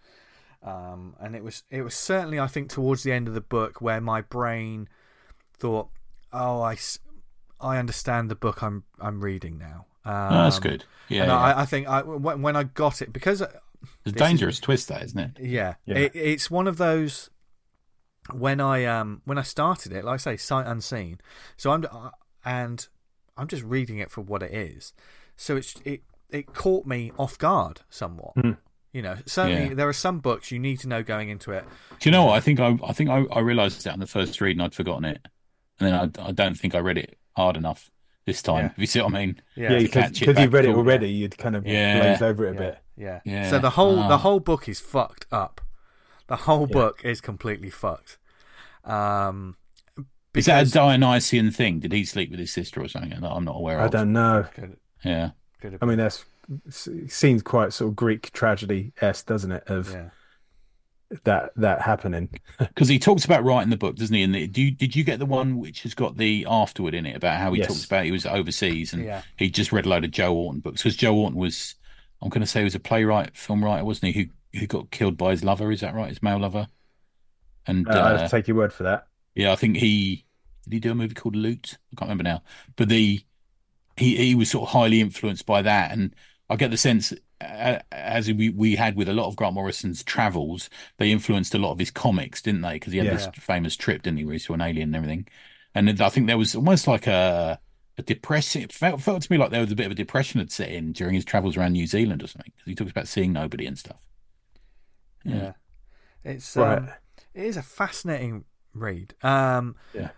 Um, 0.62 1.16
and 1.20 1.34
it 1.34 1.42
was 1.42 1.62
it 1.70 1.82
was 1.82 1.94
certainly 1.94 2.38
I 2.38 2.46
think 2.46 2.68
towards 2.70 3.02
the 3.02 3.12
end 3.12 3.28
of 3.28 3.34
the 3.34 3.40
book 3.40 3.80
where 3.80 4.00
my 4.00 4.20
brain 4.20 4.88
thought, 5.54 5.88
"Oh, 6.32 6.61
I, 6.61 6.76
I 7.61 7.78
understand 7.78 8.30
the 8.30 8.34
book 8.34 8.62
I'm 8.62 8.84
I'm 9.00 9.22
reading 9.24 9.58
now." 9.58 9.86
Um, 10.04 10.32
Oh, 10.32 10.42
that's 10.44 10.58
good. 10.58 10.84
Yeah, 11.08 11.22
and 11.22 11.30
yeah. 11.30 11.38
I, 11.38 11.62
I 11.62 11.64
think 11.66 11.88
I 11.88 12.02
when, 12.02 12.42
when 12.42 12.56
I 12.56 12.64
got 12.64 13.00
it 13.02 13.12
because 13.12 13.40
it's 13.40 13.52
a 13.52 13.61
this 14.04 14.12
is- 14.12 14.18
dangerous 14.18 14.61
twist, 14.61 14.88
that 14.88 15.02
isn't 15.02 15.18
it? 15.18 15.30
yeah, 15.40 15.74
Yeah. 15.86 15.96
It, 15.98 16.12
it's 16.14 16.50
one 16.50 16.66
of 16.68 16.76
those 16.76 17.30
when 18.32 18.61
I 18.61 18.84
um 18.84 19.22
when 19.24 19.38
I 19.38 19.42
started 19.42 19.92
it, 19.92 20.04
like 20.04 20.14
I 20.14 20.16
say, 20.18 20.36
sight 20.36 20.66
unseen. 20.66 21.20
So 21.56 21.70
I'm 21.72 21.86
uh, 21.90 22.11
and 22.44 22.86
I'm 23.36 23.48
just 23.48 23.62
reading 23.62 23.98
it 23.98 24.11
for 24.11 24.20
what 24.20 24.42
it 24.42 24.52
is. 24.52 24.92
So 25.36 25.56
it's 25.56 25.74
it 25.84 26.02
it 26.28 26.52
caught 26.52 26.84
me 26.86 27.12
off 27.18 27.38
guard 27.38 27.80
somewhat. 27.88 28.34
Mhm. 28.36 28.58
You 28.93 29.03
know, 29.03 29.16
certainly 29.26 29.68
Yeah. 29.68 29.74
there 29.74 29.88
are 29.88 29.93
some 29.93 30.18
books 30.18 30.51
you 30.51 30.59
need 30.59 30.80
to 30.80 30.88
know 30.88 31.03
going 31.03 31.28
into 31.28 31.53
it. 31.53 31.64
Do 32.01 32.09
you 32.09 32.12
know 32.12 32.24
what? 32.24 32.32
I 32.34 32.41
think 32.41 32.59
I, 32.59 32.76
I 32.84 32.93
think 32.93 33.09
I, 33.11 33.24
I 33.32 33.38
realised 33.41 33.84
that 33.84 33.93
on 33.93 34.01
the 34.01 34.07
first 34.07 34.41
read 34.41 34.53
and 34.57 34.62
I'd 34.62 34.74
forgotten 34.74 35.05
it, 35.05 35.26
and 35.78 35.88
then 35.88 35.95
I, 35.95 36.28
I 36.28 36.32
don't 36.32 36.55
think 36.59 36.74
I 36.74 36.78
read 36.78 36.99
it 36.99 37.16
hard 37.36 37.57
enough 37.57 37.88
this 38.26 38.43
time. 38.43 38.64
Yeah. 38.66 38.70
If 38.72 38.78
you 38.78 38.86
see 38.86 39.01
what 39.01 39.14
I 39.14 39.18
mean? 39.26 39.41
Yeah, 39.55 39.62
Yeah, 39.72 39.78
to 39.78 39.84
because 39.84 40.03
catch 40.05 40.22
it 40.22 40.28
you 40.28 40.34
back 40.34 40.53
read 40.53 40.64
it 40.64 40.68
cool. 40.68 40.76
already, 40.78 41.09
you'd 41.11 41.38
kind 41.38 41.55
of 41.57 41.66
Yeah. 41.66 42.01
glaze 42.01 42.22
over 42.22 42.47
it 42.47 42.51
a 42.51 42.53
yeah, 42.55 42.59
bit. 42.59 42.78
yeah. 42.97 43.20
Yeah. 43.24 43.51
So 43.51 43.59
the 43.61 43.70
whole 43.70 43.99
Ah. 44.01 44.09
the 44.09 44.18
whole 44.18 44.41
book 44.41 44.68
is 44.68 44.80
fucked 44.80 45.26
up. 45.30 45.61
The 46.26 46.36
whole 46.36 46.66
Yeah. 46.68 46.74
book 46.74 47.01
is 47.05 47.20
completely 47.20 47.70
fucked. 47.70 48.18
Um, 48.84 49.57
Is 50.34 50.47
that 50.47 50.66
a 50.66 50.70
Dionysian 50.70 51.51
thing? 51.51 51.80
Did 51.80 51.93
he 51.93 52.05
sleep 52.05 52.30
with 52.30 52.38
his 52.41 52.53
sister 52.53 52.80
or 52.80 52.88
something 52.88 53.11
that 53.20 53.28
I'm 53.30 53.45
not 53.45 53.57
aware 53.57 53.78
of? 53.78 53.84
I 53.84 53.88
don't 53.88 54.12
know. 54.12 54.47
Could- 54.55 54.76
Yeah. 55.05 55.30
could 55.61 55.78
I 55.82 55.86
mean, 55.86 55.99
that's 55.99 56.24
seems 56.70 57.42
quite 57.42 57.72
sort 57.72 57.90
of 57.90 57.96
Greek 57.96 58.32
tragedy 58.32 58.92
s, 59.01 59.22
doesn't 59.22 59.53
it? 59.53 59.64
Of 59.68 59.90
yeah. 59.92 60.11
that 61.24 61.53
that 61.57 61.82
happening. 61.82 62.28
Because 62.59 62.88
he 62.88 62.98
talks 62.98 63.24
about 63.24 63.44
writing 63.44 63.70
the 63.70 63.76
book, 63.76 63.96
doesn't 63.96 64.14
he? 64.14 64.22
And 64.22 64.34
the, 64.34 64.46
do 64.46 64.62
you, 64.62 64.70
did 64.70 64.94
you 64.94 65.03
get 65.05 65.18
the 65.18 65.26
one 65.26 65.59
which 65.59 65.82
has 65.82 65.94
got 65.94 66.16
the 66.16 66.46
afterward 66.48 66.94
in 66.94 67.07
it 67.07 67.16
about 67.16 67.38
how 67.40 67.53
he 67.53 67.59
Yes. 67.61 67.68
talks 67.68 67.84
about 67.84 68.05
he 68.05 68.12
was 68.12 68.26
overseas 68.26 68.92
and 68.92 69.05
Yeah. 69.05 69.22
he 69.36 69.51
just 69.51 69.72
read 69.72 69.86
a 69.86 69.88
load 69.88 70.05
of 70.05 70.11
Joe 70.11 70.34
Orton 70.34 70.61
books 70.61 70.82
because 70.82 70.96
Joe 70.96 71.14
Orton 71.16 71.38
was, 71.38 71.74
I'm 72.22 72.28
going 72.28 72.40
to 72.42 72.46
say, 72.46 72.61
he 72.61 72.64
was 72.64 72.74
a 72.74 72.80
playwright, 72.80 73.36
film 73.36 73.64
writer, 73.64 73.84
wasn't 73.84 74.14
he? 74.14 74.22
Who 74.53 74.59
who 74.61 74.66
got 74.66 74.90
killed 74.90 75.16
by 75.16 75.30
his 75.30 75.44
lover? 75.44 75.70
Is 75.70 75.80
that 75.80 75.94
right? 75.94 76.09
His 76.09 76.22
male 76.22 76.38
lover. 76.40 76.66
And 77.66 77.88
Uh, 77.88 77.92
I'll 77.92 78.16
uh, 78.24 78.28
take 78.28 78.48
your 78.48 78.57
word 78.57 78.72
for 78.72 78.82
that. 78.84 79.07
yeah, 79.34 79.53
I 79.53 79.57
think 79.57 79.76
he 79.76 80.26
did. 80.64 80.72
He 80.74 80.80
do 80.80 80.90
a 80.92 80.94
movie 80.94 81.14
called 81.14 81.36
Loot. 81.36 81.78
I 81.92 81.96
can't 81.96 82.09
remember 82.11 82.24
now. 82.24 82.42
But 82.76 82.88
the 82.88 83.20
he 83.96 84.16
he 84.16 84.34
was 84.34 84.51
sort 84.51 84.68
of 84.68 84.72
highly 84.72 85.01
influenced 85.01 85.46
by 85.46 85.62
that, 85.62 85.92
and 85.92 86.14
I 86.51 86.57
get 86.57 86.70
the 86.70 86.76
sense. 86.76 87.14
uh, 87.40 87.78
As 87.92 88.30
we, 88.30 88.51
we 88.51 88.76
had 88.76 88.96
with 88.96 89.09
a 89.09 89.12
lot 89.14 89.28
of 89.28 89.36
Grant 89.36 89.55
Morrison's 89.55 90.03
travels, 90.03 90.68
they 90.98 91.11
influenced 91.12 91.55
a 91.55 91.59
lot 91.59 91.70
of 91.72 91.78
his 91.78 91.90
comics, 91.90 92.42
didn't 92.42 92.62
they? 92.62 92.74
Because 92.74 92.92
he 92.92 92.98
had 92.98 93.07
Yeah. 93.07 93.14
this 93.14 93.28
famous 93.34 93.76
trip, 93.76 94.03
didn't 94.03 94.18
he, 94.18 94.24
where 94.24 94.34
he 94.34 94.38
saw 94.40 94.55
an 94.55 94.61
alien 94.61 94.88
and 94.88 94.96
everything. 94.96 95.28
And 95.74 96.03
I 96.03 96.09
think 96.09 96.26
there 96.26 96.36
was 96.36 96.55
almost 96.55 96.86
like 96.86 97.07
a 97.07 97.61
a 97.98 98.03
depressing. 98.03 98.62
It 98.62 98.72
felt, 98.72 99.01
felt 99.03 99.22
to 99.22 99.32
me 99.32 99.38
like 99.38 99.51
there 99.51 99.61
was 99.61 99.72
a 99.72 99.76
bit 99.76 99.86
of 99.86 99.92
a 99.92 99.94
depression 99.96 100.40
had 100.40 100.51
set 100.51 100.70
in 100.70 100.92
during 100.92 101.14
his 101.14 101.24
travels 101.24 101.57
around 101.57 101.72
New 101.72 101.86
Zealand 101.86 102.22
or 102.22 102.26
something. 102.26 102.53
Because 102.57 102.68
he 102.70 102.74
talks 102.74 102.90
about 102.90 103.09
seeing 103.09 103.32
nobody 103.32 103.66
and 103.66 103.78
stuff. 103.78 103.98
Yeah. 105.24 105.53
It's 106.24 106.57
Right. 106.57 106.78
um, 106.78 106.88
it 107.34 107.44
is 107.44 107.57
a 107.57 107.62
fascinating 107.62 108.44
read. 108.74 109.14
Um, 109.22 109.76
Yeah. 109.94 110.11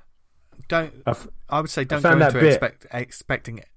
Don't 0.68 0.94
I've, 1.06 1.28
would 1.50 1.70
say 1.70 1.84
don't 1.84 2.02
go 2.02 2.12
into 2.12 2.26
it 2.28 2.32
bit. 2.34 2.44
expect, 2.44 2.86
expecting 2.92 3.58
it 3.58 3.68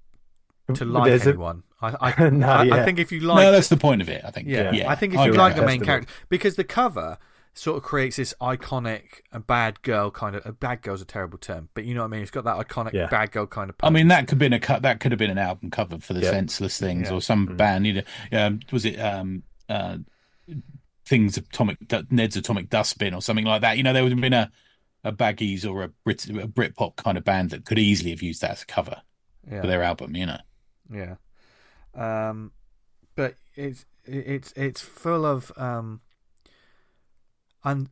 to 0.73 0.85
like 0.85 1.05
there's 1.09 1.27
anyone. 1.27 1.63
I 1.81 2.13
I, 2.17 2.29
No, 2.29 2.47
I, 2.47 2.81
I 2.81 2.85
think 2.85 2.99
if 2.99 3.11
you 3.11 3.19
like, 3.21 3.43
no, 3.43 3.51
that's 3.51 3.69
the 3.69 3.77
point 3.77 4.01
of 4.01 4.09
it. 4.09 4.23
I 4.25 4.31
think. 4.31 4.47
yeah, 4.47 4.71
yeah. 4.71 4.89
I 4.89 4.95
think 4.95 5.13
if 5.13 5.19
I 5.19 5.25
you 5.25 5.31
agree. 5.31 5.37
like 5.39 5.55
the 5.55 5.61
main 5.61 5.79
Festival. 5.79 5.85
character 5.85 6.13
because 6.29 6.55
the 6.55 6.63
cover 6.63 7.17
sort 7.57 7.77
of 7.77 7.83
creates 7.83 8.17
this 8.17 8.33
iconic 8.41 9.21
a 9.31 9.39
bad 9.39 9.81
girl 9.81 10.11
kind 10.11 10.35
of 10.35 10.45
a 10.45 10.51
bad 10.51 10.81
girl's 10.81 11.01
a 11.01 11.05
terrible 11.05 11.37
term, 11.37 11.69
but 11.73 11.85
you 11.85 11.93
know 11.93 12.01
what 12.01 12.07
I 12.07 12.09
mean. 12.09 12.21
It's 12.21 12.31
got 12.31 12.43
that 12.45 12.57
iconic 12.57 12.93
Yeah. 12.93 13.07
bad 13.07 13.31
girl 13.31 13.45
kind 13.45 13.69
of. 13.69 13.75
I 13.83 13.89
mean, 13.89 14.07
that 14.09 14.21
could 14.21 14.31
have 14.31 14.39
been 14.39 14.53
a 14.53 14.59
cut. 14.59 14.81
That 14.81 14.99
could 14.99 15.11
have 15.11 15.19
been 15.19 15.29
an 15.31 15.37
album 15.37 15.69
cover 15.71 15.99
for 15.99 16.13
the 16.13 16.21
Yeah. 16.21 16.31
Senseless 16.31 16.77
Things 16.79 17.09
Yeah. 17.09 17.15
or 17.15 17.21
some 17.21 17.45
band. 17.55 17.85
You 17.87 17.93
know, 18.31 18.45
um, 18.47 18.59
was 18.71 18.83
it 18.85 18.97
um, 18.99 19.43
uh, 19.69 19.97
Things 21.05 21.37
Atomic 21.37 21.77
Ned's 22.11 22.35
Atomic 22.35 22.69
Dustbin 22.69 23.13
or 23.13 23.21
something 23.21 23.45
like 23.45 23.61
that? 23.61 23.77
You 23.77 23.83
know, 23.83 23.93
there 23.93 24.03
would 24.03 24.11
have 24.11 24.21
been 24.21 24.33
a 24.33 24.51
a 25.03 25.11
Baggies 25.11 25.69
or 25.69 25.83
a 25.83 25.87
Brit 26.03 26.25
a 26.27 26.47
Britpop 26.47 26.95
kind 26.95 27.15
of 27.17 27.23
band 27.23 27.51
that 27.51 27.63
could 27.63 27.77
easily 27.77 28.09
have 28.09 28.23
used 28.23 28.41
that 28.41 28.51
as 28.51 28.63
a 28.63 28.65
cover 28.65 29.01
yeah. 29.49 29.61
for 29.61 29.67
their 29.67 29.83
album. 29.83 30.15
You 30.15 30.25
know, 30.25 30.39
Yeah. 30.91 31.15
Um, 31.93 32.51
but 33.15 33.35
it's 33.55 33.85
it's 34.05 34.51
it's 34.55 34.81
full 34.81 35.25
of 35.25 35.51
um 35.57 36.01
un 37.63 37.89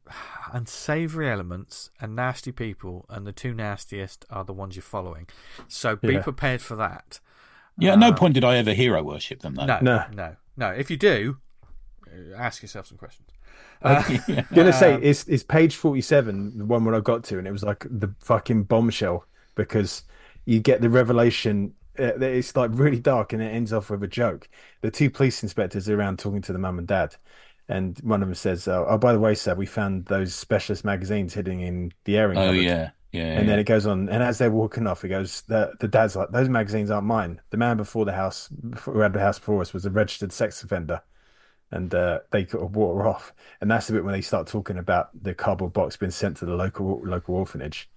unsavory 0.52 1.30
elements 1.30 1.90
and 2.00 2.16
nasty 2.16 2.52
people, 2.52 3.06
and 3.10 3.26
the 3.26 3.32
two 3.32 3.54
nastiest 3.54 4.26
are 4.30 4.44
the 4.44 4.54
ones 4.54 4.76
you're 4.76 4.84
following. 4.84 5.28
So 5.68 5.96
be 5.96 6.14
Yeah. 6.14 6.22
prepared 6.22 6.62
for 6.62 6.76
that. 6.76 7.20
yeah. 7.78 7.94
At 7.94 8.00
no 8.00 8.10
Um, 8.10 8.16
point 8.16 8.34
did 8.36 8.44
I 8.44 8.58
ever 8.58 8.74
hero 8.74 9.02
worship 9.02 9.40
them 9.42 9.56
though. 9.56 9.66
No, 9.66 9.80
No. 9.82 10.06
no, 10.14 10.36
no, 10.58 10.70
If 10.70 10.92
you 10.92 10.98
do, 10.98 11.38
uh, 12.08 12.36
ask 12.36 12.62
yourself 12.62 12.86
some 12.88 12.98
questions. 12.98 13.30
Yeah. 13.84 14.44
gonna 14.54 14.72
say 14.74 14.94
Um, 14.96 15.04
it's 15.04 15.28
it's 15.28 15.44
page 15.44 15.76
forty 15.76 16.02
seven, 16.02 16.58
the 16.58 16.66
one 16.66 16.86
where 16.86 16.96
I 16.96 17.00
got 17.00 17.24
to, 17.26 17.38
and 17.40 17.48
it 17.48 17.52
was 17.52 17.64
like 17.64 17.86
the 17.90 18.14
fucking 18.20 18.64
bombshell 18.64 19.26
because 19.56 20.04
you 20.46 20.60
get 20.60 20.82
the 20.82 20.90
revelation. 20.90 21.74
It's 21.96 22.56
like 22.56 22.72
really 22.74 23.00
dark, 23.00 23.34
and 23.34 23.42
it 23.42 23.48
ends 23.54 23.72
off 23.74 23.90
with 23.90 24.04
a 24.04 24.08
joke. 24.08 24.50
The 24.82 24.92
two 24.92 25.10
police 25.12 25.44
inspectors 25.44 25.88
are 25.90 25.98
around 25.98 26.20
talking 26.20 26.42
to 26.44 26.54
the 26.54 26.60
mum 26.60 26.80
and 26.80 26.88
dad, 26.88 27.16
and 27.70 27.98
one 28.00 28.22
of 28.24 28.28
them 28.28 28.36
says, 28.36 28.68
"Oh, 28.68 28.86
oh, 28.88 28.98
by 28.98 29.14
the 29.14 29.20
way, 29.20 29.36
sir, 29.36 29.56
we 29.56 29.66
found 29.66 30.06
those 30.06 30.34
specialist 30.36 30.84
magazines 30.86 31.34
hidden 31.36 31.60
in 31.60 31.94
the 32.06 32.18
airing 32.18 32.38
Oh 32.38 32.46
cupboard." 32.46 32.56
yeah, 32.64 32.92
yeah. 33.12 33.34
And 33.36 33.48
then 33.50 33.60
it 33.60 33.66
goes 33.66 33.86
on, 33.86 34.10
and 34.10 34.24
as 34.24 34.38
they're 34.40 34.52
walking 34.52 34.88
off, 34.88 35.04
it 35.06 35.10
goes. 35.10 35.42
The 35.44 35.74
the 35.80 35.88
dad's 35.88 36.16
like, 36.16 36.30
"Those 36.32 36.50
magazines 36.50 36.92
aren't 36.92 37.08
mine. 37.08 37.42
The 37.52 37.58
man 37.58 37.78
before 37.78 38.06
the 38.06 38.14
house, 38.14 38.50
who 38.82 39.00
had 39.00 39.14
the 39.14 39.20
house 39.20 39.40
before 39.40 39.62
us, 39.62 39.74
was 39.74 39.86
a 39.86 39.92
registered 39.92 40.32
sex 40.34 40.64
offender." 40.64 41.02
And 41.72 41.94
uh, 41.96 42.20
they 42.32 42.48
of 42.54 42.76
water 42.76 43.08
off, 43.08 43.34
and 43.62 43.72
that's 43.72 43.88
the 43.88 43.94
bit 43.94 44.04
when 44.06 44.14
they 44.14 44.22
start 44.22 44.48
talking 44.48 44.78
about 44.78 45.10
the 45.24 45.34
cardboard 45.36 45.74
box 45.74 45.98
being 45.98 46.12
sent 46.12 46.38
to 46.38 46.46
the 46.46 46.56
local 46.56 47.02
local 47.04 47.36
orphanage. 47.36 47.90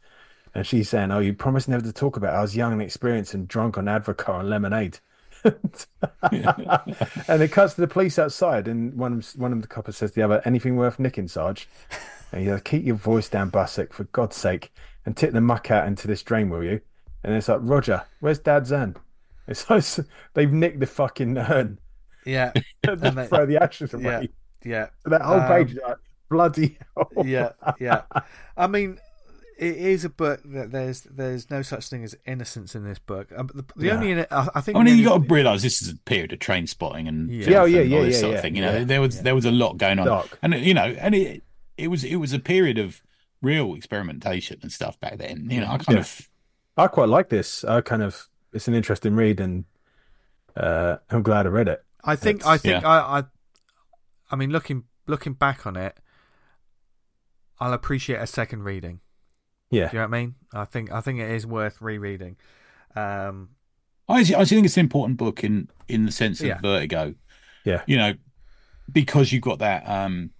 And 0.56 0.66
she's 0.66 0.88
saying, 0.88 1.10
"Oh, 1.12 1.18
you 1.18 1.34
promised 1.34 1.68
never 1.68 1.84
to 1.84 1.92
talk 1.92 2.16
about. 2.16 2.32
It. 2.32 2.38
I 2.38 2.40
was 2.40 2.56
young 2.56 2.72
and 2.72 2.80
experienced 2.80 3.34
and 3.34 3.46
drunk 3.46 3.76
on 3.76 3.84
Advocaat 3.84 4.40
and 4.40 4.48
lemonade." 4.48 4.98
and 5.44 7.42
it 7.42 7.52
cuts 7.52 7.74
to 7.74 7.80
the 7.80 7.86
police 7.86 8.18
outside, 8.18 8.68
and 8.68 8.94
one 8.94 9.12
of 9.18 9.26
one 9.36 9.52
of 9.52 9.62
the 9.62 9.68
coppers 9.68 9.96
says 9.98 10.10
to 10.12 10.14
the 10.16 10.22
other, 10.22 10.42
"Anything 10.44 10.76
worth 10.76 10.98
nicking, 10.98 11.28
Sarge?" 11.28 11.68
And 12.32 12.42
he's 12.42 12.50
like, 12.50 12.64
"Keep 12.64 12.84
your 12.84 12.96
voice 12.96 13.28
down, 13.28 13.50
Bussick, 13.50 13.92
for 13.92 14.04
God's 14.04 14.36
sake, 14.36 14.72
and 15.04 15.16
tip 15.16 15.32
the 15.32 15.40
muck 15.40 15.70
out 15.70 15.86
into 15.86 16.08
this 16.08 16.22
drain, 16.22 16.48
will 16.50 16.64
you?" 16.64 16.80
And 17.22 17.34
it's 17.34 17.48
like, 17.48 17.60
"Roger, 17.62 18.02
where's 18.20 18.38
Dad's 18.38 18.72
urn?" 18.72 18.96
It's 19.48 19.70
like 19.70 19.84
they've 20.34 20.52
nicked 20.52 20.80
the 20.80 20.86
fucking 20.86 21.38
urn 21.38 21.78
Yeah, 22.24 22.52
and 22.82 23.00
they- 23.00 23.26
throw 23.28 23.46
the 23.46 23.62
ashes 23.62 23.92
yeah, 23.92 23.98
away. 24.16 24.28
yeah, 24.64 24.86
That 25.04 25.20
whole 25.22 25.38
Um, 25.38 25.46
page, 25.48 25.72
is 25.72 25.78
like, 25.86 25.98
bloody 26.28 26.78
hell. 26.96 27.24
yeah, 27.24 27.50
yeah. 27.78 28.02
I 28.56 28.66
mean, 28.66 28.98
it 29.58 29.76
is 29.76 30.04
a 30.04 30.08
book 30.10 30.40
that 30.44 30.70
there's 30.70 31.02
there's 31.02 31.50
no 31.50 31.62
such 31.62 31.88
thing 31.88 32.04
as 32.04 32.14
innocence 32.26 32.74
in 32.74 32.84
this 32.84 32.98
book. 32.98 33.28
Um, 33.36 33.48
the, 33.54 33.64
the 33.76 33.86
Yeah. 33.86 33.94
only 33.94 34.20
I, 34.30 34.48
I 34.54 34.60
think. 34.60 34.76
I 34.76 34.82
mean, 34.82 34.94
the 34.96 35.00
you 35.02 35.08
got 35.08 35.22
to 35.26 35.34
realise 35.34 35.62
this 35.62 35.80
is 35.82 35.88
a 35.88 35.96
period 35.96 36.32
of 36.32 36.38
Trainspotting 36.40 37.08
and 37.08 37.30
Yeah. 37.30 37.48
Yeah, 37.50 37.60
oh, 37.62 37.64
yeah, 37.64 37.80
and 37.80 37.92
all 37.94 37.98
yeah, 38.00 38.04
this 38.06 38.14
yeah, 38.16 38.20
sort 38.20 38.30
yeah. 38.32 38.36
of 38.36 38.42
thing. 38.42 38.56
You 38.56 38.62
know, 38.62 38.72
Yeah. 38.78 38.84
there 38.84 39.00
was 39.00 39.22
there 39.22 39.34
was 39.34 39.44
a 39.44 39.50
lot 39.50 39.78
going 39.78 39.98
on, 39.98 40.06
Dark. 40.06 40.38
and 40.42 40.54
you 40.54 40.74
know, 40.74 40.84
and 40.98 41.14
it 41.14 41.42
it 41.76 41.88
was 41.88 42.04
it 42.04 42.16
was 42.16 42.32
a 42.32 42.38
period 42.38 42.78
of 42.78 43.02
real 43.42 43.74
experimentation 43.74 44.58
and 44.62 44.72
stuff 44.72 44.98
back 45.00 45.18
then. 45.18 45.48
You 45.50 45.60
know, 45.60 45.66
I 45.68 45.78
kind 45.78 45.96
Yeah. 45.96 46.00
of 46.00 46.28
I 46.76 46.86
quite 46.88 47.08
like 47.08 47.28
this. 47.30 47.64
I 47.64 47.80
kind 47.80 48.02
of, 48.02 48.28
it's 48.52 48.68
an 48.68 48.74
interesting 48.74 49.14
read, 49.16 49.40
and 49.40 49.64
uh, 50.54 50.96
I'm 51.10 51.22
glad 51.22 51.46
I 51.46 51.48
read 51.48 51.68
it. 51.68 51.82
I 52.04 52.16
think 52.16 52.40
It's- 52.40 52.48
I 52.52 52.58
think 52.58 52.84
I, 52.84 52.98
I 53.20 53.24
I 54.30 54.36
mean 54.36 54.50
looking 54.50 54.84
looking 55.06 55.32
back 55.32 55.66
on 55.66 55.76
it, 55.76 55.96
I'll 57.58 57.72
appreciate 57.72 58.16
a 58.20 58.26
second 58.26 58.62
reading. 58.64 59.00
Yeah, 59.70 59.88
Do 59.90 59.96
you 59.96 60.02
know 60.02 60.08
what 60.08 60.16
I 60.16 60.20
mean? 60.20 60.34
I 60.54 60.64
think 60.64 60.92
I 60.92 61.00
think 61.00 61.18
it 61.20 61.30
is 61.30 61.46
worth 61.46 61.80
rereading. 61.82 62.36
Um, 62.94 63.50
I 64.08 64.20
actually, 64.20 64.36
I 64.36 64.40
actually 64.42 64.58
think 64.58 64.66
it's 64.66 64.76
an 64.76 64.82
important 64.82 65.18
book 65.18 65.42
in 65.42 65.68
in 65.88 66.06
the 66.06 66.12
sense 66.12 66.40
of 66.40 66.46
Yeah. 66.46 66.58
Vertigo. 66.60 67.14
Yeah. 67.64 67.82
you 67.86 67.96
know, 67.96 68.14
because 68.92 69.32
you've 69.32 69.42
got 69.42 69.58
that 69.58 69.88
um 69.88 70.30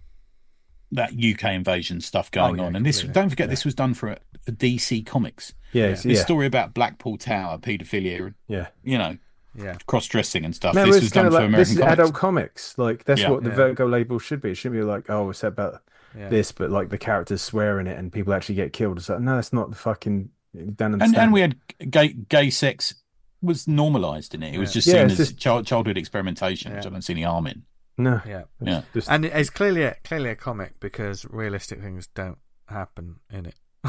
that 0.93 1.11
UK 1.11 1.51
invasion 1.53 1.99
stuff 1.99 2.31
going 2.31 2.59
Oh, 2.59 2.63
yeah, 2.63 2.67
on, 2.67 2.75
and 2.77 2.85
this 2.85 2.99
completely. 3.01 3.21
don't 3.21 3.29
forget 3.29 3.49
this 3.49 3.65
was 3.65 3.75
done 3.75 3.93
for 3.93 4.17
for 4.45 4.51
DC 4.53 5.05
Comics. 5.05 5.53
yeah, 5.73 5.83
it's- 5.85 6.03
This 6.03 6.19
yeah, 6.19 6.23
story 6.23 6.45
about 6.45 6.73
Blackpool 6.73 7.17
Tower, 7.17 7.57
paedophilia, 7.57 8.33
yeah. 8.47 8.67
you 8.85 8.97
know, 8.97 9.17
yeah, 9.53 9.75
cross 9.87 10.07
dressing 10.07 10.45
and 10.45 10.55
stuff. 10.55 10.73
No, 10.75 10.85
this 10.85 11.01
was 11.01 11.11
done 11.11 11.25
of 11.25 11.33
for 11.33 11.39
like 11.39 11.47
American 11.49 11.59
this 11.59 11.71
is 11.71 11.77
comics. 11.79 11.93
adult 11.93 12.13
comics. 12.13 12.77
Like 12.77 13.03
that's 13.03 13.19
Yeah. 13.21 13.31
what 13.31 13.43
the 13.43 13.49
Yeah. 13.49 13.55
Vertigo 13.57 13.85
label 13.87 14.19
should 14.19 14.39
be. 14.41 14.51
It 14.51 14.55
shouldn't 14.55 14.79
be 14.79 14.85
like, 14.85 15.09
oh, 15.09 15.29
it's 15.31 15.43
about 15.43 15.81
yeah. 16.15 16.29
this, 16.29 16.51
but 16.51 16.69
like 16.69 16.89
the 16.89 16.97
characters 16.97 17.41
swear 17.41 17.79
in 17.79 17.87
it 17.87 17.97
and 17.97 18.11
people 18.11 18.33
actually 18.33 18.55
get 18.55 18.73
killed. 18.73 18.97
It's 18.97 19.09
like, 19.09 19.19
no, 19.19 19.35
that's 19.35 19.53
not 19.53 19.69
the 19.69 19.75
fucking. 19.75 20.29
Don't 20.75 21.01
and 21.01 21.15
and 21.15 21.33
we 21.33 21.41
had 21.41 21.55
gay 21.89 22.09
gay 22.09 22.49
sex 22.49 22.95
was 23.41 23.67
normalized 23.67 24.33
in 24.33 24.41
it. 24.43 24.53
It 24.55 24.57
was 24.57 24.73
just 24.73 24.87
seen 24.87 24.95
it's 24.97 25.19
as 25.19 25.29
just- 25.29 25.39
child, 25.39 25.65
childhood 25.67 25.97
experimentation, 25.97 26.73
which 26.73 26.85
I 26.85 26.89
don't 26.89 27.01
see 27.03 27.13
any 27.13 27.23
harm 27.23 27.47
in. 27.47 27.63
no, 27.97 28.21
yeah. 28.27 28.43
Yeah. 28.61 28.81
just 28.93 29.09
And 29.09 29.25
it's 29.25 29.49
clearly 29.49 29.83
a, 29.83 29.95
clearly 30.03 30.29
a 30.29 30.35
comic 30.35 30.79
because 30.79 31.25
realistic 31.25 31.81
things 31.81 32.07
don't 32.07 32.37
happen 32.67 33.17
in 33.31 33.45
it. 33.45 33.55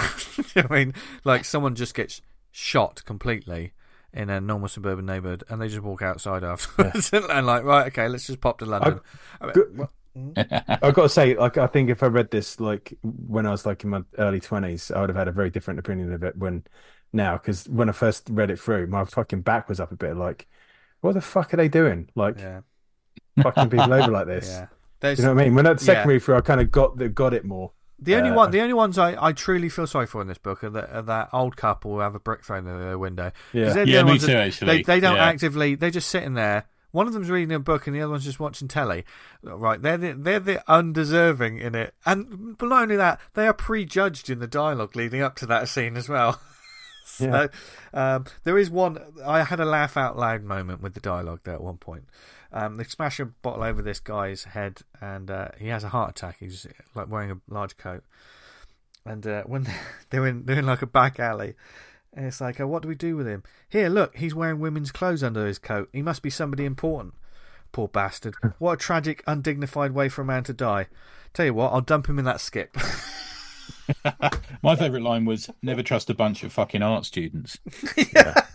I 0.57 0.66
mean, 0.71 0.95
like 1.25 1.45
someone 1.45 1.75
just 1.75 1.95
gets 1.95 2.21
shot 2.51 3.03
completely 3.05 3.73
in 4.12 4.31
a 4.31 4.41
normal 4.41 4.69
suburban 4.69 5.07
neighbourhood, 5.07 5.45
and 5.49 5.61
they 5.61 5.69
just 5.69 5.83
walk 5.83 6.03
outside 6.03 6.43
afterwards, 6.45 7.11
and 7.12 7.47
like, 7.47 7.62
right, 7.64 7.87
okay, 7.89 8.09
let's 8.09 8.27
just 8.27 8.41
pop 8.41 8.59
to 8.59 8.66
London. 8.66 9.01
I 9.41 9.47
mean, 9.47 9.53
Good- 9.55 9.79
well, 9.79 9.91
I've 10.37 10.95
got 10.95 11.03
to 11.03 11.09
say, 11.09 11.37
like, 11.37 11.57
I 11.59 11.66
think 11.66 11.91
if 11.91 12.03
I 12.03 12.07
read 12.07 12.31
this 12.31 12.61
like 12.61 12.95
when 13.03 13.47
I 13.47 13.51
was 13.51 13.64
like 13.66 13.85
in 13.85 13.91
my 13.91 14.03
early 14.19 14.41
twenties, 14.41 14.91
I 14.91 15.01
would 15.01 15.09
have 15.11 15.16
had 15.16 15.29
a 15.29 15.33
very 15.33 15.51
different 15.51 15.79
opinion 15.81 16.12
of 16.12 16.23
it 16.23 16.37
when 16.37 16.64
now. 17.12 17.35
Because 17.39 17.69
when 17.69 17.89
I 17.89 17.93
first 17.93 18.29
read 18.31 18.51
it 18.51 18.59
through, 18.59 18.87
my 18.89 19.05
fucking 19.05 19.43
back 19.43 19.69
was 19.69 19.81
up 19.81 19.93
a 19.93 19.97
bit. 19.97 20.16
Like, 20.16 20.47
what 21.01 21.14
the 21.14 21.21
fuck 21.21 21.53
are 21.55 21.57
they 21.57 21.69
doing? 21.69 22.11
Like, 22.14 22.39
yeah, 22.39 22.61
fucking 23.43 23.71
people 23.71 23.93
over 23.93 24.11
like 24.11 24.27
this. 24.27 24.49
yeah. 24.51 24.66
There's 25.01 25.19
You 25.19 25.27
know 25.27 25.35
what 25.35 25.41
I 25.43 25.45
mean? 25.45 25.55
When 25.55 25.64
that 25.64 25.81
second 25.81 26.09
Yeah. 26.09 26.14
read 26.14 26.23
through, 26.23 26.37
I 26.37 26.41
kind 26.41 26.61
of 26.61 26.71
got 26.73 26.97
the, 26.97 27.09
got 27.09 27.33
it 27.33 27.45
more. 27.45 27.71
the 28.01 28.16
only 28.16 28.31
uh, 28.31 28.35
one. 28.35 28.51
The 28.51 28.61
only 28.61 28.75
ones 28.75 28.99
I, 28.99 29.14
I 29.25 29.33
truly 29.33 29.69
feel 29.69 29.87
sorry 29.87 30.07
for 30.09 30.21
in 30.21 30.27
this 30.27 30.39
book 30.39 30.64
are 30.64 30.71
that, 30.71 30.91
are 30.91 31.03
that 31.03 31.29
old 31.33 31.57
couple 31.57 31.93
who 31.93 31.99
have 32.01 32.16
a 32.16 32.19
brick 32.21 32.45
thrown 32.45 32.66
in 32.66 32.79
their 32.81 32.99
window. 32.99 33.31
Yeah. 33.53 33.73
they're 33.73 33.85
the 33.85 33.91
Yeah, 33.93 34.03
me 34.03 34.11
ones 34.12 34.23
that- 34.23 34.27
too, 34.29 34.37
actually. 34.37 34.77
They 34.79 34.83
they 34.83 35.01
don't 35.01 35.16
Yeah. 35.16 35.25
actively. 35.27 35.77
They're 35.77 35.91
just 35.93 36.09
sitting 36.11 36.35
there. 36.35 36.64
One 36.91 37.07
of 37.07 37.12
them's 37.12 37.30
reading 37.30 37.55
a 37.55 37.59
book 37.59 37.86
and 37.86 37.95
the 37.95 38.01
other 38.01 38.12
one's 38.12 38.24
just 38.24 38.41
watching 38.41 38.68
telly. 38.68 39.05
Right? 39.43 39.80
They're 39.80 39.99
the, 39.99 40.12
they're 40.12 40.41
the 40.41 40.62
undeserving 40.70 41.59
in 41.59 41.74
it, 41.74 41.95
and 42.07 42.57
but 42.57 42.68
not 42.68 42.82
only 42.82 42.97
that, 42.97 43.20
they 43.34 43.47
are 43.47 43.53
prejudged 43.53 44.30
in 44.30 44.39
the 44.39 44.47
dialogue 44.47 44.97
leading 44.97 45.20
up 45.20 45.36
to 45.36 45.47
that 45.47 45.68
scene 45.68 45.97
as 45.97 46.09
well. 46.09 46.41
so 47.05 47.49
um, 47.93 48.24
there 48.45 48.59
is 48.59 48.70
one. 48.70 48.99
I 49.24 49.43
had 49.43 49.61
a 49.61 49.64
laugh 49.64 49.97
out 49.97 50.16
loud 50.16 50.43
moment 50.43 50.82
with 50.82 50.95
the 50.95 51.01
dialogue 51.01 51.41
there 51.45 51.55
at 51.55 51.62
one 51.62 51.78
point. 51.78 52.05
Um, 52.53 52.78
they 52.78 52.84
smash 52.84 53.20
a 53.20 53.26
bottle 53.26 53.62
over 53.62 53.82
this 53.82 54.01
guy's 54.01 54.45
head, 54.45 54.80
and 55.01 55.30
uh, 55.30 55.49
he 55.59 55.68
has 55.68 55.84
a 55.84 55.91
heart 55.91 56.11
attack. 56.11 56.36
He's 56.41 56.66
like 56.95 57.11
wearing 57.11 57.30
a 57.30 57.41
large 57.49 57.76
coat, 57.76 58.05
and 59.05 59.26
uh, 59.26 59.43
when 59.45 59.66
they're 60.11 60.26
in 60.26 60.47
they're 60.47 60.59
in 60.59 60.66
like 60.66 60.82
a 60.82 60.86
back 60.86 61.20
alley, 61.20 61.55
and 62.19 62.27
it's 62.27 62.41
like, 62.41 62.59
oh, 62.59 62.66
what 62.66 62.83
do 62.83 62.89
we 62.89 62.97
do 62.97 63.16
with 63.16 63.29
him? 63.29 63.45
Here, 63.69 63.89
look, 63.89 64.16
he's 64.16 64.35
wearing 64.35 64.59
women's 64.59 64.91
clothes 64.91 65.23
under 65.23 65.47
his 65.47 65.61
coat. 65.61 65.89
He 65.93 66.03
must 66.03 66.21
be 66.21 66.31
somebody 66.31 66.64
important. 66.64 67.14
Poor 67.71 67.87
bastard. 67.87 68.35
What 68.59 68.73
a 68.73 68.77
tragic, 68.77 69.23
undignified 69.29 69.93
way 69.93 70.09
for 70.09 70.23
a 70.23 70.25
man 70.25 70.43
to 70.45 70.53
die. 70.53 70.89
Tell 71.33 71.47
you 71.47 71.55
what, 71.55 71.73
I'll 71.73 71.81
dump 71.81 72.09
him 72.09 72.19
in 72.19 72.25
that 72.25 72.41
skip. 72.41 72.77
My 74.62 74.75
favourite 74.75 75.05
line 75.05 75.27
was 75.27 75.49
"Never 75.62 75.85
trust 75.85 76.11
a 76.11 76.14
bunch 76.14 76.43
of 76.43 76.53
fucking 76.53 76.83
art 76.83 77.05
students." 77.05 77.59
Can't 77.95 78.51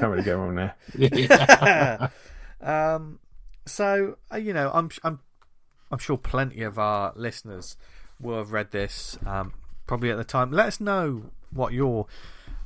really 0.00 0.22
go 0.22 0.38
wrong 0.38 0.54
there. 0.54 2.10
um, 2.62 3.18
so 3.66 4.16
uh, 4.32 4.38
you 4.38 4.54
know, 4.54 4.70
I'm 4.72 4.88
I'm 5.04 5.20
I'm 5.90 5.98
sure 5.98 6.16
plenty 6.16 6.62
of 6.62 6.78
our 6.78 7.12
listeners 7.14 7.76
will 8.18 8.38
have 8.38 8.52
read 8.52 8.70
this 8.70 9.18
um, 9.26 9.52
probably 9.88 10.10
at 10.12 10.16
the 10.16 10.24
time. 10.24 10.52
Let 10.52 10.66
us 10.66 10.80
know 10.80 11.24
what 11.50 11.72
your 11.72 12.06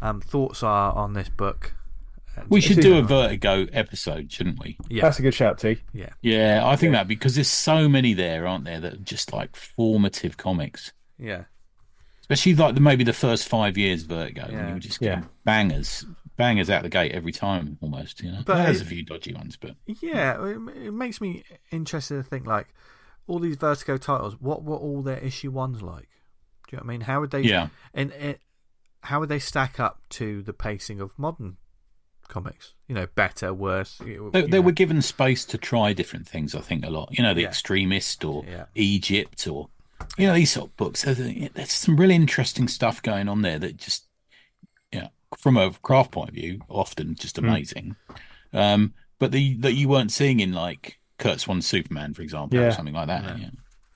um, 0.02 0.20
thoughts 0.20 0.62
are 0.62 0.92
on 0.92 1.14
this 1.14 1.30
book. 1.30 1.72
We 2.48 2.60
should 2.62 2.80
do 2.80 2.96
a 2.98 3.02
Vertigo 3.02 3.66
episode, 3.72 4.32
shouldn't 4.32 4.58
we? 4.58 4.78
Yeah, 4.88 5.02
That's 5.02 5.18
a 5.18 5.22
good 5.22 5.34
shout, 5.34 5.58
T. 5.58 5.78
yeah, 5.92 6.08
Yeah, 6.22 6.62
I 6.64 6.76
think 6.76 6.92
that 6.92 7.06
because 7.06 7.34
there's 7.34 7.48
so 7.48 7.88
many 7.90 8.14
there, 8.14 8.46
aren't 8.46 8.64
there, 8.64 8.80
that 8.80 8.94
are 8.94 8.96
just 8.98 9.32
like 9.34 9.54
formative 9.56 10.36
comics. 10.38 10.92
yeah, 11.18 11.44
Especially 12.22 12.54
like 12.54 12.74
the, 12.74 12.80
maybe 12.80 13.04
the 13.04 13.12
first 13.12 13.46
five 13.48 13.76
years 13.76 14.02
of 14.04 14.08
Vertigo, 14.08 14.44
when 14.46 14.52
Yeah. 14.54 14.68
you 14.68 14.74
were 14.74 14.80
just 14.80 15.02
Yeah. 15.02 15.24
bangers, 15.44 16.06
bangers 16.38 16.70
out 16.70 16.82
the 16.84 16.88
gate 16.88 17.12
every 17.12 17.32
time, 17.32 17.76
almost. 17.82 18.22
You 18.22 18.32
know, 18.32 18.42
But 18.46 18.62
there's 18.64 18.80
it- 18.80 18.84
a 18.84 18.86
few 18.86 19.02
dodgy 19.02 19.34
ones, 19.34 19.58
but 19.60 19.76
yeah. 19.86 20.42
It, 20.42 20.56
it 20.86 20.92
makes 20.94 21.20
me 21.20 21.42
interested 21.70 22.14
to 22.16 22.22
think 22.22 22.46
like 22.46 22.68
all 23.26 23.40
these 23.40 23.56
Vertigo 23.56 23.98
titles. 23.98 24.40
What 24.40 24.62
were 24.64 24.76
all 24.78 25.02
their 25.02 25.18
issue 25.18 25.50
ones 25.50 25.82
like? 25.82 26.08
Do 26.72 26.76
you 26.76 26.80
know 26.80 26.86
what 26.86 26.90
I 26.90 26.94
mean? 26.94 27.00
How 27.02 27.20
would 27.20 27.30
they? 27.32 27.42
yeah, 27.42 27.68
and 27.92 28.12
it, 28.12 28.40
how 29.02 29.20
would 29.20 29.28
they 29.28 29.38
stack 29.38 29.78
up 29.78 30.00
to 30.10 30.40
the 30.42 30.54
pacing 30.54 31.00
of 31.02 31.10
modern 31.18 31.58
comics? 32.28 32.72
You 32.88 32.94
know, 32.94 33.06
better, 33.14 33.52
worse. 33.52 34.00
they, 34.32 34.40
they 34.46 34.58
were 34.58 34.72
given 34.72 35.02
space 35.02 35.44
to 35.44 35.58
try 35.58 35.92
different 35.92 36.26
things. 36.26 36.54
I 36.54 36.60
think 36.62 36.86
a 36.86 36.88
lot. 36.88 37.10
You 37.12 37.22
know, 37.22 37.34
the 37.34 37.42
Yeah. 37.42 37.48
extremist 37.48 38.24
or 38.24 38.42
Yeah. 38.48 38.64
Egypt 38.74 39.46
or 39.46 39.68
you 40.16 40.26
know 40.26 40.32
these 40.32 40.50
sort 40.50 40.70
of 40.70 40.76
books. 40.78 41.02
There's, 41.02 41.18
there's 41.52 41.72
some 41.72 41.96
really 41.98 42.14
interesting 42.14 42.68
stuff 42.68 43.02
going 43.02 43.28
on 43.28 43.42
there 43.42 43.58
that 43.58 43.76
just, 43.76 44.06
yeah, 44.92 45.08
from 45.36 45.58
a 45.58 45.72
craft 45.82 46.10
point 46.12 46.30
of 46.30 46.34
view, 46.34 46.62
often 46.70 47.14
just 47.16 47.36
Hmm. 47.36 47.44
amazing. 47.44 47.96
Um, 48.54 48.94
but 49.18 49.30
the 49.30 49.54
that 49.58 49.74
you 49.74 49.88
weren't 49.90 50.10
seeing 50.10 50.40
in 50.40 50.54
like 50.54 50.98
Curt 51.18 51.38
Swan's 51.40 51.66
Superman, 51.66 52.14
for 52.14 52.22
example, 52.22 52.58
or 52.60 52.70
something 52.72 52.94
like 52.94 53.08
that. 53.08 53.38
Yeah. 53.38 53.50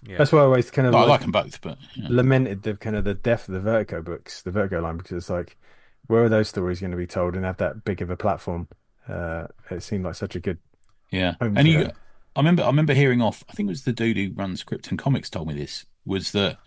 Yeah. 0.07 0.19
That's 0.19 0.33
why 0.33 0.41
I 0.41 0.43
always 0.43 0.71
kind 0.71 0.87
of 0.87 0.95
I 0.95 1.01
like, 1.01 1.09
like 1.09 1.21
them 1.23 1.33
both, 1.33 1.61
but 1.61 1.79
yeah. 1.95 2.07
lamented 2.09 2.63
the 2.63 2.75
kind 2.77 2.97
of 2.97 3.05
the 3.05 3.15
death 3.15 3.49
of 3.49 3.55
the 3.55 3.61
Vertigo 3.61 4.03
books, 4.03 4.43
the 4.43 4.51
Vertigo 4.51 4.81
line, 4.81 4.99
because 4.99 5.13
it's 5.13 5.31
like, 5.31 5.57
where 6.07 6.25
are 6.25 6.29
those 6.29 6.49
stories 6.49 6.81
going 6.81 6.93
to 6.93 6.97
be 6.97 7.07
told 7.07 7.35
and 7.35 7.45
have 7.45 7.57
that 7.57 7.85
big 7.85 8.01
of 8.01 8.11
a 8.11 8.17
platform? 8.17 8.69
Uh, 9.09 9.47
it 9.71 9.83
seemed 9.83 10.05
like 10.05 10.15
such 10.15 10.37
a 10.37 10.41
good. 10.41 10.59
Yeah, 11.11 11.35
home 11.41 11.57
and 11.57 11.67
you. 11.67 11.91
I 12.37 12.41
remember, 12.41 12.63
I 12.63 12.67
remember 12.67 12.95
hearing 12.95 13.23
off. 13.23 13.43
I 13.49 13.55
think 13.55 13.69
it 13.69 13.71
was 13.71 13.85
the 13.85 13.93
dude 13.93 14.17
who 14.17 14.33
runs 14.35 14.63
Krypton 14.63 14.99
Comics 14.99 15.31
told 15.31 15.49
me 15.49 15.55
this 15.55 15.87
was 16.05 16.33
that 16.33 16.59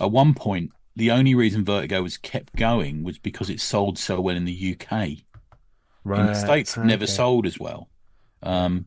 at 0.00 0.10
one 0.10 0.32
point 0.32 0.70
the 0.96 1.10
only 1.10 1.34
reason 1.34 1.64
Vertigo 1.64 2.02
was 2.02 2.16
kept 2.16 2.56
going 2.56 3.04
was 3.04 3.18
because 3.18 3.50
it 3.50 3.60
sold 3.60 3.98
so 3.98 4.20
well 4.20 4.36
in 4.36 4.44
the 4.44 4.76
UK. 4.76 5.18
Right. 6.04 6.20
In 6.20 6.26
the 6.26 6.34
states, 6.34 6.76
it 6.76 6.84
never 6.84 7.06
sold 7.06 7.46
as 7.46 7.58
well. 7.58 7.88
Um, 8.42 8.86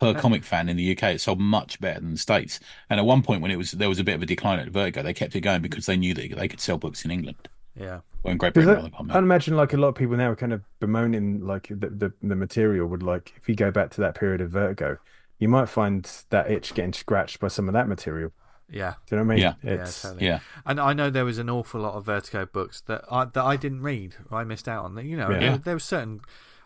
per 0.00 0.14
comic 0.14 0.44
fan 0.44 0.68
in 0.68 0.76
the 0.76 0.92
UK, 0.92 1.14
it 1.14 1.20
sold 1.20 1.40
much 1.40 1.80
better 1.80 2.00
than 2.00 2.12
the 2.12 2.18
states. 2.18 2.60
And 2.90 2.98
at 3.00 3.06
one 3.06 3.22
point, 3.22 3.42
when 3.42 3.50
it 3.50 3.56
was 3.56 3.72
there 3.72 3.88
was 3.88 3.98
a 3.98 4.04
bit 4.04 4.14
of 4.14 4.22
a 4.22 4.26
decline 4.26 4.58
at 4.58 4.68
Vertigo, 4.68 5.02
they 5.02 5.14
kept 5.14 5.34
it 5.36 5.40
going 5.40 5.62
because 5.62 5.86
they 5.86 5.96
knew 5.96 6.14
that 6.14 6.36
they 6.36 6.48
could 6.48 6.60
sell 6.60 6.78
books 6.78 7.04
in 7.04 7.10
England 7.10 7.48
yeah. 7.78 8.00
or 8.22 8.32
in 8.32 8.38
Great 8.38 8.54
Britain. 8.54 8.72
I, 8.72 8.74
rather, 8.74 8.90
pardon 8.90 9.06
me. 9.08 9.14
I'd 9.14 9.18
imagine 9.18 9.56
like 9.56 9.72
a 9.72 9.76
lot 9.76 9.88
of 9.88 9.94
people 9.94 10.16
now 10.16 10.30
are 10.30 10.36
kind 10.36 10.52
of 10.52 10.62
bemoaning 10.80 11.46
like 11.46 11.68
the, 11.68 11.88
the 11.88 12.12
the 12.22 12.36
material 12.36 12.86
would 12.86 13.02
like 13.02 13.34
if 13.36 13.48
you 13.48 13.54
go 13.54 13.70
back 13.70 13.90
to 13.92 14.00
that 14.00 14.14
period 14.14 14.40
of 14.40 14.50
Vertigo, 14.50 14.98
you 15.38 15.48
might 15.48 15.68
find 15.68 16.10
that 16.30 16.50
itch 16.50 16.74
getting 16.74 16.92
scratched 16.92 17.40
by 17.40 17.48
some 17.48 17.68
of 17.68 17.74
that 17.74 17.88
material. 17.88 18.32
Yeah. 18.70 18.94
Do 19.06 19.16
you 19.16 19.22
know 19.22 19.26
what 19.26 19.32
I 19.32 19.36
mean? 19.36 19.42
Yeah. 19.42 19.54
It's 19.62 20.04
yeah, 20.04 20.10
totally. 20.10 20.26
yeah, 20.26 20.38
And 20.64 20.80
I 20.80 20.94
know 20.94 21.10
there 21.10 21.24
was 21.24 21.38
an 21.38 21.50
awful 21.50 21.82
lot 21.82 21.94
of 21.94 22.06
Vertigo 22.06 22.46
books 22.46 22.80
that 22.82 23.04
I 23.10 23.26
that 23.26 23.44
I 23.44 23.56
didn't 23.56 23.82
read. 23.82 24.16
Or 24.30 24.38
I 24.38 24.44
missed 24.44 24.68
out 24.68 24.84
on. 24.84 24.96
You 25.06 25.16
know, 25.16 25.30
Yeah. 25.30 25.38
there, 25.38 25.58
there 25.58 25.74
were 25.74 25.80
certain, 25.80 26.22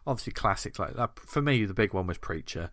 obviously 0.07 0.33
classics 0.33 0.79
like 0.79 0.95
that. 0.95 1.19
For 1.19 1.43
me, 1.43 1.65
the 1.65 1.75
big 1.75 1.93
one 1.93 2.07
was 2.07 2.19
Preacher. 2.19 2.71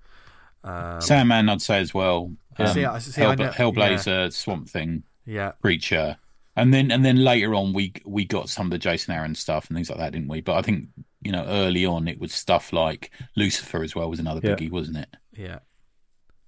Um, 0.66 1.00
Sandman, 1.02 1.48
I'd 1.50 1.62
say 1.62 1.80
as 1.80 1.94
well. 1.94 2.32
Um, 2.58 2.68
see, 2.68 2.86
I- 2.86 3.00
see, 3.00 3.22
I 3.24 3.36
know- 3.36 3.50
Hellblazer, 3.50 4.32
Swamp 4.34 4.68
Thing. 4.70 5.04
yeah, 5.26 5.52
Preacher, 5.62 6.18
and 6.56 6.74
then 6.74 6.92
and 6.92 7.06
then 7.06 7.18
later 7.18 7.54
on 7.56 7.72
we 7.74 7.94
we 8.06 8.26
got 8.26 8.50
some 8.50 8.68
of 8.68 8.72
the 8.72 8.78
Jason 8.78 9.14
Aaron 9.14 9.36
stuff 9.36 9.68
and 9.70 9.78
things 9.78 9.90
like 9.90 10.00
that, 10.00 10.14
didn't 10.14 10.28
we? 10.30 10.42
But 10.42 10.56
I 10.58 10.62
think 10.62 10.88
you 11.22 11.32
know 11.32 11.46
early 11.46 11.86
on 11.86 12.08
it 12.08 12.20
was 12.20 12.34
stuff 12.34 12.74
like 12.74 13.12
Lucifer 13.36 13.84
as 13.84 13.96
well 13.96 14.10
was 14.10 14.20
another 14.20 14.42
Yeah. 14.44 14.56
biggie, 14.56 14.72
wasn't 14.72 14.98
it? 14.98 15.16
yeah, 15.38 15.60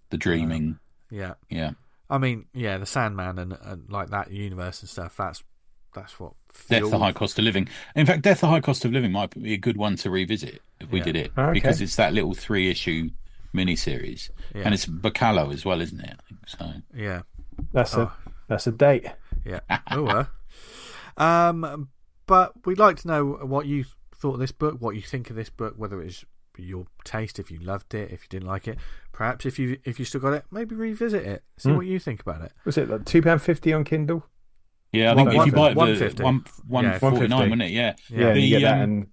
The 0.10 0.18
Dreaming, 0.18 0.80
yeah. 1.12 1.34
yeah, 1.50 1.72
I 2.10 2.18
mean, 2.18 2.46
yeah, 2.54 2.78
the 2.78 2.86
Sandman 2.86 3.38
and, 3.38 3.58
and 3.62 3.90
like 3.90 4.10
that 4.12 4.32
universe 4.32 4.80
and 4.82 4.90
stuff. 4.90 5.18
That's 5.18 5.44
that's 5.94 6.20
what. 6.20 6.34
Death: 6.70 6.90
the 6.90 6.98
High 6.98 7.12
Cost 7.12 7.38
of 7.38 7.46
Living. 7.46 7.68
In 7.96 8.06
fact, 8.08 8.24
Death: 8.24 8.40
the 8.42 8.48
High 8.48 8.62
Cost 8.62 8.84
of 8.86 8.92
Living 8.92 9.12
might 9.12 9.30
be 9.40 9.54
a 9.54 9.58
good 9.58 9.78
one 9.78 9.96
to 9.98 10.10
revisit 10.10 10.62
if 10.80 10.90
we 10.90 11.00
Yeah. 11.00 11.06
did 11.06 11.16
it 11.18 11.32
okay. 11.38 11.52
because 11.52 11.82
it's 11.82 11.98
that 11.98 12.14
little 12.14 12.34
three 12.34 12.70
issue 12.72 13.10
miniseries, 13.54 14.30
Yeah. 14.56 14.64
and 14.66 14.74
it's 14.74 14.86
Bachalo 14.86 15.54
as 15.54 15.66
well, 15.66 15.82
isn't 15.82 16.00
it? 16.00 16.16
I 16.20 16.24
think 16.28 16.48
so. 16.48 16.72
Yeah, 16.96 17.22
that's 17.74 17.96
Oh. 17.96 18.02
a 18.04 18.14
that's 18.48 18.68
a 18.68 18.72
date. 18.72 19.06
yeah. 19.46 19.60
oh, 19.92 20.06
uh. 20.08 20.26
um, 21.18 21.90
but 22.26 22.54
we'd 22.66 22.80
like 22.80 22.98
to 22.98 23.08
know 23.08 23.26
what 23.26 23.66
you 23.66 23.86
thought 24.16 24.34
of 24.36 24.40
this 24.40 24.52
book, 24.52 24.78
what 24.80 24.96
you 24.96 25.02
think 25.02 25.30
of 25.30 25.36
this 25.36 25.50
book, 25.50 25.74
whether 25.78 26.02
it's 26.02 26.26
your 26.58 26.86
taste, 27.04 27.38
if 27.40 27.52
you 27.52 27.60
loved 27.60 27.94
it, 27.94 28.12
if 28.12 28.24
you 28.24 28.28
didn't 28.30 28.48
like 28.48 28.68
it. 28.68 28.78
Perhaps 29.12 29.46
if 29.46 29.60
you 29.60 29.78
if 29.84 30.00
you 30.00 30.06
still 30.06 30.22
got 30.22 30.34
it, 30.34 30.46
maybe 30.52 30.76
revisit 30.76 31.24
it, 31.26 31.44
see 31.58 31.70
Hmm. 31.70 31.76
what 31.78 31.86
you 31.86 32.00
think 32.00 32.22
about 32.22 32.42
it. 32.42 32.52
Was 32.66 32.78
it 32.78 32.90
like 32.90 33.06
two 33.06 33.22
pound 33.22 33.42
fifty 33.42 33.74
on 33.74 33.84
Kindle? 33.84 34.26
Yeah, 34.92 35.12
I 35.12 35.16
think 35.16 35.28
One- 35.34 35.40
if 35.42 35.46
you 35.48 35.52
buy 35.52 35.70
it 35.70 35.74
for 35.74 35.80
150. 35.80 36.24
one 36.24 36.44
one 36.68 37.00
forty 37.00 37.28
nine, 37.28 37.30
150. 37.30 37.50
wasn't 37.50 37.62
it? 37.62 37.72
Yeah. 37.72 37.94
Yeah, 38.10 38.34
The, 38.34 38.40
you 38.40 38.60
get 38.60 38.62
that 38.66 38.76
um, 38.76 38.82
and 38.82 39.08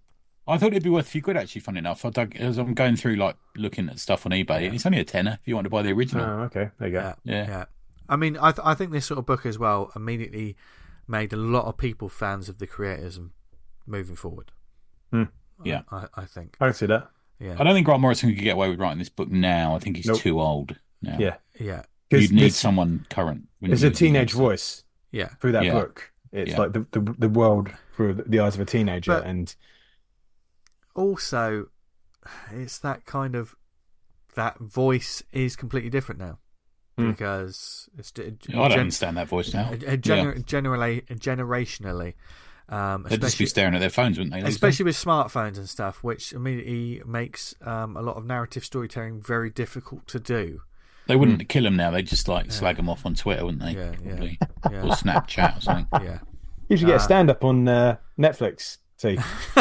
I 0.47 0.59
thought 0.59 0.69
it'd 0.73 0.83
be 0.83 0.91
worth 0.91 1.07
a 1.07 1.11
few 1.11 1.23
quid 1.23 1.37
actually. 1.37 1.61
Funny 1.63 1.79
enough, 1.79 2.05
I 2.05 2.11
dug, 2.11 2.37
as 2.37 2.59
I'm 2.59 2.75
going 2.75 2.97
through 2.97 3.17
like 3.17 3.37
looking 3.57 3.89
at 3.89 3.99
stuff 3.99 4.27
on 4.27 4.33
eBay, 4.33 4.73
it's 4.73 4.85
only 4.87 5.01
a 5.01 5.05
tenner 5.05 5.39
if 5.41 5.49
you 5.49 5.55
want 5.55 5.65
to 5.65 5.71
buy 5.71 5.83
the 5.83 5.93
original. 5.93 6.25
oh, 6.25 6.43
okay, 6.45 6.71
there 6.79 6.89
you 6.89 6.95
go. 6.95 7.01
Yeah, 7.01 7.15
Yeah. 7.35 7.47
yeah. 7.49 7.65
I 8.09 8.17
mean, 8.17 8.37
I 8.39 8.53
th- 8.53 8.65
I 8.67 8.75
think 8.75 8.93
this 8.93 9.07
sort 9.07 9.19
of 9.19 9.25
book 9.27 9.47
as 9.47 9.59
well 9.59 9.91
immediately 9.97 10.57
made 11.09 11.33
a 11.33 11.37
lot 11.37 11.65
of 11.65 11.77
people 11.79 12.09
fans 12.11 12.49
of 12.51 12.59
the 12.59 12.67
creators 12.67 13.17
and 13.17 13.31
moving 13.87 14.17
forward. 14.17 14.53
Hmm. 15.11 15.25
Yeah. 15.63 15.83
I, 15.91 16.07
I 16.15 16.25
think. 16.27 16.57
I 16.61 16.67
can 16.67 16.75
see 16.75 16.87
that. 16.87 17.09
Yeah, 17.41 17.57
I 17.59 17.65
don't 17.65 17.75
think 17.75 17.85
Grant 17.87 18.01
Morrison 18.01 18.35
could 18.35 18.43
get 18.43 18.53
away 18.55 18.69
with 18.71 18.79
writing 18.79 18.99
this 18.99 19.09
book 19.09 19.31
now. 19.31 19.75
I 19.75 19.79
think 19.79 19.97
he's 19.97 20.07
Nope. 20.07 20.19
too 20.21 20.41
old 20.41 20.79
now. 21.03 21.17
Yeah, 21.19 21.37
yeah, 21.59 21.83
because 22.09 22.25
You'd 22.31 22.33
need 22.41 22.53
someone 22.53 23.07
current. 23.11 23.49
wouldn't 23.61 23.75
It's 23.75 23.83
a 23.83 23.91
teenage 23.91 24.33
voice 24.33 24.85
yeah. 25.11 25.29
through 25.41 25.53
that 25.53 25.65
Yeah. 25.65 25.73
book. 25.73 26.13
It's 26.33 26.53
Yeah. 26.53 26.59
like 26.59 26.73
the, 26.73 26.87
the 26.93 27.01
the 27.19 27.29
world 27.29 27.71
through 27.97 28.15
the 28.27 28.41
eyes 28.41 28.55
of 28.55 28.61
a 28.61 28.65
teenager, 28.65 29.13
But- 29.15 29.25
and 29.27 29.55
Also, 30.95 31.67
it's 32.53 32.79
that 32.79 33.05
kind 33.05 33.35
of 33.35 33.55
that 34.35 34.59
voice 34.59 35.23
is 35.33 35.57
completely 35.57 35.91
different 35.91 36.21
now. 36.21 36.39
because 36.97 37.89
it's 37.99 38.13
I 38.17 38.23
don't 38.23 38.39
gen- 38.71 38.79
understand 38.79 39.17
that 39.17 39.27
voice 39.27 39.53
now. 39.53 39.69
uh, 39.71 39.75
Yeah. 39.81 39.97
gener- 39.97 40.47
generally 40.47 41.03
generationally, 41.11 42.15
um, 42.69 43.03
They'd 43.03 43.09
just 43.09 43.21
be 43.21 43.27
especially 43.27 43.47
staring 43.47 43.75
at 43.75 43.81
their 43.81 43.91
phones, 43.91 44.17
wouldn't 44.17 44.33
they? 44.33 44.43
these 44.43 44.55
especially 44.55 44.85
with 44.85 44.95
smartphones 44.97 45.57
and 45.59 45.69
stuff, 45.69 46.05
which 46.05 46.33
immediately 46.33 47.03
makes 47.05 47.53
um, 47.63 47.97
a 47.97 48.01
lot 48.03 48.17
of 48.17 48.25
narrative 48.25 48.65
storytelling 48.65 49.21
very 49.21 49.51
difficult 49.51 50.07
to 50.07 50.21
do. 50.21 50.61
They 51.09 51.17
wouldn't 51.17 51.49
kill 51.49 51.65
them 51.65 51.75
now. 51.77 51.91
They'd 51.91 52.07
just 52.07 52.29
like 52.29 52.51
slag 52.53 52.77
them 52.77 52.89
off 52.89 53.05
on 53.05 53.15
Twitter, 53.17 53.45
wouldn't 53.45 53.63
they? 53.63 53.73
Yeah, 53.73 53.95
yeah, 54.05 54.31
yeah. 54.71 54.83
Or 54.85 54.91
Snapchat 54.93 55.59
or 55.59 55.61
something. 55.63 55.89
Yeah. 56.01 56.19
You 56.69 56.77
should 56.77 56.87
get 56.87 56.95
Uh, 56.95 56.99
a 56.99 57.01
stand 57.01 57.29
up 57.29 57.43
on 57.45 57.67
uh, 57.69 57.97
Netflix, 58.19 58.79
T. 58.99 59.19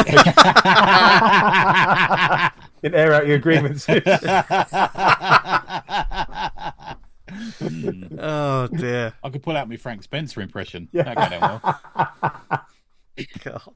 and 2.82 2.94
air 2.94 3.14
out 3.14 3.26
your 3.26 3.36
agreements. 3.36 3.86
Hmm. 7.58 8.18
Oh 8.20 8.68
dear, 8.68 9.14
I 9.24 9.30
could 9.30 9.42
pull 9.42 9.56
out 9.56 9.68
my 9.68 9.76
Frank 9.76 10.02
Spencer 10.04 10.40
impression. 10.40 10.88
That'd 10.92 11.16
go 11.16 11.28
down 11.30 11.60
well. 11.64 11.80
God. 13.42 13.74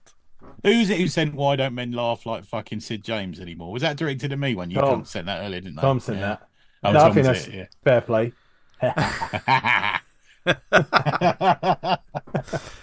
Who's 0.62 0.90
it 0.90 0.98
who 1.01 1.09
sent 1.09 1.35
"Why 1.35 1.56
Don't 1.56 1.74
Men 1.74 1.90
Laugh 1.93 2.24
Like 2.26 2.44
Fucking 2.44 2.78
Sid 2.80 3.02
James 3.02 3.40
Anymore"? 3.40 3.72
Was 3.72 3.82
that 3.82 3.97
directed 3.97 4.32
at 4.32 4.39
me 4.39 4.55
when 4.55 4.70
you 4.70 4.80
Tom. 4.80 5.05
sent 5.05 5.26
that 5.26 5.40
earlier, 5.44 5.60
didn't 5.60 5.76
they? 5.76 5.82
Tom 5.82 5.98
sent 5.98 6.18
Yeah. 6.18 6.28
that. 6.28 6.48
Oh, 6.85 6.93
no, 6.93 7.01
I 7.01 7.02
Tom 7.05 7.14
think 7.14 7.26
that's 7.26 7.47
it, 7.48 7.68
fair 7.82 8.01
play. 8.02 8.32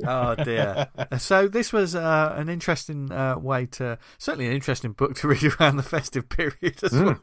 yeah. 0.00 0.34
Oh 0.38 0.44
dear. 0.44 0.88
so 1.18 1.48
this 1.48 1.72
was 1.72 1.94
uh, 1.94 2.34
an 2.36 2.48
interesting 2.48 3.10
uh, 3.12 3.38
way 3.38 3.66
to, 3.66 3.98
certainly 4.18 4.46
an 4.46 4.52
interesting 4.52 4.92
book 4.92 5.14
to 5.16 5.28
read 5.28 5.42
around 5.60 5.76
the 5.76 5.82
festive 5.82 6.28
period 6.28 6.82
as 6.82 6.92
well. 6.92 7.18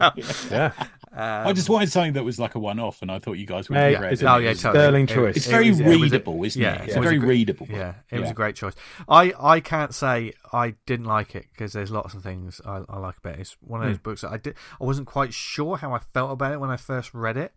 Yeah. 0.51 0.71
I 1.17 1.53
just 1.53 1.69
wanted 1.69 1.91
something 1.91 2.13
that 2.13 2.23
was 2.25 2.39
like 2.39 2.55
a 2.55 2.59
one-off, 2.59 3.01
and 3.01 3.09
I 3.09 3.19
thought 3.19 3.33
you 3.33 3.45
guys 3.45 3.69
would 3.69 3.77
Hey, 3.77 3.93
have 3.93 4.01
read 4.01 4.13
it's 4.13 4.21
it. 4.21 4.25
Oh 4.25 4.35
yeah, 4.37 4.53
totally. 4.53 4.73
sterling 4.73 5.03
It- 5.05 5.09
choice. 5.09 5.37
It's 5.37 5.47
it 5.47 5.51
very 5.51 5.69
was- 5.69 5.79
it 5.79 5.85
was 5.87 6.01
readable, 6.01 6.43
isn't 6.43 6.61
yeah, 6.61 6.75
it? 6.75 6.81
It's 6.87 6.95
it 6.95 6.99
a 6.99 7.01
very 7.01 7.17
gr- 7.19 7.27
readable. 7.27 7.67
Yeah, 7.69 7.93
it 8.11 8.19
was 8.19 8.29
a 8.31 8.33
great 8.33 8.55
choice. 8.55 8.73
I, 9.07 9.33
I 9.39 9.59
can't 9.61 9.93
say 9.95 10.33
I 10.51 10.75
didn't 10.85 11.05
like 11.05 11.35
it 11.35 11.45
because 11.51 11.71
there's 11.73 11.91
lots 11.91 12.13
of 12.13 12.23
things 12.23 12.59
I, 12.65 12.81
I 12.89 12.99
like 12.99 13.17
about 13.17 13.35
it. 13.35 13.39
It's 13.41 13.55
one 13.61 13.79
Hmm. 13.81 13.87
of 13.87 13.93
those 13.93 13.99
books 13.99 14.21
that 14.21 14.31
I 14.31 14.37
did. 14.37 14.55
I 14.81 14.83
wasn't 14.83 15.07
quite 15.07 15.33
sure 15.33 15.77
how 15.77 15.93
I 15.93 15.99
felt 15.99 16.31
about 16.31 16.51
it 16.51 16.59
when 16.59 16.69
I 16.69 16.77
first 16.77 17.13
read 17.13 17.37
it. 17.37 17.53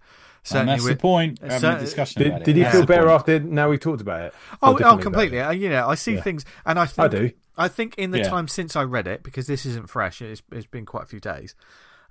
And 0.52 0.68
that's 0.68 0.86
the 0.86 0.96
point. 0.96 1.38
We're 1.42 1.48
having 1.50 1.60
cer- 1.60 1.76
a 1.76 1.80
discussion 1.80 2.22
about 2.22 2.32
Did, 2.38 2.42
it. 2.42 2.44
did 2.44 2.56
you 2.56 2.62
That's 2.64 2.76
feel 2.76 2.86
better 2.86 3.06
point. 3.06 3.14
after 3.20 3.40
now 3.40 3.68
we 3.68 3.78
talked 3.78 4.00
about 4.00 4.22
it? 4.22 4.34
Oh, 4.62 4.78
oh, 4.82 4.98
completely. 4.98 5.38
it? 5.38 5.42
Uh, 5.42 5.50
You 5.50 5.68
know, 5.68 5.88
I 5.88 5.94
see 5.94 6.14
Yeah. 6.14 6.22
things, 6.22 6.44
and 6.66 6.78
I 6.78 6.86
think 6.86 7.10
do. 7.10 7.30
I 7.56 7.68
think 7.68 7.96
in 7.98 8.10
the 8.12 8.18
Yeah. 8.18 8.28
time 8.28 8.46
since 8.48 8.76
I 8.76 8.82
read 8.84 9.06
it, 9.08 9.22
because 9.22 9.46
this 9.46 9.66
isn't 9.66 9.88
fresh, 9.90 10.22
it's, 10.22 10.42
it's 10.52 10.66
been 10.66 10.86
quite 10.86 11.02
a 11.04 11.06
few 11.06 11.20
days. 11.20 11.54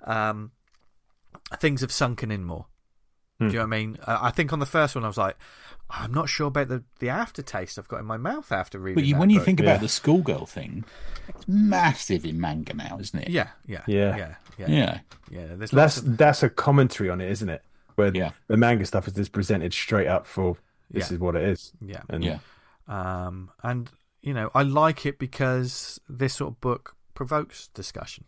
Um, 0.04 0.52
things 1.58 1.80
have 1.80 1.92
sunken 1.92 2.30
in 2.30 2.44
more. 2.44 2.66
Hmm. 3.38 3.46
Do 3.48 3.52
you 3.52 3.58
know 3.60 3.64
what 3.66 3.74
I 3.74 3.78
mean? 3.78 3.98
Uh, 4.06 4.18
I 4.20 4.30
think 4.30 4.52
on 4.52 4.58
the 4.58 4.66
first 4.66 4.94
one, 4.94 5.04
I 5.04 5.06
was 5.06 5.16
like, 5.16 5.36
I'm 5.90 6.12
not 6.12 6.28
sure 6.28 6.48
about 6.48 6.68
the, 6.68 6.82
the 6.98 7.08
aftertaste 7.08 7.78
I've 7.78 7.88
got 7.88 8.00
in 8.00 8.04
my 8.04 8.16
mouth 8.18 8.52
after 8.52 8.78
reading. 8.78 8.96
But 8.96 9.04
you, 9.06 9.14
that 9.14 9.20
when 9.20 9.30
you 9.30 9.38
book. 9.38 9.46
think 9.46 9.60
Yeah. 9.60 9.66
about 9.70 9.80
the 9.80 9.88
schoolgirl 9.88 10.44
thing, 10.46 10.84
it's 11.28 11.46
massive 11.48 12.26
in 12.26 12.40
manga 12.40 12.74
now, 12.74 12.98
isn't 13.00 13.18
it? 13.20 13.28
yeah, 13.30 13.48
yeah, 13.66 13.82
Yeah. 13.86 14.16
yeah, 14.16 14.34
yeah, 14.58 14.66
Yeah. 14.68 14.98
yeah. 15.30 15.46
That's 15.56 15.98
of, 15.98 16.16
that's 16.18 16.42
a 16.42 16.50
commentary 16.50 17.08
on 17.08 17.20
it, 17.22 17.30
isn't 17.30 17.48
it? 17.48 17.62
Where 17.98 18.12
Yeah. 18.14 18.30
the 18.46 18.56
manga 18.56 18.86
stuff 18.86 19.08
is 19.08 19.14
just 19.14 19.32
presented 19.32 19.72
straight 19.72 20.06
up 20.06 20.24
for 20.24 20.56
this 20.88 21.10
Yeah. 21.10 21.14
is 21.16 21.20
what 21.20 21.34
it 21.34 21.42
is. 21.42 21.72
yeah, 21.84 22.02
And 22.08 22.22
Yeah. 22.24 22.38
um, 22.86 23.50
and 23.64 23.90
you 24.22 24.32
know, 24.34 24.50
I 24.54 24.62
like 24.62 25.04
it 25.04 25.18
because 25.18 26.00
this 26.08 26.34
sort 26.34 26.52
of 26.52 26.60
book 26.60 26.94
provokes 27.14 27.68
discussion. 27.74 28.24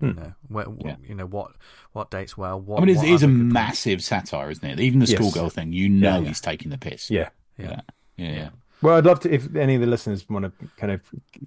You 0.00 0.12
Hmm. 0.12 0.18
know, 0.20 0.32
where, 0.48 0.66
Yeah. 0.84 0.96
you 1.06 1.14
know 1.14 1.26
what 1.26 1.52
what 1.92 2.10
dates 2.10 2.36
well. 2.36 2.60
What 2.60 2.78
I 2.78 2.80
mean, 2.84 2.90
it's, 2.90 2.98
what 2.98 3.08
it 3.08 3.12
is 3.12 3.22
a 3.22 3.26
other 3.26 3.34
good- 3.34 3.52
massive 3.52 4.02
satire, 4.02 4.50
isn't 4.50 4.64
it? 4.64 4.80
Even 4.80 4.98
the 5.00 5.06
Yes. 5.06 5.16
schoolgirl 5.18 5.50
thing, 5.50 5.72
you 5.72 5.88
know 5.88 6.20
Yeah. 6.20 6.28
he's 6.28 6.40
taking 6.40 6.70
the 6.70 6.78
piss. 6.78 7.10
yeah. 7.10 7.28
Yeah. 7.58 7.80
Yeah. 8.16 8.32
yeah. 8.32 8.48
Well, 8.82 8.96
I'd 8.96 9.04
love 9.04 9.20
to 9.20 9.32
if 9.32 9.54
any 9.54 9.74
of 9.74 9.82
the 9.82 9.86
listeners 9.86 10.26
want 10.28 10.46
to 10.46 10.52
kind 10.78 10.90
of 10.90 11.02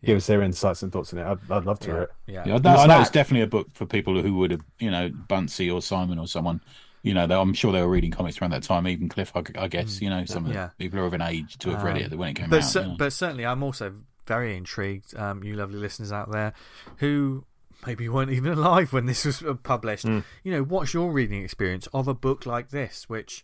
give 0.05 0.15
us 0.17 0.27
their 0.27 0.41
insights 0.43 0.83
and 0.83 0.91
thoughts 0.93 1.11
on 1.13 1.19
it. 1.19 1.25
I'd, 1.25 1.51
I'd 1.51 1.65
love 1.65 1.79
to 1.79 1.87
hear 1.91 2.01
it. 2.03 2.11
Yeah, 2.27 2.43
Yeah, 2.45 2.55
I 2.55 2.57
know, 2.59 2.75
I 2.75 2.85
know 2.85 3.01
it's 3.01 3.09
definitely 3.09 3.41
a 3.43 3.47
book 3.47 3.67
for 3.73 3.85
people 3.87 4.21
who 4.21 4.35
would 4.35 4.51
have, 4.51 4.61
you 4.79 4.91
know, 4.91 5.09
Bunsey 5.09 5.73
or 5.73 5.81
Simon 5.81 6.19
or 6.19 6.27
someone. 6.27 6.61
You 7.03 7.13
know, 7.13 7.27
they, 7.27 7.35
I'm 7.35 7.53
sure 7.53 7.71
they 7.71 7.81
were 7.81 7.87
reading 7.89 8.11
comics 8.11 8.41
around 8.41 8.51
that 8.51 8.63
time. 8.63 8.87
Even 8.87 9.09
Cliff, 9.09 9.31
I, 9.35 9.43
I 9.57 9.67
guess. 9.67 10.01
You 10.01 10.09
know, 10.09 10.23
some 10.25 10.45
of 10.45 10.53
Yeah. 10.53 10.69
the 10.77 10.85
people 10.85 10.99
are 10.99 11.05
of 11.05 11.13
an 11.13 11.21
age 11.21 11.57
to 11.59 11.69
have 11.71 11.83
read 11.83 11.97
it 11.97 12.17
when 12.17 12.29
it 12.29 12.33
came 12.35 12.49
but 12.49 12.61
out. 12.63 12.65
cer- 12.65 12.81
you 12.81 12.87
know. 12.87 12.95
but 12.97 13.11
certainly, 13.13 13.45
I'm 13.45 13.61
also 13.61 13.93
very 14.25 14.55
intrigued. 14.55 15.15
Um, 15.17 15.43
you 15.43 15.55
lovely 15.55 15.77
listeners 15.79 16.11
out 16.13 16.31
there, 16.31 16.53
who 16.97 17.45
maybe 17.85 18.07
weren't 18.07 18.31
even 18.31 18.53
alive 18.53 18.93
when 18.93 19.05
this 19.05 19.25
was 19.25 19.43
uh, 19.43 19.53
published. 19.55 20.03
Hmm. 20.05 20.19
You 20.43 20.53
know, 20.53 20.63
what's 20.63 20.93
your 20.93 21.11
reading 21.11 21.43
experience 21.43 21.87
of 21.93 22.07
a 22.07 22.13
book 22.13 22.45
like 22.45 22.69
this, 22.69 23.09
which 23.09 23.43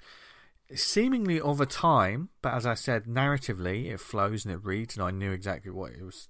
seemingly 0.73 1.41
of 1.41 1.60
a 1.60 1.65
time, 1.65 2.30
but 2.41 2.53
as 2.53 2.65
I 2.65 2.76
said, 2.76 3.06
narratively 3.06 3.91
it 3.91 3.99
flows 3.99 4.45
and 4.45 4.53
it 4.53 4.64
reads, 4.64 4.95
and 4.95 5.03
I 5.03 5.11
knew 5.11 5.31
exactly 5.31 5.72
what 5.72 5.91
it 5.91 6.02
was, 6.03 6.30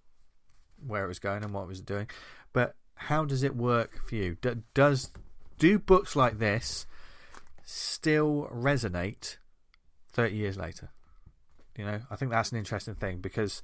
where 0.85 1.05
it 1.05 1.07
was 1.07 1.19
going, 1.19 1.43
and 1.43 1.53
what 1.53 1.63
it 1.63 1.67
was 1.67 1.81
doing. 1.81 2.09
But 2.53 2.75
how 2.95 3.25
does 3.25 3.43
it 3.43 3.55
work 3.55 4.01
for 4.07 4.15
you? 4.15 4.37
Do, 4.41 4.63
does 4.73 5.11
do 5.57 5.77
books 5.77 6.15
like 6.15 6.39
this 6.39 6.85
still 7.69 8.49
resonate 8.51 9.37
thirty 10.11 10.35
years 10.35 10.57
later? 10.57 10.89
You 11.77 11.85
know, 11.85 12.01
I 12.09 12.15
think 12.15 12.31
that's 12.31 12.51
an 12.51 12.57
interesting 12.57 12.95
thing 12.95 13.19
because 13.19 13.61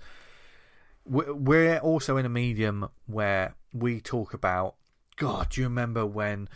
we- 1.04 1.32
we're 1.32 1.80
also 1.80 2.18
in 2.18 2.26
a 2.26 2.30
medium 2.30 2.90
where 3.08 3.56
we 3.74 4.00
talk 4.00 4.34
about. 4.34 4.76
God, 5.18 5.50
do 5.50 5.62
you 5.62 5.68
remember 5.68 6.06
when 6.06 6.50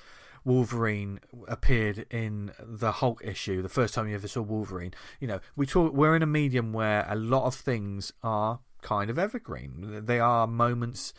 Wolverine 0.45 1.19
appeared 1.47 2.05
in 2.09 2.51
the 2.59 2.93
Hulk 2.93 3.21
issue, 3.23 3.61
the 3.61 3.69
first 3.69 3.93
time 3.93 4.07
you 4.07 4.15
ever 4.15 4.27
saw 4.27 4.41
Wolverine? 4.41 4.93
You 5.19 5.27
know, 5.27 5.39
we 5.55 5.65
talk. 5.65 5.93
We're 5.93 6.15
in 6.15 6.23
a 6.23 6.27
medium 6.27 6.71
where 6.71 7.05
a 7.09 7.15
lot 7.15 7.45
of 7.45 7.55
things 7.55 8.13
are 8.23 8.59
kind 8.81 9.09
of 9.09 9.19
evergreen. 9.19 10.05
They 10.05 10.19
are 10.19 10.47
moments, 10.47 11.13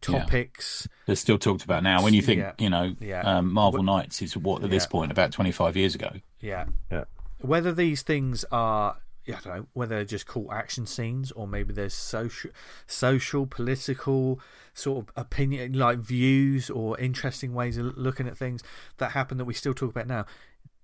topics. 0.00 0.88
They're 1.06 1.16
still 1.16 1.38
talked 1.38 1.64
about 1.64 1.82
now. 1.82 2.02
When 2.02 2.14
you 2.14 2.22
think, 2.22 2.40
Yeah. 2.40 2.52
you 2.58 2.70
know, 2.70 2.94
Yeah. 3.00 3.20
um, 3.22 3.52
Marvel 3.52 3.82
Knights 3.82 4.22
is 4.22 4.36
what 4.36 4.62
at 4.62 4.70
this 4.70 4.86
point 4.86 5.10
about 5.12 5.32
25 5.32 5.76
years 5.76 5.94
ago. 5.94 6.10
Yeah. 6.40 6.66
Yeah. 6.90 7.04
Whether 7.40 7.72
these 7.72 8.02
things 8.02 8.44
are, 8.52 8.96
I 9.26 9.30
don't 9.32 9.46
know, 9.46 9.66
whether 9.72 9.96
they're 9.96 10.04
just 10.04 10.26
cool 10.26 10.52
action 10.52 10.86
scenes 10.86 11.32
or 11.32 11.46
maybe 11.46 11.72
there's 11.72 11.94
social, 11.94 12.50
social, 12.86 13.46
political 13.46 14.40
sort 14.74 15.04
of 15.08 15.12
opinion, 15.16 15.72
like 15.74 15.98
views 15.98 16.70
or 16.70 16.98
interesting 16.98 17.52
ways 17.52 17.76
of 17.76 17.96
looking 17.96 18.26
at 18.28 18.36
things 18.36 18.62
that 18.98 19.12
happen 19.12 19.38
that 19.38 19.44
we 19.44 19.54
still 19.54 19.74
talk 19.74 19.90
about 19.90 20.06
now. 20.06 20.24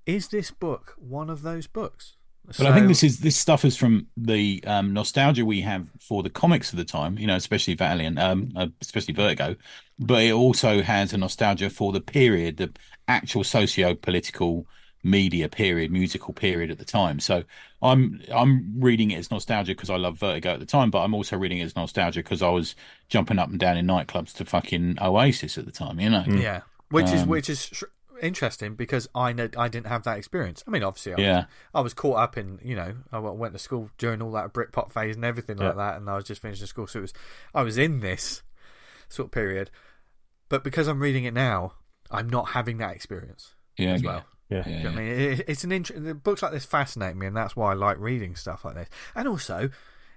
Is 0.07 0.29
this 0.29 0.51
book 0.51 0.95
one 0.99 1.31
of 1.31 1.43
those 1.43 1.67
books? 1.67 2.17
But 2.57 2.67
I 2.67 2.73
think 2.75 2.89
this 2.89 3.03
is 3.03 3.21
this 3.21 3.37
stuff 3.37 3.65
is 3.65 3.77
from 3.77 4.07
the 4.17 4.63
um, 4.67 4.95
nostalgia 4.95 5.45
we 5.45 5.61
have 5.63 5.89
for 6.01 6.23
the 6.23 6.31
comics 6.31 6.73
of 6.73 6.79
the 6.79 6.85
time, 6.85 7.19
you 7.19 7.27
know, 7.27 7.37
especially 7.37 7.75
Valiant, 7.75 8.19
um, 8.19 8.53
uh, 8.57 8.69
especially 8.81 9.15
Vertigo. 9.15 9.57
But 9.99 10.23
it 10.23 10.33
also 10.33 10.83
has 10.83 11.13
a 11.13 11.19
nostalgia 11.19 11.69
for 11.69 11.93
the 11.93 12.01
period, 12.01 12.57
the 12.57 12.73
actual 13.07 13.45
socio-political 13.45 14.67
media 15.05 15.49
period, 15.49 15.91
musical 15.93 16.35
period 16.35 16.71
at 16.71 16.79
the 16.79 16.85
time. 16.85 17.21
So 17.21 17.45
I'm 17.83 18.21
I'm 18.35 18.81
reading 18.81 19.11
it 19.11 19.19
as 19.19 19.31
nostalgia 19.31 19.73
because 19.73 19.91
I 19.91 19.97
love 19.97 20.19
Vertigo 20.19 20.55
at 20.55 20.61
the 20.61 20.67
time, 20.67 20.91
but 20.91 21.01
I'm 21.01 21.15
also 21.15 21.37
reading 21.37 21.59
it 21.59 21.65
as 21.65 21.77
nostalgia 21.77 22.21
because 22.21 22.43
I 22.43 22.49
was 22.49 22.75
jumping 23.09 23.39
up 23.39 23.51
and 23.51 23.59
down 23.61 23.77
in 23.77 23.87
nightclubs 23.87 24.33
to 24.35 24.45
fucking 24.45 24.99
Oasis 25.01 25.59
at 25.59 25.67
the 25.67 25.73
time, 25.73 26.01
you 26.01 26.11
know. 26.11 26.25
yeah, 26.29 26.63
which 26.91 27.13
is 27.13 27.23
Um, 27.23 27.29
which 27.29 27.49
is 27.49 27.67
sh- 27.73 27.85
interesting 28.23 28.75
because 28.75 29.09
I 29.15 29.33
know 29.33 29.49
I 29.57 29.69
didn't 29.69 29.87
have 29.87 30.03
that 30.05 30.19
experience. 30.19 30.63
I 30.67 30.71
mean, 30.71 30.83
obviously, 30.83 31.13
I 31.13 31.17
was, 31.17 31.25
Yeah. 31.25 31.45
I 31.75 31.81
was 31.81 31.95
caught 31.95 32.19
up 32.19 32.37
in 32.37 32.59
you 32.63 32.77
know 32.77 32.95
I 33.13 33.19
went 33.19 33.53
to 33.55 33.59
school 33.59 33.91
during 33.99 34.21
all 34.23 34.33
that 34.33 34.53
Britpop 34.53 34.93
phase 34.93 35.17
and 35.17 35.25
everything 35.25 35.57
like 35.59 35.69
Yeah. 35.77 35.91
that, 35.91 35.97
and 35.97 36.09
I 36.11 36.17
was 36.17 36.25
just 36.25 36.43
finishing 36.43 36.67
school, 36.67 36.87
so 36.87 36.99
it 36.99 37.03
was 37.03 37.13
I 37.55 37.63
was 37.63 37.79
in 37.79 38.01
this 38.01 38.43
sort 39.09 39.27
of 39.29 39.33
period. 39.33 39.71
But 40.49 40.65
because 40.65 40.89
I'm 40.89 41.01
reading 41.01 41.25
it 41.25 41.35
now, 41.35 41.75
I'm 42.11 42.29
not 42.29 42.49
having 42.51 42.79
that 42.79 42.95
experience 42.95 43.55
Yeah, 43.77 43.93
as 43.93 44.03
yeah. 44.03 44.09
well. 44.09 44.25
Yeah. 44.49 44.57
Yeah, 44.59 44.63
Do 44.65 44.71
you 44.71 44.77
know 44.79 44.91
what 44.91 44.99
I 44.99 45.03
mean? 45.03 45.09
It, 45.33 45.45
it's 45.49 45.65
an 45.65 45.73
int- 45.73 46.05
the 46.05 46.15
books 46.15 46.43
like 46.43 46.53
this 46.53 46.65
fascinate 46.65 47.17
me, 47.17 47.27
and 47.27 47.37
that's 47.37 47.55
why 47.55 47.73
I 47.73 47.75
like 47.75 47.99
reading 47.99 48.35
stuff 48.35 48.65
like 48.65 48.77
this. 48.77 48.89
And 49.15 49.29
also, 49.29 49.69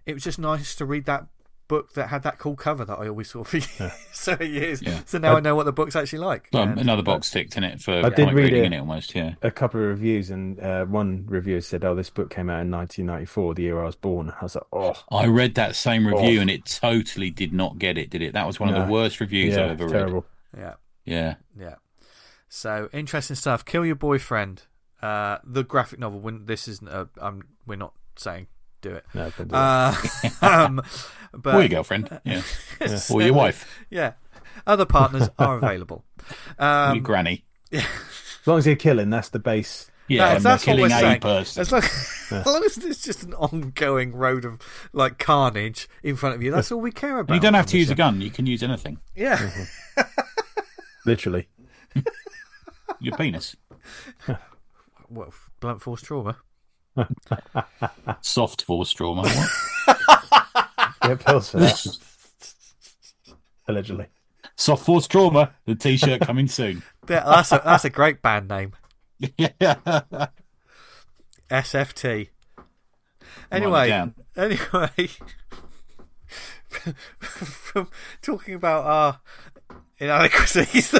it 0.06 0.14
was 0.14 0.24
just 0.24 0.40
nice 0.40 0.74
to 0.76 0.86
read 0.86 1.04
that 1.06 1.28
book 1.72 1.94
that 1.94 2.08
had 2.10 2.24
that 2.24 2.38
cool 2.38 2.56
cover 2.56 2.84
that 2.86 3.00
I 3.00 3.08
always 3.08 3.30
saw 3.32 3.44
for 3.44 3.60
so 4.12 4.36
years. 4.42 4.82
Yeah. 4.82 5.02
So 5.06 5.18
now 5.18 5.36
I 5.38 5.40
know 5.40 5.56
what 5.56 5.66
the 5.66 5.72
book's 5.72 5.96
actually 5.96 6.20
like. 6.20 6.50
Well, 6.54 6.64
And- 6.64 6.80
another 6.80 7.02
box 7.02 7.30
ticked 7.32 7.56
in 7.58 7.64
it 7.64 7.82
for 7.82 7.94
I 8.06 8.10
did 8.10 8.28
read 8.28 8.36
reading 8.36 8.64
it. 8.64 8.66
in 8.68 8.74
it 8.74 8.80
almost, 8.80 9.16
yeah. 9.16 9.36
A 9.42 9.50
couple 9.52 9.80
of 9.82 9.88
reviews, 9.88 10.30
and 10.30 10.60
uh, 10.60 10.86
one 10.86 11.26
reviewer 11.28 11.62
said, 11.62 11.84
"Oh, 11.86 11.96
this 11.96 12.10
book 12.10 12.30
came 12.30 12.50
out 12.50 12.62
in 12.62 12.70
1994, 12.72 13.56
the 13.56 13.64
year 13.64 13.80
I 13.82 13.86
was 13.86 13.96
born." 13.96 14.34
I 14.40 14.44
was 14.44 14.56
like, 14.56 14.66
"Oh, 14.74 14.94
I 15.10 15.26
read 15.28 15.56
that 15.56 15.76
same 15.76 16.06
review 16.06 16.40
Oh. 16.40 16.42
and 16.42 16.50
it 16.50 16.66
totally 16.66 17.30
did 17.32 17.54
not 17.54 17.80
get 17.80 17.98
it, 17.98 18.10
did 18.10 18.22
it? 18.22 18.34
That 18.34 18.46
was 18.46 18.60
one 18.60 18.70
of 18.74 18.76
the 18.88 18.92
worst 18.92 19.20
reviews 19.20 19.56
yeah, 19.56 19.64
I've 19.66 19.72
ever 19.82 19.86
it's 19.86 19.94
read. 20.14 20.24
yeah, 20.58 20.74
Yeah. 21.06 21.36
yeah. 21.58 21.76
So 22.50 22.90
interesting 22.92 23.36
stuff. 23.36 23.64
Kill 23.64 23.86
your 23.86 23.96
boyfriend. 23.96 24.64
Uh, 25.02 25.38
the 25.44 25.64
graphic 25.64 26.00
novel. 26.00 26.20
When 26.20 26.46
this 26.46 26.68
isn't 26.68 26.90
a, 26.90 27.08
um, 27.20 27.42
we're 27.66 27.76
not 27.78 27.94
saying 28.18 28.48
do 28.82 28.92
it. 28.94 29.06
No, 29.14 29.30
don't 29.38 29.48
do 29.48 29.56
it. 29.56 29.58
Uh, 29.58 29.96
um, 30.42 30.82
but 31.34 31.56
or 31.56 31.60
your 31.62 31.70
girlfriend, 31.70 32.20
yeah. 32.26 32.42
Or 33.12 33.22
your 33.22 33.34
wife, 33.34 33.66
Yeah, 33.90 34.14
other 34.68 34.86
partners 34.86 35.30
are 35.40 35.58
available. 35.58 36.04
Um, 36.60 36.96
your 36.96 37.04
granny. 37.04 37.46
Yeah. 37.72 37.86
As 38.42 38.48
long 38.48 38.58
as 38.58 38.66
you're 38.68 38.76
killing, 38.76 39.10
that's 39.10 39.30
the 39.30 39.40
base. 39.40 39.90
Yeah, 40.08 40.28
That- 40.30 40.36
and 40.38 40.46
that's 40.46 40.68
what 40.68 40.78
we're 40.78 40.88
a 40.88 40.90
saying. 40.90 41.22
person. 41.22 41.62
As 41.62 41.72
long, 41.72 41.82
as 41.84 42.46
long 42.46 42.64
as 42.66 42.76
there's 42.76 43.02
just 43.02 43.24
an 43.24 43.34
ongoing 43.36 44.14
road 44.14 44.44
of 44.44 44.60
like 44.92 45.20
carnage 45.20 45.88
in 46.04 46.16
front 46.18 46.36
of 46.36 46.44
you, 46.44 46.52
that's 46.52 46.72
all 46.72 46.82
we 46.82 46.92
care 46.92 47.20
about. 47.20 47.34
You 47.34 47.40
don't 47.40 47.54
have 47.54 47.66
to 47.68 47.72
this 47.74 47.80
use 47.82 47.90
a 47.92 47.96
gun. 47.96 48.20
You 48.20 48.30
can 48.30 48.46
use 48.46 48.62
anything. 48.62 49.00
Yeah. 49.16 49.50
Literally. 51.06 51.48
Your 53.00 53.16
penis. 53.16 53.56
well, 55.10 55.34
blunt 55.60 55.82
force 55.82 56.02
trauma. 56.02 56.38
Soft 58.22 58.64
force 58.64 58.92
trauma. 58.92 59.24
What? 59.86 61.18
Get 61.18 61.26
pills 61.26 61.50
for 61.50 61.58
that. 61.60 61.88
Allegedly. 63.68 64.06
Soft 64.56 64.86
force 64.86 65.08
trauma. 65.08 65.54
The 65.66 65.74
t-shirt 65.76 66.22
coming 66.22 66.48
soon. 66.48 66.84
Yeah, 67.10 67.24
that's 67.26 67.52
a 67.52 67.62
that's 67.66 67.84
a 67.84 67.90
great 67.90 68.22
band 68.22 68.48
name. 68.48 68.74
yeah. 69.38 70.02
SFT. 71.50 72.30
Anyway, 73.52 74.12
anyway, 74.38 75.10
from 77.20 77.90
talking 78.22 78.54
about 78.54 78.86
our 78.86 79.20
inadequacies, 79.98 80.94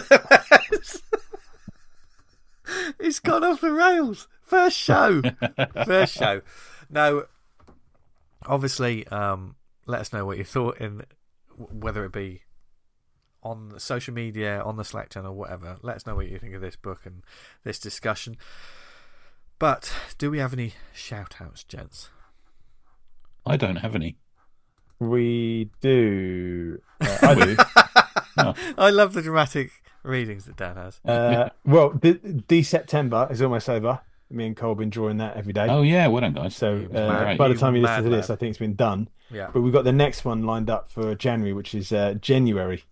it's 3.00 3.20
gone 3.20 3.44
off 3.44 3.62
the 3.62 3.72
rails. 3.72 4.28
First 4.52 4.78
show, 4.78 5.22
first 5.86 6.14
show. 6.14 6.42
Now, 6.90 7.22
obviously, 8.46 9.08
um, 9.08 9.56
let 9.86 10.02
us 10.02 10.12
know 10.12 10.26
what 10.26 10.38
you 10.38 10.44
thought 10.44 10.78
in 10.82 11.04
whether 11.56 12.04
it 12.04 12.12
be 12.12 12.42
on 13.42 13.80
social 13.80 14.14
media, 14.14 14.62
on 14.62 14.76
the 14.76 14.84
Slack 14.84 15.08
channel, 15.08 15.34
whatever. 15.34 15.78
Let 15.82 15.96
us 15.96 16.06
know 16.06 16.16
what 16.16 16.28
you 16.28 16.38
think 16.38 16.54
of 16.54 16.60
this 16.60 16.76
book 16.76 17.06
and 17.06 17.24
this 17.64 17.80
discussion. 17.80 18.36
But 19.58 19.94
do 20.18 20.30
we 20.30 20.40
have 20.40 20.52
any 20.52 20.74
shout 20.92 21.36
outs, 21.40 21.64
gents? 21.64 22.10
I 23.46 23.56
don't 23.56 23.78
have 23.78 23.96
any. 23.96 24.18
We 25.00 25.70
do. 25.80 26.82
Uh, 27.00 27.18
I 27.22 27.36
do. 27.36 27.56
I 28.78 28.90
love 28.90 29.14
the 29.14 29.22
dramatic 29.22 29.72
readings 30.04 30.44
that 30.44 30.58
Dan 30.58 30.76
has. 30.76 31.00
Uh, 31.06 31.52
well, 31.66 31.92
the, 31.92 32.20
the 32.50 32.64
September 32.64 33.30
is 33.32 33.42
almost 33.42 33.70
over. 33.70 34.02
Me 34.32 34.46
and 34.48 34.56
Cole 34.56 34.76
been 34.76 34.90
drawing 34.90 35.18
that 35.18 35.36
every 35.38 35.54
day. 35.54 35.68
Oh 35.70 35.82
yeah, 35.82 36.08
well 36.08 36.22
done, 36.22 36.34
guys. 36.34 36.56
so 36.56 36.86
uh, 36.90 36.94
mad. 36.94 37.38
by 37.38 37.48
the 37.48 37.56
time 37.56 37.76
you 37.76 37.82
listen 37.82 38.04
to 38.04 38.10
this, 38.10 38.30
lad. 38.30 38.36
I 38.36 38.40
think 38.40 38.50
it's 38.52 38.60
been 38.60 38.76
done. 38.76 39.10
Yeah. 39.30 39.50
But 39.54 39.62
we've 39.62 39.74
got 39.74 39.84
the 39.84 39.94
next 39.94 40.26
one 40.26 40.44
lined 40.44 40.70
up 40.70 40.90
for 40.90 41.16
January, 41.16 41.54
which 41.54 41.74
is 41.74 41.92
uh, 41.92 42.16
January, 42.16 42.84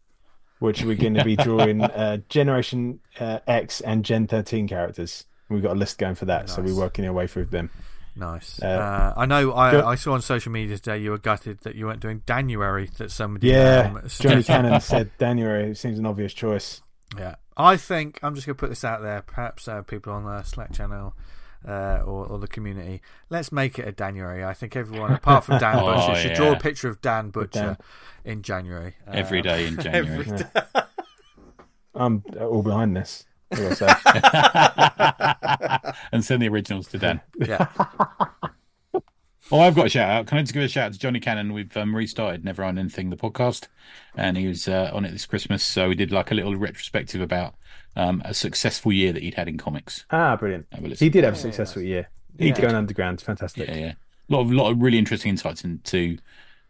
which 0.60 0.84
we're 0.84 0.96
going 0.96 1.16
to 1.16 1.24
be 1.24 1.36
drawing 1.38 1.82
uh, 1.84 2.18
Generation 2.30 3.00
uh, 3.20 3.40
X 3.48 3.82
and 3.82 4.06
Gen 4.06 4.28
13 4.28 4.68
characters. 4.68 5.26
We've 5.50 5.64
got 5.64 5.74
a 5.74 5.80
list 5.80 5.98
going 5.98 6.16
for 6.16 6.26
that, 6.26 6.50
so 6.50 6.62
we're 6.62 6.76
working 6.76 7.06
our 7.08 7.14
way 7.14 7.28
through 7.28 7.46
them. 7.46 7.70
Nice. 8.16 8.62
Uh, 8.62 8.66
Uh, 8.68 9.14
I 9.18 9.26
know. 9.26 9.52
I, 9.54 9.92
I 9.92 9.96
saw 9.96 10.14
on 10.14 10.22
social 10.22 10.52
media 10.52 10.76
today 10.78 10.98
you 11.00 11.12
were 11.12 11.18
gutted 11.18 11.60
that 11.62 11.76
you 11.76 11.86
weren't 11.86 12.02
doing 12.02 12.22
January. 12.28 12.90
That 12.98 13.12
somebody. 13.12 13.48
Yeah, 13.48 13.94
um, 13.96 14.08
Johnny. 14.08 14.44
Cannon 14.46 14.80
said 14.82 15.10
January. 15.20 15.72
It 15.72 15.78
seems 15.78 15.98
an 16.00 16.06
obvious 16.06 16.34
choice. 16.34 16.82
Yeah, 17.18 17.36
I 17.60 17.78
think 17.78 18.20
I'm 18.24 18.34
just 18.36 18.48
going 18.48 18.56
to 18.56 18.60
put 18.60 18.70
this 18.70 18.84
out 18.84 19.02
there. 19.02 19.22
Perhaps 19.22 19.68
uh, 19.68 19.82
people 19.84 20.14
on 20.14 20.24
the 20.24 20.42
Slack 20.44 20.72
channel 20.74 21.14
uh, 21.68 22.02
or, 22.06 22.26
or 22.26 22.40
the 22.40 22.48
community, 22.48 23.02
let's 23.30 23.52
make 23.52 23.78
it 23.78 23.86
a 23.88 23.92
January. 23.92 24.46
I 24.46 24.54
think 24.54 24.76
everyone, 24.78 25.12
apart 25.12 25.44
from 25.44 25.60
Dan 25.60 25.76
Oh, 25.80 25.94
Butcher, 25.94 26.16
should 26.22 26.34
draw 26.36 26.54
a 26.54 26.60
picture 26.60 26.88
of 26.88 27.02
Dan 27.02 27.32
Butcher 27.32 27.60
Dan. 27.60 27.78
in 28.24 28.42
January. 28.44 28.96
Every 29.08 29.40
Um, 29.40 29.44
day 29.44 29.68
in 29.68 29.78
January. 29.82 30.20
every 30.26 30.46
Yeah. 30.76 30.84
I'm 31.94 32.24
all 32.40 32.64
behind 32.64 32.96
this. 32.96 33.26
I 33.52 33.56
gotta 33.56 33.76
say. 35.92 36.00
and 36.14 36.24
send 36.24 36.42
the 36.44 36.48
originals 36.48 36.88
to 36.90 36.98
Dan. 37.00 37.20
Yeah, 37.40 37.66
Oh, 39.52 39.60
I've 39.62 39.74
got 39.76 39.88
a 39.88 39.90
shout 39.90 40.10
out. 40.10 40.28
Can 40.28 40.38
I 40.38 40.42
just 40.42 40.54
give 40.54 40.62
a 40.62 40.68
shout 40.68 40.86
out 40.88 40.94
to 40.94 41.00
Johnny 41.00 41.20
Cannon? 41.20 41.54
We've 41.54 41.76
um, 41.76 41.96
restarted 41.96 42.46
Never 42.46 42.64
Iron 42.64 42.78
Anything, 42.78 43.10
the 43.10 43.18
podcast, 43.18 43.68
and 44.16 44.38
he 44.38 44.48
was 44.48 44.68
uh, 44.68 44.92
on 44.94 45.06
it 45.06 45.12
this 45.12 45.26
Christmas. 45.26 45.64
So 45.64 45.90
we 45.90 45.96
did 45.96 46.12
like 46.12 46.30
a 46.30 46.36
little 46.36 46.56
retrospective 46.56 47.20
about 47.20 47.56
um, 47.96 48.22
a 48.26 48.34
successful 48.36 48.92
year 48.92 49.12
that 49.12 49.24
he'd 49.24 49.34
had 49.34 49.48
in 49.48 49.58
comics. 49.58 50.06
ah, 50.12 50.36
brilliant. 50.36 50.68
Have 50.72 50.86
a. 50.86 50.90
He 50.90 51.10
did 51.10 51.24
have 51.24 51.34
a 51.34 51.38
successful 51.38 51.82
year. 51.82 52.10
He 52.38 52.52
did. 52.52 52.62
Going 52.62 52.76
underground, 52.76 53.22
fantastic. 53.22 53.68
Yeah, 53.68 53.76
yeah. 53.76 53.94
A 54.30 54.34
lot 54.34 54.42
of 54.42 54.52
lot 54.52 54.70
of 54.70 54.80
really 54.82 55.00
interesting 55.00 55.30
insights 55.32 55.64
into 55.64 56.20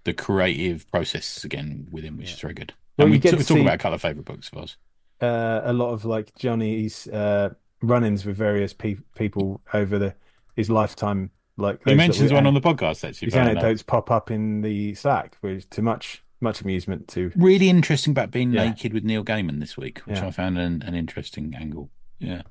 the 0.06 0.14
creative 0.14 0.90
process 0.90 1.44
again 1.44 1.88
with 1.92 2.06
him, 2.06 2.18
which 2.18 2.32
is 2.32 2.40
very 2.40 2.54
good. 2.54 2.74
Well, 2.98 3.08
and 3.08 3.14
you 3.14 3.18
we 3.18 3.22
get 3.22 3.32
t- 3.32 3.38
to 3.38 3.44
talk 3.44 3.58
see- 3.58 3.62
about 3.62 3.76
a 3.76 3.78
couple 3.78 3.96
of 3.96 4.02
favourite 4.02 4.26
books 4.26 4.50
of 4.54 4.58
ours. 4.58 4.78
uh, 5.22 5.62
a 5.66 5.74
lot 5.74 5.92
of 5.92 6.06
like 6.06 6.34
Johnny's 6.36 7.08
uh, 7.08 7.50
run-ins 7.82 8.26
with 8.26 8.38
various 8.38 8.72
pe- 8.74 9.00
people 9.16 9.60
over 9.74 10.00
the 10.00 10.16
his 10.56 10.70
lifetime. 10.70 11.32
Like 11.60 11.82
He 11.86 11.94
mentions 11.96 12.22
little 12.32 12.38
one 12.38 12.48
on 12.48 12.54
the 12.54 12.62
podcast 12.62 13.08
actually. 13.08 13.28
Enough. 13.34 13.48
anecdotes 13.50 13.84
pop 13.84 14.10
up 14.10 14.32
in 14.32 14.62
the 14.62 14.94
Slack, 14.96 15.38
which 15.42 15.58
is 15.58 15.66
too 15.66 15.82
much 15.82 16.24
much 16.42 16.62
amusement 16.62 17.08
to. 17.10 17.32
Really 17.36 17.70
interesting 17.70 18.12
about 18.12 18.32
being 18.32 18.52
Yeah. 18.54 18.70
naked 18.70 18.94
with 18.94 19.04
Neil 19.04 19.24
Gaiman 19.26 19.60
this 19.60 19.76
week, 19.78 20.00
which 20.06 20.20
Yeah. 20.20 20.28
I 20.28 20.32
found 20.32 20.58
an, 20.58 20.82
an 20.84 20.96
interesting 20.96 21.54
angle. 21.60 21.90
Yeah, 22.20 22.44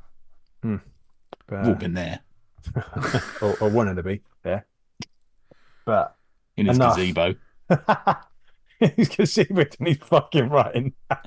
Uh, 0.63 0.79
all 1.51 1.75
been 1.75 1.95
there 1.95 2.21
or, 3.41 3.57
or 3.61 3.69
wanted 3.71 3.95
to 3.97 4.03
be 4.03 4.21
there, 4.43 4.67
but 5.87 6.17
in 6.57 6.67
his 6.67 6.77
Enough. 6.77 6.97
gazebo. 6.97 7.35
he's 8.97 9.09
see 9.33 9.47
and 9.49 9.89
he's 9.89 9.97
fucking 9.99 10.49
writing. 10.51 10.93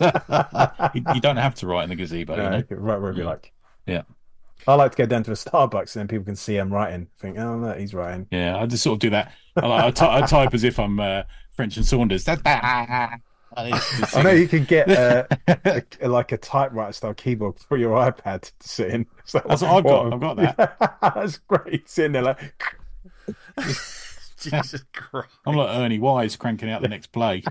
you, 0.00 1.20
don't 1.20 1.36
have 1.36 1.54
to 1.56 1.66
write 1.66 1.84
in 1.84 1.90
the 1.90 1.96
gazebo. 1.96 2.34
you 2.36 2.42
No, 2.42 2.50
know? 2.50 2.56
you 2.58 2.62
can 2.64 2.78
write 2.80 3.00
wherever 3.00 3.18
you 3.18 3.24
like. 3.24 3.52
Yeah. 3.86 4.02
I 4.66 4.74
like 4.74 4.92
to 4.92 4.96
go 4.96 5.06
down 5.06 5.22
to 5.24 5.30
a 5.32 5.34
Starbucks 5.34 5.94
and 5.96 6.00
then 6.00 6.08
people 6.08 6.24
can 6.24 6.36
see 6.36 6.56
I'm 6.56 6.72
writing. 6.72 7.08
Think, 7.18 7.38
oh 7.38 7.58
no, 7.58 7.72
he's 7.72 7.94
writing. 7.94 8.26
Yeah, 8.30 8.56
I 8.56 8.66
just 8.66 8.82
sort 8.82 8.94
of 8.96 9.00
do 9.00 9.10
that. 9.10 9.32
I, 9.56 9.66
like, 9.66 9.84
I, 9.84 9.90
ty- 9.90 10.18
I 10.22 10.26
type 10.26 10.54
as 10.54 10.64
if 10.64 10.78
I'm 10.78 10.98
uh, 11.00 11.22
French 11.50 11.76
and 11.76 11.84
Saunders. 11.86 12.24
That's 12.24 12.40
I 13.54 14.22
know 14.22 14.30
you 14.30 14.48
can 14.48 14.64
get 14.64 14.88
uh, 14.90 15.26
a, 16.00 16.08
like 16.08 16.32
a 16.32 16.38
typewriter 16.38 16.92
style 16.92 17.12
keyboard 17.14 17.58
for 17.58 17.76
your 17.76 17.96
iPad 17.96 18.42
to 18.58 18.68
sit 18.68 18.90
in. 18.90 19.06
So, 19.24 19.40
That's 19.46 19.62
what 19.62 19.70
I've 19.70 19.84
got. 19.84 20.12
I've 20.12 20.20
got 20.20 20.36
that. 20.58 21.00
That's 21.14 21.38
great. 21.38 21.88
Sitting 21.88 22.12
there 22.12 22.22
like, 22.22 22.54
Jesus 24.40 24.84
Christ, 24.92 25.28
I'm 25.46 25.54
like 25.54 25.76
Ernie 25.76 25.98
Wise 26.00 26.34
cranking 26.36 26.68
out 26.70 26.82
the 26.82 26.88
next 26.88 27.12
play. 27.12 27.42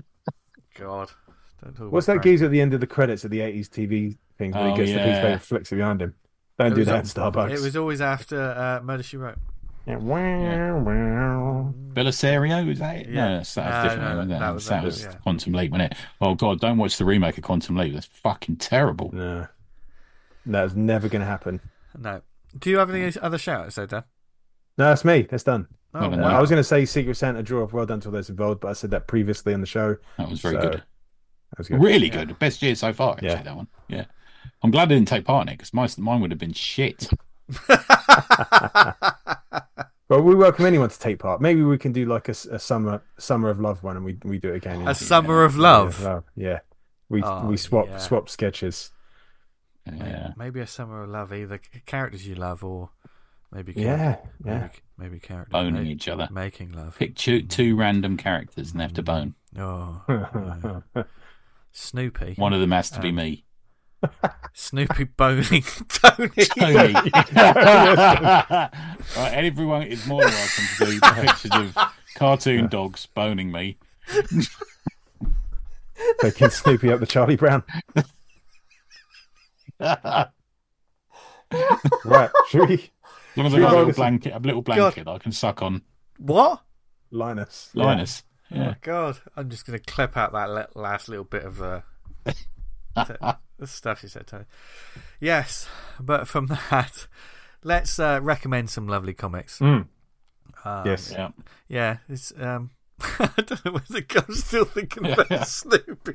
God, 0.78 1.10
don't 1.64 1.74
talk 1.76 1.90
what's 1.90 2.06
about 2.06 2.14
that 2.16 2.22
Frank. 2.22 2.24
geezer 2.24 2.44
at 2.46 2.50
the 2.50 2.60
end 2.60 2.74
of 2.74 2.80
the 2.80 2.86
credits 2.86 3.24
of 3.24 3.30
the 3.30 3.38
80s 3.40 3.68
TV 3.68 4.18
thing 4.36 4.52
when 4.52 4.62
Oh, 4.64 4.70
he 4.74 4.76
gets 4.76 4.92
the 4.92 4.98
piece 4.98 5.16
of 5.18 5.22
yeah. 5.24 5.38
flicks 5.38 5.70
behind 5.70 6.02
him? 6.02 6.14
Don't 6.58 6.72
It 6.72 6.74
do 6.76 6.84
that 6.84 6.94
a- 6.94 6.98
in 6.98 7.04
Starbucks. 7.04 7.50
It 7.50 7.60
was 7.60 7.76
always 7.76 8.00
after 8.00 8.40
uh, 8.40 8.84
Murder 8.84 9.02
She 9.02 9.16
Wrote. 9.16 9.38
Yeah, 9.86 9.96
wow, 9.96 10.78
wow. 10.78 11.74
Bellisario, 11.92 12.70
is 12.70 12.78
that 12.78 12.96
it? 12.98 13.08
Yeah. 13.08 13.14
No, 13.30 13.36
that's, 13.38 13.54
that's 13.54 13.74
No, 13.76 13.82
different. 13.82 14.02
no, 14.02 14.16
wasn't 14.16 14.30
that- 14.30 14.38
that 14.40 14.54
was- 14.54 14.66
that 14.66 14.70
that 14.76 14.84
was 14.84 14.94
was- 15.04 15.14
yeah. 15.14 15.20
Quantum 15.20 15.52
Leap, 15.54 15.70
wasn't 15.72 15.92
it? 15.92 15.98
Oh 16.20 16.34
god, 16.34 16.60
don't 16.60 16.78
watch 16.78 16.96
the 16.98 17.04
remake 17.04 17.36
of 17.38 17.44
Quantum 17.44 17.76
Leap. 17.76 17.92
That's 17.94 18.06
fucking 18.06 18.56
terrible. 18.56 19.10
No, 19.12 19.46
that's 20.46 20.74
never 20.74 21.08
going 21.08 21.20
to 21.20 21.26
happen. 21.26 21.60
No. 21.98 22.22
Do 22.58 22.70
you 22.70 22.78
have 22.78 22.90
any 22.90 23.12
other 23.20 23.38
shout 23.38 23.64
outs, 23.66 23.76
though, 23.76 23.86
Dan? 23.86 24.04
No, 24.78 24.84
that's 24.86 25.04
me. 25.04 25.22
That's 25.22 25.42
done. 25.44 25.68
Oh, 25.94 26.08
Well 26.08 26.14
Uh, 26.20 26.22
Wow. 26.22 26.38
I 26.38 26.40
was 26.40 26.48
going 26.50 26.60
to 26.60 26.64
say 26.64 26.84
Secret 26.84 27.16
Santa 27.16 27.42
draw 27.42 27.60
of 27.62 27.72
well 27.72 27.86
done 27.86 28.00
to 28.00 28.08
all 28.08 28.12
those 28.12 28.30
involved, 28.30 28.60
but 28.60 28.68
I 28.68 28.72
said 28.74 28.90
that 28.92 29.06
previously 29.06 29.52
on 29.54 29.60
the 29.60 29.66
show. 29.66 29.96
That 30.18 30.28
was 30.30 30.40
very 30.40 30.54
So, 30.56 30.60
good. 30.62 30.72
That 30.74 31.58
was 31.58 31.68
good. 31.68 31.82
Really 31.82 32.06
Yeah. 32.08 32.24
good. 32.24 32.38
Best 32.38 32.62
year 32.62 32.74
so 32.74 32.92
far, 32.92 33.12
actually, 33.14 33.28
Yeah. 33.28 33.42
that 33.42 33.56
one. 33.56 33.68
Yeah. 33.88 34.04
I'm 34.62 34.70
glad 34.70 34.84
I 34.90 34.94
didn't 34.94 35.08
take 35.08 35.24
part 35.24 35.46
in 35.48 35.52
it 35.54 35.58
because 35.58 35.98
mine 35.98 36.20
would 36.20 36.30
have 36.30 36.38
been 36.40 36.52
shit. 36.52 37.10
Well, 40.08 40.20
we 40.20 40.34
welcome 40.34 40.66
anyone 40.66 40.90
to 40.90 40.98
take 40.98 41.20
part. 41.20 41.40
Maybe 41.40 41.62
we 41.62 41.78
can 41.78 41.92
do 41.92 42.04
like 42.04 42.28
a 42.28 42.34
summer 42.34 43.02
summer 43.18 43.48
of 43.48 43.60
love 43.60 43.82
one, 43.82 43.96
and 43.96 44.04
we 44.04 44.18
we 44.24 44.38
do 44.38 44.50
it 44.52 44.56
again. 44.56 44.86
A 44.86 44.94
Summer 44.94 45.42
of 45.42 45.56
Love. 45.56 46.02
Yeah, 46.02 46.20
yeah. 46.36 46.58
We 47.08 47.22
Oh, 47.22 47.46
we 47.46 47.56
swap 47.56 47.86
yeah. 47.86 47.96
swap 47.96 48.28
sketches. 48.28 48.90
Yeah. 49.90 50.32
Maybe 50.36 50.60
a 50.60 50.66
Summer 50.66 51.04
of 51.04 51.08
Love, 51.08 51.32
either 51.32 51.58
characters 51.86 52.26
you 52.28 52.34
love 52.34 52.62
or 52.62 52.90
maybe 53.50 53.72
Yeah, 53.74 54.18
yeah. 54.44 54.58
maybe, 54.60 54.72
maybe 54.98 55.18
characters 55.18 55.50
Boning 55.52 55.84
ma- 55.84 55.90
each 55.90 56.08
other. 56.08 56.28
making 56.30 56.72
love. 56.72 56.98
Pick 56.98 57.16
two, 57.16 57.40
two 57.42 57.74
random 57.74 58.18
characters 58.18 58.70
and 58.72 58.80
they 58.80 58.84
have 58.84 58.92
to 58.94 59.02
bone. 59.02 59.34
Oh, 59.58 60.02
yeah. 60.10 61.02
Snoopy. 61.72 62.34
One 62.36 62.52
of 62.52 62.60
them 62.60 62.72
has 62.72 62.90
to 62.90 63.00
be 63.00 63.08
Um, 63.08 63.14
me. 63.14 63.44
Snoopy 64.54 65.04
boning 65.04 65.62
Tony. 65.88 66.28
Tony. 66.58 66.92
right, 67.34 68.70
everyone 69.16 69.82
is 69.84 70.06
more 70.06 70.22
than 70.22 70.32
welcome 70.32 70.64
to 70.78 70.84
do 70.86 71.00
pictures 71.22 71.50
of 71.54 71.76
cartoon 72.16 72.68
dogs 72.68 73.06
boning 73.06 73.50
me. 73.52 73.78
Taking 76.20 76.50
Snoopy 76.50 76.90
up 76.92 77.00
the 77.00 77.06
Charlie 77.06 77.36
Brown. 77.36 77.62
Right, 82.04 82.30
should 82.48 82.68
we? 82.68 82.74
As 82.74 83.36
long 83.36 83.46
as 83.46 83.54
I 83.54 83.58
got 83.60 83.72
a 83.72 83.76
little 83.78 83.92
blanket, 83.92 84.32
a 84.34 84.38
little 84.38 84.62
blanket 84.62 85.04
that 85.04 85.10
I 85.10 85.18
can 85.18 85.32
suck 85.32 85.62
on 85.62 85.82
What? 86.18 86.62
Linus. 87.10 87.70
Linus. 87.74 88.22
Oh 88.50 88.56
Yeah. 88.56 88.66
my 88.68 88.76
god! 88.82 89.18
I'm 89.36 89.48
just 89.50 89.66
going 89.66 89.78
to 89.78 89.84
clip 89.84 90.16
out 90.16 90.32
that 90.32 90.76
last 90.76 91.08
little 91.08 91.24
bit 91.24 91.44
of 91.44 91.62
uh, 91.62 91.80
the 92.94 93.38
stuff 93.66 94.02
you 94.02 94.08
said, 94.08 94.26
Tony. 94.26 94.44
Yes, 95.20 95.68
but 96.00 96.28
from 96.28 96.46
that, 96.70 97.06
let's 97.62 97.98
uh, 97.98 98.20
recommend 98.22 98.70
some 98.70 98.88
lovely 98.88 99.14
comics. 99.14 99.58
Mm. 99.58 99.86
Um, 100.64 100.86
Yes. 100.86 101.12
Yeah. 101.12 101.28
yeah. 101.68 101.96
It's 102.08 102.32
um, 102.38 102.70
I 103.18 103.30
don't 103.36 103.64
know 103.64 103.72
whether 103.72 104.04
I'm 104.28 104.34
still 104.34 104.64
thinking 104.64 105.06
about 105.10 105.48
Snoopy. 105.48 106.14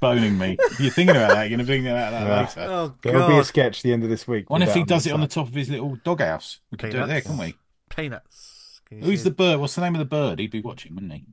Boning 0.00 0.38
me. 0.38 0.56
You're 0.78 0.90
thinking 0.92 1.16
about 1.16 1.30
that. 1.34 1.50
You're 1.50 1.58
going 1.58 1.66
to 1.66 1.72
think 1.72 1.86
about 1.86 2.10
that 2.12 2.26
Yeah. 2.26 2.40
later. 2.40 2.72
Oh 2.72 2.94
There'll 3.02 3.28
be 3.28 3.34
a 3.34 3.38
God, 3.38 3.46
sketch 3.46 3.82
the 3.82 3.92
end 3.92 4.04
of 4.04 4.08
this 4.08 4.26
week. 4.26 4.48
What 4.48 4.62
if 4.62 4.72
he 4.74 4.84
does 4.84 5.06
it 5.06 5.12
on 5.12 5.20
the 5.20 5.26
top 5.26 5.48
of 5.48 5.54
his 5.54 5.68
little 5.68 5.96
doghouse? 6.04 6.60
We 6.70 6.78
could 6.78 6.90
do 6.92 7.02
it 7.02 7.06
there, 7.06 7.20
can 7.20 7.36
we? 7.36 7.54
peanuts. 7.90 8.80
Can 8.86 9.02
Who's 9.02 9.22
the 9.24 9.30
bird? 9.30 9.60
What's 9.60 9.74
the 9.74 9.82
name 9.82 9.94
of 9.94 9.98
the 9.98 10.04
bird? 10.04 10.38
He'd 10.38 10.50
be 10.50 10.60
watching, 10.60 10.94
wouldn't 10.94 11.12
he? 11.12 11.26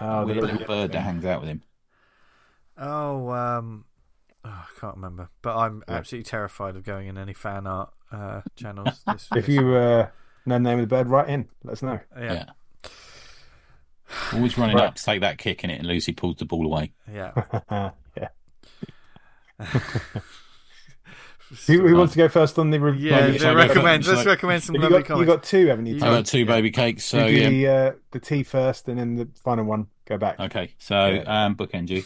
Oh, 0.00 0.20
the 0.20 0.26
Weird 0.26 0.36
little 0.38 0.50
little 0.58 0.66
bird 0.66 0.92
that 0.92 1.00
hangs 1.00 1.24
out 1.24 1.40
with 1.40 1.48
him. 1.50 1.62
Oh, 2.78 3.30
um, 3.30 3.84
oh, 4.44 4.48
I 4.48 4.80
can't 4.80 4.96
remember. 4.96 5.28
But 5.42 5.56
I'm 5.56 5.82
Yeah. 5.88 5.94
absolutely 5.96 6.24
terrified 6.30 6.76
of 6.76 6.84
going 6.84 7.06
in 7.08 7.18
any 7.18 7.34
fan 7.34 7.66
art 7.66 7.92
uh, 8.10 8.40
channels. 8.56 9.02
This, 9.06 9.28
If 9.36 9.48
you 9.48 9.74
uh, 9.74 10.08
know 10.46 10.54
the 10.56 10.58
name 10.60 10.78
of 10.80 10.88
the 10.88 10.94
bird, 10.94 11.08
write 11.08 11.28
in. 11.28 11.48
Let 11.64 11.72
us 11.74 11.82
know. 11.82 12.00
yeah, 12.16 12.32
Yeah. 12.32 12.44
Always 14.34 14.58
running 14.58 14.76
Right. 14.76 14.86
up 14.86 14.94
to 14.96 15.02
take 15.04 15.22
that 15.22 15.38
kick 15.38 15.64
in 15.64 15.70
it, 15.70 15.78
and 15.78 15.86
Lucy 15.86 16.12
pulls 16.12 16.36
the 16.36 16.44
ball 16.44 16.66
away. 16.66 16.92
yeah. 17.10 17.32
yeah. 18.16 18.28
Who, 21.66 21.86
who 21.86 21.96
wants 21.96 22.14
to 22.14 22.16
go 22.16 22.28
first 22.30 22.58
on 22.58 22.70
the 22.70 22.80
re- 22.80 22.96
Yeah, 22.98 23.20
Maybe 23.20 23.32
they 23.32 23.38
shall 23.38 23.50
I 23.50 23.52
go 23.52 23.68
recommend. 23.68 24.06
Let's 24.06 24.22
Shall 24.22 24.30
recommend 24.32 24.62
some 24.62 24.74
You 24.74 24.80
lovely 24.80 24.98
got, 25.02 25.08
you 25.18 25.26
comics. 25.26 25.26
got 25.26 25.42
two, 25.42 25.66
haven't 25.66 25.84
you? 25.84 25.96
You 25.96 26.02
I 26.04 26.08
got 26.08 26.24
two 26.26 26.46
baby 26.46 26.70
cakes, 26.70 27.04
so 27.04 27.26
you 27.26 27.36
do 27.36 27.40
yeah. 27.42 27.48
the, 27.50 27.68
uh, 27.90 27.92
the 28.12 28.20
tea 28.20 28.42
first, 28.42 28.88
and 28.88 28.98
then 28.98 29.16
the 29.16 29.28
final 29.44 29.64
one. 29.66 29.88
Go 30.06 30.16
back. 30.16 30.40
Okay, 30.40 30.74
so 30.78 31.08
Yeah. 31.08 31.44
um, 31.44 31.54
bookend 31.54 31.90
you 31.90 32.04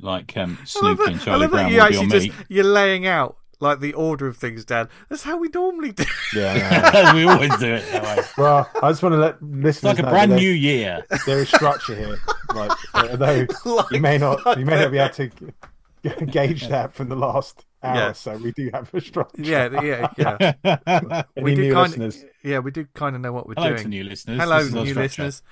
like 0.00 0.36
um, 0.36 0.56
I 0.56 0.60
love 0.60 0.68
Snoopy 0.68 1.12
and 1.12 1.20
Charlie 1.20 1.40
love 1.42 1.50
Brown 1.50 1.70
you 1.70 1.76
be 1.76 1.80
actually 1.80 1.98
on 1.98 2.10
just 2.10 2.28
me. 2.28 2.32
you're 2.48 2.64
laying 2.64 3.06
out 3.06 3.36
like 3.60 3.80
the 3.80 3.94
order 3.94 4.26
of 4.26 4.36
things, 4.36 4.64
Dan. 4.64 4.88
That's 5.08 5.22
how 5.22 5.36
we 5.36 5.48
normally 5.48 5.92
do. 5.92 6.04
Yeah. 6.34 6.90
I 6.94 7.02
know. 7.02 7.14
we 7.14 7.24
always 7.24 7.56
do 7.58 7.74
it 7.74 7.84
that 7.90 8.02
way. 8.16 8.24
well, 8.38 8.70
I 8.82 8.90
just 8.90 9.02
want 9.02 9.14
to 9.14 9.18
let 9.18 9.42
listeners 9.42 9.74
It's 9.76 9.82
like 9.84 9.98
a 9.98 10.02
know 10.02 10.10
brand 10.10 10.36
new 10.36 10.50
year. 10.50 11.04
There, 11.10 11.18
there 11.26 11.38
is 11.40 11.48
structure 11.48 11.94
here. 11.96 12.18
Like, 12.54 12.70
although 12.94 13.46
you 13.90 14.00
may 14.00 14.18
not, 14.18 14.58
you 14.58 14.64
may 14.64 14.76
not 14.76 14.92
be 14.92 14.98
able 14.98 15.14
to 15.14 16.26
gauge 16.26 16.68
that 16.68 16.94
from 16.94 17.08
the 17.08 17.16
last 17.16 17.64
hour. 17.82 17.96
Yeah. 17.96 18.12
So 18.12 18.36
we 18.36 18.52
do 18.52 18.70
have 18.72 18.92
a 18.94 19.00
structure. 19.00 19.42
yeah, 19.42 19.82
yeah, 19.82 20.08
yeah. 20.16 21.22
Any 21.36 21.42
we 21.44 21.54
do 21.56 21.62
new 21.62 21.74
kind 21.74 21.88
listeners? 21.88 22.24
yeah, 22.44 22.60
we 22.60 22.70
do 22.70 22.86
kind 22.94 23.16
of 23.16 23.22
know 23.22 23.32
what 23.32 23.48
we're 23.48 23.54
Hello 23.54 23.70
doing. 23.70 23.82
to 23.82 23.88
new 23.88 24.04
listeners. 24.04 24.40
Hello, 24.40 24.58
This 24.58 24.68
is 24.68 24.74
our 24.76 24.84
new 24.84 24.90
structure. 24.92 25.22
listeners. 25.24 25.42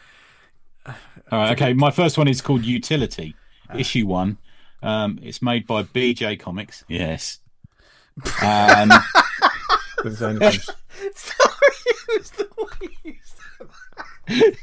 All 0.86 0.94
right, 1.32 1.52
okay. 1.52 1.72
My 1.72 1.90
first 1.90 2.16
one 2.16 2.28
is 2.28 2.40
called 2.40 2.64
Utility, 2.64 3.34
issue 3.74 4.06
one. 4.06 4.38
Um, 4.82 5.18
it's 5.22 5.40
made 5.42 5.66
by 5.66 5.82
BJ 5.82 6.38
Comics. 6.38 6.84
Yes. 6.88 7.40
Um, 8.42 8.90
There's 10.02 10.22
anything. 10.22 10.60
Sorry, 11.14 11.76
it 12.08 12.18
was 12.20 12.30
the 12.30 12.48
way 12.56 12.88
you 13.04 13.14
said 14.28 14.56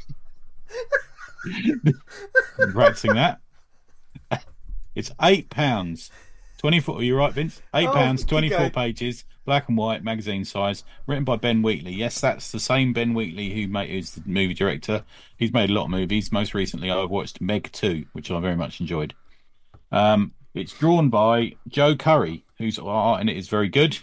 I'm 2.60 2.72
practicing 2.72 3.14
that. 3.14 3.40
It's 4.96 5.12
eight 5.22 5.50
pounds. 5.50 6.10
Twenty-four. 6.58 6.98
Are 6.98 7.02
you 7.02 7.16
right, 7.16 7.32
Vince? 7.32 7.60
Eight 7.74 7.90
pounds, 7.90 8.22
keep 8.22 8.30
twenty-four 8.30 8.58
going. 8.58 8.70
pages, 8.72 9.24
black 9.44 9.68
and 9.68 9.76
white, 9.76 10.02
magazine 10.02 10.44
size, 10.44 10.84
written 11.06 11.24
by 11.24 11.36
Ben 11.36 11.62
Wheatley. 11.62 11.92
Yes, 11.92 12.20
that's 12.20 12.50
the 12.50 12.60
same 12.60 12.92
Ben 12.92 13.14
Wheatley 13.14 13.50
who 13.50 13.68
made 13.68 13.90
who's 13.90 14.12
the 14.12 14.22
movie 14.26 14.54
director. 14.54 15.04
He's 15.36 15.52
made 15.52 15.70
a 15.70 15.72
lot 15.72 15.84
of 15.84 15.90
movies. 15.90 16.32
Most 16.32 16.54
recently, 16.54 16.90
I've 16.90 17.10
watched 17.10 17.40
Meg 17.40 17.70
Two, 17.72 18.06
which 18.12 18.30
I 18.30 18.40
very 18.40 18.56
much 18.56 18.80
enjoyed. 18.80 19.14
Um, 19.92 20.32
it's 20.54 20.72
drawn 20.72 21.10
by 21.10 21.54
Joe 21.68 21.96
Curry, 21.96 22.44
whose 22.58 22.78
art 22.78 23.20
in 23.20 23.28
it 23.28 23.36
is 23.36 23.48
very 23.48 23.68
good. 23.68 23.98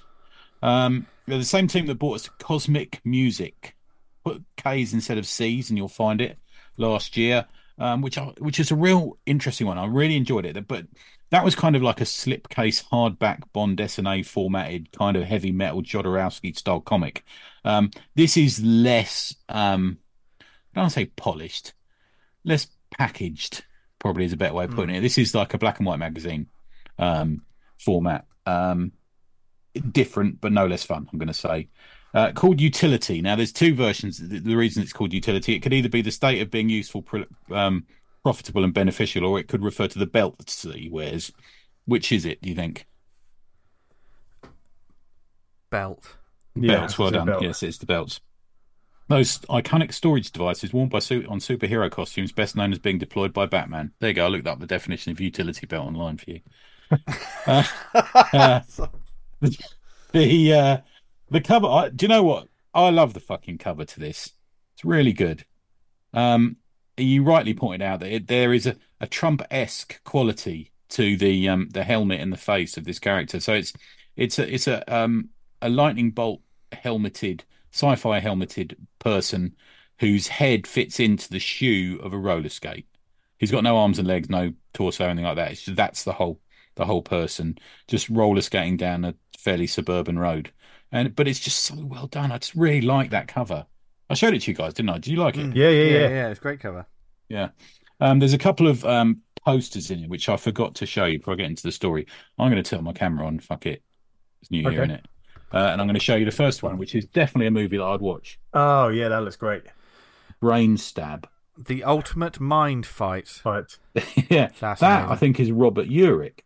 Um, 0.62 1.08
they're 1.26 1.38
the 1.38 1.46
same 1.46 1.68
team 1.68 1.86
that 1.88 1.96
bought 1.96 2.16
us 2.16 2.30
Cosmic 2.40 3.02
Music. 3.04 3.76
Put 4.24 4.44
K's 4.58 4.94
instead 4.94 5.18
of 5.18 5.26
C's, 5.26 5.70
and 5.70 5.78
you'll 5.78 5.88
find 5.88 6.22
it 6.22 6.38
last 6.78 7.18
year, 7.18 7.46
um, 7.80 8.02
which 8.02 8.18
I, 8.18 8.26
which 8.38 8.60
is 8.60 8.70
a 8.70 8.76
real 8.76 9.18
interesting 9.26 9.66
one. 9.66 9.78
I 9.78 9.86
really 9.86 10.16
enjoyed 10.16 10.46
it, 10.46 10.68
but 10.68 10.86
that 11.32 11.46
was 11.46 11.56
kind 11.56 11.76
of 11.76 11.82
like 11.82 12.02
a 12.02 12.06
slipcase 12.06 12.84
hardback 12.90 13.42
Bond 13.54 13.80
SNA 13.80 14.26
formatted 14.26 14.92
kind 14.92 15.18
of 15.18 15.24
heavy 15.24 15.52
metal 15.52 15.82
Jodorowsky 15.82 16.56
style 16.58 16.82
comic. 16.82 17.24
Um, 17.64 17.92
this 18.16 18.38
is 18.38 18.62
less, 18.64 19.36
um, 19.50 19.98
I 20.40 20.46
don't 20.76 20.84
want 20.84 20.94
to 20.94 21.00
say 21.00 21.06
polished, 21.16 21.74
less 22.44 22.68
packaged. 22.92 23.64
Probably 24.00 24.26
is 24.26 24.34
a 24.34 24.38
better 24.38 24.54
way 24.54 24.66
of 24.66 24.72
putting 24.72 24.96
it. 24.96 25.02
This 25.02 25.18
is 25.18 25.34
like 25.34 25.54
a 25.54 25.58
black 25.58 25.78
and 25.78 25.86
white 25.86 26.00
magazine 26.00 26.48
um, 26.98 27.44
format. 27.78 28.26
Um, 28.46 28.92
different, 29.92 30.42
but 30.42 30.52
no 30.52 30.66
less 30.66 30.84
fun. 30.84 31.08
I'm 31.12 31.20
going 31.20 31.28
to 31.28 31.34
say. 31.34 31.70
Uh, 32.14 32.34
called 32.34 32.60
utility. 32.60 33.22
Now, 33.22 33.38
there's 33.38 33.54
two 33.54 33.74
versions. 33.74 34.18
The, 34.18 34.40
the 34.40 34.56
reason 34.56 34.84
it's 34.84 34.92
called 34.92 35.14
utility, 35.14 35.56
it 35.56 35.60
could 35.60 35.72
either 35.72 35.88
be 35.88 36.02
the 36.02 36.12
state 36.12 36.42
of 36.42 36.52
being 36.52 36.68
useful, 36.68 37.06
um, 37.52 37.86
profitable, 38.24 38.64
and 38.64 38.74
beneficial, 38.74 39.26
or 39.26 39.40
it 39.40 39.48
could 39.48 39.64
refer 39.64 39.88
to 39.88 40.00
the 40.00 40.06
belt 40.06 40.38
that 40.38 40.76
he 40.76 40.90
wears. 40.90 41.32
Which 41.86 42.12
is 42.12 42.26
it? 42.26 42.42
Do 42.42 42.50
you 42.50 42.56
think? 42.56 42.86
belt. 45.72 46.18
Yeah, 46.54 46.78
belts. 46.78 47.00
Well 47.00 47.10
done. 47.10 47.26
belt. 47.26 47.42
Yes, 47.42 47.64
it's 47.64 47.80
the 47.80 47.88
belts. 47.88 48.20
Those 49.08 49.40
iconic 49.40 49.94
storage 49.94 50.32
devices 50.32 50.72
worn 50.72 50.90
by 50.90 51.00
su- 51.00 51.26
on 51.28 51.40
superhero 51.40 51.90
costumes, 51.90 52.32
best 52.32 52.56
known 52.56 52.72
as 52.72 52.80
being 52.80 53.00
deployed 53.00 53.34
by 53.34 53.46
Batman. 53.48 53.92
There 54.00 54.10
you 54.10 54.16
go. 54.16 54.26
I 54.26 54.30
looked 54.30 54.48
up 54.48 54.60
the 54.60 54.68
definition 54.68 55.12
of 55.12 55.20
utility 55.20 55.66
belt 55.66 55.88
online 55.88 56.18
for 56.18 56.30
you. 56.30 56.42
Uh, 57.48 57.64
uh, 58.34 58.60
the 60.12 60.54
uh, 60.54 60.78
the 61.32 61.42
cover. 61.42 61.68
I, 61.68 61.90
do 61.90 62.04
you 62.04 62.08
know 62.08 62.22
what? 62.22 62.50
I 62.74 62.90
love 62.90 63.14
the 63.14 63.20
fucking 63.20 63.58
cover 63.58 63.86
to 63.86 64.00
this. 64.00 64.34
It's 64.76 64.86
really 64.86 65.14
good. 65.14 65.46
Um, 66.14 66.58
you 67.04 67.24
rightly 67.24 67.54
pointed 67.54 67.82
out 67.86 68.00
that 68.02 68.12
it, 68.12 68.28
there 68.28 68.54
is 68.54 68.68
a, 68.68 68.76
a 69.00 69.08
Trump 69.08 69.42
esque 69.52 70.04
quality 70.04 70.72
to 70.90 71.16
the 71.18 71.48
um 71.50 71.70
the 71.72 71.84
helmet 71.84 72.20
and 72.20 72.34
the 72.34 72.38
face 72.38 72.78
of 72.78 72.84
this 72.84 73.00
character. 73.00 73.40
So 73.40 73.54
it's 73.54 73.74
it's 74.16 74.40
a 74.40 74.54
it's 74.54 74.68
a 74.68 74.94
um 74.94 75.30
a 75.62 75.70
lightning 75.70 76.12
bolt 76.12 76.42
helmeted 76.72 77.44
sci-fi 77.72 78.20
helmeted 78.20 78.76
person 79.00 79.56
whose 80.00 80.28
head 80.28 80.68
fits 80.68 81.00
into 81.00 81.30
the 81.30 81.40
shoe 81.40 82.00
of 82.02 82.14
a 82.14 82.18
roller 82.18 82.50
skate. 82.50 82.88
He's 83.38 83.52
got 83.52 83.64
no 83.64 83.78
arms 83.78 84.00
and 84.00 84.08
legs, 84.08 84.30
no 84.30 84.54
torso, 84.74 85.06
anything 85.06 85.26
like 85.26 85.38
that. 85.38 85.52
Just, 85.52 85.76
that's 85.76 86.04
the 86.04 86.14
whole 86.14 86.40
the 86.76 86.86
whole 86.86 87.02
person 87.02 87.58
just 87.88 88.10
roller 88.10 88.42
skating 88.42 88.78
down 88.78 89.06
a 89.06 89.16
fairly 89.38 89.68
suburban 89.68 90.18
road. 90.20 90.52
And 90.92 91.16
but 91.16 91.28
it's 91.28 91.40
just 91.40 91.60
so 91.60 91.76
well 91.86 92.08
done. 92.08 92.32
I 92.32 92.38
just 92.38 92.56
really 92.56 92.82
like 92.82 93.12
that 93.12 93.28
cover. 93.28 93.66
I 94.12 94.14
showed 94.16 94.34
it 94.34 94.42
to 94.44 94.52
you 94.52 94.56
guys, 94.58 94.74
didn't 94.74 94.90
I? 94.90 94.96
Did 94.96 95.08
you 95.08 95.18
like 95.18 95.38
it? 95.38 95.46
Mm. 95.48 95.56
Yeah, 95.56 95.70
yeah, 95.70 95.84
yeah. 96.00 96.10
yeah. 96.10 96.28
It's 96.30 96.40
a 96.40 96.44
great 96.44 96.60
cover. 96.60 96.86
Yeah. 97.30 97.50
Um, 98.00 98.20
there's 98.20 98.34
a 98.34 98.38
couple 98.38 98.68
of 98.68 98.84
um, 98.86 99.22
posters 99.46 99.90
in 99.92 100.04
it 100.04 100.10
which 100.10 100.28
I 100.30 100.36
forgot 100.38 100.76
to 100.76 100.86
show 100.86 101.06
you 101.06 101.20
before 101.20 101.34
I 101.36 101.38
get 101.38 101.46
into 101.48 101.64
the 101.64 101.72
story. 101.72 102.06
I'm 102.38 102.52
going 102.52 102.62
to 102.62 102.70
turn 102.70 102.84
my 102.84 102.94
camera 102.94 103.26
on. 103.28 103.40
Fuck 103.40 103.66
it. 103.66 103.82
It's 104.42 104.52
New 104.52 104.60
Year, 104.60 104.82
Okay. 104.82 104.94
innit? 104.94 105.04
Uh, 105.54 105.70
and 105.72 105.82
I'm 105.82 105.88
going 105.88 105.96
to 105.96 106.00
show 106.00 106.16
you 106.16 106.26
the 106.26 106.32
first 106.32 106.64
one, 106.64 106.78
which 106.78 106.96
is 106.96 107.06
definitely 107.06 107.48
a 107.48 107.52
movie 107.52 107.78
that 107.78 107.84
I'd 107.84 108.02
watch. 108.02 108.40
Oh, 108.54 108.88
yeah, 108.88 109.10
that 109.10 109.22
looks 109.24 109.36
great. 109.36 109.64
Brain 110.40 110.78
Stab. 110.78 111.28
The 111.58 111.84
ultimate 111.84 112.40
mind 112.40 112.86
fight. 112.86 113.42
Right. 113.46 113.78
yeah, 114.30 114.50
That's 114.60 114.80
that 114.82 115.00
amazing. 115.02 115.12
I 115.12 115.16
think 115.18 115.40
is 115.40 115.52
Robert 115.52 115.88
Urich. 115.90 116.40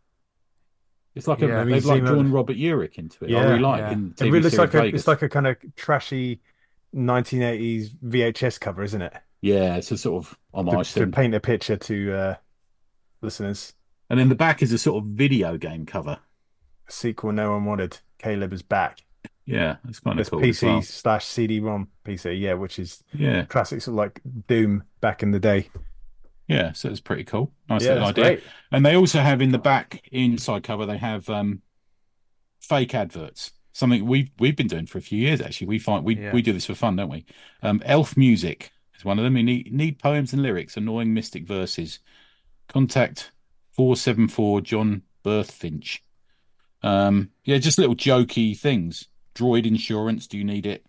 It's 1.13 1.27
like 1.27 1.41
a, 1.41 1.47
Yeah. 1.47 1.63
they've 1.63 1.85
like 1.85 2.01
Museum 2.01 2.05
of- 2.05 2.11
drawn 2.11 2.31
Robert 2.31 2.57
Urich 2.57 2.97
into 2.97 3.23
it. 3.23 3.29
I 3.29 3.33
Yeah. 3.33 3.43
really 3.47 3.59
like 3.59 3.79
Yeah. 3.79 3.91
in 3.91 4.13
It 4.19 4.23
really 4.25 4.41
looks 4.41 4.57
like 4.57 4.73
a, 4.73 4.83
it's 4.85 5.07
like 5.07 5.21
a 5.21 5.29
kind 5.29 5.47
of 5.47 5.55
trashy 5.77 6.41
1980s 6.95 7.89
VHS 8.03 8.59
cover, 8.59 8.83
isn't 8.83 9.01
it? 9.01 9.13
yeah, 9.41 9.75
it's 9.75 9.91
a 9.91 9.97
sort 9.97 10.23
of 10.25 10.31
To, 10.31 10.37
homage 10.53 10.93
to 10.93 11.01
thing. 11.01 11.11
paint 11.11 11.35
a 11.35 11.39
picture 11.39 11.77
to 11.77 12.13
uh, 12.13 12.35
listeners. 13.21 13.73
And 14.09 14.19
then 14.19 14.29
the 14.29 14.35
back 14.35 14.61
is 14.63 14.71
a 14.71 14.77
sort 14.77 15.03
of 15.03 15.09
video 15.11 15.57
game 15.57 15.85
cover. 15.85 16.19
A 16.87 16.91
sequel 16.91 17.31
no 17.31 17.51
one 17.51 17.65
wanted. 17.65 17.99
Caleb 18.17 18.53
is 18.53 18.61
back. 18.63 18.99
Yeah, 19.45 19.75
it's 19.87 19.99
kind 19.99 20.19
of 20.19 20.29
cool. 20.31 20.39
PC 20.39 20.63
well. 20.63 20.81
slash 20.81 21.25
CD-ROM 21.25 21.89
PC, 22.03 22.39
yeah, 22.39 22.53
which 22.53 22.79
is 22.79 23.03
Yeah, 23.13 23.45
classic 23.45 23.81
sort 23.81 23.93
of 23.93 23.97
like 23.97 24.21
Doom 24.47 24.83
back 25.01 25.21
in 25.21 25.29
the 25.31 25.39
day. 25.39 25.69
yeah. 26.47 26.71
So 26.73 26.89
it's 26.89 26.99
pretty 26.99 27.23
cool. 27.25 27.51
Nice 27.69 27.83
yeah, 27.83 27.93
little 27.93 28.07
idea. 28.07 28.23
great. 28.23 28.43
And 28.71 28.83
they 28.85 28.95
also 28.95 29.19
have 29.19 29.41
in 29.41 29.51
the 29.51 29.59
back 29.59 30.07
inside 30.11 30.63
cover 30.63 30.85
they 30.87 30.97
have 30.97 31.29
um 31.29 31.61
fake 32.59 32.95
adverts. 32.95 33.51
Something 33.75 34.05
we've 34.05 34.29
we've 34.39 34.55
been 34.55 34.67
doing 34.67 34.85
for 34.85 34.99
a 34.99 35.01
few 35.01 35.19
years 35.19 35.41
actually. 35.41 35.67
We 35.67 35.79
find 35.79 36.05
we 36.05 36.15
Yeah. 36.15 36.31
we 36.31 36.41
do 36.41 36.53
this 36.53 36.65
for 36.65 36.75
fun, 36.75 36.95
don't 36.95 37.09
we? 37.09 37.25
Um 37.61 37.81
Elf 37.85 38.15
Music 38.15 38.71
is 38.97 39.03
one 39.03 39.19
of 39.19 39.25
them. 39.25 39.35
You 39.35 39.43
need 39.43 39.73
need 39.73 39.99
poems 39.99 40.31
and 40.31 40.41
lyrics, 40.41 40.77
annoying 40.77 41.13
mystic 41.13 41.45
verses. 41.45 41.99
Contact 42.69 43.31
four 43.73 43.97
seven 43.97 44.29
four 44.29 44.61
John 44.61 45.01
Birthfinch. 45.25 45.99
Um 46.83 47.31
yeah, 47.43 47.57
just 47.57 47.77
little 47.77 47.97
jokey 47.97 48.57
things. 48.57 49.09
Droid 49.35 49.65
insurance, 49.65 50.25
do 50.27 50.37
you 50.37 50.45
need 50.45 50.65
it? 50.65 50.85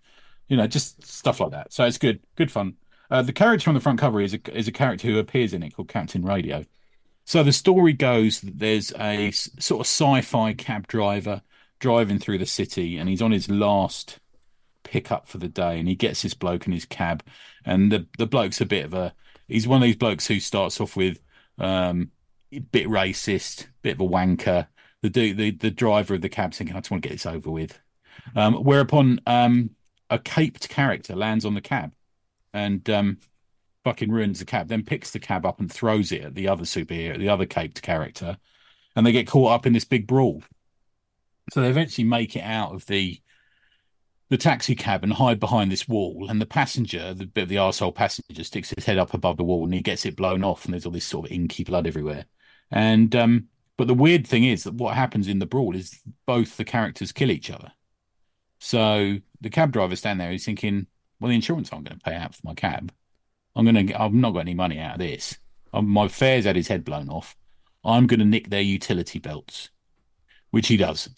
You 0.46 0.56
know, 0.56 0.68
just 0.68 1.04
stuff 1.04 1.40
like 1.40 1.50
that. 1.50 1.72
So 1.72 1.84
it's 1.84 1.98
good, 1.98 2.20
good 2.36 2.52
fun. 2.52 2.76
Uh, 3.10 3.22
the 3.22 3.32
character 3.32 3.68
on 3.68 3.74
the 3.74 3.80
front 3.80 3.98
cover 3.98 4.20
is 4.20 4.32
a 4.32 4.56
is 4.56 4.68
a 4.68 4.72
character 4.72 5.08
who 5.08 5.18
appears 5.18 5.52
in 5.52 5.64
it 5.64 5.74
called 5.74 5.88
Captain 5.88 6.24
Radio. 6.24 6.64
So 7.24 7.42
the 7.42 7.52
story 7.52 7.94
goes 7.94 8.42
that 8.42 8.60
there's 8.60 8.92
a 8.96 9.32
sort 9.32 9.80
of 9.80 9.86
sci-fi 9.86 10.52
cab 10.54 10.86
driver 10.86 11.42
driving 11.78 12.18
through 12.18 12.38
the 12.38 12.46
city, 12.46 12.96
and 12.96 13.08
he's 13.08 13.22
on 13.22 13.32
his 13.32 13.50
last 13.50 14.18
pickup 14.82 15.26
for 15.26 15.38
the 15.38 15.48
day, 15.48 15.78
and 15.78 15.88
he 15.88 15.94
gets 15.94 16.22
this 16.22 16.34
bloke 16.34 16.66
in 16.66 16.72
his 16.72 16.84
cab, 16.84 17.22
and 17.64 17.90
the 17.92 18.06
the 18.18 18.26
bloke's 18.26 18.60
a 18.60 18.66
bit 18.66 18.84
of 18.84 18.94
a 18.94 19.14
he's 19.48 19.68
one 19.68 19.82
of 19.82 19.86
these 19.86 19.96
blokes 19.96 20.26
who 20.26 20.40
starts 20.40 20.80
off 20.80 20.96
with 20.96 21.20
um 21.58 22.10
a 22.52 22.60
bit 22.60 22.86
racist, 22.86 23.66
bit 23.82 23.94
of 23.94 24.00
a 24.00 24.08
wanker. 24.08 24.68
The 25.02 25.10
dude, 25.10 25.36
the 25.36 25.50
the 25.50 25.70
driver 25.70 26.14
of 26.14 26.22
the 26.22 26.28
cab 26.28 26.54
thinking, 26.54 26.76
I 26.76 26.80
just 26.80 26.90
want 26.90 27.02
to 27.02 27.08
get 27.08 27.14
this 27.14 27.26
over 27.26 27.50
with. 27.50 27.78
Um, 28.34 28.54
whereupon 28.54 29.20
um 29.26 29.70
a 30.08 30.18
caped 30.18 30.68
character 30.68 31.16
lands 31.16 31.44
on 31.44 31.54
the 31.54 31.60
cab 31.60 31.92
and 32.52 32.88
um 32.88 33.18
fucking 33.84 34.10
ruins 34.10 34.40
the 34.40 34.44
cab, 34.44 34.68
then 34.68 34.82
picks 34.82 35.10
the 35.12 35.20
cab 35.20 35.46
up 35.46 35.60
and 35.60 35.70
throws 35.70 36.10
it 36.10 36.24
at 36.24 36.34
the 36.34 36.48
other 36.48 36.64
superhero, 36.64 37.18
the 37.18 37.28
other 37.28 37.46
caped 37.46 37.82
character, 37.82 38.36
and 38.96 39.06
they 39.06 39.12
get 39.12 39.28
caught 39.28 39.52
up 39.52 39.66
in 39.66 39.72
this 39.72 39.84
big 39.84 40.06
brawl. 40.06 40.42
So 41.52 41.60
they 41.60 41.68
eventually 41.68 42.06
make 42.06 42.36
it 42.36 42.42
out 42.42 42.74
of 42.74 42.86
the 42.86 43.20
the 44.28 44.36
taxi 44.36 44.74
cab 44.74 45.04
and 45.04 45.12
hide 45.12 45.38
behind 45.38 45.70
this 45.70 45.86
wall. 45.86 46.26
And 46.28 46.40
the 46.40 46.46
passenger, 46.46 47.14
the 47.14 47.26
bit 47.26 47.44
of 47.44 47.48
the 47.48 47.56
arsehole 47.56 47.94
passenger, 47.94 48.42
sticks 48.42 48.70
his 48.70 48.84
head 48.84 48.98
up 48.98 49.14
above 49.14 49.36
the 49.36 49.44
wall 49.44 49.64
and 49.64 49.72
he 49.72 49.80
gets 49.82 50.04
it 50.04 50.16
blown 50.16 50.42
off, 50.42 50.64
and 50.64 50.74
there's 50.74 50.84
all 50.84 50.92
this 50.92 51.04
sort 51.04 51.26
of 51.26 51.32
inky 51.32 51.62
blood 51.62 51.86
everywhere. 51.86 52.24
And 52.72 53.14
um, 53.14 53.48
but 53.76 53.86
the 53.86 53.94
weird 53.94 54.26
thing 54.26 54.44
is 54.44 54.64
that 54.64 54.74
what 54.74 54.94
happens 54.94 55.28
in 55.28 55.38
the 55.38 55.46
brawl 55.46 55.76
is 55.76 56.00
both 56.26 56.56
the 56.56 56.64
characters 56.64 57.12
kill 57.12 57.30
each 57.30 57.50
other. 57.50 57.72
So 58.58 59.18
the 59.40 59.50
cab 59.50 59.72
driver 59.72 59.96
stand 59.96 60.20
there, 60.20 60.30
he's 60.30 60.44
thinking, 60.44 60.86
well, 61.20 61.28
the 61.28 61.34
insurance 61.34 61.72
aren't 61.72 61.88
going 61.88 61.98
to 61.98 62.04
pay 62.04 62.14
out 62.14 62.34
for 62.34 62.40
my 62.44 62.54
cab. 62.54 62.92
I'm 63.54 63.64
going 63.64 63.86
to, 63.86 64.00
I've 64.00 64.12
not 64.12 64.32
got 64.32 64.40
any 64.40 64.54
money 64.54 64.78
out 64.78 64.94
of 64.94 64.98
this. 65.00 65.38
Um, 65.72 65.88
my 65.88 66.08
fare's 66.08 66.44
had 66.44 66.56
his 66.56 66.68
head 66.68 66.84
blown 66.84 67.08
off. 67.08 67.36
I'm 67.84 68.06
going 68.06 68.20
to 68.20 68.26
nick 68.26 68.50
their 68.50 68.62
utility 68.62 69.18
belts, 69.18 69.70
which 70.50 70.68
he 70.68 70.76
does. 70.76 71.08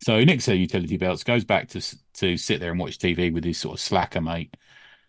So 0.00 0.24
their 0.24 0.54
utility 0.54 0.96
belts, 0.96 1.24
goes 1.24 1.44
back 1.44 1.68
to 1.70 1.98
to 2.14 2.36
sit 2.36 2.60
there 2.60 2.70
and 2.70 2.80
watch 2.80 2.98
TV 2.98 3.32
with 3.32 3.44
his 3.44 3.58
sort 3.58 3.74
of 3.74 3.80
slacker 3.80 4.20
mate, 4.20 4.56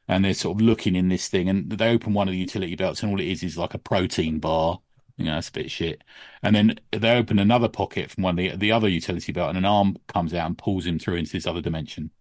and 0.07 0.25
they're 0.25 0.33
sort 0.33 0.57
of 0.57 0.65
looking 0.65 0.95
in 0.95 1.09
this 1.09 1.27
thing, 1.27 1.47
and 1.47 1.71
they 1.71 1.89
open 1.89 2.13
one 2.13 2.27
of 2.27 2.31
the 2.31 2.39
utility 2.39 2.75
belts, 2.75 3.03
and 3.03 3.11
all 3.11 3.19
it 3.19 3.27
is 3.27 3.43
is 3.43 3.57
like 3.57 3.73
a 3.73 3.79
protein 3.79 4.39
bar. 4.39 4.79
You 5.17 5.25
know, 5.25 5.35
that's 5.35 5.49
a 5.49 5.53
bit 5.53 5.69
shit. 5.69 6.03
And 6.41 6.55
then 6.55 6.79
they 6.91 7.11
open 7.17 7.39
another 7.39 7.67
pocket 7.67 8.09
from 8.09 8.23
one 8.23 8.31
of 8.31 8.37
the 8.37 8.57
the 8.57 8.71
other 8.71 8.87
utility 8.87 9.31
belt, 9.31 9.49
and 9.49 9.57
an 9.57 9.65
arm 9.65 9.97
comes 10.07 10.33
out 10.33 10.47
and 10.47 10.57
pulls 10.57 10.85
him 10.85 10.97
through 10.97 11.17
into 11.17 11.33
this 11.33 11.47
other 11.47 11.61
dimension. 11.61 12.11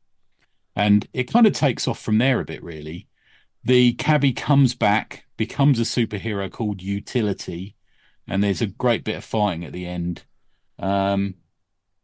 And 0.77 1.09
it 1.12 1.32
kind 1.32 1.47
of 1.47 1.55
takes 1.55 1.89
off 1.89 1.99
from 1.99 2.19
there 2.19 2.40
a 2.40 2.45
bit, 2.45 2.62
really. 2.62 3.09
The 3.65 3.95
cabbie 3.95 4.32
comes 4.32 4.74
back, 4.74 5.24
becomes 5.36 5.81
a 5.81 5.82
superhero 5.82 6.51
called 6.51 6.82
Utility, 6.82 7.74
and 8.27 8.45
there's 8.45 8.62
a 8.62 8.66
great 8.66 9.05
bit 9.05 9.16
of 9.16 9.24
fighting 9.24 9.65
at 9.65 9.73
the 9.73 9.86
end. 9.86 10.24
Um, 10.78 11.35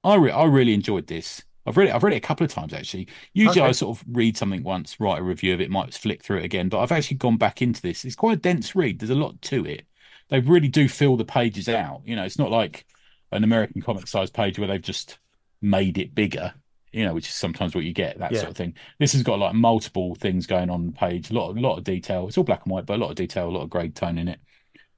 I 0.05 0.15
re- 0.17 0.31
I 0.31 0.45
really 0.45 0.75
enjoyed 0.75 1.07
this. 1.07 1.43
I've 1.67 1.77
read 1.79 1.89
it. 1.89 1.95
I've 1.95 2.03
read 2.03 2.13
it 2.13 2.17
a 2.19 2.21
couple 2.21 2.45
of 2.45 2.53
times 2.53 2.75
actually. 2.75 3.09
Usually, 3.33 3.63
Okay. 3.63 3.69
I 3.69 3.73
sort 3.73 3.97
of 3.99 4.05
read 4.07 4.37
something 4.37 4.63
once, 4.63 5.01
write 5.01 5.19
a 5.21 5.23
review 5.23 5.55
of 5.55 5.61
it, 5.63 5.71
might 5.71 5.95
flick 5.95 6.23
through 6.23 6.39
it 6.39 6.45
again. 6.45 6.69
But 6.69 6.81
I've 6.81 6.93
actually 6.93 7.17
gone 7.17 7.39
back 7.39 7.63
into 7.63 7.81
this. 7.81 8.05
It's 8.05 8.15
quite 8.15 8.37
a 8.39 8.41
dense 8.41 8.77
read. 8.77 8.99
There's 9.01 9.11
a 9.11 9.15
lot 9.15 9.41
to 9.43 9.65
it. 9.65 9.87
They 10.29 10.41
really 10.41 10.69
do 10.69 10.89
fill 10.89 11.17
the 11.17 11.25
pages 11.25 11.69
out. 11.69 12.03
You 12.05 12.17
know, 12.17 12.25
it's 12.25 12.39
not 12.39 12.51
like 12.51 12.87
an 13.33 13.45
American 13.45 13.81
comic 13.83 14.07
size 14.07 14.31
page 14.31 14.59
where 14.59 14.69
they've 14.69 14.81
just 14.83 15.19
made 15.63 15.97
it 15.99 16.15
bigger. 16.15 16.53
You 16.93 17.05
know, 17.07 17.15
which 17.15 17.29
is 17.29 17.35
sometimes 17.35 17.75
what 17.75 17.85
you 17.85 17.93
get 17.93 18.19
that 18.19 18.31
Yeah. 18.33 18.41
sort 18.41 18.51
of 18.51 18.57
thing. 18.57 18.75
This 19.01 19.15
has 19.15 19.23
got 19.25 19.39
like 19.41 19.55
multiple 19.55 20.15
things 20.15 20.47
going 20.47 20.71
on 20.71 20.87
the 20.87 20.93
page. 20.93 21.31
A 21.31 21.35
lot, 21.35 21.57
a 21.57 21.61
lot 21.61 21.77
of 21.79 21.83
detail. 21.85 22.29
It's 22.29 22.39
all 22.39 22.45
black 22.45 22.63
and 22.65 22.73
white, 22.73 22.87
but 22.87 22.97
a 22.97 23.03
lot 23.03 23.11
of 23.11 23.17
detail, 23.17 23.49
a 23.49 23.51
lot 23.51 23.63
of 23.63 23.71
grade 23.71 23.97
tone 23.97 24.19
in 24.19 24.29
it. 24.29 24.39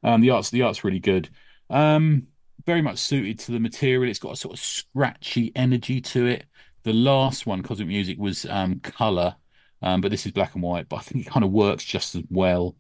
Um, 0.02 0.20
the 0.20 0.30
art's 0.30 0.50
the 0.50 0.62
art's 0.62 0.84
really 0.84 0.98
good. 0.98 1.30
Um, 1.70 2.26
very 2.64 2.82
much 2.82 2.98
suited 2.98 3.38
to 3.40 3.52
the 3.52 3.60
material. 3.60 4.10
It's 4.10 4.18
got 4.18 4.32
a 4.32 4.36
sort 4.36 4.54
of 4.54 4.60
scratchy 4.60 5.52
energy 5.54 6.00
to 6.00 6.26
it. 6.26 6.44
The 6.82 6.92
last 6.92 7.46
one, 7.46 7.62
Cosmic 7.62 7.88
Music, 7.88 8.18
was 8.18 8.46
um, 8.46 8.80
color, 8.80 9.36
um, 9.82 10.00
but 10.00 10.10
this 10.10 10.24
is 10.26 10.32
black 10.32 10.54
and 10.54 10.62
white. 10.62 10.88
But 10.88 10.96
I 10.96 11.00
think 11.00 11.26
it 11.26 11.30
kind 11.30 11.44
of 11.44 11.50
works 11.50 11.84
just 11.84 12.14
as 12.14 12.22
well. 12.30 12.76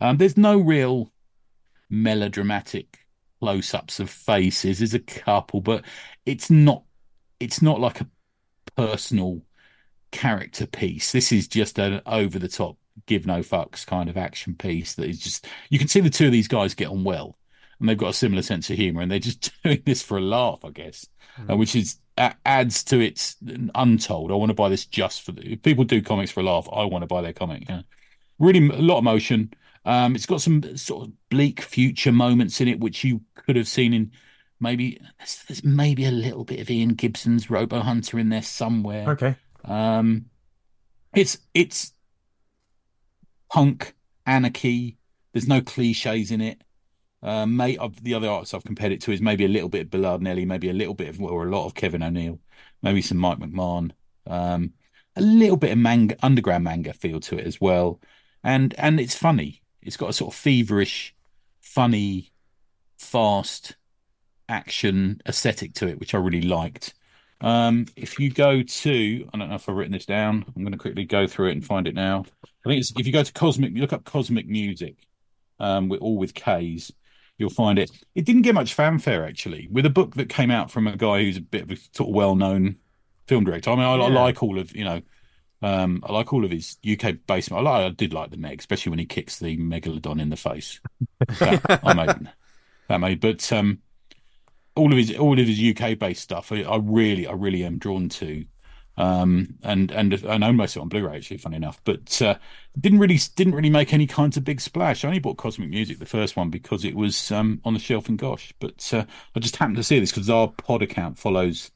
Um, 0.00 0.16
there's 0.16 0.36
no 0.36 0.58
real 0.58 1.12
melodramatic 1.88 2.98
close-ups 3.40 4.00
of 4.00 4.10
faces. 4.10 4.78
There's 4.78 4.94
a 4.94 4.98
couple, 4.98 5.60
but 5.60 5.84
it's 6.26 6.50
not. 6.50 6.84
It's 7.40 7.62
not 7.62 7.80
like 7.80 8.00
a 8.00 8.08
personal 8.76 9.42
character 10.10 10.66
piece. 10.66 11.12
This 11.12 11.32
is 11.32 11.48
just 11.48 11.78
an 11.78 12.00
over-the-top, 12.06 12.76
give 13.06 13.26
no 13.26 13.40
fucks 13.40 13.86
kind 13.86 14.08
of 14.08 14.16
action 14.16 14.54
piece 14.54 14.94
that 14.94 15.08
is 15.08 15.20
just. 15.20 15.46
You 15.70 15.78
can 15.78 15.88
see 15.88 16.00
the 16.00 16.10
two 16.10 16.26
of 16.26 16.32
these 16.32 16.48
guys 16.48 16.74
get 16.74 16.88
on 16.88 17.04
well 17.04 17.36
and 17.80 17.88
they've 17.88 17.98
got 17.98 18.10
a 18.10 18.14
similar 18.14 18.42
sense 18.42 18.70
of 18.70 18.76
humor, 18.76 19.02
and 19.02 19.10
they're 19.10 19.18
just 19.18 19.50
doing 19.62 19.82
this 19.84 20.02
for 20.02 20.18
a 20.18 20.22
laugh, 20.22 20.64
I 20.64 20.70
guess, 20.70 21.06
uh, 21.50 21.56
which 21.56 21.74
is 21.76 21.98
a- 22.18 22.34
adds 22.46 22.84
to 22.84 23.00
its 23.00 23.36
untold. 23.74 24.30
I 24.30 24.34
want 24.34 24.50
to 24.50 24.54
buy 24.54 24.68
this 24.68 24.86
just 24.86 25.22
for 25.22 25.32
the, 25.32 25.52
if 25.52 25.62
people 25.62 25.84
do 25.84 26.02
comics 26.02 26.30
for 26.30 26.40
a 26.40 26.44
laugh. 26.44 26.68
I 26.72 26.84
want 26.84 27.02
to 27.02 27.06
buy 27.06 27.22
their 27.22 27.32
comic. 27.32 27.68
Yeah. 27.68 27.82
Really, 28.38 28.66
a 28.68 28.80
lot 28.80 28.98
of 28.98 29.04
motion. 29.04 29.52
Um, 29.84 30.14
it's 30.14 30.26
got 30.26 30.40
some 30.40 30.76
sort 30.76 31.06
of 31.06 31.12
bleak 31.28 31.60
future 31.60 32.12
moments 32.12 32.60
in 32.60 32.68
it, 32.68 32.80
which 32.80 33.04
you 33.04 33.20
could 33.34 33.56
have 33.56 33.68
seen 33.68 33.92
in 33.92 34.12
maybe 34.60 34.98
there's, 35.18 35.42
there's 35.46 35.64
maybe 35.64 36.04
a 36.06 36.10
little 36.10 36.44
bit 36.44 36.60
of 36.60 36.70
Ian 36.70 36.94
Gibson's 36.94 37.50
Robo 37.50 37.80
Hunter 37.80 38.18
in 38.18 38.30
there 38.30 38.42
somewhere. 38.42 39.10
Okay. 39.10 39.36
Um, 39.64 40.26
it's 41.14 41.38
it's 41.52 41.92
punk 43.52 43.94
anarchy. 44.26 44.96
There's 45.32 45.48
no 45.48 45.60
cliches 45.60 46.30
in 46.30 46.40
it. 46.40 46.62
Uh, 47.24 47.46
mate, 47.46 47.78
of 47.78 48.04
the 48.04 48.12
other 48.12 48.28
artists 48.28 48.52
I've 48.52 48.64
compared 48.64 48.92
it 48.92 49.00
to 49.02 49.12
is 49.12 49.22
maybe 49.22 49.46
a 49.46 49.48
little 49.48 49.70
bit 49.70 49.80
of 49.82 49.90
Billard 49.90 50.20
Nelly, 50.20 50.44
maybe 50.44 50.68
a 50.68 50.74
little 50.74 50.92
bit 50.92 51.08
of 51.08 51.20
or 51.22 51.46
a 51.46 51.50
lot 51.50 51.64
of 51.64 51.74
Kevin 51.74 52.02
O'Neill, 52.02 52.38
maybe 52.82 53.00
some 53.00 53.16
Mike 53.16 53.38
McMahon, 53.38 53.92
um, 54.26 54.74
a 55.16 55.22
little 55.22 55.56
bit 55.56 55.72
of 55.72 55.78
manga, 55.78 56.16
underground 56.22 56.64
manga 56.64 56.92
feel 56.92 57.20
to 57.20 57.38
it 57.38 57.46
as 57.46 57.62
well, 57.62 57.98
and 58.42 58.74
and 58.76 59.00
it's 59.00 59.16
funny. 59.16 59.62
It's 59.80 59.96
got 59.96 60.10
a 60.10 60.12
sort 60.12 60.34
of 60.34 60.38
feverish, 60.38 61.14
funny, 61.62 62.30
fast 62.98 63.76
action 64.50 65.22
aesthetic 65.26 65.72
to 65.74 65.88
it, 65.88 65.98
which 65.98 66.14
I 66.14 66.18
really 66.18 66.42
liked. 66.42 66.92
Um, 67.40 67.86
if 67.96 68.18
you 68.18 68.30
go 68.30 68.62
to, 68.62 69.28
I 69.32 69.38
don't 69.38 69.48
know 69.48 69.54
if 69.54 69.68
I've 69.68 69.76
written 69.76 69.92
this 69.92 70.06
down. 70.06 70.44
I'm 70.54 70.62
going 70.62 70.72
to 70.72 70.78
quickly 70.78 71.04
go 71.04 71.26
through 71.26 71.48
it 71.48 71.52
and 71.52 71.64
find 71.64 71.86
it 71.86 71.94
now. 71.94 72.24
I 72.44 72.68
think 72.68 72.80
it's 72.80 72.92
if 72.98 73.06
you 73.06 73.12
go 73.12 73.22
to 73.22 73.32
Cosmic, 73.32 73.72
look 73.74 73.94
up 73.94 74.04
Cosmic 74.04 74.46
Music, 74.46 74.96
um, 75.58 75.88
with 75.88 76.00
all 76.00 76.18
with 76.18 76.34
K's, 76.34 76.92
you'll 77.38 77.50
find 77.50 77.78
it. 77.78 77.90
It 78.14 78.24
didn't 78.24 78.42
get 78.42 78.54
much 78.54 78.74
fanfare 78.74 79.26
actually, 79.26 79.68
with 79.70 79.86
a 79.86 79.90
book 79.90 80.14
that 80.16 80.28
came 80.28 80.50
out 80.50 80.70
from 80.70 80.86
a 80.86 80.96
guy 80.96 81.22
who's 81.22 81.36
a 81.36 81.42
bit 81.42 81.62
of 81.62 81.70
a 81.70 81.76
sort 81.92 82.08
of 82.08 82.14
well-known 82.14 82.76
film 83.26 83.44
director. 83.44 83.70
I 83.70 83.76
mean, 83.76 83.84
I, 83.84 83.94
I 83.94 84.08
like 84.08 84.42
all 84.42 84.58
of 84.58 84.74
you 84.74 84.84
know, 84.84 85.02
um, 85.62 86.02
I 86.06 86.12
like 86.12 86.32
all 86.32 86.44
of 86.44 86.50
his 86.50 86.76
UK 86.88 87.16
based. 87.26 87.52
I 87.52 87.60
like, 87.60 87.84
I 87.84 87.88
did 87.90 88.12
like 88.12 88.30
the 88.30 88.36
Meg, 88.36 88.60
especially 88.60 88.90
when 88.90 88.98
he 88.98 89.06
kicks 89.06 89.38
the 89.38 89.56
megalodon 89.56 90.20
in 90.20 90.30
the 90.30 90.36
face. 90.36 90.80
That, 91.38 91.80
I 91.82 91.94
made 91.94 92.30
that 92.88 92.98
made, 92.98 93.20
but 93.20 93.50
um, 93.52 93.78
all 94.76 94.92
of 94.92 94.98
his 94.98 95.16
all 95.16 95.38
of 95.38 95.46
his 95.46 95.60
UK 95.60 95.98
based 95.98 96.22
stuff, 96.22 96.52
I, 96.52 96.62
I 96.62 96.76
really, 96.76 97.26
I 97.26 97.32
really 97.32 97.64
am 97.64 97.78
drawn 97.78 98.08
to. 98.10 98.44
Um, 98.96 99.56
and 99.64 99.90
and 99.90 100.12
and 100.12 100.44
own 100.44 100.56
most 100.56 100.76
of 100.76 100.80
it 100.80 100.82
on 100.82 100.88
Blu-ray 100.88 101.16
actually, 101.16 101.38
funny 101.38 101.56
enough, 101.56 101.80
but 101.84 102.22
uh, 102.22 102.36
didn't 102.78 103.00
really 103.00 103.18
didn't 103.34 103.54
really 103.54 103.70
make 103.70 103.92
any 103.92 104.06
kinds 104.06 104.36
of 104.36 104.44
big 104.44 104.60
splash. 104.60 105.04
I 105.04 105.08
only 105.08 105.18
bought 105.18 105.36
Cosmic 105.36 105.68
Music, 105.68 105.98
the 105.98 106.06
first 106.06 106.36
one, 106.36 106.48
because 106.48 106.84
it 106.84 106.94
was 106.94 107.32
um, 107.32 107.60
on 107.64 107.74
the 107.74 107.80
shelf 107.80 108.08
in 108.08 108.16
Gosh. 108.16 108.54
But 108.60 108.88
uh, 108.94 109.04
I 109.34 109.40
just 109.40 109.56
happened 109.56 109.78
to 109.78 109.82
see 109.82 109.98
this 109.98 110.12
because 110.12 110.30
our 110.30 110.46
pod 110.48 110.82
account 110.82 111.18
follows 111.18 111.72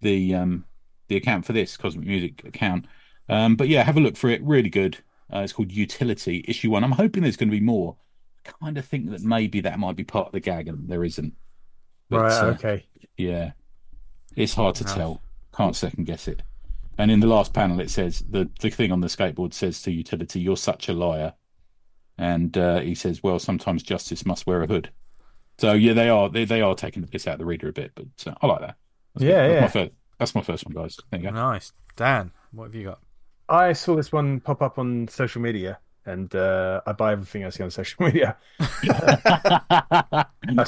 the 0.00 0.34
um, 0.34 0.64
the 1.08 1.16
account 1.16 1.44
for 1.44 1.52
this 1.52 1.76
Cosmic 1.76 2.06
Music 2.06 2.42
account. 2.44 2.86
Um, 3.28 3.56
but 3.56 3.68
yeah, 3.68 3.82
have 3.82 3.98
a 3.98 4.00
look 4.00 4.16
for 4.16 4.30
it. 4.30 4.42
Really 4.42 4.70
good. 4.70 4.98
Uh, 5.32 5.40
it's 5.40 5.52
called 5.52 5.72
Utility 5.72 6.42
Issue 6.48 6.70
One. 6.70 6.84
I'm 6.84 6.92
hoping 6.92 7.22
there's 7.22 7.36
going 7.36 7.50
to 7.50 7.56
be 7.56 7.64
more. 7.64 7.96
I 8.46 8.50
kind 8.64 8.78
of 8.78 8.86
think 8.86 9.10
that 9.10 9.22
maybe 9.22 9.60
that 9.60 9.78
might 9.78 9.96
be 9.96 10.04
part 10.04 10.28
of 10.28 10.32
the 10.32 10.40
gag, 10.40 10.68
and 10.68 10.88
there 10.88 11.04
isn't. 11.04 11.34
But, 12.08 12.20
right. 12.20 12.32
uh, 12.32 12.46
okay. 12.46 12.86
yeah, 13.16 13.52
it's 14.36 14.54
hard 14.54 14.76
to 14.76 14.84
tell. 14.84 15.20
Can't 15.56 15.76
second 15.76 16.04
guess 16.04 16.28
it. 16.28 16.42
And 16.98 17.10
in 17.10 17.20
the 17.20 17.26
last 17.26 17.52
panel, 17.52 17.80
it 17.80 17.90
says 17.90 18.24
the 18.28 18.48
the 18.60 18.70
thing 18.70 18.92
on 18.92 19.00
the 19.00 19.08
skateboard 19.08 19.52
says 19.52 19.82
to 19.82 19.90
Utility, 19.90 20.40
"You're 20.40 20.56
such 20.56 20.88
a 20.88 20.92
liar," 20.92 21.34
and 22.16 22.56
uh, 22.56 22.80
he 22.80 22.94
says, 22.94 23.22
"Well, 23.22 23.38
sometimes 23.38 23.82
justice 23.82 24.24
must 24.24 24.46
wear 24.46 24.62
a 24.62 24.66
hood." 24.66 24.90
So 25.58 25.72
yeah, 25.72 25.92
they 25.92 26.08
are 26.08 26.28
they, 26.28 26.44
they 26.44 26.62
are 26.62 26.74
taking 26.74 27.02
the 27.02 27.08
piss 27.08 27.26
out 27.26 27.34
of 27.34 27.40
the 27.40 27.46
reader 27.46 27.68
a 27.68 27.72
bit, 27.72 27.92
but 27.94 28.06
uh, 28.26 28.34
I 28.40 28.46
like 28.46 28.60
that. 28.60 28.76
That's 29.14 29.24
good. 29.24 29.28
Yeah, 29.28 29.48
that's 29.48 29.54
yeah. 29.54 29.60
My 29.60 29.68
first, 29.68 29.92
that's 30.18 30.34
my 30.34 30.42
first 30.42 30.66
one, 30.66 30.74
guys. 30.74 30.98
There 31.10 31.20
you 31.20 31.26
go. 31.26 31.34
Nice. 31.34 31.72
Dan, 31.96 32.30
what 32.52 32.64
have 32.64 32.74
you 32.74 32.84
got? 32.84 33.00
I 33.48 33.72
saw 33.72 33.96
this 33.96 34.12
one 34.12 34.40
pop 34.40 34.62
up 34.62 34.78
on 34.78 35.08
social 35.08 35.40
media, 35.40 35.78
and 36.04 36.34
uh, 36.34 36.80
I 36.86 36.92
buy 36.92 37.12
everything 37.12 37.44
I 37.44 37.50
see 37.50 37.62
on 37.62 37.70
social 37.70 38.04
media. 38.06 38.36
That's 38.58 38.74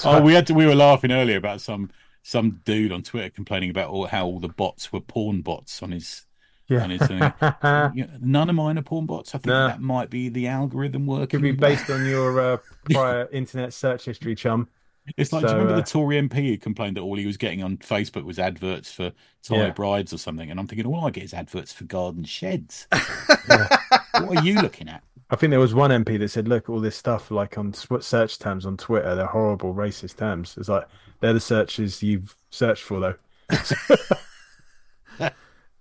oh, 0.07 0.23
we 0.23 0.35
had 0.35 0.47
to, 0.49 0.55
we 0.55 0.67
were 0.67 0.75
laughing 0.75 1.13
earlier 1.13 1.37
about 1.37 1.61
some 1.61 1.91
some 2.29 2.61
dude 2.67 2.93
on 2.93 3.03
Twitter 3.03 3.31
complaining 3.31 3.71
about 3.71 3.89
all, 3.89 4.07
how 4.07 4.27
all 4.27 4.39
the 4.39 4.51
bots 4.51 4.93
were 4.93 5.01
porn 5.01 5.41
bots 5.41 5.83
on 5.83 5.93
his 5.93 6.27
on 6.71 6.91
his 6.91 7.01
thing. 7.01 7.21
Yeah. 7.41 8.07
None 8.21 8.51
of 8.51 8.55
mine 8.55 8.77
are 8.77 8.83
porn 8.83 9.07
bots. 9.07 9.35
I 9.35 9.39
think 9.39 9.47
No. 9.47 9.69
that 9.69 9.81
might 9.81 10.11
be 10.11 10.29
the 10.29 10.47
algorithm 10.49 11.07
working. 11.07 11.41
Could 11.41 11.43
be 11.43 11.53
based 11.53 11.89
on 11.89 12.05
your 12.05 12.39
uh, 12.39 12.57
prior 12.91 13.27
internet 13.33 13.73
search 13.73 14.05
history, 14.05 14.35
chum. 14.35 14.69
It's 15.17 15.33
like, 15.33 15.41
do 15.41 15.49
you 15.49 15.55
remember 15.55 15.73
uh, 15.73 15.77
the 15.81 15.87
Tory 15.87 16.21
MP 16.21 16.49
who 16.51 16.59
complained 16.59 16.99
that 16.99 17.01
all 17.01 17.17
he 17.17 17.25
was 17.25 17.39
getting 17.39 17.63
on 17.63 17.79
Facebook 17.79 18.25
was 18.27 18.39
adverts 18.39 18.93
for 18.93 19.11
Thai 19.43 19.57
Yeah. 19.57 19.71
brides 19.71 20.13
or 20.13 20.19
something? 20.19 20.51
And 20.51 20.61
I'm 20.61 20.67
thinking, 20.67 20.85
all 20.85 21.07
I 21.07 21.11
get 21.11 21.25
is 21.25 21.33
adverts 21.33 21.73
for 21.73 21.85
garden 21.85 22.25
sheds. 22.25 22.87
what 23.49 24.37
are 24.37 24.45
you 24.45 24.57
looking 24.57 24.91
at? 24.91 25.03
I 25.31 25.37
think 25.37 25.51
there 25.51 25.61
was 25.61 25.75
one 25.75 25.91
MP 25.91 26.19
that 26.19 26.29
said, 26.29 26.49
"Look, 26.49 26.69
all 26.69 26.81
this 26.81 26.97
stuff 26.97 27.31
like 27.31 27.59
on 27.59 27.75
search 27.75 28.39
terms 28.39 28.65
on 28.65 28.77
Twitter, 28.77 29.15
they're 29.15 29.27
horrible 29.27 29.75
racist 29.75 30.17
terms. 30.17 30.57
It's 30.57 30.69
like 30.69 30.87
they're 31.21 31.33
the 31.35 31.41
searches 31.41 32.03
you've 32.03 32.35
searched 32.51 32.83
for, 32.83 33.01
though. 33.01 33.15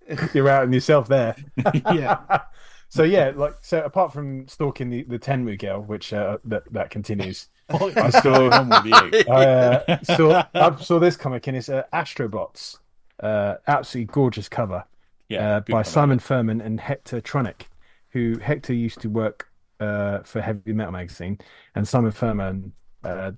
You're 0.34 0.48
out 0.48 0.64
on 0.64 0.72
yourself 0.72 1.08
there. 1.08 1.36
yeah. 1.92 2.40
So 2.88 3.02
yeah, 3.02 3.32
like 3.34 3.56
so. 3.60 3.82
Apart 3.82 4.12
from 4.12 4.48
stalking 4.48 4.88
the 4.88 5.02
the 5.02 5.18
Tenmu 5.18 5.58
girl, 5.58 5.82
which 5.82 6.12
uh, 6.12 6.38
that 6.44 6.72
that 6.72 6.90
continues, 6.90 7.48
I 7.68 8.10
saw- 8.10 8.20
going 8.22 8.52
on 8.52 8.68
with 8.70 8.86
you? 8.86 9.24
I 9.32 9.44
uh, 9.44 10.02
saw 10.16 10.44
I 10.54 10.76
saw 10.76 10.98
this 10.98 11.16
comic 11.16 11.46
and 11.46 11.56
it's 11.56 11.68
uh, 11.68 11.82
Astrobots. 11.92 12.78
Uh, 13.20 13.56
absolutely 13.66 14.12
gorgeous 14.12 14.48
cover. 14.48 14.84
Yeah, 15.28 15.56
uh, 15.56 15.60
by 15.60 15.82
cover. 15.82 15.84
Simon 15.84 16.18
Furman 16.18 16.62
and 16.62 16.80
Hector 16.80 17.20
Tronick, 17.20 17.66
who 18.10 18.38
Hector 18.38 18.72
used 18.74 19.00
to 19.02 19.08
work 19.10 19.48
uh, 19.80 20.20
for 20.20 20.40
Heavy 20.40 20.72
Metal 20.72 20.92
magazine, 20.92 21.38
and 21.74 21.86
Simon 21.86 22.10
Furman 22.12 22.72
uh, 23.04 23.32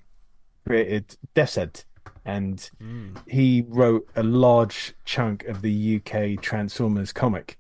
created 0.67 1.17
Death's 1.35 1.85
and 2.25 2.71
he 3.27 3.65
wrote 3.69 4.09
a 4.17 4.23
large 4.23 4.95
chunk 5.05 5.45
of 5.45 5.63
the 5.63 5.97
UK 6.05 6.41
Transformers 6.43 7.13
comic, 7.13 7.59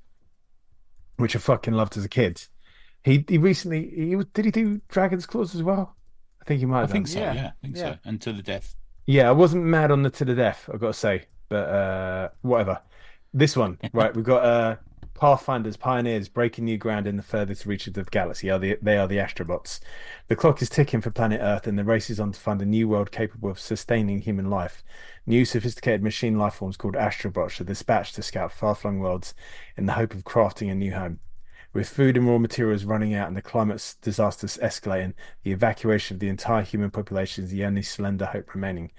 which 1.16 1.34
I 1.34 1.38
fucking 1.38 1.74
loved 1.74 1.96
as 1.96 2.04
a 2.04 2.08
kid. 2.08 2.42
He 3.02 3.24
he 3.28 3.38
recently 3.38 3.90
he 3.94 4.16
did 4.34 4.44
he 4.44 4.50
do 4.50 4.80
Dragon's 4.88 5.26
Claws 5.26 5.54
as 5.54 5.62
well? 5.62 5.96
I 6.40 6.44
think 6.44 6.60
he 6.60 6.66
might 6.66 6.82
I 6.82 6.86
think 6.86 7.06
done. 7.06 7.12
so. 7.14 7.20
Yeah. 7.20 7.34
Yeah, 7.34 7.46
I 7.46 7.52
think 7.62 7.76
Yeah. 7.76 7.92
so. 7.94 7.98
And 8.04 8.20
to 8.22 8.32
the 8.32 8.42
death. 8.42 8.74
Yeah, 9.06 9.28
I 9.28 9.32
wasn't 9.32 9.64
mad 9.64 9.90
on 9.90 10.02
the 10.02 10.10
to 10.10 10.24
the 10.24 10.34
death, 10.34 10.68
I've 10.72 10.80
got 10.80 10.88
to 10.88 10.92
say, 10.98 11.24
but 11.48 11.68
uh, 11.68 12.28
whatever. 12.42 12.80
This 13.32 13.56
one, 13.56 13.78
right? 13.92 14.14
We've 14.14 14.24
got 14.24 14.44
uh, 14.44 14.76
Pathfinders, 15.20 15.76
pioneers 15.76 16.30
breaking 16.30 16.64
new 16.64 16.78
ground 16.78 17.06
in 17.06 17.18
the 17.18 17.22
furthest 17.22 17.66
reaches 17.66 17.88
of 17.88 18.06
the 18.06 18.10
galaxy. 18.10 18.50
Are 18.50 18.58
the 18.58 18.78
they 18.80 18.96
are 18.96 19.06
the 19.06 19.18
Astrobots? 19.18 19.78
The 20.28 20.34
clock 20.34 20.62
is 20.62 20.70
ticking 20.70 21.02
for 21.02 21.10
planet 21.10 21.42
Earth, 21.42 21.66
and 21.66 21.78
the 21.78 21.84
race 21.84 22.08
is 22.08 22.18
on 22.18 22.32
to 22.32 22.40
find 22.40 22.62
a 22.62 22.64
new 22.64 22.88
world 22.88 23.10
capable 23.10 23.50
of 23.50 23.60
sustaining 23.60 24.22
human 24.22 24.48
life. 24.48 24.82
New 25.26 25.44
sophisticated 25.44 26.02
machine 26.02 26.38
life 26.38 26.54
forms 26.54 26.78
called 26.78 26.94
Astrobots 26.94 27.60
are 27.60 27.64
dispatched 27.64 28.14
to 28.14 28.22
scout 28.22 28.50
far-flung 28.50 28.98
worlds 28.98 29.34
in 29.76 29.84
the 29.84 29.92
hope 29.92 30.14
of 30.14 30.24
crafting 30.24 30.72
a 30.72 30.74
new 30.74 30.94
home. 30.94 31.20
With 31.74 31.90
food 31.90 32.16
and 32.16 32.26
raw 32.26 32.38
materials 32.38 32.84
running 32.84 33.12
out 33.12 33.28
and 33.28 33.36
the 33.36 33.42
climate 33.42 33.96
disasters 34.00 34.58
escalating, 34.62 35.12
the 35.42 35.52
evacuation 35.52 36.14
of 36.16 36.20
the 36.20 36.30
entire 36.30 36.62
human 36.62 36.90
population 36.90 37.44
is 37.44 37.50
the 37.50 37.66
only 37.66 37.82
slender 37.82 38.24
hope 38.24 38.54
remaining. 38.54 38.90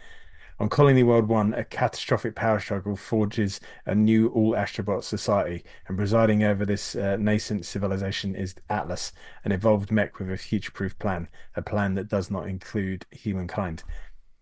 On 0.61 0.69
Colony 0.69 1.01
World 1.01 1.27
1, 1.27 1.55
a 1.55 1.63
catastrophic 1.63 2.35
power 2.35 2.59
struggle 2.59 2.95
forges 2.95 3.59
a 3.87 3.95
new 3.95 4.27
all 4.27 4.51
Astrobot 4.51 5.03
society, 5.03 5.63
and 5.87 5.97
presiding 5.97 6.43
over 6.43 6.67
this 6.67 6.95
uh, 6.95 7.17
nascent 7.19 7.65
civilization 7.65 8.35
is 8.35 8.53
Atlas, 8.69 9.11
an 9.43 9.53
evolved 9.53 9.89
mech 9.89 10.19
with 10.19 10.29
a 10.29 10.37
future 10.37 10.69
proof 10.71 10.99
plan, 10.99 11.27
a 11.55 11.63
plan 11.63 11.95
that 11.95 12.09
does 12.09 12.29
not 12.29 12.47
include 12.47 13.07
humankind. 13.09 13.83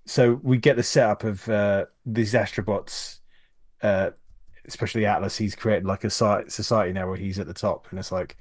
So 0.07 0.41
we 0.43 0.57
get 0.57 0.75
the 0.75 0.83
setup 0.83 1.23
of 1.23 1.47
uh, 1.47 1.85
these 2.05 2.33
Astrobots, 2.33 3.19
uh, 3.81 4.09
especially 4.65 5.05
Atlas. 5.05 5.37
He's 5.37 5.55
created 5.55 5.85
like 5.85 6.03
a 6.03 6.09
society 6.09 6.91
now 6.91 7.07
where 7.07 7.15
he's 7.15 7.39
at 7.39 7.47
the 7.47 7.53
top, 7.53 7.87
and 7.91 7.97
it's 7.97 8.11
like, 8.11 8.35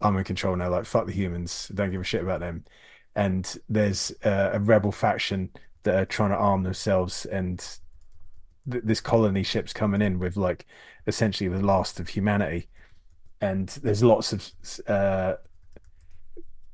I'm 0.00 0.16
in 0.16 0.22
control 0.22 0.54
now, 0.54 0.70
like, 0.70 0.84
fuck 0.84 1.06
the 1.06 1.12
humans, 1.12 1.72
don't 1.74 1.90
give 1.90 2.00
a 2.00 2.04
shit 2.04 2.22
about 2.22 2.38
them. 2.38 2.66
And 3.16 3.52
there's 3.68 4.12
uh, 4.24 4.50
a 4.52 4.60
rebel 4.60 4.92
faction 4.92 5.50
that 5.86 5.94
are 5.94 6.04
trying 6.04 6.30
to 6.30 6.36
arm 6.36 6.62
themselves 6.64 7.24
and 7.26 7.58
th- 8.70 8.84
this 8.84 9.00
colony 9.00 9.42
ship's 9.42 9.72
coming 9.72 10.02
in 10.02 10.18
with 10.18 10.36
like 10.36 10.66
essentially 11.06 11.48
the 11.48 11.64
last 11.64 11.98
of 12.00 12.08
humanity. 12.08 12.68
And 13.40 13.68
there's 13.82 14.02
lots 14.02 14.32
of 14.32 14.50
uh 14.88 15.34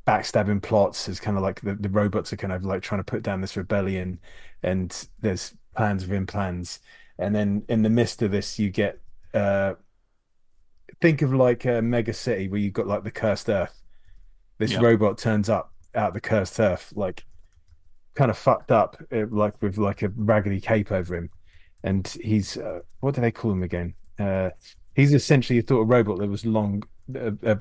backstabbing 0.07 0.63
plots. 0.63 1.07
There's 1.07 1.21
kind 1.21 1.37
of 1.37 1.43
like 1.43 1.61
the, 1.61 1.75
the 1.75 1.89
robots 1.89 2.33
are 2.33 2.37
kind 2.37 2.53
of 2.53 2.65
like 2.65 2.83
trying 2.83 3.01
to 3.01 3.05
put 3.05 3.23
down 3.23 3.41
this 3.41 3.57
rebellion 3.57 4.19
and 4.63 5.09
there's 5.21 5.55
plans 5.77 6.03
within 6.07 6.27
plans. 6.27 6.81
And 7.19 7.35
then 7.35 7.65
in 7.69 7.83
the 7.83 7.91
midst 7.91 8.23
of 8.23 8.31
this 8.33 8.59
you 8.59 8.71
get 8.71 8.99
uh 9.35 9.75
think 11.01 11.23
of 11.23 11.33
like 11.35 11.65
a 11.65 11.83
mega 11.83 12.13
city 12.13 12.49
where 12.49 12.61
you've 12.61 12.73
got 12.73 12.87
like 12.87 13.05
the 13.05 13.11
cursed 13.11 13.49
earth. 13.49 13.83
This 14.59 14.73
Yeah. 14.73 14.81
robot 14.81 15.19
turns 15.19 15.49
up 15.49 15.73
out 15.95 16.15
the 16.15 16.21
cursed 16.21 16.59
earth 16.59 16.93
like 16.97 17.25
kind 18.15 18.31
of 18.31 18.39
fucked 18.39 18.71
up, 18.71 18.97
uh, 19.13 19.27
like 19.31 19.61
with 19.63 19.79
like 19.79 20.03
a 20.03 20.09
raggedy 20.09 20.61
cape 20.61 20.93
over 20.93 21.15
him, 21.15 21.31
and 21.83 22.07
he's 22.23 22.57
uh, 22.57 22.81
what 23.01 23.15
do 23.15 23.21
they 23.21 23.31
call 23.31 23.53
him 23.53 23.63
again? 23.63 23.95
Uh, 24.19 24.51
he's 24.95 25.13
essentially 25.13 25.59
a 25.59 25.67
sort 25.67 25.83
of 25.83 25.89
robot 25.89 26.19
that 26.19 26.29
was 26.29 26.45
long, 26.45 26.83
a, 27.15 27.33
a, 27.43 27.59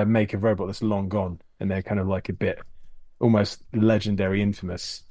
a 0.00 0.06
make 0.06 0.34
of 0.34 0.42
robot 0.42 0.66
that's 0.66 0.82
long 0.82 1.08
gone, 1.08 1.40
and 1.60 1.70
they're 1.70 1.82
kind 1.82 2.00
of 2.00 2.06
like 2.06 2.28
a 2.28 2.32
bit 2.32 2.58
almost 3.20 3.62
legendary, 3.72 4.42
infamous. 4.42 5.02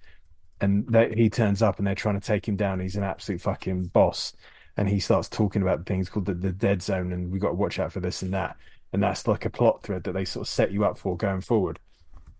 And 0.62 0.88
they, 0.88 1.14
he 1.14 1.30
turns 1.30 1.62
up, 1.62 1.78
and 1.78 1.88
they're 1.88 1.96
trying 1.96 2.20
to 2.20 2.26
take 2.26 2.48
him 2.48 2.56
down. 2.56 2.80
He's 2.80 2.96
an 2.96 3.04
absolute 3.04 3.42
fucking 3.42 3.86
boss, 3.88 4.34
and 4.78 4.88
he 4.88 5.00
starts 5.00 5.28
talking 5.28 5.62
about 5.62 5.86
things 5.86 6.10
called 6.10 6.26
the, 6.26 6.34
the 6.34 6.52
dead 6.52 6.82
zone, 6.82 7.12
and 7.12 7.32
we 7.32 7.40
got 7.40 7.50
to 7.50 7.56
watch 7.56 7.80
out 7.80 7.92
for 7.92 8.00
this 8.00 8.22
and 8.22 8.34
that. 8.34 8.56
And 8.94 9.04
that's 9.04 9.28
like 9.28 9.44
a 9.44 9.50
plot 9.50 9.84
thread 9.84 10.06
that 10.06 10.14
they 10.14 10.24
sort 10.24 10.48
of 10.48 10.50
set 10.50 10.72
you 10.72 10.86
up 10.86 10.98
for 10.98 11.18
going 11.18 11.42
forward 11.42 11.80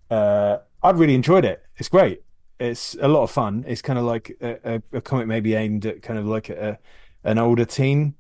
uh, 0.10 0.58
I've 0.84 1.00
really 1.00 1.16
enjoyed 1.16 1.46
it. 1.46 1.64
It's 1.78 1.90
great. 1.90 2.22
It's 2.60 2.96
a 3.02 3.08
lot 3.08 3.24
of 3.24 3.32
fun. 3.32 3.66
It's 3.68 3.82
kind 3.82 4.00
of 4.00 4.06
like 4.06 4.38
a, 4.42 4.76
a, 4.76 4.98
a 4.98 5.02
comic 5.02 5.28
maybe 5.28 5.56
aimed 5.56 5.86
at 5.86 6.02
kind 6.02 6.18
of 6.18 6.26
like 6.26 6.50
a, 6.50 6.80
an 7.24 7.38
older 7.38 7.66
teen. 7.66 8.16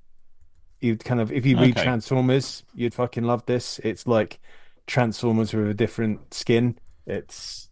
You'd 0.82 1.04
kind 1.04 1.22
of 1.22 1.32
if 1.32 1.46
you 1.46 1.58
read 1.58 1.78
Okay. 1.78 1.84
Transformers, 1.84 2.64
you'd 2.74 2.94
fucking 2.94 3.24
love 3.24 3.46
this. 3.46 3.80
It's 3.84 4.06
like 4.06 4.40
Transformers 4.88 5.54
with 5.54 5.70
a 5.70 5.74
different 5.74 6.34
skin. 6.34 6.78
It's 7.08 7.70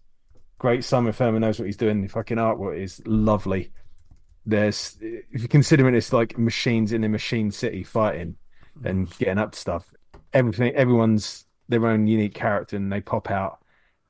great. 0.57 0.83
Simon 0.83 1.11
Furman 1.11 1.41
knows 1.41 1.59
what 1.59 1.65
he's 1.65 1.77
doing. 1.77 2.01
The 2.01 2.07
fucking 2.07 2.37
artwork 2.37 2.81
is 2.81 3.01
lovely. 3.05 3.71
There's 4.45 4.97
if 5.01 5.41
you're 5.41 5.47
considering 5.47 5.95
it's 5.95 6.13
like 6.13 6.37
machines 6.37 6.91
in 6.91 7.03
a 7.03 7.09
machine 7.09 7.51
city 7.51 7.83
fighting 7.83 8.37
and 8.83 9.09
getting 9.17 9.37
up 9.37 9.51
to 9.51 9.59
stuff. 9.59 9.93
Everything, 10.33 10.73
everyone's 10.73 11.45
their 11.69 11.85
own 11.85 12.07
unique 12.07 12.33
character, 12.33 12.75
and 12.75 12.91
they 12.91 13.01
pop 13.01 13.29
out. 13.29 13.59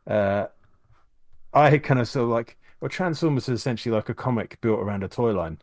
Uh, 0.08 0.48
I 1.54 1.78
kind 1.78 2.00
of 2.00 2.08
saw 2.08 2.24
like 2.24 2.58
well, 2.84 2.90
Transformers 2.90 3.48
is 3.48 3.60
essentially 3.60 3.96
like 3.96 4.10
a 4.10 4.14
comic 4.14 4.60
built 4.60 4.80
around 4.80 5.04
a 5.04 5.08
toy 5.08 5.32
line. 5.32 5.60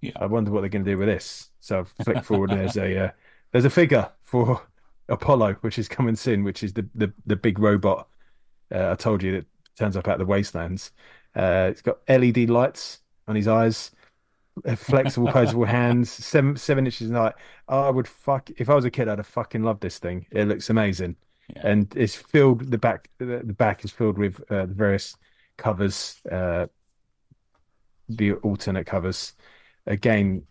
Yeah. 0.00 0.12
I 0.16 0.26
wonder 0.26 0.52
what 0.52 0.60
they're 0.60 0.70
going 0.70 0.84
to 0.84 0.90
do 0.92 0.96
with 0.96 1.08
this. 1.08 1.50
So 1.58 1.80
I've 1.80 1.88
flicked 2.04 2.24
forward. 2.24 2.50
There's 2.50 2.76
a 2.76 3.06
uh, 3.06 3.10
there's 3.50 3.64
a 3.64 3.70
figure 3.70 4.10
for 4.22 4.62
Apollo, 5.08 5.54
which 5.62 5.76
is 5.76 5.88
coming 5.88 6.14
soon, 6.14 6.44
which 6.44 6.62
is 6.62 6.72
the 6.72 6.88
the, 6.94 7.12
the 7.26 7.34
big 7.34 7.58
robot. 7.58 8.08
Uh, 8.72 8.92
I 8.92 8.94
told 8.94 9.24
you 9.24 9.32
that 9.32 9.46
turns 9.76 9.96
up 9.96 10.06
out 10.06 10.14
of 10.14 10.18
the 10.20 10.26
wastelands. 10.26 10.92
Uh, 11.34 11.68
it's 11.70 11.82
got 11.82 11.98
LED 12.08 12.48
lights 12.48 13.00
on 13.26 13.34
his 13.34 13.48
eyes, 13.48 13.90
uh, 14.64 14.76
flexible, 14.76 15.28
posable 15.28 15.66
hands, 15.66 16.10
seven 16.10 16.56
seven 16.56 16.86
inches 16.86 17.10
in 17.10 17.16
height. 17.16 17.34
I 17.68 17.90
would 17.90 18.06
fuck 18.06 18.50
if 18.56 18.70
I 18.70 18.74
was 18.74 18.84
a 18.84 18.90
kid. 18.90 19.08
I'd 19.08 19.18
have 19.18 19.26
fucking 19.26 19.64
loved 19.64 19.80
this 19.80 19.98
thing. 19.98 20.26
It 20.30 20.46
looks 20.46 20.70
amazing, 20.70 21.16
Yeah. 21.54 21.62
and 21.64 21.92
it's 21.96 22.14
filled. 22.16 22.70
The 22.70 22.78
back 22.78 23.08
the, 23.18 23.42
the 23.44 23.52
back 23.52 23.84
is 23.84 23.92
filled 23.92 24.18
with 24.18 24.40
uh, 24.50 24.66
the 24.66 24.74
various 24.74 25.16
covers, 25.56 26.20
uh, 26.30 26.66
the 28.08 28.32
alternate 28.34 28.86
covers. 28.86 29.34
Again, 29.86 30.42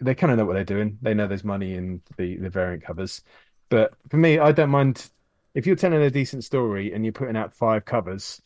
they 0.00 0.14
kind 0.14 0.30
of 0.30 0.38
know 0.38 0.44
what 0.44 0.54
they're 0.54 0.64
doing. 0.64 0.98
They 1.02 1.14
know 1.14 1.26
there's 1.26 1.44
money 1.44 1.74
in 1.74 2.02
the 2.16 2.36
the 2.36 2.50
variant 2.50 2.84
covers. 2.84 3.22
But 3.68 3.94
for 4.08 4.16
me, 4.16 4.38
I 4.38 4.52
don't 4.52 4.70
mind 4.70 5.10
if 5.54 5.66
you're 5.66 5.76
telling 5.76 6.00
a 6.02 6.10
decent 6.10 6.44
story 6.44 6.92
and 6.92 7.04
you're 7.04 7.12
putting 7.12 7.36
out 7.36 7.52
five 7.54 7.84
covers. 7.84 8.40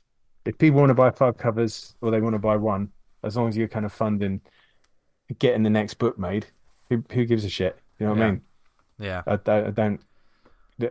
If 0.45 0.59
people 0.59 0.81
want 0.81 0.91
to 0.91 0.95
buy 0.95 1.11
five 1.11 1.37
covers 1.37 1.95
or 2.01 2.11
they 2.11 2.21
want 2.21 2.35
to 2.35 2.39
buy 2.41 2.57
one, 2.57 2.91
as 3.23 3.37
long 3.37 3.49
as 3.49 3.57
you're 3.57 3.69
kind 3.69 3.85
of 3.87 3.93
funding 3.93 4.41
getting 5.39 5.63
the 5.63 5.71
next 5.71 5.95
book 5.95 6.19
made, 6.19 6.47
who 6.89 7.05
who 7.13 7.25
gives 7.27 7.45
a 7.45 7.49
shit? 7.51 7.79
You 7.99 8.07
know 8.07 8.13
what 8.15 8.23
I 8.23 8.31
mean? 8.31 8.41
Yeah. 8.99 9.23
I, 9.27 9.37
don't- 9.37 9.67
I 9.67 9.71
don't 9.71 10.01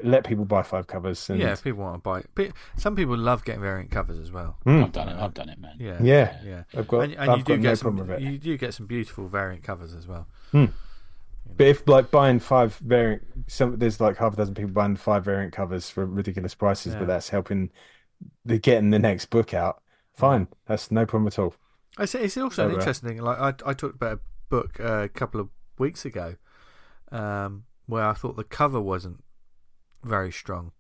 let 0.03 0.23
people 0.25 0.45
buy 0.45 0.63
five 0.63 0.87
covers. 0.87 1.29
And, 1.29 1.39
Yeah, 1.39 1.51
if 1.53 1.63
people 1.63 1.83
want 1.83 1.95
to 1.95 1.99
buy 1.99 2.23
it. 2.43 2.53
Some 2.77 2.95
people 2.95 3.17
love 3.17 3.43
getting 3.43 3.61
variant 3.61 3.91
covers 3.91 4.19
as 4.19 4.31
well. 4.31 4.57
Mm. 4.65 4.83
I've 4.85 4.91
done 4.91 5.09
it. 5.09 5.17
I've 5.17 5.33
done 5.33 5.49
it, 5.49 5.59
man. 5.59 5.75
Yeah. 5.79 5.97
Yeah. 6.01 6.37
Yeah. 6.45 6.63
I've 6.75 6.87
got, 6.87 7.01
And, 7.01 7.13
and 7.13 7.31
I've 7.31 7.37
you 7.39 7.43
do 7.43 7.53
got 7.57 7.61
get 7.61 7.67
no 7.69 7.73
some, 7.75 7.95
problem 7.95 8.07
with 8.07 8.17
it. 8.17 8.31
you 8.31 8.37
do 8.37 8.57
get 8.57 8.73
some 8.73 8.85
beautiful 8.87 9.27
variant 9.27 9.63
covers 9.63 9.93
as 9.93 10.07
well. 10.07 10.27
But 10.53 11.67
if 11.67 11.87
like 11.87 12.11
buying 12.11 12.39
five 12.39 12.75
variant, 12.77 13.23
some 13.47 13.77
there's 13.77 13.99
like 13.99 14.17
half 14.17 14.33
a 14.33 14.37
dozen 14.37 14.53
people 14.55 14.71
buying 14.71 14.95
five 14.95 15.25
variant 15.25 15.51
covers 15.53 15.89
for 15.89 16.05
ridiculous 16.05 16.55
prices, 16.55 16.93
Yeah. 16.93 16.99
but 16.99 17.07
that's 17.07 17.29
helping 17.29 17.71
the 18.45 18.57
getting 18.57 18.89
the 18.91 18.99
next 18.99 19.25
book 19.29 19.53
out. 19.53 19.81
Fine, 20.13 20.47
that's 20.65 20.91
no 20.91 21.05
problem 21.05 21.27
at 21.27 21.37
all. 21.39 21.53
It's, 21.99 22.15
it's 22.15 22.37
also 22.37 22.69
an 22.69 22.75
interesting 22.75 23.09
thing. 23.09 23.17
Like 23.21 23.37
I, 23.37 23.69
I 23.69 23.73
talked 23.73 23.95
about 23.95 24.17
a 24.17 24.19
book 24.49 24.79
uh, 24.79 25.01
a 25.03 25.09
couple 25.09 25.41
of 25.41 25.49
weeks 25.77 26.05
ago, 26.05 26.35
um, 27.11 27.63
where 27.85 28.05
I 28.05 28.13
thought 28.13 28.37
the 28.37 28.43
cover 28.45 28.79
wasn't 28.79 29.21
very 30.03 30.31
strong, 30.31 30.71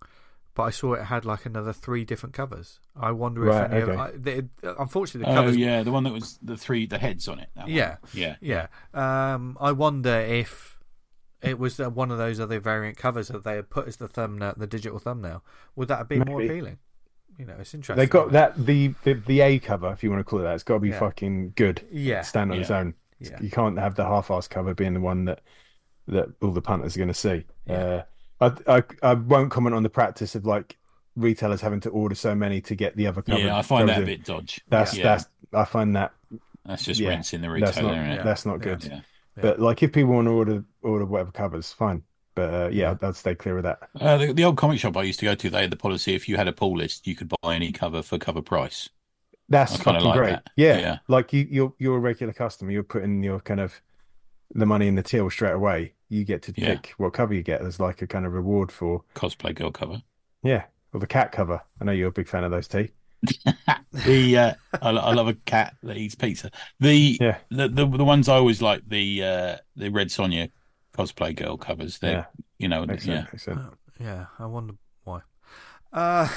but 0.55 0.63
I 0.63 0.69
saw 0.69 0.93
it 0.93 1.03
had 1.05 1.25
like 1.25 1.45
another 1.45 1.73
three 1.73 2.03
different 2.05 2.33
covers. 2.33 2.79
I 2.95 3.11
wonder 3.11 3.41
Right, 3.41 3.65
if 3.65 3.71
any 3.71 3.81
okay. 3.83 3.91
of 3.93 3.99
I, 3.99 4.11
they, 4.15 4.41
unfortunately 4.79 5.33
the 5.33 5.39
Oh 5.39 5.47
yeah, 5.49 5.83
the 5.83 5.91
one 5.91 6.03
that 6.03 6.13
was 6.13 6.37
the 6.41 6.57
three 6.57 6.85
the 6.85 6.97
heads 6.97 7.27
on 7.27 7.39
it. 7.39 7.49
that 7.55 7.63
one. 7.65 7.71
Yeah. 7.71 7.97
yeah. 8.13 8.35
Yeah. 8.41 8.67
Um, 8.93 9.57
I 9.61 9.71
wonder 9.71 10.13
if 10.19 10.77
it 11.41 11.57
was 11.57 11.79
uh, 11.79 11.89
one 11.89 12.11
of 12.11 12.17
those 12.17 12.39
other 12.39 12.59
variant 12.59 12.97
covers 12.97 13.29
that 13.29 13.43
they 13.43 13.55
had 13.55 13.69
put 13.69 13.87
as 13.87 13.95
the 13.97 14.07
thumbnail, 14.07 14.53
the 14.57 14.67
digital 14.67 14.99
thumbnail. 14.99 15.43
Would 15.75 15.87
that 15.87 15.97
have 15.97 16.07
been 16.09 16.23
more 16.27 16.41
appealing? 16.41 16.77
You 17.37 17.45
know, 17.45 17.55
it's 17.59 17.73
interesting. 17.73 17.95
They 17.99 18.05
got 18.07 18.31
that 18.33 18.65
the, 18.65 18.93
the 19.03 19.13
the 19.13 19.41
A 19.41 19.57
cover, 19.57 19.91
if 19.91 20.03
you 20.03 20.11
want 20.11 20.19
to 20.19 20.23
call 20.23 20.39
it 20.39 20.43
that. 20.43 20.53
It's 20.53 20.63
got 20.63 20.75
to 20.75 20.79
be 20.81 20.89
Yeah. 20.89 20.99
fucking 20.99 21.53
good. 21.55 21.81
Yeah. 21.91 22.21
stand 22.21 22.51
on 22.51 22.59
its 22.59 22.69
own. 22.69 22.93
Yeah. 23.19 23.39
You 23.41 23.49
can't 23.49 23.79
have 23.79 23.95
the 23.95 24.03
half-ass 24.05 24.47
cover 24.47 24.73
being 24.73 24.93
the 24.95 24.99
one 24.99 25.25
that 25.25 25.41
that 26.07 26.29
all 26.41 26.51
the 26.51 26.61
punters 26.61 26.95
are 26.95 26.99
going 26.99 27.07
to 27.07 27.13
see. 27.13 27.45
Yeah. 27.65 27.73
Uh, 27.73 28.03
I, 28.41 28.51
I 28.67 28.83
I 29.03 29.13
won't 29.13 29.51
comment 29.51 29.75
on 29.75 29.83
the 29.83 29.89
practice 29.89 30.35
of 30.35 30.45
like 30.45 30.77
retailers 31.15 31.61
having 31.61 31.79
to 31.81 31.89
order 31.89 32.15
so 32.15 32.35
many 32.35 32.61
to 32.61 32.75
get 32.75 32.95
the 32.95 33.07
other 33.07 33.21
cover. 33.21 33.39
Yeah, 33.39 33.57
I 33.57 33.61
find 33.61 33.87
covers 33.87 33.95
that 33.95 34.03
a 34.03 34.05
bit 34.05 34.25
dodge. 34.25 34.61
That's 34.67 34.97
yeah. 34.97 35.03
that's 35.03 35.25
I 35.53 35.65
find 35.65 35.95
that 35.95 36.13
that's 36.65 36.83
just 36.83 36.99
yeah, 36.99 37.09
rinsing 37.09 37.41
the 37.41 37.49
retailer. 37.49 37.81
not 37.83 37.97
isn't 37.97 38.11
it? 38.19 38.23
that's 38.23 38.45
not 38.45 38.61
good. 38.61 38.83
Yeah. 38.83 39.01
But 39.35 39.59
like 39.59 39.81
if 39.83 39.93
people 39.93 40.13
want 40.13 40.27
to 40.27 40.31
order 40.31 40.63
order 40.81 41.05
whatever 41.05 41.31
covers, 41.31 41.71
fine. 41.71 42.03
But 42.33 42.53
uh, 42.53 42.69
yeah, 42.71 42.95
I'd 43.01 43.15
stay 43.15 43.35
clear 43.35 43.57
of 43.57 43.63
that. 43.63 43.79
Uh, 43.99 44.17
the, 44.17 44.33
the 44.33 44.43
old 44.45 44.57
comic 44.57 44.79
shop 44.79 44.95
I 44.95 45.03
used 45.03 45.19
to 45.19 45.25
go 45.25 45.35
to, 45.35 45.49
they 45.49 45.61
had 45.61 45.71
the 45.71 45.75
policy 45.75 46.15
if 46.15 46.29
you 46.29 46.37
had 46.37 46.47
a 46.47 46.53
pull 46.53 46.77
list, 46.77 47.05
you 47.05 47.15
could 47.15 47.31
buy 47.41 47.55
any 47.55 47.71
cover 47.71 48.01
for 48.01 48.17
cover 48.17 48.41
price. 48.41 48.89
That's 49.49 49.73
kinda 49.73 49.99
fucking 49.99 50.07
like 50.07 50.17
great. 50.17 50.29
that. 50.31 50.49
Yeah. 50.55 50.79
Yeah. 50.79 50.97
Like 51.07 51.33
you 51.33 51.47
you're 51.49 51.73
you're 51.77 51.97
a 51.97 51.99
regular 51.99 52.33
customer. 52.33 52.71
You're 52.71 52.83
putting 52.83 53.21
your 53.21 53.39
kind 53.41 53.59
of 53.59 53.81
the 54.53 54.65
money 54.65 54.87
in 54.87 54.95
the 54.95 55.03
till 55.03 55.29
straight 55.29 55.53
away. 55.53 55.93
You 56.09 56.23
get 56.25 56.41
to 56.43 56.53
Yeah. 56.55 56.75
pick 56.75 56.93
what 56.97 57.13
cover 57.13 57.33
you 57.33 57.41
get 57.43 57.61
as 57.61 57.79
like 57.79 58.01
a 58.01 58.07
kind 58.07 58.25
of 58.25 58.33
reward 58.33 58.71
for 58.71 59.03
Cosplay 59.15 59.55
girl 59.55 59.71
cover. 59.71 60.01
yeah, 60.43 60.65
or 60.93 60.99
the 60.99 61.07
cat 61.07 61.31
cover. 61.31 61.61
I 61.79 61.85
know 61.85 61.91
you're 61.93 62.09
a 62.09 62.11
big 62.11 62.27
fan 62.27 62.43
of 62.43 62.51
those, 62.51 62.67
T. 62.67 62.91
The 63.93 64.37
uh, 64.37 64.53
I, 64.81 64.89
I 64.89 65.13
love 65.13 65.27
a 65.27 65.33
cat 65.35 65.75
that 65.83 65.95
eats 65.97 66.15
pizza. 66.15 66.49
The 66.79 67.17
Yeah. 67.21 67.37
the, 67.49 67.67
the 67.67 67.85
the 67.85 68.05
ones 68.05 68.27
I 68.29 68.35
always 68.35 68.61
like 68.61 68.87
the 68.87 69.23
uh, 69.23 69.57
the 69.75 69.89
Red 69.89 70.07
Sonja 70.07 70.49
cosplay 70.97 71.35
girl 71.35 71.57
covers. 71.57 71.99
They're 71.99 72.11
Yeah. 72.11 72.25
you 72.57 72.67
know 72.67 72.83
Excellent. 72.83 73.05
yeah. 73.25 73.27
Excellent. 73.33 73.59
Uh, 73.59 73.69
yeah, 73.99 74.25
I 74.39 74.45
wonder 74.47 74.73
why. 75.03 75.21
Uh, 75.93 76.27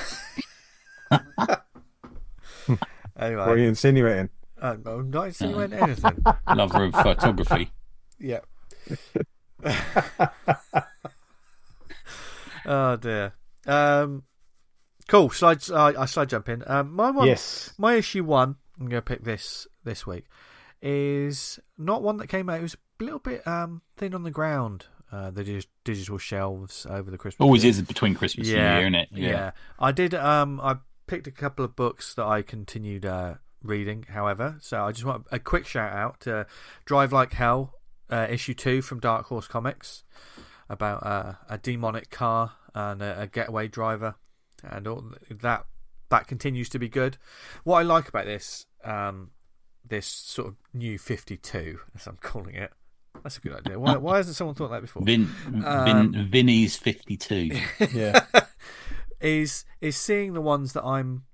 anyway, 3.19 3.37
What 3.37 3.49
are 3.49 3.59
you 3.59 3.69
insinuating? 3.69 4.29
uh, 4.61 4.77
I'm 4.87 5.11
not 5.11 5.27
insinuating 5.29 5.79
anything. 5.79 6.25
lover 6.55 6.85
of 6.85 6.93
photography. 6.95 7.71
Yeah. 8.19 8.41
oh 12.67 12.97
dear. 12.97 13.33
Um, 13.67 14.25
cool. 15.09 15.31
Slide. 15.31 15.71
I, 15.71 16.03
I 16.03 16.07
slide 16.07 16.29
jump 16.29 16.49
in. 16.49 16.63
Um, 16.67 16.93
my 16.93 17.11
one. 17.11 17.27
Yes. 17.27 17.73
My 17.79 17.95
issue 17.95 18.25
one. 18.25 18.57
I'm 18.79 18.89
going 18.89 19.01
to 19.01 19.03
pick 19.03 19.25
this 19.25 19.67
this 19.85 20.07
week. 20.07 20.25
Is 20.83 21.59
not 21.79 22.03
one 22.03 22.19
that 22.19 22.27
came 22.29 22.51
out. 22.51 22.59
It 22.59 22.63
was 22.63 22.77
a 23.01 23.05
little 23.05 23.19
bit 23.19 23.47
um 23.47 23.83
thin 23.97 24.15
on 24.15 24.23
the 24.23 24.31
ground. 24.31 24.87
Uh, 25.13 25.31
the 25.31 25.65
digital 25.85 26.19
shelves 26.19 26.87
over 26.91 27.11
the 27.11 27.17
Christmas. 27.19 27.45
Always 27.45 27.63
period. 27.63 27.77
is 27.77 27.83
between 27.83 28.15
Christmas 28.17 28.49
Yeah, 28.49 28.57
and 28.57 28.65
New 28.67 28.73
Year, 28.73 28.81
isn't 28.81 28.95
it? 28.95 29.09
Yeah. 29.31 29.51
I 29.79 29.93
did. 29.93 30.13
Um, 30.13 30.61
I 30.61 30.79
picked 31.07 31.27
a 31.29 31.31
couple 31.31 31.65
of 31.65 31.77
books 31.77 32.15
that 32.15 32.25
I 32.25 32.43
continued 32.43 33.07
uh, 33.07 33.35
reading. 33.63 34.07
However, 34.09 34.57
so 34.61 34.83
I 34.85 34.91
just 34.91 35.05
want 35.05 35.27
a 35.31 35.39
quick 35.39 35.67
shout 35.67 35.93
out 35.93 36.21
to 36.23 36.47
Drive 36.85 37.13
Like 37.13 37.33
Hell, 37.35 37.75
uh, 38.11 38.27
issue 38.31 38.55
two 38.55 38.83
from 38.83 39.01
Dark 39.01 39.27
Horse 39.27 39.47
Comics, 39.49 40.05
about 40.69 41.05
uh, 41.05 41.35
a 41.49 41.59
demonic 41.59 42.11
car 42.11 42.53
and 42.75 43.03
a, 43.03 43.23
a 43.23 43.27
getaway 43.27 43.69
driver, 43.69 44.15
and 44.63 44.87
all 44.87 45.05
that. 45.31 45.67
That 46.11 46.27
continues 46.29 46.69
to 46.69 46.79
be 46.79 46.89
good. 46.89 47.17
What 47.65 47.79
I 47.79 47.83
like 47.83 48.09
about 48.09 48.27
this, 48.27 48.67
um, 48.85 49.31
this 49.85 50.07
sort 50.07 50.49
of 50.49 50.57
new 50.73 50.99
Fifty 50.99 51.37
Two, 51.37 51.79
as 51.95 52.07
I'm 52.07 52.19
calling 52.21 52.55
it. 52.55 52.71
That's 53.23 53.39
a 53.39 53.41
good 53.41 53.55
idea. 53.55 53.79
Why, 53.81 53.97
why 53.97 54.19
hasn't 54.19 54.37
someone 54.37 54.55
thought 54.55 54.71
that 54.71 54.83
before? 54.83 55.03
Vin, 55.03 55.29
Um, 55.65 55.85
Vin 56.13 56.29
Vinny's 56.31 56.77
fifty 56.77 57.17
two. 57.17 57.51
Yeah. 57.93 58.21
is 59.21 59.65
is 59.81 59.97
seeing 59.97 60.35
the 60.35 60.41
ones 60.41 60.73
that 60.75 60.85
I'm 60.85 61.25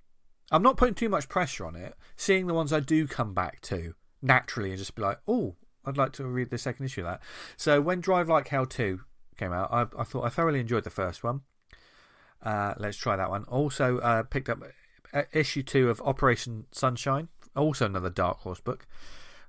I'm 0.50 0.62
not 0.62 0.76
putting 0.76 0.94
too 0.94 1.08
much 1.08 1.28
pressure 1.28 1.66
on 1.66 1.74
it. 1.76 1.94
Seeing 2.16 2.46
the 2.46 2.54
ones 2.54 2.72
I 2.72 2.80
do 2.80 3.06
come 3.06 3.34
back 3.34 3.60
to 3.62 3.94
naturally 4.22 4.70
and 4.70 4.78
just 4.78 4.94
be 4.94 5.02
like, 5.02 5.18
oh, 5.26 5.56
I'd 5.84 5.96
like 5.96 6.12
to 6.12 6.26
read 6.26 6.50
the 6.50 6.58
second 6.58 6.86
issue 6.86 7.02
of 7.02 7.06
that. 7.06 7.22
So 7.56 7.80
when 7.80 8.00
Drive 8.00 8.28
Like 8.28 8.48
Hell 8.48 8.66
two 8.66 9.00
came 9.36 9.52
out, 9.52 9.72
I, 9.72 9.86
I 9.98 10.04
thought 10.04 10.24
I 10.24 10.28
thoroughly 10.28 10.60
enjoyed 10.60 10.84
the 10.84 10.90
first 10.90 11.24
one. 11.24 11.42
Uh, 12.42 12.74
let's 12.78 12.96
try 12.96 13.16
that 13.16 13.30
one. 13.30 13.44
Also 13.44 13.98
uh, 13.98 14.22
picked 14.22 14.48
up 14.48 14.62
uh, 15.12 15.22
issue 15.32 15.62
two 15.62 15.90
of 15.90 16.00
Operation 16.02 16.66
Sunshine, 16.72 17.28
also 17.56 17.86
another 17.86 18.10
Dark 18.10 18.38
Horse 18.40 18.60
book, 18.60 18.86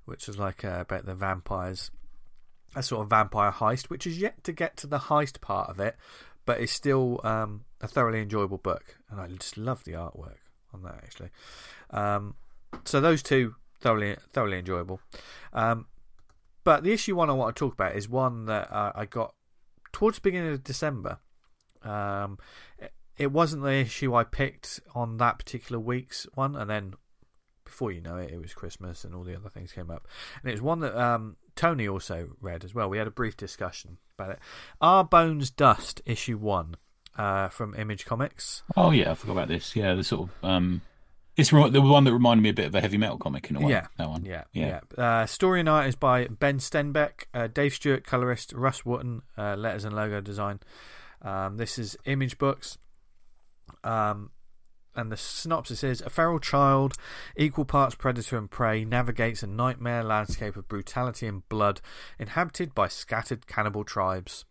which 0.04 0.28
is 0.28 0.38
like 0.38 0.64
uh, 0.64 0.78
about 0.80 1.06
the 1.06 1.14
vampires, 1.14 1.90
a 2.74 2.82
sort 2.82 3.02
of 3.02 3.10
vampire 3.10 3.52
heist, 3.52 3.90
which 3.90 4.06
is 4.06 4.18
yet 4.18 4.42
to 4.44 4.52
get 4.52 4.76
to 4.78 4.86
the 4.86 4.98
heist 4.98 5.40
part 5.40 5.70
of 5.70 5.80
it, 5.80 5.96
but 6.44 6.60
it's 6.60 6.72
still 6.72 7.20
um, 7.24 7.64
a 7.80 7.88
thoroughly 7.88 8.20
enjoyable 8.20 8.58
book, 8.58 8.96
and 9.10 9.20
I 9.20 9.28
just 9.28 9.56
love 9.56 9.84
the 9.84 9.92
artwork 9.92 10.38
on 10.74 10.82
that 10.82 10.96
actually. 11.02 11.30
Um, 11.90 12.34
so 12.84 13.00
those 13.00 13.22
two 13.22 13.54
thoroughly 13.80 14.16
thoroughly 14.32 14.58
enjoyable. 14.58 15.00
Um, 15.52 15.86
but 16.64 16.82
the 16.82 16.92
issue 16.92 17.16
one 17.16 17.30
I 17.30 17.34
want 17.34 17.54
to 17.54 17.58
talk 17.58 17.74
about 17.74 17.96
is 17.96 18.08
one 18.08 18.46
that 18.46 18.72
uh, 18.72 18.92
I 18.94 19.06
got 19.06 19.34
towards 19.92 20.18
the 20.18 20.22
beginning 20.22 20.52
of 20.52 20.64
December. 20.64 21.18
Um, 21.82 22.38
it, 23.16 23.32
wasn't 23.32 23.62
the 23.62 23.72
issue 23.72 24.14
I 24.14 24.24
picked 24.24 24.80
on 24.94 25.16
that 25.18 25.38
particular 25.38 25.80
week's 25.80 26.26
one, 26.34 26.56
and 26.56 26.70
then 26.70 26.94
before 27.64 27.90
you 27.90 28.00
know 28.00 28.16
it, 28.16 28.30
it 28.30 28.40
was 28.40 28.54
Christmas 28.54 29.04
and 29.04 29.14
all 29.14 29.24
the 29.24 29.36
other 29.36 29.48
things 29.48 29.72
came 29.72 29.90
up. 29.90 30.06
And 30.42 30.50
it 30.50 30.54
was 30.54 30.62
one 30.62 30.80
that 30.80 30.96
um, 30.96 31.36
Tony 31.56 31.88
also 31.88 32.30
read 32.40 32.64
as 32.64 32.74
well. 32.74 32.88
We 32.88 32.98
had 32.98 33.06
a 33.06 33.12
brief 33.12 33.36
discussion 33.36 33.98
about 34.16 34.32
it. 34.32 34.38
Our 34.80 35.04
Bones 35.04 35.50
Dust, 35.50 36.00
issue 36.06 36.38
one 36.38 36.76
uh, 37.16 37.48
from 37.48 37.74
Image 37.74 38.04
Comics. 38.04 38.62
Oh 38.76 38.90
yeah, 38.90 39.10
I 39.10 39.14
forgot 39.14 39.32
about 39.32 39.48
this. 39.48 39.74
Yeah, 39.74 39.94
the 39.94 40.04
sort 40.04 40.28
of 40.28 40.48
um, 40.48 40.82
it's 41.36 41.50
the 41.50 41.80
one 41.80 42.04
that 42.04 42.12
reminded 42.12 42.42
me 42.42 42.50
a 42.50 42.54
bit 42.54 42.66
of 42.66 42.74
a 42.74 42.80
heavy 42.80 42.98
metal 42.98 43.18
comic 43.18 43.48
in 43.50 43.56
a 43.56 43.60
way. 43.60 43.70
Yeah. 43.72 43.86
that 43.96 44.08
one. 44.08 44.24
Yeah, 44.24 44.44
Yeah. 44.52 44.80
yeah. 44.96 45.04
Uh, 45.04 45.26
story 45.26 45.60
and 45.60 45.68
art 45.68 45.86
is 45.86 45.96
by 45.96 46.26
Ben 46.26 46.58
Stenbeck, 46.58 47.24
uh, 47.32 47.46
Dave 47.46 47.74
Stewart, 47.74 48.04
colorist, 48.04 48.52
Russ 48.52 48.82
Wooton, 48.82 49.22
uh, 49.38 49.56
letters 49.56 49.84
and 49.84 49.94
logo 49.94 50.20
design. 50.20 50.60
Um, 51.22 51.56
this 51.56 51.78
is 51.78 51.96
Image 52.04 52.36
Books. 52.38 52.78
Um, 53.84 54.30
and 54.94 55.10
the 55.10 55.16
synopsis 55.16 55.82
is 55.82 56.02
a 56.02 56.10
feral 56.10 56.38
child, 56.38 56.94
equal 57.36 57.64
parts 57.64 57.94
predator 57.94 58.36
and 58.36 58.50
prey, 58.50 58.84
navigates 58.84 59.42
a 59.42 59.46
nightmare 59.46 60.02
landscape 60.04 60.54
of 60.56 60.68
brutality 60.68 61.26
and 61.26 61.48
blood, 61.48 61.80
inhabited 62.18 62.74
by 62.74 62.88
scattered 62.88 63.46
cannibal 63.46 63.84
tribes. 63.84 64.44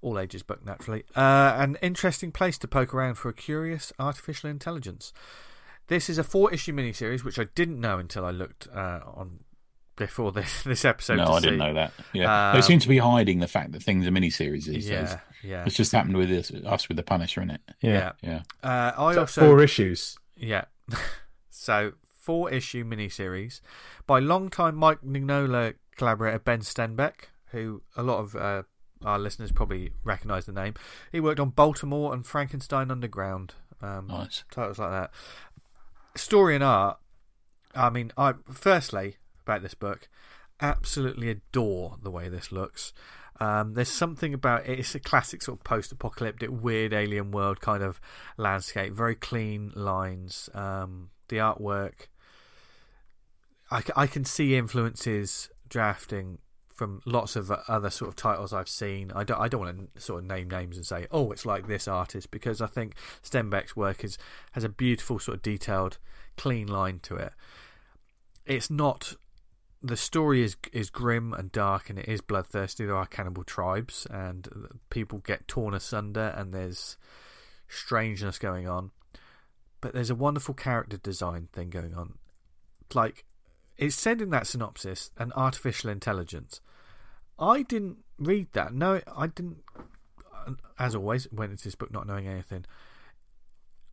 All 0.00 0.16
ages 0.16 0.44
book, 0.44 0.64
naturally. 0.64 1.02
Uh, 1.16 1.56
an 1.58 1.76
interesting 1.82 2.30
place 2.30 2.56
to 2.58 2.68
poke 2.68 2.94
around 2.94 3.16
for 3.16 3.28
a 3.30 3.34
curious 3.34 3.92
artificial 3.98 4.48
intelligence. 4.48 5.12
This 5.88 6.08
is 6.08 6.18
a 6.18 6.24
four 6.24 6.52
issue 6.52 6.72
miniseries, 6.72 7.24
which 7.24 7.38
I 7.38 7.46
didn't 7.54 7.80
know 7.80 7.98
until 7.98 8.24
I 8.24 8.30
looked 8.30 8.68
uh, 8.74 9.00
on 9.04 9.40
before 9.96 10.30
this 10.38 10.62
this 10.62 10.84
episode. 10.84 11.16
no, 11.16 11.24
to 11.26 11.32
I 11.32 11.40
didn't 11.40 11.58
know 11.58 11.74
that. 11.74 11.92
Yeah, 12.12 12.50
Um, 12.50 12.56
they 12.56 12.62
seem 12.62 12.78
to 12.78 12.88
be 12.88 12.98
hiding 12.98 13.40
the 13.40 13.48
fact 13.48 13.72
that 13.72 13.82
things 13.82 14.06
are 14.06 14.10
miniseries 14.10 14.64
these 14.66 14.86
days. 14.86 14.88
Yeah, 14.88 15.20
yeah, 15.42 15.64
It's 15.66 15.74
just 15.76 15.90
happened 15.92 16.16
with 16.16 16.30
us, 16.30 16.52
us 16.52 16.88
with 16.88 16.96
the 16.96 17.02
Punisher, 17.02 17.42
in 17.42 17.50
it? 17.50 17.60
yeah. 17.80 18.12
Yeah. 18.22 18.42
Uh, 18.62 18.92
I 18.96 19.14
So 19.14 19.20
also 19.20 19.40
four 19.46 19.62
issues. 19.62 20.16
Yeah. 20.36 20.66
so, 21.50 21.92
four 22.20 22.50
issue 22.50 22.84
miniseries 22.84 23.60
by 24.06 24.18
longtime 24.20 24.76
Mike 24.76 25.00
Mignola 25.02 25.74
collaborator 25.96 26.38
Ben 26.38 26.60
Stenbeck, 26.60 27.30
who 27.52 27.82
a 27.96 28.02
lot 28.02 28.18
of 28.20 28.36
uh, 28.36 28.62
our 29.04 29.18
listeners 29.18 29.50
probably 29.52 29.92
recognise 30.04 30.46
the 30.46 30.52
name. 30.52 30.74
He 31.10 31.20
worked 31.20 31.40
on 31.40 31.50
Baltimore 31.50 32.12
and 32.14 32.24
Frankenstein 32.26 32.90
Underground. 32.90 33.54
Um, 33.80 34.06
Nice. 34.08 34.44
Titles 34.50 34.78
like 34.78 34.90
that. 34.90 35.10
Story 36.18 36.54
and 36.56 36.64
art. 36.64 36.98
I 37.74 37.90
mean, 37.90 38.12
I 38.18 38.34
firstly 38.50 39.16
about 39.42 39.62
this 39.62 39.74
book, 39.74 40.08
absolutely 40.60 41.30
adore 41.30 41.96
the 42.02 42.10
way 42.10 42.28
this 42.28 42.52
looks. 42.52 42.92
Um, 43.40 43.74
there's 43.74 43.88
something 43.88 44.34
about 44.34 44.66
it. 44.66 44.80
It's 44.80 44.94
a 44.94 45.00
classic 45.00 45.42
sort 45.42 45.60
of 45.60 45.64
post-apocalyptic, 45.64 46.50
weird 46.50 46.92
alien 46.92 47.30
world 47.30 47.60
kind 47.60 47.82
of 47.82 48.00
landscape. 48.36 48.92
Very 48.92 49.14
clean 49.14 49.72
lines. 49.74 50.50
Um, 50.54 51.10
the 51.28 51.36
artwork. 51.36 52.08
I, 53.70 53.82
I 53.96 54.06
can 54.06 54.24
see 54.24 54.56
influences 54.56 55.50
drafting 55.68 56.38
from 56.78 57.00
lots 57.04 57.34
of 57.34 57.50
other 57.50 57.90
sort 57.90 58.08
of 58.08 58.14
titles 58.14 58.52
I've 58.52 58.68
seen. 58.68 59.10
I 59.12 59.24
don't 59.24 59.40
I 59.40 59.48
don't 59.48 59.60
want 59.60 59.94
to 59.94 60.00
sort 60.00 60.22
of 60.22 60.28
name 60.30 60.48
names 60.48 60.76
and 60.76 60.86
say 60.86 61.08
oh 61.10 61.32
it's 61.32 61.44
like 61.44 61.66
this 61.66 61.88
artist 61.88 62.30
because 62.30 62.62
I 62.62 62.68
think 62.68 62.94
Stenbeck's 63.24 63.74
work 63.74 64.04
is 64.04 64.16
has 64.52 64.62
a 64.62 64.68
beautiful 64.68 65.18
sort 65.18 65.38
of 65.38 65.42
detailed, 65.42 65.98
clean 66.36 66.68
line 66.68 67.00
to 67.00 67.16
it. 67.16 67.32
It's 68.46 68.70
not 68.70 69.14
the 69.82 69.96
story 69.96 70.44
is 70.44 70.56
is 70.72 70.88
grim 70.88 71.34
and 71.34 71.50
dark 71.50 71.90
and 71.90 71.98
it 71.98 72.08
is 72.08 72.20
bloodthirsty. 72.20 72.84
There 72.86 72.96
are 72.96 73.06
cannibal 73.06 73.42
tribes 73.42 74.06
and 74.08 74.48
people 74.88 75.18
get 75.18 75.48
torn 75.48 75.74
asunder 75.74 76.32
and 76.36 76.54
there's 76.54 76.96
strangeness 77.66 78.38
going 78.38 78.68
on, 78.68 78.92
but 79.80 79.94
there's 79.94 80.10
a 80.10 80.14
wonderful 80.14 80.54
character 80.54 80.96
design 80.96 81.48
thing 81.52 81.70
going 81.70 81.94
on. 81.94 82.18
Like 82.94 83.24
it 83.76 83.92
said 83.92 84.22
in 84.22 84.30
that 84.30 84.46
synopsis, 84.46 85.10
an 85.18 85.32
artificial 85.34 85.90
intelligence. 85.90 86.60
I 87.38 87.62
didn't 87.62 87.98
read 88.18 88.48
that. 88.52 88.74
No, 88.74 89.00
I 89.16 89.26
didn't. 89.28 89.58
As 90.78 90.94
always, 90.94 91.30
went 91.32 91.52
into 91.52 91.64
this 91.64 91.74
book 91.74 91.92
not 91.92 92.06
knowing 92.06 92.26
anything. 92.26 92.64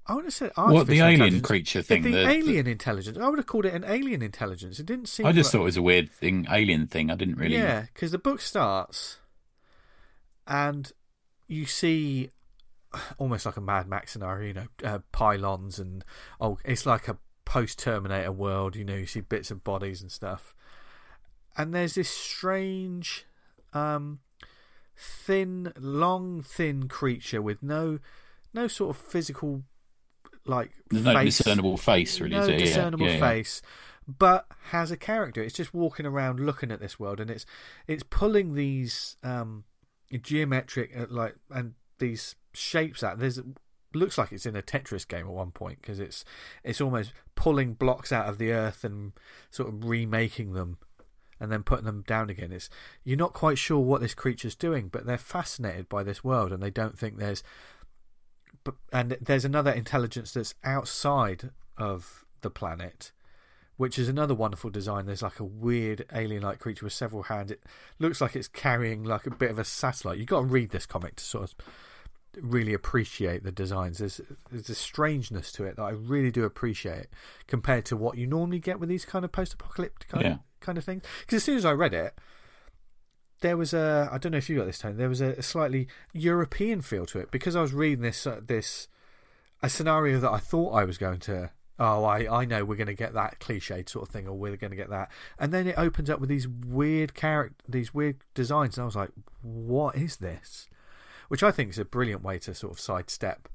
I 0.08 0.14
would 0.14 0.26
have 0.26 0.34
said 0.34 0.52
what 0.56 0.86
the 0.86 1.00
alien 1.00 1.42
creature 1.42 1.82
thing. 1.82 2.04
the, 2.04 2.12
the- 2.12 2.28
alien 2.30 2.68
intelligence. 2.68 3.18
I 3.18 3.28
would 3.28 3.40
have 3.40 3.48
called 3.48 3.66
it 3.66 3.74
an 3.74 3.84
alien 3.84 4.22
intelligence. 4.22 4.80
It 4.80 4.86
didn't 4.86 5.08
seem. 5.08 5.26
I 5.26 5.32
just 5.32 5.48
like- 5.48 5.52
thought 5.54 5.62
it 5.62 5.66
was 5.66 5.78
a 5.78 5.82
weird 5.82 6.12
thing, 6.12 6.46
alien 6.50 6.88
thing. 6.88 7.10
I 7.10 7.16
didn't 7.16 7.36
really. 7.38 7.56
Yeah, 7.56 7.86
because 7.94 8.12
the 8.12 8.20
book 8.20 8.40
starts, 8.40 9.18
and 10.48 10.92
you 11.48 11.66
see 11.66 12.30
almost 13.18 13.46
like 13.46 13.58
a 13.58 13.62
Mad 13.62 13.88
Max 13.88 14.12
scenario. 14.12 14.48
You 14.48 14.54
know, 14.54 14.68
uh, 14.84 15.00
pylons 15.12 15.80
and 15.80 16.06
oh, 16.40 16.60
it's 16.64 16.86
like 16.86 17.08
a 17.08 17.18
post 17.44 17.80
Terminator 17.80 18.32
world. 18.32 18.76
You 18.76 18.86
know, 18.86 18.96
you 18.96 19.08
see 19.08 19.22
bits 19.22 19.50
of 19.50 19.64
bodies 19.64 20.02
and 20.04 20.12
stuff, 20.12 20.54
and 21.58 21.74
there's 21.74 21.96
this 21.96 22.10
strange, 22.12 23.26
um, 23.76 24.20
thin, 24.98 25.74
long, 25.78 26.42
thin 26.42 26.88
creature 26.88 27.42
with 27.42 27.62
no, 27.62 28.00
no 28.54 28.68
sort 28.68 28.96
of 28.96 29.02
physical, 29.02 29.64
like 30.46 30.72
There's 30.90 31.06
no 31.06 31.14
face 31.14 31.38
discernible 31.38 31.78
face, 31.78 32.20
really. 32.20 32.36
no 32.36 32.42
is 32.42 32.48
it? 32.48 32.52
Yeah, 32.54 32.66
discernible 32.66 33.06
yeah, 33.08 33.14
yeah. 33.14 33.20
face, 33.20 33.62
but 34.08 34.48
has 34.70 34.92
a 34.92 34.98
character. 34.98 35.44
It's 35.44 35.56
just 35.56 35.74
walking 35.74 36.06
around 36.06 36.40
looking 36.40 36.72
at 36.72 36.80
this 36.80 37.00
world, 37.00 37.20
and 37.20 37.30
it's 37.30 37.46
it's 37.88 38.04
pulling 38.04 38.54
these 38.54 39.18
um, 39.24 39.66
geometric 40.22 40.92
uh, 40.98 41.06
like 41.10 41.36
and 41.50 41.74
these 42.00 42.36
shapes 42.54 43.04
out. 43.04 43.20
There's 43.20 43.42
looks 43.94 44.18
like 44.18 44.32
it's 44.32 44.46
in 44.46 44.56
a 44.56 44.62
Tetris 44.62 45.08
game 45.08 45.26
at 45.26 45.32
one 45.34 45.52
point 45.52 45.82
because 45.82 46.00
it's 46.00 46.24
it's 46.64 46.82
almost 46.82 47.14
pulling 47.36 47.74
blocks 47.74 48.12
out 48.12 48.28
of 48.28 48.38
the 48.38 48.52
earth 48.52 48.84
and 48.84 49.14
sort 49.50 49.70
of 49.70 49.86
remaking 49.86 50.54
them 50.54 50.78
and 51.40 51.52
then 51.52 51.64
putting 51.64 51.86
them 51.86 52.04
down 52.08 52.30
again. 52.30 52.52
It's 52.52 52.70
you're 53.04 53.18
not 53.18 53.34
quite 53.34 53.58
sure 53.58 53.80
what 53.80 54.02
this 54.02 54.14
creature's 54.14 54.56
doing, 54.56 54.88
but 54.88 55.06
they're 55.06 55.18
fascinated 55.18 55.90
by 55.90 56.04
this 56.04 56.24
world 56.24 56.52
and 56.52 56.62
they 56.62 56.72
don't 56.72 56.98
think 56.98 57.18
there's 57.18 57.44
but 58.64 58.76
and 58.92 59.18
there's 59.22 59.46
another 59.46 59.72
intelligence 59.72 60.32
that's 60.34 60.56
outside 60.64 61.52
of 61.78 62.26
the 62.42 62.50
planet, 62.50 63.12
which 63.78 63.98
is 64.00 64.10
another 64.10 64.34
wonderful 64.34 64.70
design. 64.70 65.06
There's 65.06 65.22
like 65.22 65.40
a 65.40 65.46
weird 65.46 66.06
alien-like 66.14 66.60
creature 66.60 66.86
with 66.86 66.94
several 66.94 67.24
hands. 67.24 67.52
It 67.52 67.64
looks 68.00 68.22
like 68.22 68.36
it's 68.36 68.48
carrying 68.48 69.04
like 69.04 69.28
a 69.28 69.32
bit 69.32 69.52
of 69.52 69.60
a 69.60 69.66
satellite. 69.66 70.18
You've 70.18 70.28
got 70.28 70.42
to 70.42 70.46
read 70.46 70.72
this 70.72 70.86
comic 70.86 71.16
to 71.18 71.24
sort 71.24 71.44
of 71.44 71.56
really 72.42 72.74
appreciate 72.74 73.44
the 73.44 73.52
designs. 73.52 74.00
There's 74.00 74.20
there's 74.52 74.70
a 74.70 74.76
strangeness 74.76 75.52
to 75.54 75.66
it 75.66 75.76
that 75.78 75.84
I 75.84 75.92
really 75.92 76.32
do 76.32 76.44
appreciate 76.44 77.08
compared 77.48 77.86
to 77.86 77.98
what 77.98 78.18
you 78.18 78.28
normally 78.28 78.60
get 78.60 78.80
with 78.80 78.90
these 78.90 79.06
kind 79.06 79.24
of 79.24 79.32
post-apocalyptic 79.32 80.10
kind, 80.10 80.24
Yeah. 80.24 80.38
Kind 80.66 80.78
of 80.78 80.84
things. 80.84 81.04
Because 81.22 81.38
as 81.38 81.44
soon 81.44 81.58
as 81.58 81.66
I 81.66 81.72
read 81.72 81.94
it, 81.94 82.18
there 83.42 83.58
was 83.58 83.74
a 83.74 84.10
I 84.12 84.18
don't 84.18 84.32
know 84.32 84.38
if 84.38 84.50
you 84.50 84.58
got 84.58 84.66
this 84.66 84.80
time. 84.80 84.98
There 84.98 85.10
was 85.10 85.22
a, 85.22 85.32
a 85.32 85.44
slightly 85.44 85.88
European 86.14 86.82
feel 86.82 87.06
to 87.08 87.20
it 87.20 87.32
because 87.32 87.56
I 87.56 87.62
was 87.62 87.74
reading 87.74 88.02
this 88.02 88.26
uh, 88.26 88.42
this 88.46 88.88
a 89.62 89.70
scenario 89.70 90.20
that 90.20 90.32
I 90.32 90.40
thought 90.40 90.72
I 90.72 90.86
was 90.86 90.98
going 90.98 91.20
to. 91.22 91.52
Oh, 91.78 92.06
I, 92.06 92.42
I 92.42 92.46
know 92.46 92.64
we're 92.64 92.78
going 92.78 92.88
to 92.88 92.94
get 92.94 93.14
that 93.16 93.42
cliched 93.42 93.90
sort 93.90 94.08
of 94.08 94.14
thing, 94.14 94.30
or 94.30 94.34
we're 94.34 94.56
going 94.56 94.72
to 94.72 94.78
get 94.78 94.90
that, 94.92 95.12
and 95.38 95.54
then 95.54 95.68
it 95.68 95.78
opens 95.78 96.10
up 96.10 96.22
with 96.22 96.30
these 96.30 96.48
weird 96.48 97.14
character, 97.14 97.56
these 97.68 97.94
weird 97.94 98.18
designs, 98.34 98.78
and 98.78 98.84
I 98.84 98.86
was 98.86 98.96
like, 98.96 99.12
"What 99.42 99.96
is 99.96 100.18
this?" 100.18 100.70
Which 101.28 101.44
I 101.44 101.52
think 101.52 101.72
is 101.72 101.80
a 101.80 101.86
brilliant 101.86 102.24
way 102.24 102.40
to 102.40 102.54
sort 102.54 102.72
of 102.72 102.80
sidestep 102.80 103.50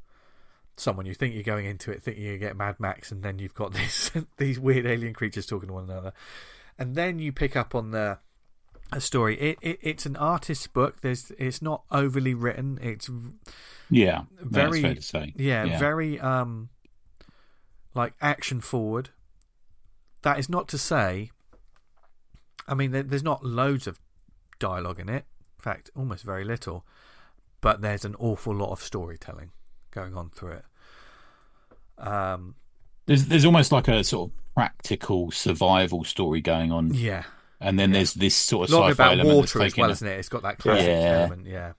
someone. 0.77 1.07
You 1.07 1.15
think 1.15 1.35
you're 1.35 1.43
going 1.45 1.67
into 1.67 1.91
it 1.93 2.03
thinking 2.03 2.25
you 2.25 2.37
get 2.39 2.57
Mad 2.57 2.79
Max, 2.79 3.11
and 3.11 3.23
then 3.23 3.39
you've 3.39 3.55
got 3.55 3.73
this 3.75 4.11
these 4.37 4.61
weird 4.61 4.87
alien 4.87 5.15
creatures 5.15 5.47
talking 5.47 5.69
to 5.69 5.75
one 5.75 5.85
another, 5.85 6.13
and 6.81 6.97
then 6.97 7.21
you 7.21 7.31
pick 7.33 7.55
up 7.55 7.75
on 7.77 7.93
the 7.93 8.19
a 8.93 9.01
story. 9.01 9.39
It, 9.39 9.59
it 9.63 9.79
it's 9.83 10.07
an 10.07 10.17
artist's 10.17 10.67
book. 10.67 11.01
There's 11.03 11.31
it's 11.39 11.63
not 11.63 11.85
overly 11.93 12.35
written. 12.35 12.79
It's 12.83 13.09
Yeah, 13.89 14.23
Very- 14.41 14.81
that's 14.83 15.11
fair 15.11 15.23
to 15.23 15.29
say. 15.29 15.35
yeah, 15.37 15.79
very 15.79 16.19
um 16.19 16.71
like 17.95 18.15
action 18.21 18.61
forward. 18.61 19.11
That 20.23 20.39
is 20.41 20.49
not 20.49 20.67
to 20.69 20.79
say. 20.79 21.31
I 22.67 22.75
mean, 22.75 22.93
there, 22.93 23.03
there's 23.03 23.23
not 23.23 23.45
loads 23.45 23.87
of 23.87 23.99
dialogue 24.59 24.99
in 25.01 25.09
it. 25.09 25.25
In 25.59 25.63
fact, 25.63 25.91
almost 25.97 26.25
very 26.25 26.45
little. 26.45 26.85
But 27.61 27.81
there's 27.83 28.05
an 28.05 28.15
awful 28.19 28.55
lot 28.55 28.71
of 28.71 28.83
storytelling 28.83 29.51
going 29.91 30.17
on 30.17 30.31
through 30.31 30.53
it. 30.61 30.65
Um, 31.99 32.55
There's 33.11 33.27
there's 33.27 33.45
almost 33.45 33.73
like 33.73 33.89
a 33.89 34.05
sort 34.05 34.31
of 34.31 34.55
practical 34.55 35.33
survival 35.33 36.05
story 36.05 36.41
going 36.41 36.71
on, 36.71 36.95
yeah, 36.95 37.25
and 37.61 37.77
then 37.77 37.91
there's 37.91 38.15
this 38.15 38.37
sort 38.37 38.71
a 38.71 38.73
of 38.73 38.79
lot 38.81 38.91
sci-fi 38.91 39.05
about 39.07 39.19
element 39.19 39.37
water 39.37 39.63
as 39.63 39.77
well, 39.77 39.89
a- 39.89 39.93
isn't 39.93 40.07
it? 40.07 40.19
It's 40.21 40.29
got 40.29 40.43
that 40.43 40.59
classic 40.59 40.87
Yeah. 40.87 41.19
element. 41.23 41.47
Yeah, 41.49 41.73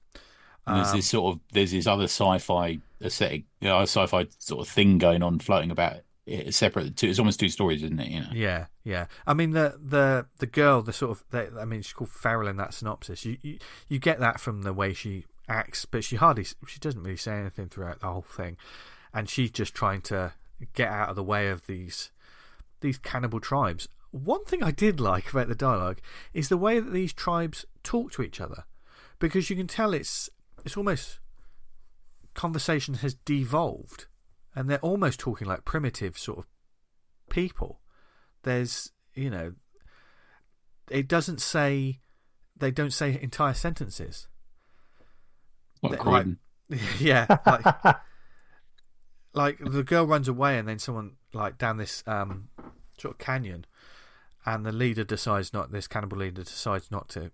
and 0.67 0.75
there's 0.77 0.89
Um, 0.89 0.97
this 0.97 1.07
sort 1.07 1.33
of 1.35 1.39
there's 1.53 1.71
this 1.71 1.87
other 1.87 2.03
sci-fi 2.03 2.79
aesthetic, 3.01 3.43
you 3.61 3.69
know, 3.69 3.79
sci-fi 3.83 4.27
sort 4.39 4.67
of 4.67 4.73
thing 4.73 4.97
going 4.97 5.23
on, 5.23 5.39
floating 5.39 5.71
about. 5.71 6.01
It's 6.25 6.57
separate. 6.57 6.97
Two, 6.97 7.07
it's 7.07 7.17
almost 7.17 7.39
two 7.39 7.47
stories, 7.49 7.81
isn't 7.81 7.99
it? 7.99 8.09
You 8.09 8.19
know. 8.19 8.29
Yeah, 8.33 8.65
yeah. 8.83 9.05
I 9.25 9.33
mean 9.33 9.51
the 9.51 9.79
the 9.81 10.25
the 10.39 10.47
girl, 10.47 10.81
the 10.81 10.91
sort 10.93 11.11
of, 11.11 11.23
the, 11.31 11.57
I 11.59 11.63
mean 11.63 11.81
she's 11.81 11.93
called 11.93 12.11
Farrell 12.11 12.49
in 12.49 12.57
that 12.57 12.73
synopsis. 12.73 13.23
You, 13.25 13.37
you 13.41 13.57
you 13.87 13.99
get 13.99 14.19
that 14.19 14.41
from 14.41 14.63
the 14.63 14.73
way 14.73 14.91
she 14.93 15.23
acts, 15.47 15.85
but 15.85 16.03
she 16.03 16.17
hardly 16.17 16.43
she 16.43 16.79
doesn't 16.79 17.01
really 17.03 17.15
say 17.15 17.33
anything 17.39 17.69
throughout 17.69 18.01
the 18.01 18.07
whole 18.07 18.21
thing, 18.21 18.57
and 19.13 19.29
she's 19.29 19.49
just 19.49 19.73
trying 19.73 20.01
to 20.01 20.33
get 20.73 20.89
out 20.89 21.09
of 21.09 21.15
the 21.15 21.23
way 21.23 21.49
of 21.49 21.65
these 21.67 22.11
these 22.81 22.97
cannibal 22.97 23.39
tribes. 23.39 23.87
One 24.11 24.43
thing 24.43 24.61
I 24.63 24.71
did 24.71 24.99
like 24.99 25.29
about 25.29 25.47
the 25.47 25.55
dialogue 25.55 25.99
is 26.33 26.49
the 26.49 26.57
way 26.57 26.79
that 26.79 26.91
these 26.91 27.13
tribes 27.13 27.65
talk 27.83 28.11
to 28.13 28.21
each 28.21 28.41
other, 28.41 28.65
because 29.19 29.49
you 29.49 29.55
can 29.55 29.67
tell 29.67 29.93
it's 29.93 30.29
it's 30.65 30.77
almost 30.77 31.19
conversation 32.33 32.95
has 32.95 33.13
devolved, 33.13 34.07
and 34.55 34.69
they're 34.69 34.79
almost 34.79 35.19
talking 35.19 35.47
like 35.47 35.65
primitive 35.65 36.17
sort 36.17 36.39
of 36.39 36.47
people. 37.29 37.79
There's 38.43 38.91
you 39.13 39.29
know 39.29 39.53
it 40.89 41.07
doesn't 41.07 41.41
say 41.41 41.99
they 42.57 42.71
don't 42.71 42.93
say 42.93 43.17
entire 43.21 43.53
sentences. 43.53 44.27
Like 45.81 46.25
yeah 46.99 47.25
like, 47.45 47.95
like 49.33 49.57
the 49.59 49.83
girl 49.83 50.05
runs 50.05 50.27
away 50.27 50.57
and 50.57 50.67
then 50.67 50.79
someone 50.79 51.13
like 51.33 51.57
down 51.57 51.77
this 51.77 52.03
um 52.07 52.49
sort 52.97 53.13
of 53.15 53.17
canyon 53.17 53.65
and 54.45 54.65
the 54.65 54.71
leader 54.71 55.03
decides 55.03 55.53
not 55.53 55.71
this 55.71 55.87
cannibal 55.87 56.17
leader 56.17 56.43
decides 56.43 56.91
not 56.91 57.07
to 57.09 57.31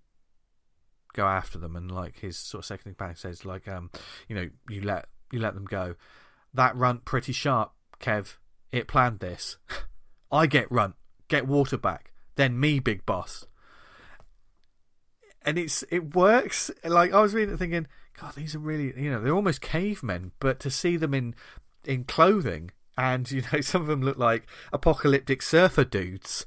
go 1.14 1.26
after 1.26 1.58
them 1.58 1.76
and 1.76 1.90
like 1.90 2.20
his 2.20 2.38
sort 2.38 2.64
of 2.64 2.66
second 2.66 2.96
command 2.96 3.18
says 3.18 3.46
like 3.46 3.68
um 3.68 3.90
you 4.28 4.36
know 4.36 4.50
you 4.70 4.82
let 4.82 5.08
you 5.32 5.40
let 5.40 5.54
them 5.54 5.66
go. 5.66 5.96
That 6.54 6.76
runt 6.76 7.06
pretty 7.06 7.34
sharp 7.34 7.72
kev. 8.00 8.38
It 8.72 8.88
planned 8.88 9.20
this. 9.20 9.58
I 10.32 10.48
get 10.48 10.72
runt. 10.72 10.96
Get 11.28 11.48
water 11.48 11.78
back. 11.78 12.12
Then 12.36 12.60
me 12.60 12.80
big 12.80 13.06
boss. 13.06 13.46
And 15.44 15.58
it's 15.58 15.84
it 15.90 16.16
works. 16.16 16.72
Like 16.84 17.14
i 17.14 17.22
was 17.22 17.34
reading 17.34 17.54
it 17.54 17.58
thinking 17.58 17.88
god 18.20 18.34
these 18.34 18.56
are 18.56 18.60
really 18.60 19.00
you 19.00 19.12
know 19.12 19.22
they're 19.22 19.36
almost 19.36 19.62
cavemen 19.62 20.32
but 20.40 20.60
to 20.60 20.72
see 20.72 20.98
them 20.98 21.14
in 21.14 21.36
in 21.88 22.04
clothing 22.04 22.70
and 22.98 23.30
you 23.32 23.42
know 23.52 23.62
some 23.62 23.82
of 23.82 23.88
them 23.88 24.02
look 24.02 24.18
like 24.18 24.46
apocalyptic 24.74 25.42
surfer 25.42 25.84
dudes 25.84 26.46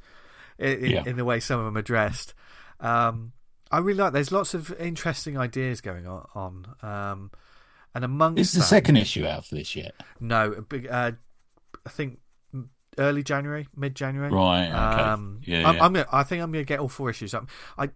in, 0.59 0.85
Yeah. 0.91 1.03
in 1.07 1.17
the 1.17 1.25
way 1.25 1.41
some 1.41 1.59
of 1.59 1.65
them 1.67 1.77
are 1.77 1.83
dressed 1.83 2.35
um 2.81 3.33
i 3.71 3.79
really 3.79 3.99
like 3.99 4.13
there's 4.13 4.31
lots 4.33 4.55
of 4.55 4.73
interesting 4.81 5.37
ideas 5.39 5.81
going 5.81 6.07
on, 6.07 6.27
on 6.35 6.67
um 6.83 7.31
and 7.95 8.05
amongst 8.05 8.41
Is 8.41 8.53
the 8.53 8.63
second 8.63 8.97
issue 8.97 9.27
out 9.27 9.45
for 9.47 9.55
this 9.57 9.75
yet? 9.75 9.95
no 10.21 10.65
big 10.69 10.87
uh 10.89 11.13
i 11.87 11.89
think 11.89 12.19
early 12.99 13.23
january 13.23 13.69
mid 13.77 13.95
january 13.95 14.31
Right. 14.31 14.67
Okay. 14.67 15.03
um 15.03 15.41
yeah. 15.45 15.69
I'm, 15.69 15.77
yeah. 15.77 15.85
I'm 15.85 15.93
gonna, 15.95 16.07
i 16.13 16.23
think 16.25 16.43
i'm 16.43 16.51
gonna 16.53 16.65
get 16.65 16.81
all 16.81 16.89
four 16.89 17.09
issues 17.11 17.33
um, 17.35 17.47
i 17.79 17.89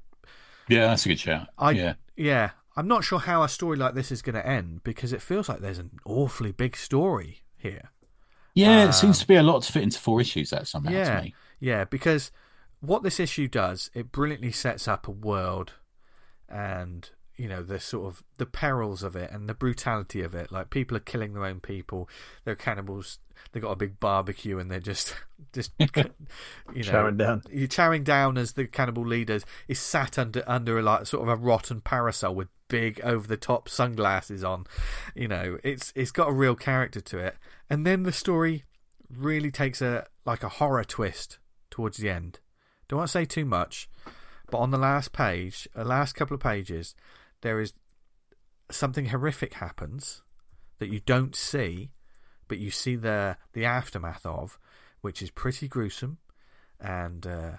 yeah, 0.66 0.86
that's 0.86 1.04
a 1.04 1.10
good 1.10 1.20
shout. 1.20 1.48
I- 1.58 1.72
yeah. 1.72 1.94
yeah, 2.16 2.50
I'm 2.76 2.88
not 2.88 3.04
sure 3.04 3.20
how 3.20 3.42
a 3.42 3.48
story 3.48 3.76
like 3.76 3.94
this 3.94 4.10
is 4.10 4.22
going 4.22 4.34
to 4.34 4.46
end 4.46 4.82
because 4.84 5.12
it 5.12 5.22
feels 5.22 5.48
like 5.48 5.60
there's 5.60 5.78
an 5.78 5.90
awfully 6.04 6.52
big 6.52 6.76
story 6.76 7.44
here. 7.56 7.90
Yeah, 8.54 8.82
Um, 8.82 8.88
it 8.90 8.92
seems 8.94 9.18
to 9.20 9.26
be 9.26 9.36
a 9.36 9.42
lot 9.42 9.62
to 9.62 9.72
fit 9.72 9.82
into 9.82 9.98
four 9.98 10.20
issues. 10.20 10.50
That 10.50 10.66
somehow 10.66 10.90
yeah, 10.92 11.16
to 11.18 11.22
me. 11.24 11.34
yeah, 11.60 11.84
because 11.84 12.30
what 12.80 13.02
this 13.02 13.18
issue 13.20 13.48
does, 13.48 13.90
it 13.94 14.12
brilliantly 14.12 14.52
sets 14.52 14.86
up 14.88 15.06
a 15.08 15.10
world 15.12 15.72
and 16.48 17.10
you 17.36 17.48
know 17.48 17.62
the 17.62 17.80
sort 17.80 18.06
of 18.06 18.22
the 18.38 18.46
perils 18.46 19.02
of 19.02 19.16
it 19.16 19.30
and 19.30 19.48
the 19.48 19.54
brutality 19.54 20.22
of 20.22 20.34
it. 20.34 20.52
Like 20.52 20.70
people 20.70 20.96
are 20.96 21.00
killing 21.00 21.34
their 21.34 21.44
own 21.44 21.60
people. 21.60 22.08
They're 22.44 22.54
cannibals. 22.54 23.18
they've 23.52 23.62
got 23.62 23.72
a 23.72 23.76
big 23.76 23.98
barbecue 23.98 24.58
and 24.58 24.70
they're 24.70 24.80
just 24.80 25.14
just 25.52 25.72
you 25.78 25.84
know 25.94 26.12
Chowing 26.74 27.16
down. 27.16 27.42
You're 27.50 27.68
chowing 27.68 28.04
down 28.04 28.38
as 28.38 28.52
the 28.52 28.66
cannibal 28.66 29.06
leaders 29.06 29.44
is 29.68 29.78
sat 29.78 30.18
under 30.18 30.44
under 30.46 30.78
a, 30.78 30.82
like 30.82 31.06
sort 31.06 31.22
of 31.22 31.28
a 31.28 31.36
rotten 31.36 31.80
parasol 31.80 32.34
with 32.34 32.48
big 32.68 33.00
over 33.02 33.26
the 33.26 33.36
top 33.36 33.68
sunglasses 33.68 34.44
on. 34.44 34.66
You 35.14 35.28
know, 35.28 35.58
it's 35.64 35.92
it's 35.96 36.12
got 36.12 36.28
a 36.28 36.32
real 36.32 36.54
character 36.54 37.00
to 37.00 37.18
it. 37.18 37.36
And 37.68 37.86
then 37.86 38.04
the 38.04 38.12
story 38.12 38.64
really 39.10 39.50
takes 39.50 39.82
a 39.82 40.06
like 40.24 40.42
a 40.42 40.48
horror 40.48 40.84
twist 40.84 41.38
towards 41.70 41.98
the 41.98 42.10
end. 42.10 42.40
Don't 42.88 42.98
want 42.98 43.08
to 43.08 43.12
say 43.12 43.24
too 43.24 43.44
much, 43.44 43.88
but 44.50 44.58
on 44.58 44.70
the 44.70 44.78
last 44.78 45.12
page, 45.12 45.68
the 45.74 45.84
last 45.84 46.14
couple 46.14 46.34
of 46.34 46.40
pages, 46.40 46.94
there 47.44 47.60
is 47.60 47.74
something 48.70 49.06
horrific 49.06 49.54
happens 49.54 50.22
that 50.78 50.88
you 50.88 50.98
don't 50.98 51.36
see, 51.36 51.92
but 52.48 52.58
you 52.58 52.70
see 52.70 52.96
the 52.96 53.36
the 53.52 53.64
aftermath 53.64 54.26
of, 54.26 54.58
which 55.02 55.22
is 55.22 55.30
pretty 55.30 55.68
gruesome, 55.68 56.18
and 56.80 57.26
uh, 57.26 57.52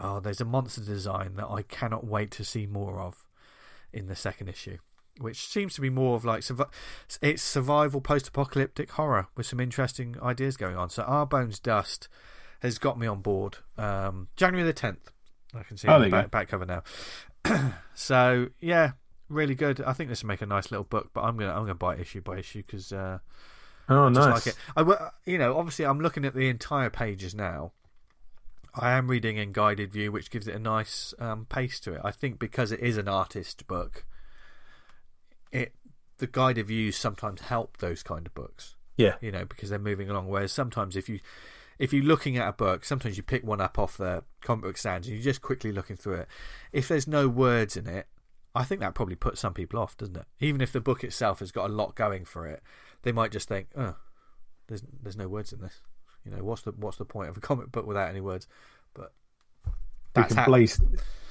oh, 0.00 0.20
there's 0.20 0.40
a 0.40 0.44
monster 0.44 0.82
design 0.82 1.36
that 1.36 1.48
I 1.48 1.62
cannot 1.62 2.04
wait 2.04 2.32
to 2.32 2.44
see 2.44 2.66
more 2.66 3.00
of 3.00 3.24
in 3.92 4.08
the 4.08 4.16
second 4.16 4.48
issue, 4.48 4.78
which 5.20 5.46
seems 5.46 5.74
to 5.76 5.80
be 5.80 5.88
more 5.88 6.16
of 6.16 6.24
like 6.24 6.42
it's 7.22 7.42
survival 7.42 8.00
post-apocalyptic 8.00 8.90
horror 8.90 9.28
with 9.36 9.46
some 9.46 9.60
interesting 9.60 10.16
ideas 10.20 10.56
going 10.56 10.76
on. 10.76 10.90
So 10.90 11.04
Our 11.04 11.26
Bones 11.26 11.60
Dust 11.60 12.08
has 12.60 12.78
got 12.78 12.98
me 12.98 13.06
on 13.06 13.20
board. 13.20 13.58
Um, 13.76 14.28
January 14.34 14.66
the 14.66 14.72
tenth, 14.72 15.12
I 15.54 15.62
can 15.62 15.76
see 15.76 15.88
Oh, 15.88 16.00
the 16.00 16.10
back, 16.10 16.30
back 16.30 16.48
cover 16.48 16.66
now. 16.66 16.82
so 17.94 18.48
yeah, 18.60 18.92
really 19.28 19.54
good. 19.54 19.80
I 19.80 19.92
think 19.92 20.10
this 20.10 20.22
will 20.22 20.28
make 20.28 20.42
a 20.42 20.46
nice 20.46 20.70
little 20.70 20.84
book, 20.84 21.10
but 21.12 21.22
I'm 21.22 21.36
gonna 21.36 21.52
I'm 21.52 21.62
gonna 21.62 21.74
buy 21.74 21.94
it 21.94 22.00
issue 22.00 22.20
by 22.20 22.38
issue 22.38 22.62
because 22.66 22.92
uh, 22.92 23.18
Oh, 23.88 24.10
just 24.10 24.28
nice. 24.28 24.46
like 24.46 24.54
it. 24.54 24.56
I, 24.76 25.10
you 25.24 25.38
know, 25.38 25.56
obviously, 25.56 25.86
I'm 25.86 26.00
looking 26.00 26.24
at 26.24 26.34
the 26.34 26.48
entire 26.48 26.90
pages 26.90 27.34
now. 27.34 27.72
I 28.74 28.92
am 28.92 29.08
reading 29.08 29.38
in 29.38 29.52
guided 29.52 29.92
view, 29.92 30.12
which 30.12 30.30
gives 30.30 30.46
it 30.46 30.54
a 30.54 30.58
nice 30.58 31.14
um, 31.18 31.46
pace 31.46 31.80
to 31.80 31.94
it. 31.94 32.00
I 32.04 32.10
think 32.10 32.38
because 32.38 32.70
it 32.70 32.80
is 32.80 32.98
an 32.98 33.08
artist 33.08 33.66
book, 33.66 34.04
it 35.50 35.74
the 36.18 36.26
guided 36.26 36.66
views 36.66 36.96
sometimes 36.96 37.40
help 37.42 37.78
those 37.78 38.02
kind 38.02 38.26
of 38.26 38.34
books. 38.34 38.74
Yeah. 38.96 39.14
you 39.20 39.30
know, 39.30 39.44
because 39.44 39.70
they're 39.70 39.78
moving 39.78 40.10
along. 40.10 40.26
Whereas 40.26 40.52
sometimes 40.52 40.96
if 40.96 41.08
you 41.08 41.20
if 41.78 41.92
you're 41.92 42.04
looking 42.04 42.36
at 42.36 42.48
a 42.48 42.52
book, 42.52 42.84
sometimes 42.84 43.16
you 43.16 43.22
pick 43.22 43.44
one 43.44 43.60
up 43.60 43.78
off 43.78 43.96
the 43.96 44.24
comic 44.42 44.64
book 44.64 44.76
stands 44.76 45.06
and 45.06 45.16
you're 45.16 45.24
just 45.24 45.42
quickly 45.42 45.72
looking 45.72 45.96
through 45.96 46.14
it. 46.14 46.28
If 46.72 46.88
there's 46.88 47.06
no 47.06 47.28
words 47.28 47.76
in 47.76 47.86
it, 47.86 48.06
I 48.54 48.64
think 48.64 48.80
that 48.80 48.94
probably 48.94 49.14
puts 49.14 49.40
some 49.40 49.54
people 49.54 49.78
off, 49.78 49.96
doesn't 49.96 50.16
it? 50.16 50.24
Even 50.40 50.60
if 50.60 50.72
the 50.72 50.80
book 50.80 51.04
itself 51.04 51.38
has 51.38 51.52
got 51.52 51.70
a 51.70 51.72
lot 51.72 51.94
going 51.94 52.24
for 52.24 52.46
it, 52.46 52.62
they 53.02 53.12
might 53.12 53.30
just 53.30 53.46
think, 53.48 53.68
"Oh, 53.76 53.94
there's 54.66 54.82
there's 55.02 55.16
no 55.16 55.28
words 55.28 55.52
in 55.52 55.60
this." 55.60 55.80
You 56.24 56.32
know, 56.32 56.42
what's 56.42 56.62
the 56.62 56.72
what's 56.72 56.96
the 56.96 57.04
point 57.04 57.28
of 57.28 57.36
a 57.36 57.40
comic 57.48 57.70
book 57.70 57.86
without 57.86 58.08
any 58.10 58.20
words? 58.20 58.48
But 58.94 59.12
You 59.66 59.72
that's 60.14 60.28
can 60.28 60.36
how, 60.38 60.46
blaze, 60.46 60.80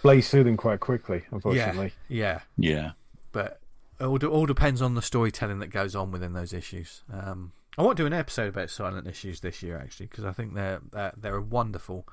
blaze 0.01 0.29
through 0.29 0.45
them 0.45 0.55
quite 0.57 0.79
quickly, 0.79 1.23
unfortunately. 1.31 1.91
yeah, 2.07 2.41
Yeah. 2.57 2.91
but 3.33 3.59
it 3.99 4.05
all, 4.05 4.23
all 4.27 4.45
depends 4.45 4.81
on 4.81 4.93
the 4.95 5.01
storytelling 5.01 5.59
that 5.59 5.67
goes 5.67 5.95
on 5.95 6.11
within 6.11 6.33
those 6.33 6.53
issues. 6.53 7.03
Um, 7.11 7.51
I 7.77 7.83
want 7.83 7.97
to 7.97 8.03
do 8.03 8.07
an 8.07 8.13
episode 8.13 8.49
about 8.49 8.71
silent 8.71 9.07
issues 9.07 9.41
this 9.41 9.61
year, 9.61 9.77
actually, 9.77 10.07
because 10.07 10.25
I 10.25 10.31
think 10.31 10.55
they're, 10.55 10.81
they're 10.91 11.13
they're 11.15 11.35
a 11.35 11.41
wonderful 11.41 12.07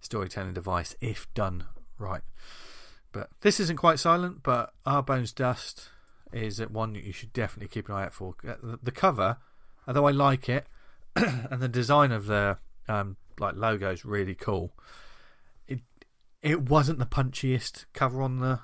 storytelling 0.00 0.54
device 0.54 0.94
if 1.00 1.32
done 1.34 1.64
right. 1.98 2.22
But 3.10 3.30
this 3.40 3.58
isn't 3.58 3.76
quite 3.78 3.98
silent, 3.98 4.42
but 4.42 4.72
Our 4.86 5.02
Bones 5.02 5.32
Dust 5.32 5.88
is 6.32 6.60
one 6.60 6.92
that 6.92 7.04
you 7.04 7.12
should 7.12 7.32
definitely 7.32 7.68
keep 7.68 7.88
an 7.88 7.94
eye 7.94 8.04
out 8.04 8.14
for. 8.14 8.34
Uh, 8.46 8.76
The, 8.82 8.92
cover, 8.92 9.38
although 9.86 10.06
I 10.06 10.12
like 10.12 10.48
it, 10.48 10.66
and 11.16 11.60
the 11.60 11.68
design 11.68 12.12
of 12.12 12.26
the 12.26 12.58
um, 12.86 13.16
like 13.40 13.56
logo 13.56 13.90
is 13.90 14.04
really 14.04 14.34
cool. 14.34 14.72
It 15.66 15.80
it 16.42 16.68
wasn't 16.68 16.98
the 16.98 17.06
punchiest 17.06 17.86
cover 17.92 18.22
on 18.22 18.40
the. 18.40 18.60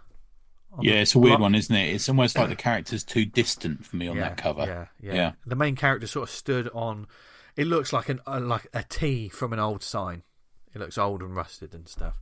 Yeah, 0.80 0.94
it's 0.94 1.14
a 1.14 1.18
weird 1.18 1.40
one, 1.40 1.54
isn't 1.54 1.74
it? 1.74 1.94
It's 1.94 2.08
almost 2.08 2.36
like 2.36 2.48
the 2.48 2.56
character's 2.68 3.04
too 3.04 3.24
distant 3.24 3.84
for 3.86 3.96
me 3.96 4.08
on 4.08 4.18
that 4.18 4.36
cover. 4.36 4.64
Yeah, 4.66 4.86
yeah, 5.00 5.14
Yeah. 5.14 5.32
The 5.46 5.56
main 5.56 5.76
character 5.76 6.06
sort 6.06 6.28
of 6.28 6.34
stood 6.34 6.68
on. 6.74 7.06
It 7.56 7.66
looks 7.66 7.92
like 7.92 8.08
an 8.08 8.20
uh, 8.26 8.40
like 8.40 8.66
a 8.74 8.82
T 8.82 9.28
from 9.28 9.52
an 9.52 9.58
old 9.58 9.82
sign. 9.82 10.22
It 10.74 10.80
looks 10.80 10.98
old 10.98 11.20
and 11.22 11.36
rusted 11.36 11.74
and 11.74 11.86
stuff. 11.88 12.20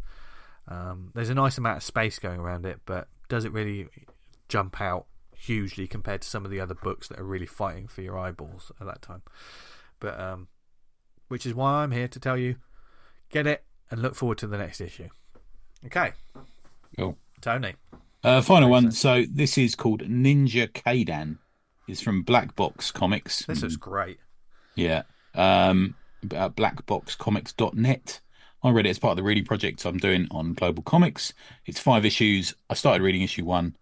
Um, 0.69 1.11
there's 1.15 1.31
a 1.31 1.35
nice 1.35 1.57
amount 1.59 1.79
of 1.79 1.83
space 1.83 2.19
going 2.19 2.39
around 2.39 2.66
it, 2.66 2.81
but 2.85 3.09
does 3.29 3.45
it 3.45 3.53
really 3.53 3.89
jump 4.49 4.81
out 4.81 5.07
hugely 5.35 5.87
compared 5.89 6.23
to 6.23 6.29
some 6.29 6.45
of 6.45 6.51
the 6.51 6.61
other 6.61 6.74
books 6.74 7.09
that 7.09 7.19
are 7.19 7.24
really 7.24 7.47
fighting 7.47 7.89
for 7.89 8.03
your 8.03 8.19
eyeballs 8.19 8.70
at 8.81 8.87
that 8.87 9.01
time? 9.03 9.23
But 10.01 10.20
um, 10.20 10.49
which 11.29 11.47
is 11.47 11.55
why 11.55 11.83
I'm 11.83 11.93
here 11.93 12.09
to 12.09 12.20
tell 12.20 12.37
you, 12.37 12.57
get 13.31 13.47
it 13.47 13.65
and 13.91 14.03
look 14.03 14.15
forward 14.15 14.39
to 14.39 14.47
the 14.47 14.59
next 14.59 14.81
issue. 14.81 15.09
Okay, 15.87 16.12
Cool. 16.97 17.16
Tony. 17.41 17.74
Uh, 18.24 18.40
final 18.40 18.70
one. 18.70 18.93
So 18.93 19.24
this 19.31 19.59
is 19.59 19.74
called 19.74 20.03
Ninja 20.03 20.69
Kaidan. 20.70 21.39
It's 21.89 22.01
from 22.01 22.23
Black 22.23 22.55
Box 22.55 22.90
Comics. 22.93 23.44
This 23.47 23.62
is 23.62 23.77
great. 23.77 24.19
Yeah. 24.77 25.03
Um, 25.35 25.97
about 26.23 26.55
blackboxcomics.net. 26.57 28.20
I 28.62 28.70
read 28.70 28.86
it 28.86 28.90
as 28.90 28.99
part 29.01 29.12
of 29.12 29.16
the 29.16 29.24
reading 29.24 29.44
project 29.44 29.85
I'm 29.85 29.99
doing 29.99 30.28
on 30.31 30.55
Global 30.55 30.85
Comics. 30.85 31.32
It's 31.66 31.81
five 31.81 32.05
issues. 32.05 32.55
I 32.70 32.74
started 32.74 33.03
reading 33.03 33.23
issue 33.23 33.44
one, 33.44 33.77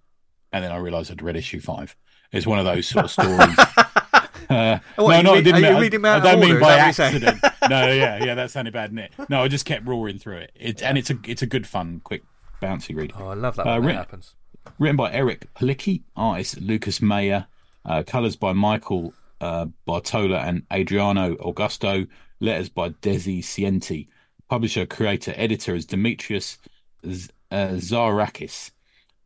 and 0.52 0.64
then 0.64 0.72
I 0.72 0.78
realised 0.78 1.10
I'd 1.10 1.20
read 1.20 1.36
issue 1.36 1.60
five. 1.60 1.94
It's 2.32 2.46
one 2.46 2.58
of 2.58 2.64
those 2.64 2.88
sort 2.88 3.04
of 3.04 3.10
stories. 3.10 3.56
Uh, 4.48 4.80
what, 4.96 5.22
no, 5.22 5.22
no, 5.22 5.30
I 5.30 5.34
read- 5.36 5.44
didn't. 5.44 5.64
are 5.64 5.70
you 5.70 5.76
I- 5.76 5.80
reading 5.80 6.04
I, 6.04 6.08
out 6.08 6.16
of 6.16 6.22
don't 6.24 6.40
mean 6.40 6.58
by 6.58 6.70
that 6.70 6.78
what 6.78 6.84
you're 6.86 6.92
saying? 6.92 7.22
accident. 7.24 7.54
no, 7.70 7.86
yeah, 7.92 8.24
yeah, 8.24 8.34
that 8.34 8.50
sounded 8.50 8.72
bad, 8.72 8.90
didn't 8.92 9.12
it? 9.16 9.28
No, 9.28 9.44
I 9.44 9.48
just 9.48 9.64
kept 9.64 9.86
roaring 9.86 10.18
through 10.18 10.38
it. 10.38 10.50
It 10.56 10.82
and 10.82 10.98
it's 10.98 11.08
a 11.08 11.16
it's 11.24 11.42
a 11.42 11.46
good 11.46 11.68
fun, 11.68 12.00
quick, 12.02 12.24
bouncy 12.60 12.94
read. 12.94 13.12
Oh, 13.18 13.28
I 13.28 13.34
love 13.34 13.56
that 13.56 13.66
Uh, 13.66 13.80
when 13.80 13.88
that 13.88 13.94
happens. 13.96 14.34
Written 14.78 14.96
by 14.96 15.10
Eric 15.12 15.52
Palicki, 15.54 16.02
artist 16.16 16.60
Lucas 16.60 17.00
Mayer, 17.00 17.46
uh, 17.84 18.02
colors 18.06 18.36
by 18.36 18.52
Michael 18.52 19.14
uh, 19.40 19.66
Bartola 19.88 20.46
and 20.46 20.62
Adriano 20.72 21.34
Augusto, 21.36 22.06
letters 22.40 22.68
by 22.68 22.90
Dezi 22.90 23.40
Sienty, 23.40 24.08
publisher, 24.48 24.84
creator, 24.86 25.32
editor 25.36 25.74
is 25.74 25.86
Demetrius 25.86 26.58
Z- 27.06 27.30
uh, 27.50 27.68
Zarakis. 27.76 28.70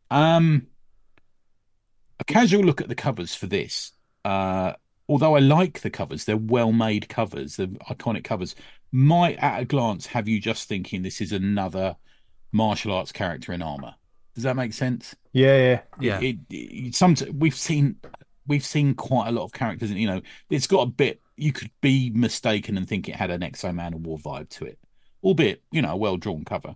Um, 0.09 0.67
a 2.19 2.23
casual 2.23 2.63
look 2.63 2.79
at 2.79 2.87
the 2.87 2.95
covers 2.95 3.35
for 3.35 3.47
this. 3.47 3.91
Uh, 4.23 4.73
although 5.09 5.35
I 5.35 5.39
like 5.39 5.81
the 5.81 5.89
covers, 5.89 6.23
they're 6.25 6.37
well-made 6.37 7.09
covers, 7.09 7.57
they're 7.57 7.67
iconic 7.67 8.23
covers. 8.23 8.55
Might, 8.91 9.37
at 9.37 9.61
a 9.61 9.65
glance, 9.65 10.05
have 10.07 10.29
you 10.29 10.39
just 10.39 10.69
thinking 10.69 11.01
this 11.01 11.19
is 11.19 11.33
another 11.33 11.97
martial 12.55 12.93
arts 12.93 13.11
character 13.11 13.53
in 13.53 13.61
armor. 13.61 13.95
Does 14.33 14.43
that 14.43 14.55
make 14.55 14.73
sense? 14.73 15.15
Yeah, 15.33 15.57
yeah. 15.57 15.81
Yeah. 15.99 16.19
It, 16.21 16.37
it, 16.49 16.95
some 16.95 17.15
we've 17.33 17.55
seen 17.55 17.97
we've 18.47 18.65
seen 18.65 18.93
quite 18.95 19.27
a 19.27 19.31
lot 19.31 19.43
of 19.43 19.53
characters, 19.53 19.91
and 19.91 19.99
you 19.99 20.07
know, 20.07 20.21
it's 20.49 20.67
got 20.67 20.81
a 20.81 20.87
bit. 20.87 21.21
You 21.37 21.51
could 21.51 21.71
be 21.81 22.11
mistaken 22.13 22.77
and 22.77 22.87
think 22.87 23.09
it 23.09 23.15
had 23.15 23.29
an 23.29 23.43
X-O 23.43 23.69
Manowar 23.69 24.21
vibe 24.21 24.49
to 24.49 24.65
it, 24.65 24.79
albeit 25.23 25.61
you 25.71 25.81
know 25.81 25.91
a 25.91 25.97
well 25.97 26.17
drawn 26.17 26.43
cover. 26.43 26.75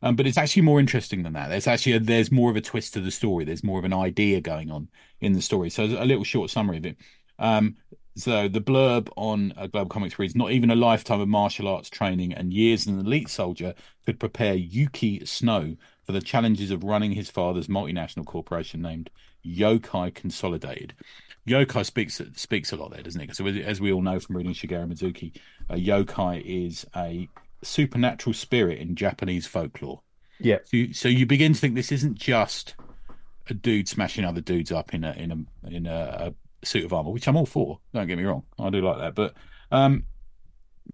Um, 0.00 0.16
but 0.16 0.26
it's 0.26 0.38
actually 0.38 0.62
more 0.62 0.78
interesting 0.78 1.24
than 1.24 1.32
that. 1.32 1.48
There's 1.48 1.66
actually 1.66 1.94
a, 1.94 2.00
there's 2.00 2.30
more 2.30 2.50
of 2.50 2.56
a 2.56 2.60
twist 2.60 2.94
to 2.94 3.00
the 3.00 3.10
story. 3.10 3.44
There's 3.44 3.64
more 3.64 3.78
of 3.78 3.84
an 3.84 3.92
idea 3.92 4.40
going 4.40 4.70
on 4.70 4.88
in 5.20 5.32
the 5.32 5.42
story. 5.42 5.70
So 5.70 5.84
a 5.84 6.06
little 6.06 6.24
short 6.24 6.50
summary 6.50 6.76
of 6.78 6.86
it. 6.86 6.96
Um, 7.38 7.76
so 8.20 8.48
the 8.48 8.60
blurb 8.60 9.08
on 9.16 9.52
uh, 9.56 9.66
Global 9.66 9.88
Comics 9.88 10.18
reads: 10.18 10.34
Not 10.34 10.52
even 10.52 10.70
a 10.70 10.76
lifetime 10.76 11.20
of 11.20 11.28
martial 11.28 11.68
arts 11.68 11.88
training 11.90 12.32
and 12.32 12.52
years 12.52 12.82
as 12.82 12.86
an 12.88 13.00
elite 13.00 13.28
soldier 13.28 13.74
could 14.06 14.18
prepare 14.18 14.54
Yuki 14.54 15.24
Snow 15.24 15.76
for 16.04 16.12
the 16.12 16.20
challenges 16.20 16.70
of 16.70 16.84
running 16.84 17.12
his 17.12 17.30
father's 17.30 17.68
multinational 17.68 18.24
corporation 18.24 18.82
named 18.82 19.10
Yokai 19.44 20.14
Consolidated. 20.14 20.94
Yokai 21.46 21.84
speaks 21.84 22.20
speaks 22.34 22.72
a 22.72 22.76
lot 22.76 22.92
there, 22.92 23.02
doesn't 23.02 23.20
it? 23.20 23.36
So 23.36 23.46
as 23.46 23.80
we 23.80 23.92
all 23.92 24.02
know 24.02 24.20
from 24.20 24.36
reading 24.36 24.52
Shigeru 24.52 24.92
Mizuki, 24.92 25.32
a 25.68 25.76
yokai 25.76 26.42
is 26.44 26.86
a 26.96 27.28
supernatural 27.62 28.34
spirit 28.34 28.78
in 28.78 28.94
Japanese 28.94 29.46
folklore. 29.46 30.00
Yeah. 30.38 30.58
So 30.64 30.76
you, 30.76 30.94
so 30.94 31.08
you 31.08 31.26
begin 31.26 31.54
to 31.54 31.60
think 31.60 31.74
this 31.74 31.92
isn't 31.92 32.16
just 32.18 32.74
a 33.48 33.54
dude 33.54 33.88
smashing 33.88 34.24
other 34.24 34.40
dudes 34.40 34.72
up 34.72 34.94
in 34.94 35.04
a 35.04 35.12
in 35.12 35.32
a 35.32 35.68
in 35.68 35.86
a, 35.86 36.28
a 36.28 36.34
suit 36.64 36.84
of 36.84 36.92
armor, 36.92 37.10
which 37.10 37.26
I'm 37.28 37.36
all 37.36 37.46
for. 37.46 37.80
Don't 37.94 38.06
get 38.06 38.18
me 38.18 38.24
wrong, 38.24 38.44
I 38.58 38.70
do 38.70 38.80
like 38.80 38.98
that. 38.98 39.14
But 39.14 39.34
um, 39.70 40.04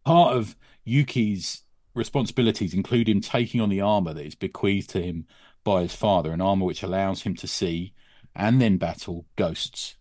part 0.04 0.36
of 0.36 0.56
Yuki's 0.84 1.62
responsibilities 1.94 2.74
include 2.74 3.08
him 3.08 3.20
taking 3.20 3.60
on 3.60 3.70
the 3.70 3.80
armor 3.80 4.12
that 4.14 4.26
is 4.26 4.34
bequeathed 4.34 4.90
to 4.90 5.02
him 5.02 5.26
by 5.62 5.82
his 5.82 5.94
father, 5.94 6.32
an 6.32 6.40
armor 6.40 6.66
which 6.66 6.82
allows 6.82 7.22
him 7.22 7.34
to 7.36 7.46
see 7.46 7.92
and 8.36 8.60
then 8.60 8.76
battle 8.76 9.24
ghosts 9.36 9.96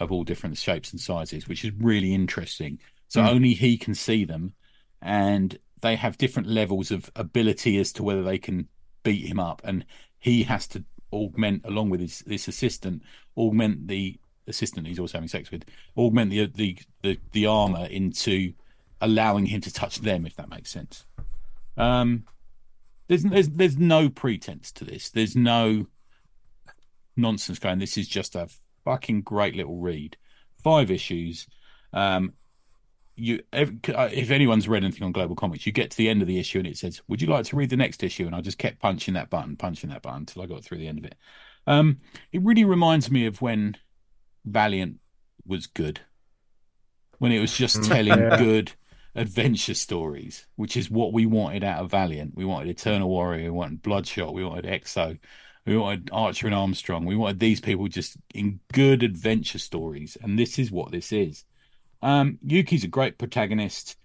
of 0.00 0.10
all 0.10 0.24
different 0.24 0.56
shapes 0.56 0.90
and 0.92 1.00
sizes, 1.00 1.48
which 1.48 1.64
is 1.64 1.72
really 1.78 2.14
interesting. 2.14 2.78
So 3.08 3.22
Mm. 3.22 3.28
only 3.28 3.54
he 3.54 3.76
can 3.76 3.94
see 3.94 4.24
them, 4.24 4.54
and 5.02 5.58
they 5.80 5.96
have 5.96 6.18
different 6.18 6.48
levels 6.48 6.90
of 6.90 7.10
ability 7.14 7.78
as 7.78 7.92
to 7.92 8.02
whether 8.02 8.22
they 8.22 8.38
can 8.38 8.68
beat 9.02 9.26
him 9.26 9.38
up. 9.38 9.60
And 9.64 9.84
he 10.18 10.42
has 10.44 10.66
to 10.68 10.84
augment 11.12 11.64
along 11.64 11.90
with 11.90 12.00
his 12.00 12.20
this 12.20 12.48
assistant, 12.48 13.02
augment 13.36 13.88
the 13.88 14.18
assistant 14.48 14.86
he's 14.86 14.98
also 14.98 15.18
having 15.18 15.28
sex 15.28 15.50
with, 15.50 15.64
augment 15.96 16.30
the 16.30 16.46
the 16.46 16.78
the, 17.02 17.18
the 17.32 17.46
armor 17.46 17.86
into 17.86 18.52
allowing 19.00 19.46
him 19.46 19.60
to 19.60 19.72
touch 19.72 20.00
them, 20.00 20.26
if 20.26 20.36
that 20.36 20.48
makes 20.48 20.70
sense. 20.70 21.06
Um, 21.76 22.24
there's 23.08 23.22
there's 23.22 23.48
there's 23.48 23.78
no 23.78 24.08
pretense 24.08 24.72
to 24.72 24.84
this. 24.84 25.10
There's 25.10 25.36
no 25.36 25.86
nonsense 27.16 27.58
going. 27.58 27.78
This 27.78 27.96
is 27.96 28.08
just 28.08 28.34
a 28.34 28.48
fucking 28.84 29.22
great 29.22 29.56
little 29.56 29.78
read. 29.78 30.16
Five 30.62 30.90
issues. 30.90 31.46
Um, 31.92 32.34
you 33.16 33.40
if, 33.52 34.30
anyone's 34.30 34.68
read 34.68 34.84
anything 34.84 35.02
on 35.02 35.12
Global 35.12 35.34
Comics, 35.34 35.66
you 35.66 35.72
get 35.72 35.90
to 35.90 35.96
the 35.96 36.08
end 36.08 36.22
of 36.22 36.28
the 36.28 36.38
issue 36.38 36.58
and 36.58 36.66
it 36.66 36.76
says, 36.76 37.00
"Would 37.08 37.22
you 37.22 37.28
like 37.28 37.46
to 37.46 37.56
read 37.56 37.70
the 37.70 37.76
next 37.76 38.02
issue?" 38.02 38.26
And 38.26 38.34
I 38.34 38.40
just 38.40 38.58
kept 38.58 38.80
punching 38.80 39.14
that 39.14 39.30
button, 39.30 39.56
punching 39.56 39.90
that 39.90 40.02
button 40.02 40.20
until 40.20 40.42
I 40.42 40.46
got 40.46 40.64
through 40.64 40.78
the 40.78 40.88
end 40.88 40.98
of 40.98 41.04
it. 41.04 41.16
Um, 41.66 42.00
it 42.32 42.42
really 42.42 42.64
reminds 42.64 43.10
me 43.10 43.26
of 43.26 43.42
when 43.42 43.76
Valiant 44.44 45.00
was 45.46 45.66
good, 45.66 46.00
when 47.18 47.32
it 47.32 47.40
was 47.40 47.56
just 47.56 47.84
telling 47.84 48.18
Yeah. 48.18 48.36
good 48.38 48.72
adventure 49.14 49.74
stories, 49.74 50.46
which 50.56 50.76
is 50.76 50.90
what 50.90 51.12
we 51.12 51.26
wanted 51.26 51.64
out 51.64 51.82
of 51.82 51.90
Valiant. 51.90 52.34
We 52.36 52.44
wanted 52.44 52.68
Eternal 52.68 53.08
Warrior, 53.08 53.44
we 53.44 53.58
wanted 53.58 53.82
Bloodshot, 53.82 54.32
we 54.32 54.44
wanted 54.44 54.66
X-O, 54.66 55.16
we 55.66 55.76
wanted 55.76 56.10
Archer 56.12 56.46
and 56.46 56.54
Armstrong. 56.54 57.04
We 57.04 57.16
wanted 57.16 57.40
these 57.40 57.60
people 57.60 57.88
just 57.88 58.16
in 58.32 58.60
good 58.72 59.02
adventure 59.02 59.58
stories, 59.58 60.16
and 60.22 60.38
this 60.38 60.58
is 60.58 60.70
what 60.70 60.92
this 60.92 61.12
is. 61.12 61.44
Um, 62.00 62.38
Yuki's 62.42 62.84
a 62.84 62.88
great 62.88 63.18
protagonist. 63.18 63.96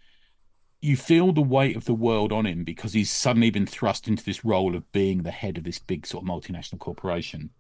You 0.82 0.98
feel 0.98 1.32
the 1.32 1.42
weight 1.42 1.78
of 1.78 1.86
the 1.86 1.94
world 1.94 2.34
on 2.34 2.46
him 2.46 2.66
because 2.66 2.92
he's 2.92 3.12
suddenly 3.12 3.50
been 3.50 3.66
thrust 3.66 4.08
into 4.10 4.26
this 4.26 4.44
role 4.44 4.76
of 4.76 4.92
being 4.92 5.24
the 5.24 5.32
head 5.32 5.58
of 5.58 5.64
this 5.64 5.80
big 5.80 6.06
sort 6.06 6.24
of 6.24 6.30
multinational 6.30 6.80
corporation. 6.80 7.52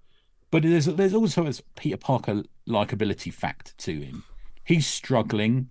But 0.53 0.61
there's 0.61 0.85
there's 0.85 1.15
also 1.15 1.47
a 1.47 1.53
Peter 1.75 1.97
Parker 1.97 2.43
likability 2.69 3.33
factor 3.33 3.71
to 3.75 4.01
him. 4.01 4.23
He's 4.63 4.85
struggling, 4.85 5.69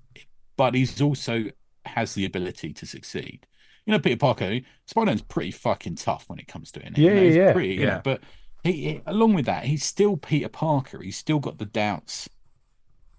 but 0.57 0.75
he's 0.75 1.01
also 1.01 1.45
has 1.87 2.15
the 2.15 2.25
ability 2.25 2.73
to 2.73 2.85
succeed. 2.85 3.47
You 3.87 3.93
know, 3.93 4.01
Peter 4.01 4.17
Parker, 4.17 4.59
Spider-Man's 4.87 5.23
pretty 5.23 5.53
fucking 5.53 5.95
tough 5.95 6.29
when 6.29 6.41
it 6.41 6.49
comes 6.49 6.73
to 6.73 6.85
it. 6.85 6.99
you 6.99 7.07
Yeah, 7.07 7.15
know, 7.15 7.21
yeah, 7.21 7.27
he's 7.29 7.37
yeah. 7.37 7.53
Pretty, 7.53 7.75
you 7.75 7.81
know, 7.87 7.93
Yeah. 7.93 8.01
but 8.03 8.23
he, 8.65 8.73
he- 8.73 9.01
along 9.07 9.35
with 9.35 9.47
that, 9.47 9.67
he's 9.67 9.85
still 9.85 10.17
Peter 10.17 10.49
Parker. 10.49 11.01
He's 11.01 11.17
still 11.17 11.39
got 11.39 11.59
the 11.59 11.65
doubts 11.65 12.29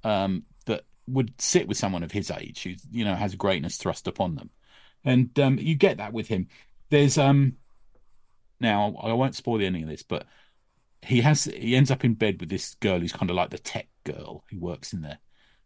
um, 0.04 0.44
that 0.66 0.84
would 1.08 1.32
sit 1.40 1.70
with 1.70 1.78
someone 1.78 2.04
of 2.04 2.12
his 2.12 2.30
age 2.30 2.64
who 2.64 2.74
you 2.92 3.06
know 3.06 3.16
has 3.16 3.36
greatness 3.36 3.78
thrust 3.78 4.06
upon 4.06 4.36
them, 4.36 4.50
and 5.06 5.40
um, 5.40 5.58
you 5.58 5.76
get 5.76 5.96
that 5.96 6.12
with 6.12 6.28
him. 6.28 6.50
There's 6.90 7.18
um 7.18 7.54
now 8.60 8.98
I 9.02 9.14
won't 9.14 9.36
spoil 9.36 9.60
the 9.60 9.66
ending 9.66 9.84
of 9.84 9.90
this, 9.90 10.04
but 10.04 10.26
he 11.04 11.22
has 11.22 11.46
he 11.46 11.76
ends 11.76 11.92
up 11.92 12.04
in 12.04 12.14
bed 12.14 12.40
with 12.40 12.50
this 12.50 12.76
girl 12.76 13.00
who's 13.00 13.14
kind 13.14 13.30
of 13.30 13.36
like 13.36 13.50
the 13.50 13.58
tech 13.58 13.88
girl 14.04 14.44
who 14.50 14.60
works 14.60 14.94
in 14.94 15.02
there. 15.02 15.20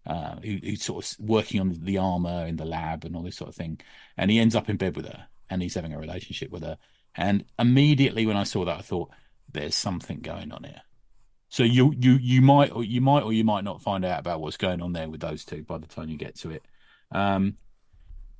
Uh, 0.05 0.37
who, 0.39 0.57
who's 0.63 0.83
sort 0.83 1.03
of 1.03 1.19
working 1.19 1.59
on 1.59 1.77
the 1.81 1.97
armor 1.97 2.45
in 2.47 2.55
the 2.55 2.63
lab 2.63 3.03
and 3.03 3.13
all 3.13 3.23
this 3.23 3.35
sort 3.35 3.49
of 3.49 3.55
thing, 3.55 3.77
and 4.15 4.31
he 4.31 4.39
ends 4.39 4.55
up 4.55 4.69
in 4.69 4.77
bed 4.77 4.95
with 4.95 5.05
her, 5.05 5.27
and 5.49 5.61
he's 5.61 5.75
having 5.75 5.91
a 5.91 5.99
relationship 5.99 6.49
with 6.49 6.63
her. 6.63 6.77
And 7.13 7.43
immediately 7.59 8.25
when 8.25 8.37
I 8.37 8.43
saw 8.43 8.63
that, 8.63 8.77
I 8.77 8.81
thought, 8.81 9.09
"There's 9.51 9.75
something 9.75 10.21
going 10.21 10.53
on 10.53 10.63
here." 10.63 10.81
So 11.49 11.63
you 11.63 11.93
you 11.97 12.13
you 12.13 12.41
might 12.41 12.71
or 12.71 12.83
you 12.83 13.01
might 13.01 13.23
or 13.23 13.33
you 13.33 13.43
might 13.43 13.63
not 13.63 13.81
find 13.81 14.05
out 14.05 14.19
about 14.19 14.41
what's 14.41 14.57
going 14.57 14.81
on 14.81 14.93
there 14.93 15.09
with 15.09 15.21
those 15.21 15.45
two 15.45 15.63
by 15.63 15.77
the 15.77 15.87
time 15.87 16.09
you 16.09 16.17
get 16.17 16.35
to 16.39 16.51
it. 16.51 16.63
Um, 17.11 17.57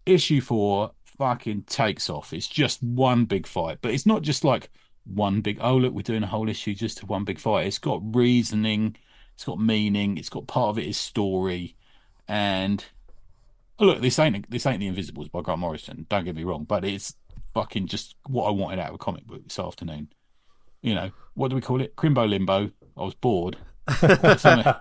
issue 0.06 0.42
four 0.42 0.92
fucking 1.18 1.64
takes 1.64 2.10
off. 2.10 2.34
It's 2.34 2.48
just 2.48 2.82
one 2.84 3.26
big 3.26 3.48
fight, 3.48 3.80
but 3.82 3.94
it's 3.94 4.06
not 4.06 4.22
just 4.22 4.44
like 4.44 4.70
one 5.14 5.42
big. 5.42 5.58
Oh 5.62 5.78
look, 5.78 5.94
we're 5.94 6.02
doing 6.02 6.24
a 6.24 6.28
whole 6.28 6.50
issue 6.50 6.74
just 6.74 6.98
to 7.00 7.06
one 7.06 7.24
big 7.24 7.40
fight. 7.40 7.68
It's 7.68 7.80
got 7.80 8.02
reasoning. 8.16 8.96
It's 9.36 9.44
got 9.44 9.60
meaning. 9.60 10.18
It's 10.18 10.30
got 10.30 10.48
part 10.48 10.70
of 10.70 10.80
it 10.80 10.88
is 10.88 10.98
story, 10.98 11.76
and 12.28 12.84
oh, 13.80 13.86
look, 13.86 14.02
this 14.02 14.20
ain't 14.20 14.50
this 14.50 14.66
ain't 14.66 14.80
the 14.80 14.88
Invisibles 14.88 15.30
by 15.30 15.42
Grant 15.42 15.60
Morrison. 15.60 16.06
Don't 16.10 16.26
get 16.26 16.36
me 16.36 16.44
wrong, 16.44 16.64
but 16.64 16.84
it's 16.84 17.16
fucking 17.54 17.88
just 17.88 18.16
what 18.28 18.48
I 18.48 18.52
wanted 18.52 18.80
out 18.80 18.90
of 18.90 18.96
a 18.96 19.00
comic 19.00 19.26
book 19.26 19.44
this 19.44 19.60
afternoon. 19.60 20.10
You 20.82 20.96
know 20.96 21.12
what 21.34 21.50
do 21.50 21.56
we 21.56 21.62
call 21.62 21.82
it? 21.82 21.96
Crimbo 21.96 22.28
limbo. 22.28 22.72
I 22.96 23.02
was 23.04 23.16
bored. 23.16 23.58
I 23.88 24.80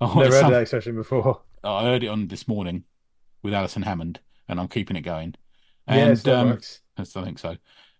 Never 0.00 0.42
heard 0.42 0.52
that 0.52 0.62
expression 0.62 0.94
before. 0.94 1.42
I 1.62 1.82
heard 1.84 2.02
it 2.02 2.08
on 2.08 2.28
this 2.28 2.48
morning 2.48 2.84
with 3.42 3.52
Alison 3.52 3.82
Hammond, 3.82 4.20
and 4.48 4.58
I'm 4.58 4.68
keeping 4.68 4.96
it 4.96 5.02
going. 5.02 5.34
And 5.86 6.16
that 6.16 6.34
um, 6.34 6.48
works. 6.50 6.80
I 6.96 7.04
think 7.04 7.38
so. 7.38 7.56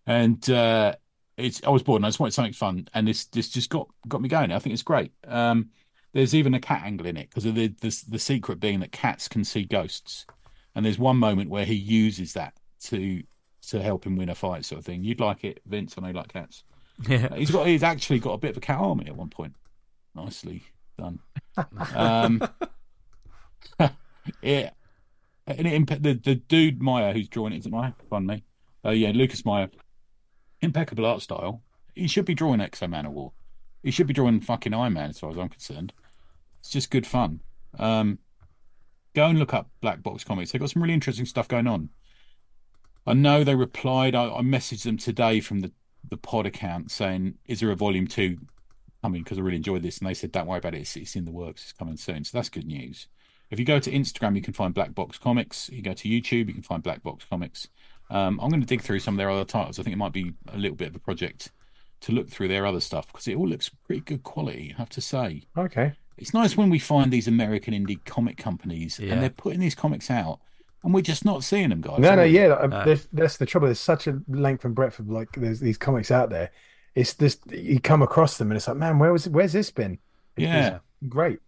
And 0.06 0.48
uh, 0.48 0.94
it's 1.40 1.62
I 1.64 1.70
was 1.70 1.82
bored, 1.82 2.00
and 2.00 2.06
I 2.06 2.08
just 2.08 2.20
wanted 2.20 2.34
something 2.34 2.52
fun, 2.52 2.88
and 2.94 3.06
this 3.06 3.26
this 3.26 3.48
just 3.48 3.70
got 3.70 3.88
got 4.08 4.20
me 4.20 4.28
going. 4.28 4.52
I 4.52 4.58
think 4.58 4.72
it's 4.72 4.82
great. 4.82 5.12
Um, 5.26 5.70
there's 6.12 6.34
even 6.34 6.54
a 6.54 6.60
cat 6.60 6.82
angle 6.84 7.06
in 7.06 7.16
it 7.16 7.28
because 7.30 7.46
of 7.46 7.54
the, 7.54 7.68
the 7.68 8.04
the 8.08 8.18
secret 8.18 8.60
being 8.60 8.80
that 8.80 8.92
cats 8.92 9.28
can 9.28 9.44
see 9.44 9.64
ghosts, 9.64 10.26
and 10.74 10.84
there's 10.84 10.98
one 10.98 11.16
moment 11.16 11.50
where 11.50 11.64
he 11.64 11.74
uses 11.74 12.32
that 12.34 12.54
to 12.84 13.22
to 13.68 13.82
help 13.82 14.06
him 14.06 14.16
win 14.16 14.28
a 14.28 14.34
fight, 14.34 14.64
sort 14.64 14.80
of 14.80 14.84
thing. 14.84 15.04
You'd 15.04 15.20
like 15.20 15.44
it, 15.44 15.60
Vince? 15.66 15.94
I 15.96 16.02
know 16.02 16.08
you 16.08 16.14
like 16.14 16.32
cats. 16.32 16.64
Yeah. 17.08 17.34
He's 17.34 17.50
got 17.50 17.66
he's 17.66 17.82
actually 17.82 18.18
got 18.18 18.32
a 18.32 18.38
bit 18.38 18.50
of 18.50 18.56
a 18.58 18.60
cat 18.60 18.78
army 18.78 19.06
at 19.06 19.16
one 19.16 19.30
point. 19.30 19.54
Nicely 20.14 20.62
done. 20.98 21.20
Um, 21.94 22.42
yeah, 24.42 24.70
and 25.46 25.66
it, 25.66 26.02
the 26.02 26.14
the 26.14 26.34
dude 26.34 26.82
Meyer 26.82 27.12
who's 27.12 27.28
drawing 27.28 27.52
it 27.52 27.58
isn't 27.58 27.72
Meyer. 27.72 27.94
Pardon 28.08 28.26
me. 28.26 28.44
Uh, 28.84 28.90
yeah, 28.90 29.12
Lucas 29.14 29.44
Meyer. 29.44 29.70
Impeccable 30.62 31.06
art 31.06 31.22
style. 31.22 31.62
He 31.94 32.06
should 32.06 32.24
be 32.24 32.34
drawing 32.34 32.60
X-O 32.60 32.86
Manowar. 32.86 33.32
He 33.82 33.90
should 33.90 34.06
be 34.06 34.14
drawing 34.14 34.40
fucking 34.40 34.74
Iron 34.74 34.92
Man, 34.92 35.10
as 35.10 35.18
far 35.18 35.30
as 35.30 35.38
I'm 35.38 35.48
concerned. 35.48 35.92
It's 36.60 36.70
just 36.70 36.90
good 36.90 37.06
fun. 37.06 37.40
Um, 37.78 38.18
go 39.14 39.26
and 39.26 39.38
look 39.38 39.54
up 39.54 39.70
Black 39.80 40.02
Box 40.02 40.24
Comics. 40.24 40.52
They've 40.52 40.60
got 40.60 40.70
some 40.70 40.82
really 40.82 40.94
interesting 40.94 41.26
stuff 41.26 41.48
going 41.48 41.66
on. 41.66 41.90
I 43.06 43.14
know 43.14 43.42
they 43.42 43.54
replied. 43.54 44.14
I, 44.14 44.26
I 44.26 44.42
messaged 44.42 44.84
them 44.84 44.98
today 44.98 45.40
from 45.40 45.60
the 45.60 45.72
the 46.08 46.16
pod 46.16 46.46
account 46.46 46.90
saying, 46.90 47.34
"Is 47.46 47.60
there 47.60 47.70
a 47.70 47.76
volume 47.76 48.06
two 48.06 48.38
coming?" 49.02 49.22
Because 49.22 49.38
I 49.38 49.42
really 49.42 49.56
enjoyed 49.56 49.82
this, 49.82 49.98
and 49.98 50.08
they 50.08 50.14
said, 50.14 50.32
"Don't 50.32 50.46
worry 50.46 50.58
about 50.58 50.74
it. 50.74 50.82
It's, 50.82 50.96
it's 50.96 51.16
in 51.16 51.24
the 51.24 51.32
works. 51.32 51.62
It's 51.62 51.72
coming 51.72 51.96
soon." 51.96 52.24
So 52.24 52.36
that's 52.36 52.50
good 52.50 52.66
news. 52.66 53.08
If 53.50 53.58
you 53.58 53.64
go 53.64 53.80
to 53.80 53.90
Instagram, 53.90 54.36
you 54.36 54.42
can 54.42 54.54
find 54.54 54.72
Black 54.72 54.94
Box 54.94 55.18
Comics. 55.18 55.68
You 55.70 55.82
go 55.82 55.92
to 55.92 56.08
YouTube, 56.08 56.46
you 56.46 56.54
can 56.54 56.62
find 56.62 56.82
Black 56.82 57.02
Box 57.02 57.24
Comics. 57.28 57.68
Um, 58.10 58.40
I'm 58.40 58.50
going 58.50 58.60
to 58.60 58.66
dig 58.66 58.82
through 58.82 58.98
some 59.00 59.14
of 59.14 59.18
their 59.18 59.30
other 59.30 59.44
titles. 59.44 59.78
I 59.78 59.82
think 59.82 59.94
it 59.94 59.98
might 59.98 60.12
be 60.12 60.32
a 60.52 60.58
little 60.58 60.76
bit 60.76 60.88
of 60.88 60.96
a 60.96 61.00
project 61.00 61.50
to 62.02 62.12
look 62.12 62.28
through 62.28 62.48
their 62.48 62.66
other 62.66 62.80
stuff 62.80 63.06
because 63.06 63.28
it 63.28 63.36
all 63.36 63.48
looks 63.48 63.68
pretty 63.86 64.00
good 64.00 64.22
quality. 64.22 64.72
I 64.76 64.80
have 64.80 64.88
to 64.90 65.00
say, 65.00 65.42
Okay. 65.56 65.92
it's 66.18 66.34
nice 66.34 66.56
when 66.56 66.70
we 66.70 66.78
find 66.78 67.12
these 67.12 67.28
American 67.28 67.74
indie 67.74 68.02
comic 68.04 68.36
companies 68.36 68.98
Yeah. 68.98 69.12
and 69.12 69.22
they're 69.22 69.30
putting 69.30 69.60
these 69.60 69.74
comics 69.74 70.10
out, 70.10 70.40
and 70.82 70.94
we're 70.94 71.02
just 71.02 71.24
not 71.26 71.44
seeing 71.44 71.68
them, 71.68 71.82
guys. 71.82 71.98
No, 71.98 72.14
no, 72.14 72.22
we? 72.24 72.30
yeah, 72.30 72.46
uh, 72.54 72.66
No. 72.66 72.84
there's, 72.84 73.06
that's 73.12 73.36
the 73.36 73.44
trouble. 73.46 73.66
There's 73.68 73.78
such 73.80 74.06
a 74.06 74.20
length 74.28 74.64
and 74.64 74.74
breadth 74.74 74.98
of 74.98 75.08
like 75.10 75.28
there's 75.32 75.60
these 75.60 75.76
comics 75.78 76.10
out 76.10 76.30
there. 76.30 76.50
It's 76.94 77.12
this 77.12 77.38
you 77.52 77.78
come 77.80 78.00
across 78.02 78.38
them 78.38 78.50
and 78.50 78.56
it's 78.56 78.66
like, 78.66 78.76
man, 78.78 78.98
where 78.98 79.12
was 79.12 79.28
where's 79.28 79.52
this 79.52 79.70
been? 79.70 79.98
It's 80.36 80.44
Yeah. 80.44 80.78
great. 81.08 81.38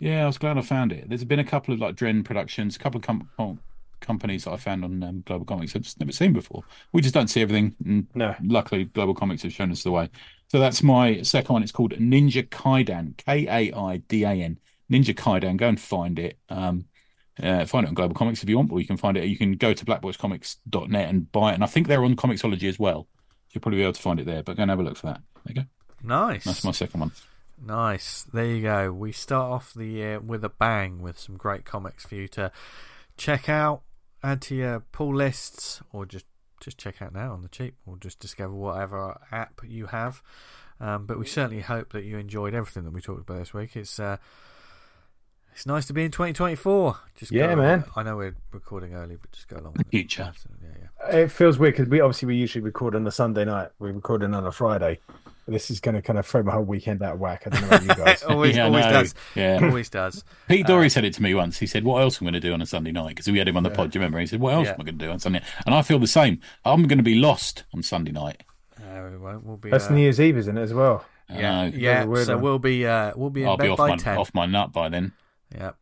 Yeah, 0.00 0.24
I 0.24 0.26
was 0.26 0.38
glad 0.38 0.56
I 0.56 0.62
found 0.62 0.90
it. 0.92 1.08
There's 1.08 1.24
been 1.24 1.38
a 1.38 1.44
couple 1.44 1.74
of 1.74 1.80
like 1.80 1.96
Dren 1.96 2.24
Productions, 2.24 2.76
a 2.76 2.78
couple 2.78 2.98
of 2.98 3.04
com- 3.04 3.28
com- 3.36 3.60
companies 4.00 4.44
that 4.44 4.52
I 4.52 4.56
found 4.56 4.84
on 4.84 5.02
um, 5.02 5.22
Global 5.26 5.44
Comics 5.44 5.74
I've 5.74 5.82
just 5.82 6.00
never 6.00 6.12
seen 6.12 6.32
before. 6.32 6.64
We 6.92 7.02
just 7.02 7.14
don't 7.14 7.28
see 7.28 7.42
everything. 7.42 8.06
No. 8.14 8.34
luckily, 8.42 8.84
Global 8.84 9.14
Comics 9.14 9.42
have 9.42 9.52
shown 9.52 9.70
us 9.70 9.82
the 9.82 9.90
way. 9.90 10.08
So 10.48 10.58
that's 10.58 10.82
my 10.82 11.22
second 11.22 11.52
one. 11.52 11.62
It's 11.62 11.72
called 11.72 11.92
Ninja 11.92 12.48
Kaidan, 12.48 13.16
K 13.18 13.46
A 13.46 13.76
I 13.76 13.98
D 13.98 14.24
A 14.24 14.30
N. 14.30 14.58
Ninja 14.90 15.14
Kaidan. 15.14 15.56
Go 15.56 15.68
and 15.68 15.80
find 15.80 16.18
it. 16.18 16.38
Um, 16.48 16.86
uh, 17.42 17.64
find 17.66 17.84
it 17.84 17.88
on 17.88 17.94
Global 17.94 18.14
Comics 18.14 18.42
if 18.42 18.48
you 18.48 18.56
want, 18.56 18.72
or 18.72 18.80
you 18.80 18.86
can 18.86 18.96
find 18.96 19.16
it. 19.16 19.24
You 19.24 19.36
can 19.36 19.52
go 19.52 19.72
to 19.72 19.84
blackboxcomics.net 19.84 21.08
and 21.08 21.30
buy 21.30 21.52
it. 21.52 21.54
And 21.54 21.64
I 21.64 21.66
think 21.66 21.86
they're 21.86 22.04
on 22.04 22.16
Comixology 22.16 22.68
as 22.68 22.78
well. 22.78 23.06
You'll 23.50 23.62
probably 23.62 23.78
be 23.78 23.82
able 23.82 23.92
to 23.92 24.02
find 24.02 24.18
it 24.20 24.26
there. 24.26 24.42
But 24.42 24.56
go 24.56 24.62
and 24.62 24.70
have 24.70 24.80
a 24.80 24.82
look 24.82 24.96
for 24.96 25.06
that. 25.06 25.20
There 25.44 25.54
you 25.54 25.62
go. 25.62 25.68
Nice. 26.02 26.44
That's 26.44 26.64
my 26.64 26.72
second 26.72 27.00
one. 27.00 27.12
Nice. 27.64 28.24
There 28.32 28.44
you 28.44 28.62
go. 28.62 28.92
We 28.92 29.12
start 29.12 29.52
off 29.52 29.74
the 29.74 29.86
year 29.86 30.20
with 30.20 30.44
a 30.44 30.48
bang 30.48 31.00
with 31.00 31.18
some 31.18 31.36
great 31.36 31.64
comics 31.64 32.06
for 32.06 32.14
you 32.14 32.28
to 32.28 32.52
check 33.16 33.48
out, 33.48 33.82
add 34.22 34.40
to 34.42 34.54
your 34.54 34.80
pull 34.80 35.14
lists, 35.14 35.82
or 35.92 36.06
just 36.06 36.26
just 36.60 36.76
check 36.78 37.00
out 37.00 37.14
now 37.14 37.32
on 37.32 37.42
the 37.42 37.48
cheap, 37.48 37.76
or 37.86 37.96
just 37.98 38.18
discover 38.18 38.52
whatever 38.54 39.18
app 39.30 39.60
you 39.66 39.86
have. 39.86 40.22
Um, 40.80 41.06
but 41.06 41.18
we 41.18 41.26
certainly 41.26 41.62
hope 41.62 41.92
that 41.92 42.04
you 42.04 42.18
enjoyed 42.18 42.54
everything 42.54 42.84
that 42.84 42.92
we 42.92 43.00
talked 43.00 43.20
about 43.20 43.38
this 43.38 43.52
week. 43.54 43.76
It's 43.76 43.98
uh, 43.98 44.16
it's 45.52 45.66
nice 45.66 45.86
to 45.86 45.92
be 45.92 46.04
in 46.04 46.10
2024. 46.12 46.96
Just 47.16 47.32
go 47.32 47.38
Yeah, 47.38 47.46
along- 47.48 47.56
man. 47.58 47.84
I 47.96 48.02
know 48.04 48.16
we're 48.16 48.36
recording 48.52 48.94
early, 48.94 49.16
but 49.16 49.32
just 49.32 49.48
go 49.48 49.56
along. 49.56 49.72
with 49.72 49.82
it. 49.86 49.90
Future. 49.90 50.32
Yeah, 50.62 50.68
yeah. 51.10 51.16
It 51.16 51.32
feels 51.32 51.58
weird 51.58 51.74
because 51.74 51.88
we 51.88 52.00
obviously 52.00 52.26
we 52.26 52.36
usually 52.36 52.62
record 52.62 52.94
on 52.94 53.06
a 53.06 53.10
Sunday 53.10 53.44
night. 53.44 53.70
We're 53.80 53.92
recording 53.92 54.34
on 54.34 54.46
a 54.46 54.52
Friday. 54.52 55.00
This 55.48 55.70
is 55.70 55.80
going 55.80 55.94
to 55.94 56.02
kind 56.02 56.18
of 56.18 56.26
throw 56.26 56.42
my 56.42 56.52
whole 56.52 56.62
weekend 56.64 57.02
out 57.02 57.14
of 57.14 57.20
whack. 57.20 57.42
I 57.46 57.50
don't 57.50 57.62
know 57.62 57.66
about 57.68 57.82
you 57.82 57.88
guys. 58.04 58.22
It 58.22 58.24
always, 58.30 58.54
Yeah, 58.56 58.66
always 58.66 58.84
know. 58.84 58.90
does. 58.92 59.14
Yeah. 59.34 59.58
Always 59.62 59.88
does. 59.88 60.22
Pete 60.48 60.66
Dory 60.66 60.90
said 60.90 61.04
it 61.04 61.14
to 61.14 61.22
me 61.22 61.34
once. 61.34 61.58
He 61.58 61.66
said, 61.66 61.84
"What 61.84 62.02
else 62.02 62.20
am 62.20 62.26
I 62.28 62.30
going 62.32 62.40
to 62.42 62.48
do 62.48 62.52
on 62.54 62.60
a 62.62 62.66
Sunday 62.66 62.92
night?" 62.92 63.08
Because 63.16 63.26
we 63.28 63.38
had 63.38 63.48
him 63.48 63.56
on 63.56 63.62
the 63.62 63.70
pod. 63.70 63.90
Do 63.90 63.98
you 63.98 64.00
remember? 64.02 64.18
He 64.20 64.26
said, 64.26 64.40
"What 64.40 64.54
else 64.54 64.66
Yeah. 64.66 64.74
am 64.74 64.80
I 64.80 64.84
going 64.84 64.98
to 64.98 65.04
do 65.06 65.10
on 65.10 65.18
Sunday?" 65.18 65.42
And 65.66 65.74
I 65.74 65.82
feel 65.82 65.98
the 65.98 66.06
same. 66.06 66.40
I'm 66.64 66.82
going 66.86 66.98
to 66.98 67.02
be 67.04 67.14
lost 67.16 67.64
on 67.74 67.82
Sunday 67.82 68.12
night. 68.12 68.42
No, 68.78 69.08
we 69.10 69.16
won't. 69.18 69.44
We'll 69.44 69.56
be. 69.56 69.70
That's 69.70 69.86
uh, 69.88 69.94
New 69.94 70.02
Year's 70.02 70.20
Eve, 70.20 70.36
isn't 70.38 70.56
it, 70.56 70.62
as 70.62 70.72
well? 70.74 71.04
Yeah, 71.30 71.60
Uh, 71.60 71.64
yeah. 71.74 72.04
weird 72.04 72.26
So 72.26 72.34
one. 72.36 72.42
we'll 72.44 72.58
be 72.58 72.86
uh, 72.86 73.12
we'll 73.16 73.30
be 73.30 73.44
I'll 73.44 73.56
bed 73.56 73.64
be 73.64 73.70
off 73.70 73.78
by 73.78 73.88
my 73.88 73.96
ten. 73.96 74.16
off 74.18 74.32
my 74.34 74.46
nut 74.46 74.72
by 74.72 74.88
then. 74.88 75.12
Yeah. 75.54 75.72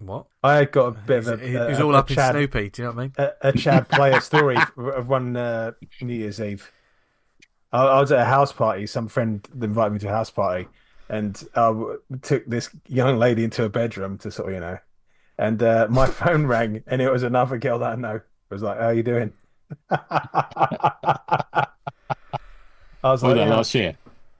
What? 0.00 0.26
I 0.42 0.64
got 0.64 0.86
a 0.86 0.90
bit 0.90 1.18
of 1.26 1.40
a, 1.40 1.46
he's 1.46 1.54
a, 1.78 1.84
all 1.84 1.94
a 1.94 1.98
up 1.98 2.10
in 2.10 2.16
Chad, 2.16 2.32
Snoopy. 2.32 2.70
Do 2.70 2.82
you 2.82 2.88
know 2.88 2.94
what 2.94 3.00
I 3.00 3.02
mean? 3.04 3.12
a, 3.16 3.48
a 3.48 3.52
Chad 3.52 3.88
player 3.90 4.20
story 4.20 4.56
of 4.76 5.08
one 5.08 5.36
uh, 5.36 5.72
New 6.00 6.14
Year's 6.14 6.40
Eve. 6.40 6.70
I, 7.74 7.86
I 7.86 8.00
was 8.00 8.12
at 8.12 8.20
a 8.20 8.24
house 8.24 8.52
party. 8.52 8.86
Some 8.86 9.08
friend 9.08 9.46
invited 9.60 9.92
me 9.92 9.98
to 9.98 10.08
a 10.08 10.12
house 10.12 10.30
party, 10.30 10.68
and 11.08 11.42
I 11.56 11.96
took 12.22 12.46
this 12.46 12.70
young 12.86 13.18
lady 13.18 13.42
into 13.44 13.64
a 13.64 13.68
bedroom 13.68 14.16
to 14.18 14.30
sort 14.30 14.48
of, 14.50 14.54
you 14.54 14.60
know, 14.60 14.78
and 15.36 15.60
uh, 15.62 15.88
my 15.90 16.06
phone 16.20 16.46
rang, 16.46 16.84
and 16.86 17.02
it 17.02 17.10
was 17.10 17.24
another 17.24 17.58
girl 17.58 17.80
that 17.80 17.92
I 17.92 17.96
know. 17.96 18.14
It 18.14 18.22
was 18.50 18.62
like, 18.62 18.78
"How 18.78 18.86
are 18.86 18.94
you 18.94 19.02
doing?" 19.02 19.32
I 19.90 21.66
was 23.02 23.22
like, 23.22 23.34
that 23.34 23.48
"Yeah." 23.48 23.54
last 23.54 23.74
year? 23.74 23.98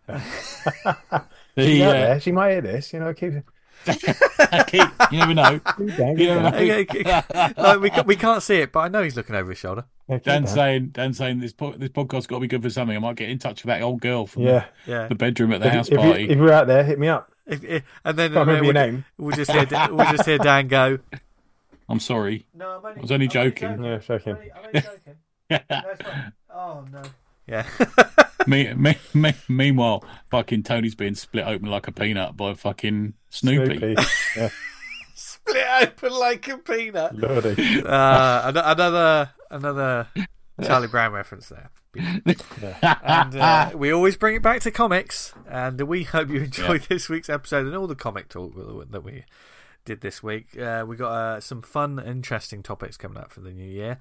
The, 1.56 1.84
out 1.84 1.96
uh. 1.96 2.18
She 2.18 2.32
might 2.32 2.50
hear 2.50 2.60
this, 2.62 2.92
you 2.92 2.98
know. 2.98 3.14
Keep, 3.14 3.34
keep, 3.84 4.88
you 5.12 5.18
never 5.18 5.34
know. 5.34 5.60
keep 5.76 5.98
You 5.98 6.26
never 6.28 6.42
know. 6.42 6.48
Okay, 6.56 6.80
okay. 6.90 7.22
like, 7.56 7.80
we 7.80 7.90
we 8.06 8.16
can't 8.16 8.42
see 8.42 8.56
it, 8.56 8.72
but 8.72 8.80
I 8.80 8.88
know 8.88 9.02
he's 9.02 9.16
looking 9.16 9.34
over 9.36 9.50
his 9.50 9.58
shoulder. 9.58 9.84
Yeah, 10.08 10.16
keep 10.16 10.24
Dan 10.24 10.46
saying, 10.46 10.86
Dan 10.88 11.14
saying 11.14 11.40
this 11.40 11.52
po- 11.52 11.72
this 11.76 11.90
podcast's 11.90 12.26
got 12.26 12.36
to 12.36 12.40
be 12.40 12.48
good 12.48 12.62
for 12.62 12.70
something. 12.70 12.96
I 12.96 13.00
might 13.00 13.16
get 13.16 13.28
in 13.30 13.38
touch 13.38 13.62
with 13.62 13.68
that 13.68 13.82
old 13.82 14.00
girl 14.00 14.26
from 14.26 14.42
Yeah. 14.42 14.64
Yeah. 14.86 15.08
the 15.08 15.14
bedroom 15.14 15.52
at 15.52 15.60
the 15.60 15.68
If, 15.68 15.72
house 15.72 15.86
if, 15.88 15.92
you, 15.94 15.98
party. 15.98 16.28
if 16.30 16.36
you're 16.38 16.52
out 16.52 16.66
there, 16.66 16.84
hit 16.84 16.98
me 16.98 17.08
up. 17.08 17.30
If, 17.46 17.62
if, 17.64 17.82
and 18.04 18.16
then 18.18 18.32
Can't 18.32 18.36
uh, 18.36 18.40
remember 18.52 18.64
your 18.64 18.74
we'll, 18.74 18.86
name. 18.92 19.04
we'll 19.18 19.36
just 19.36 19.50
hear 19.50 19.66
Dan- 19.66 19.96
we'll 19.96 20.10
just 20.10 20.24
hear 20.26 20.38
Dan 20.38 20.68
go. 20.68 20.98
I'm 21.88 22.00
sorry. 22.00 22.46
No, 22.54 22.78
I'm 22.78 22.84
only, 22.86 22.98
I 22.98 23.00
was 23.02 23.10
only 23.12 23.28
I'm 23.30 23.36
only 23.38 23.50
joking. 23.50 23.68
joking. 23.68 23.84
Yeah, 23.84 23.98
joking. 23.98 24.36
joking. 25.50 26.32
oh 26.50 26.84
no. 26.90 27.02
Yeah. 27.46 27.66
me, 28.46 28.72
me, 28.72 28.96
me, 29.12 29.34
meanwhile, 29.48 30.02
fucking 30.30 30.62
Tony's 30.62 30.94
being 30.94 31.14
split 31.14 31.46
open 31.46 31.68
like 31.68 31.86
a 31.86 31.92
peanut 31.92 32.36
by 32.38 32.54
fucking 32.54 33.12
Snoopy. 33.34 33.96
Yeah, 34.36 34.48
Split 35.14 35.64
open 35.82 36.12
like 36.12 36.48
a 36.48 36.58
peanut. 36.58 37.16
lordy. 37.16 37.82
Uh, 37.84 38.48
an- 38.48 38.56
another 38.56 39.30
another 39.50 40.08
Charlie 40.62 40.88
Brown 40.88 41.12
reference 41.12 41.48
there. 41.50 41.70
and 43.02 43.36
uh, 43.36 43.70
we 43.74 43.92
always 43.92 44.16
bring 44.16 44.34
it 44.36 44.42
back 44.42 44.60
to 44.62 44.70
comics, 44.70 45.32
and 45.48 45.80
we 45.82 46.02
hope 46.04 46.28
you 46.30 46.40
enjoyed 46.42 46.82
this 46.82 47.08
week's 47.08 47.28
episode 47.28 47.66
and 47.66 47.76
all 47.76 47.86
the 47.86 47.94
comic 47.94 48.28
talk 48.28 48.54
that 48.90 49.02
we 49.04 49.24
did 49.84 50.00
this 50.00 50.22
week. 50.22 50.58
Uh, 50.58 50.84
we 50.88 50.96
got 50.96 51.12
uh, 51.12 51.40
some 51.40 51.62
fun, 51.62 52.02
interesting 52.04 52.62
topics 52.62 52.96
coming 52.96 53.18
up 53.18 53.30
for 53.30 53.40
the 53.40 53.52
new 53.52 53.68
year, 53.70 53.98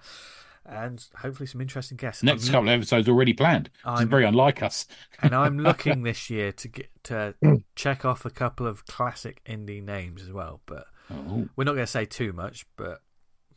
and 0.66 1.06
hopefully 1.18 1.48
some 1.48 1.62
interesting 1.62 1.98
guests. 1.98 2.24
Next 2.24 2.46
I'm- 2.46 2.54
couple 2.54 2.70
of 2.70 2.74
episodes 2.74 3.08
already 3.10 3.34
planned. 3.34 3.70
It's 3.86 4.04
very 4.04 4.26
unlike 4.26 4.64
us. 4.64 4.86
and 5.22 5.34
I'm 5.36 5.58
looking 5.70 6.04
this 6.04 6.30
year 6.30 6.52
to 6.54 6.68
get 6.68 6.90
to 7.06 7.36
check 7.76 8.06
off 8.06 8.26
a 8.26 8.30
couple 8.30 8.66
of 8.68 8.86
classic 8.86 9.42
indie 9.46 9.84
names 9.84 10.22
as 10.24 10.32
well. 10.32 10.62
But 10.66 10.86
Oh, 11.12 11.48
we're 11.56 11.66
not 11.66 11.74
going 11.74 11.86
to 11.86 11.92
say 11.92 12.06
too 12.06 12.32
much, 12.32 12.66
but 12.78 13.02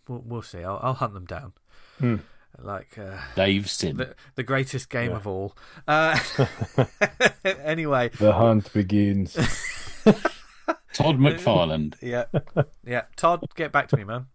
we'll, 0.09 0.23
we'll 0.27 0.43
see. 0.43 0.65
I'll, 0.65 0.81
I'll 0.83 0.95
hunt 0.95 1.15
them 1.15 1.27
down. 1.27 1.53
Hmm. 1.99 2.17
Like 2.59 2.99
uh, 2.99 3.19
Dave 3.37 3.69
Sim. 3.71 3.99
the 3.99 4.15
the 4.35 4.43
greatest 4.43 4.89
game 4.91 5.11
Yeah. 5.11 5.17
of 5.17 5.27
all. 5.27 5.55
Uh, 5.87 6.19
anyway, 7.45 8.09
The 8.19 8.33
hunt 8.33 8.73
begins. 8.73 9.35
Todd 10.95 11.19
McFarlane. 11.19 11.95
yeah, 12.01 12.25
yeah. 12.85 13.03
Todd, 13.17 13.45
get 13.55 13.73
back 13.73 13.89
to 13.89 13.97
me, 13.97 14.05
man. 14.05 14.27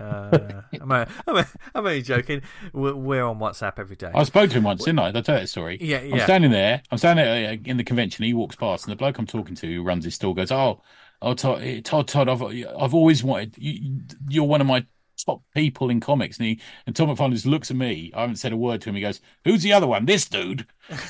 Uh, 0.00 0.62
I'm, 0.80 0.92
only, 0.92 1.06
I'm, 1.26 1.36
only, 1.36 1.44
I'm 1.74 1.86
only 1.86 2.02
joking. 2.02 2.42
We're, 2.72 2.94
we're 2.94 3.24
on 3.24 3.38
WhatsApp 3.38 3.78
every 3.78 3.96
day. 3.96 4.10
I 4.14 4.24
spoke 4.24 4.50
to 4.50 4.56
him 4.56 4.64
once, 4.64 4.84
didn't 4.84 5.00
I? 5.00 5.10
Did 5.10 5.18
I 5.18 5.20
tell 5.20 5.34
you 5.36 5.40
that 5.42 5.48
story? 5.48 5.78
Yeah, 5.80 5.98
I'm 5.98 6.16
yeah. 6.16 6.24
standing 6.24 6.50
there. 6.50 6.82
I'm 6.90 6.98
standing 6.98 7.24
there 7.24 7.50
uh, 7.50 7.56
in 7.64 7.76
the 7.76 7.84
convention. 7.84 8.24
He 8.24 8.34
walks 8.34 8.56
past, 8.56 8.84
and 8.84 8.92
the 8.92 8.96
bloke 8.96 9.18
I'm 9.18 9.26
talking 9.26 9.54
to, 9.56 9.66
who 9.66 9.82
runs 9.82 10.04
his 10.04 10.14
store, 10.14 10.34
goes, 10.34 10.50
"Oh, 10.50 10.80
oh, 11.20 11.34
Todd, 11.34 11.62
eh, 11.62 11.80
Todd, 11.82 12.08
Todd 12.08 12.28
I've, 12.28 12.42
I've 12.42 12.94
always 12.94 13.22
wanted. 13.22 13.56
You, 13.58 14.00
you're 14.28 14.44
one 14.44 14.60
of 14.60 14.66
my 14.66 14.86
top 15.24 15.42
people 15.54 15.90
in 15.90 16.00
comics." 16.00 16.38
And 16.38 16.46
he 16.46 16.60
and 16.86 16.96
Tom 16.96 17.08
McFarlane 17.08 17.32
just 17.32 17.46
looks 17.46 17.70
at 17.70 17.76
me. 17.76 18.10
I 18.14 18.22
haven't 18.22 18.36
said 18.36 18.52
a 18.52 18.56
word 18.56 18.80
to 18.82 18.88
him. 18.88 18.94
He 18.94 19.02
goes, 19.02 19.20
"Who's 19.44 19.62
the 19.62 19.72
other 19.72 19.86
one? 19.86 20.06
This 20.06 20.26
dude." 20.26 20.66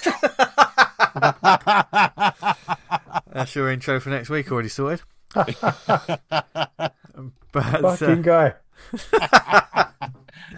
That's 3.32 3.54
your 3.54 3.70
intro 3.70 4.00
for 4.00 4.10
next 4.10 4.30
week. 4.30 4.50
Already 4.50 4.68
sorted. 4.68 5.02
but 5.34 5.54
uh, 7.54 7.96
Fucking 7.96 8.22
guy. 8.22 8.54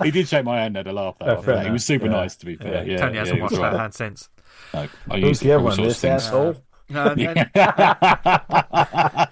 He 0.03 0.11
did 0.11 0.29
shake 0.29 0.45
my 0.45 0.57
hand 0.61 0.77
and 0.77 0.87
had 0.87 0.87
a 0.87 0.93
laugh. 0.93 1.17
Though, 1.19 1.27
Oh, 1.27 1.31
after 1.33 1.45
fair 1.45 1.55
that. 1.57 1.67
he 1.67 1.71
was 1.73 1.85
super 1.85 2.07
Yeah. 2.07 2.13
nice, 2.13 2.37
to 2.37 2.47
be 2.47 2.57
fair. 2.57 2.85
Yeah, 2.87 2.97
Tony 2.99 3.15
yeah, 3.15 3.19
hasn't 3.21 3.37
he 3.37 3.43
was 3.43 3.53
watched 3.53 3.63
that 3.63 3.73
right. 3.73 3.81
hand 3.81 3.95
since. 3.95 4.29
No, 4.75 4.89
I 5.11 5.17
Who's 5.21 5.29
used 5.29 5.43
the 5.43 5.53
other 5.53 5.65
one? 5.65 5.77
This 5.77 5.95
of 5.97 6.01
things. 6.01 6.23
asshole. 6.25 6.57
No, 6.89 7.07
and, 7.09 7.21
and, 7.55 9.29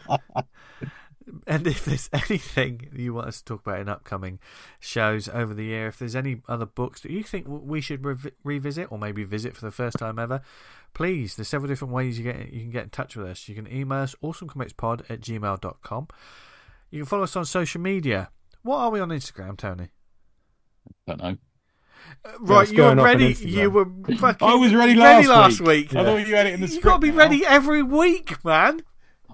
and 1.47 1.67
if 1.67 1.85
there's 1.85 2.09
anything 2.13 2.89
you 2.95 3.15
want 3.15 3.29
us 3.29 3.39
to 3.39 3.45
talk 3.45 3.67
about 3.67 3.81
in 3.81 3.89
upcoming 3.89 4.39
shows 4.79 5.29
over 5.29 5.53
the 5.55 5.65
year, 5.65 5.89
if 5.89 5.99
there's 5.99 6.17
any 6.17 6.41
other 6.49 6.67
books 6.67 7.01
that 7.03 7.11
you 7.11 7.23
think 7.23 7.47
we 7.49 7.81
should 7.81 8.05
rev- 8.05 8.33
revisit 8.45 8.91
or 8.91 8.99
maybe 8.99 9.25
visit 9.25 9.55
for 9.57 9.65
the 9.65 9.71
first 9.71 9.99
time 9.99 10.19
ever, 10.19 10.41
please, 10.95 11.37
there's 11.37 11.49
several 11.49 11.69
different 11.69 11.93
ways 11.95 12.19
you 12.19 12.25
get 12.25 12.53
you 12.53 12.61
can 12.61 12.71
get 12.71 12.85
in 12.85 12.91
touch 12.91 13.15
with 13.17 13.27
us. 13.27 13.49
You 13.49 13.55
can 13.55 13.71
email 13.73 13.99
us 14.01 14.15
awesomecomicspod 14.23 15.11
at 15.11 15.21
gmail.com. 15.21 16.09
You 16.91 16.99
can 17.01 17.07
follow 17.07 17.23
us 17.25 17.37
on 17.37 17.45
social 17.45 17.81
media. 17.81 18.31
What 18.63 18.77
are 18.79 18.91
we 18.91 19.01
on 19.01 19.09
Instagram, 19.11 19.57
Tony? 19.57 19.89
I 21.09 21.13
don't 21.17 21.23
know. 21.23 21.37
Uh, 22.25 22.31
right, 22.41 22.41
what's 22.41 22.71
you 22.73 22.79
were 22.79 22.83
going 22.85 22.99
on 22.99 22.99
on 23.01 23.05
ready. 23.05 23.33
You 23.35 23.71
were 23.71 23.85
fucking 24.19 24.47
I 24.49 24.55
was 24.55 24.75
ready 24.75 24.99
ready 24.99 25.27
last 25.27 25.59
last 25.59 25.61
week. 25.61 25.95
I 25.95 26.05
thought 26.05 26.27
you 26.27 26.35
had 26.35 26.47
it 26.47 26.55
in 26.55 26.61
the 26.61 26.67
You've 26.69 26.83
got 26.83 26.95
to 26.95 26.99
be 27.01 27.11
now. 27.11 27.17
ready 27.19 27.45
every 27.47 27.83
week, 27.83 28.45
man. 28.45 28.83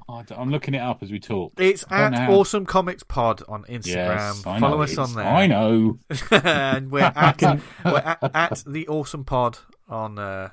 Oh, 0.08 0.22
I'm 0.36 0.50
looking 0.50 0.74
it 0.74 0.78
up 0.80 1.02
as 1.02 1.10
we 1.10 1.18
talk. 1.18 1.54
It's 1.58 1.84
I 1.90 2.02
at 2.04 2.14
how- 2.14 2.32
Awesome 2.32 2.64
Comics 2.66 3.02
Pod 3.02 3.42
on 3.48 3.64
Instagram. 3.64 3.86
Yes, 3.86 4.42
Follow 4.42 4.82
us 4.82 4.92
it 4.92 4.98
on 4.98 5.08
is. 5.08 5.14
there. 5.16 5.24
I 5.26 5.46
know. 5.48 5.98
and 6.30 6.90
we're 6.92 7.00
at 7.16 7.42
we're 7.84 7.96
at, 7.98 8.18
at 8.34 8.62
the 8.66 8.86
Awesome 8.88 9.24
Pod 9.24 9.58
on 9.88 10.18
uh, 10.18 10.50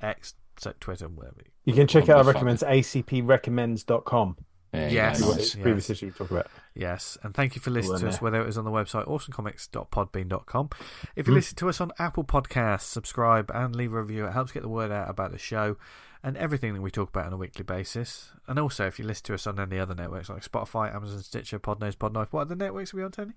X, 0.00 0.34
so 0.58 0.72
Twitter, 0.80 1.08
whatever. 1.08 1.42
You 1.64 1.74
can 1.74 1.86
check 1.86 2.08
out 2.08 2.16
our 2.18 2.24
Motherfucker. 2.24 2.34
recommends 2.34 2.62
acprecommends.com. 2.64 4.36
There 4.74 4.90
Yes. 4.90 5.20
go, 5.20 5.28
nice. 5.30 5.36
the 5.36 5.58
yes. 5.58 5.62
previous 5.62 5.90
issue 5.90 6.06
we 6.06 6.12
talked 6.12 6.30
about. 6.30 6.46
Yes, 6.74 7.16
and 7.22 7.32
thank 7.34 7.54
you 7.54 7.60
for 7.62 7.70
listening 7.70 8.00
to 8.00 8.08
us, 8.08 8.20
whether 8.20 8.40
it 8.40 8.46
was 8.46 8.58
on 8.58 8.64
the 8.64 8.70
website 8.70 9.06
awesomecomics.podbean.com. 9.06 10.70
If 11.16 11.26
you 11.26 11.32
Hmm. 11.32 11.36
listen 11.36 11.56
to 11.56 11.68
us 11.68 11.80
on 11.80 11.92
Apple 11.98 12.24
Podcasts, 12.24 12.82
subscribe 12.82 13.50
and 13.54 13.74
leave 13.76 13.92
a 13.92 14.00
review. 14.02 14.26
It 14.26 14.32
helps 14.32 14.52
get 14.52 14.62
the 14.62 14.68
word 14.68 14.90
out 14.90 15.08
about 15.08 15.32
the 15.32 15.38
show 15.38 15.76
and 16.22 16.36
everything 16.36 16.74
that 16.74 16.80
we 16.80 16.90
talk 16.90 17.08
about 17.10 17.26
on 17.26 17.32
a 17.32 17.36
weekly 17.36 17.64
basis. 17.64 18.32
And 18.46 18.58
also, 18.58 18.86
if 18.86 18.98
you 18.98 19.04
listen 19.04 19.24
to 19.26 19.34
us 19.34 19.46
on 19.46 19.58
any 19.60 19.78
other 19.78 19.94
networks 19.94 20.28
like 20.28 20.42
Spotify, 20.42 20.94
Amazon, 20.94 21.20
Stitcher, 21.22 21.58
Podnose, 21.58 21.96
Podknife, 21.96 22.28
what 22.32 22.42
other 22.42 22.56
networks 22.56 22.92
are 22.94 22.96
we 22.96 23.04
on, 23.04 23.12
Tony? 23.12 23.32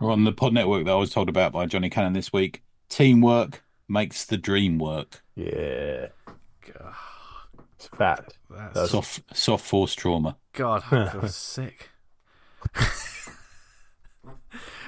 We're 0.00 0.10
on 0.12 0.24
the 0.24 0.32
pod 0.32 0.52
network 0.52 0.84
that 0.86 0.90
I 0.92 0.96
was 0.96 1.10
told 1.10 1.28
about 1.28 1.52
by 1.52 1.66
Johnny 1.66 1.88
Cannon 1.88 2.12
this 2.12 2.32
week. 2.32 2.62
Teamwork 2.88 3.62
makes 3.88 4.24
the 4.24 4.36
dream 4.36 4.78
work. 4.78 5.22
Yeah. 5.36 6.08
God, 6.66 6.94
It's 7.84 7.96
fat. 7.96 8.24
that's, 8.50 8.74
That's- 8.74 8.90
Soft, 8.90 9.36
soft 9.36 9.64
force 9.66 9.94
trauma. 9.94 10.36
God 10.52 10.82
I 10.90 11.08
feel 11.08 11.28
sick. 11.28 11.88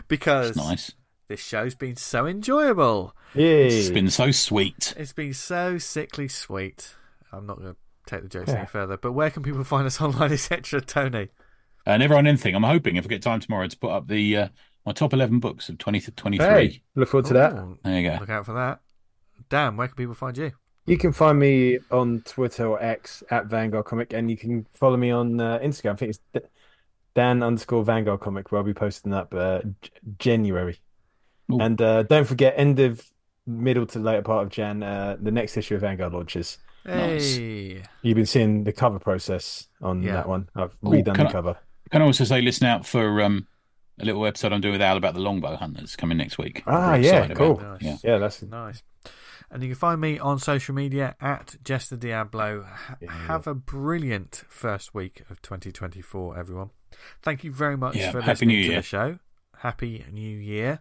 because 0.08 0.50
It's 0.50 0.56
nice. 0.58 0.92
this 1.28 1.40
show's 1.40 1.74
been 1.74 1.96
so 1.96 2.26
enjoyable. 2.26 3.16
Yay. 3.34 3.66
It's 3.68 3.90
been 3.90 4.10
so 4.10 4.30
sweet. 4.30 4.94
It's 4.96 5.12
been 5.12 5.34
so 5.34 5.78
sickly 5.78 6.28
sweet. 6.28 6.94
I'm 7.32 7.46
not 7.46 7.58
going 7.58 7.72
to 7.74 7.76
take 8.06 8.22
the 8.22 8.28
jokes 8.28 8.50
Yeah. 8.50 8.58
any 8.58 8.66
further, 8.66 8.96
but 8.96 9.12
where 9.12 9.30
can 9.30 9.42
people 9.42 9.64
find 9.64 9.86
us 9.86 10.00
online, 10.00 10.32
etc., 10.32 10.80
Tony? 10.80 11.28
Uh, 11.86 11.96
Never 11.96 12.14
Iron 12.14 12.26
Anything. 12.26 12.54
I'm 12.54 12.62
hoping 12.62 12.96
if 12.96 13.04
I 13.04 13.08
get 13.08 13.22
time 13.22 13.40
tomorrow 13.40 13.66
to 13.66 13.76
put 13.78 13.90
up 13.90 14.08
the 14.08 14.36
uh, 14.36 14.48
my 14.86 14.92
top 14.92 15.12
11 15.12 15.40
books 15.40 15.68
of 15.68 15.78
2023. 15.78 16.46
Hey, 16.46 16.82
look 16.94 17.08
forward 17.08 17.26
to 17.26 17.34
that. 17.34 17.54
There 17.82 18.00
you 18.00 18.08
go. 18.10 18.16
Look 18.20 18.30
out 18.30 18.46
for 18.46 18.54
that. 18.54 18.80
Dan, 19.50 19.76
where 19.76 19.88
can 19.88 19.96
people 19.96 20.14
find 20.14 20.36
you? 20.38 20.52
You 20.86 20.98
can 20.98 21.12
find 21.12 21.38
me 21.38 21.78
on 21.90 22.20
Twitter 22.22 22.66
or 22.66 22.82
X 22.82 23.22
at 23.30 23.46
Vanguard 23.46 23.86
Comic, 23.86 24.12
and 24.12 24.30
you 24.30 24.36
can 24.36 24.66
follow 24.74 24.96
me 24.96 25.10
on 25.10 25.40
uh, 25.40 25.58
Instagram. 25.60 25.92
I 25.92 25.96
think 25.96 26.10
it's 26.34 26.46
Dan 27.14 27.42
underscore 27.42 27.84
Vanguard 27.84 28.20
Comic, 28.20 28.52
where 28.52 28.58
I'll 28.58 28.64
be 28.66 28.74
posting 28.74 29.14
up 29.14 29.32
uh, 29.34 29.60
J- 29.80 29.90
January. 30.18 30.78
Ooh. 31.52 31.58
And 31.60 31.80
uh, 31.80 32.02
don't 32.02 32.26
forget, 32.26 32.54
end 32.56 32.78
of 32.80 33.02
middle 33.46 33.86
to 33.86 33.98
later 33.98 34.22
part 34.22 34.44
of 34.44 34.50
Jan, 34.50 34.82
uh, 34.82 35.16
the 35.20 35.30
next 35.30 35.56
issue 35.56 35.74
of 35.74 35.80
Vanguard 35.80 36.12
launches. 36.12 36.58
Nice. 36.84 37.36
Hey. 37.36 37.82
You've 38.02 38.16
been 38.16 38.26
seeing 38.26 38.64
the 38.64 38.72
cover 38.72 38.98
process 38.98 39.68
on 39.80 40.02
Yeah. 40.02 40.12
that 40.16 40.28
one. 40.28 40.48
I've 40.54 40.74
Ooh, 40.84 40.88
redone 40.90 41.14
can 41.14 41.24
the 41.24 41.28
I- 41.30 41.32
cover. 41.32 41.56
Can 41.90 42.02
I 42.02 42.04
also 42.06 42.24
say, 42.24 42.42
listen 42.42 42.66
out 42.66 42.84
for 42.84 43.22
um, 43.22 43.46
a 44.00 44.04
little 44.04 44.26
episode 44.26 44.52
I'm 44.52 44.60
doing 44.60 44.72
with 44.72 44.82
Al 44.82 44.96
about 44.96 45.14
the 45.14 45.20
longbow 45.20 45.56
hunters 45.56 45.96
coming 45.96 46.18
next 46.18 46.36
week. 46.38 46.62
I'm 46.66 46.74
Ah, 46.74 46.94
yeah, 46.96 47.28
cool. 47.28 47.60
Nice. 47.60 47.82
Yeah. 47.82 47.96
Yeah, 48.02 48.18
that's 48.18 48.42
Nice. 48.42 48.82
And 49.54 49.62
you 49.62 49.68
can 49.70 49.76
find 49.76 50.00
me 50.00 50.18
on 50.18 50.40
social 50.40 50.74
media 50.74 51.14
at 51.20 51.54
Jester 51.62 51.96
Diablo. 51.96 52.64
Ha- 52.64 52.96
Yeah. 53.00 53.10
Have 53.12 53.46
a 53.46 53.54
brilliant 53.54 54.42
first 54.48 54.92
week 54.94 55.22
of 55.30 55.40
2024, 55.42 56.36
everyone. 56.36 56.70
Thank 57.22 57.44
you 57.44 57.52
very 57.52 57.76
much 57.76 57.94
Yeah, 57.96 58.10
for 58.10 58.20
Happy 58.20 58.32
listening 58.32 58.48
New 58.56 58.62
to 58.62 58.68
Year. 58.70 58.76
the 58.78 58.82
show. 58.82 59.18
Happy 59.58 60.04
New 60.12 60.36
Year. 60.36 60.80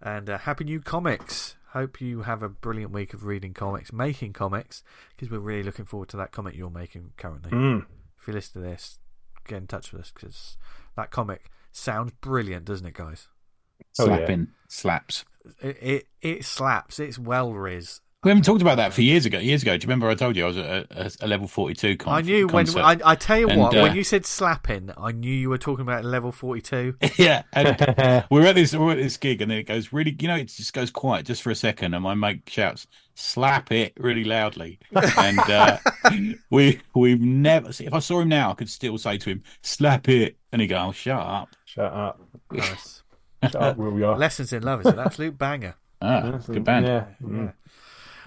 And 0.00 0.30
uh, 0.30 0.38
Happy 0.38 0.62
New 0.64 0.80
Comics. 0.80 1.56
Hope 1.70 2.00
you 2.00 2.22
have 2.22 2.44
a 2.44 2.48
brilliant 2.48 2.92
week 2.92 3.14
of 3.14 3.24
reading 3.24 3.52
comics, 3.52 3.92
making 3.92 4.32
comics, 4.32 4.84
because 5.10 5.28
we're 5.28 5.40
really 5.40 5.64
looking 5.64 5.84
forward 5.84 6.08
to 6.10 6.16
that 6.18 6.30
comic 6.30 6.54
you're 6.54 6.70
making 6.70 7.14
currently. 7.16 7.50
Mm. 7.50 7.84
If 8.20 8.28
you 8.28 8.32
listen 8.32 8.62
to 8.62 8.68
this, 8.68 9.00
get 9.48 9.58
in 9.58 9.66
touch 9.66 9.90
with 9.90 10.02
us 10.02 10.12
because 10.14 10.56
that 10.96 11.10
comic 11.10 11.50
sounds 11.72 12.12
brilliant, 12.20 12.64
doesn't 12.66 12.86
it, 12.86 12.94
guys? 12.94 13.26
Oh, 13.98 14.06
yeah. 14.06 14.16
Slapping 14.18 14.48
slaps. 14.68 15.24
It 15.60 15.76
it, 15.82 16.06
it 16.22 16.44
slaps. 16.44 17.00
It's 17.00 17.18
well 17.18 17.52
riz. 17.52 18.00
We 18.24 18.30
haven't 18.30 18.44
talked 18.44 18.62
about 18.62 18.76
that 18.76 18.94
for 18.94 19.02
years 19.02 19.26
ago. 19.26 19.38
Years 19.38 19.62
ago, 19.62 19.76
do 19.76 19.84
you 19.84 19.88
remember 19.88 20.08
I 20.08 20.14
told 20.14 20.34
you 20.34 20.44
I 20.44 20.46
was 20.48 20.56
at 20.56 20.64
a, 20.64 20.86
a, 20.90 21.10
a 21.20 21.28
level 21.28 21.46
forty-two? 21.46 21.98
Con- 21.98 22.14
I 22.14 22.20
knew 22.22 22.46
when? 22.46 22.66
I, 22.78 22.98
I 23.04 23.14
tell 23.16 23.38
you 23.38 23.48
And, 23.48 23.60
what, 23.60 23.76
uh, 23.76 23.82
when 23.82 23.94
you 23.94 24.02
said 24.02 24.24
slapping, 24.24 24.90
I 24.96 25.12
knew 25.12 25.32
you 25.32 25.50
were 25.50 25.58
talking 25.58 25.82
about 25.82 26.04
level 26.04 26.32
forty 26.32 26.62
two. 26.62 26.96
yeah, 27.18 27.42
and 27.52 28.24
we're 28.30 28.46
at 28.46 28.54
this 28.54 28.74
we're 28.74 28.92
at 28.92 28.98
this 28.98 29.18
gig, 29.18 29.42
and 29.42 29.50
then 29.50 29.58
it 29.58 29.64
goes 29.64 29.92
really, 29.92 30.16
you 30.18 30.28
know, 30.28 30.36
it 30.36 30.44
just 30.46 30.72
goes 30.72 30.90
quiet 30.90 31.26
just 31.26 31.42
for 31.42 31.50
a 31.50 31.54
second, 31.54 31.92
and 31.92 32.02
my 32.02 32.14
mate 32.14 32.42
shouts, 32.46 32.86
"Slap 33.14 33.70
it!" 33.72 33.92
really 33.98 34.24
loudly, 34.24 34.78
and 35.18 35.38
uh, 35.40 35.76
we 36.50 36.80
we've 36.94 37.20
never. 37.20 37.68
If 37.68 37.92
I 37.92 37.98
saw 37.98 38.20
him 38.20 38.28
now, 38.30 38.50
I 38.50 38.54
could 38.54 38.70
still 38.70 38.96
say 38.96 39.18
to 39.18 39.30
him, 39.30 39.42
"Slap 39.62 40.08
it," 40.08 40.38
and 40.50 40.62
he 40.62 40.66
go, 40.66 40.78
"Oh, 40.78 40.92
shut 40.92 41.20
up." 41.20 41.50
Shut 41.66 41.92
up. 41.92 42.20
Nice. 42.50 43.02
Shut 43.42 43.56
up 43.56 43.76
where 43.76 43.90
we 43.90 44.02
are. 44.02 44.16
Lessons 44.16 44.52
in 44.52 44.62
Love 44.62 44.80
is 44.80 44.86
an 44.86 44.98
absolute 44.98 45.36
banger. 45.36 45.74
Ah, 46.00 46.32
Yes, 46.32 46.46
good 46.46 46.64
band. 46.64 46.86
Yeah. 46.86 47.04
Yeah. 47.30 47.50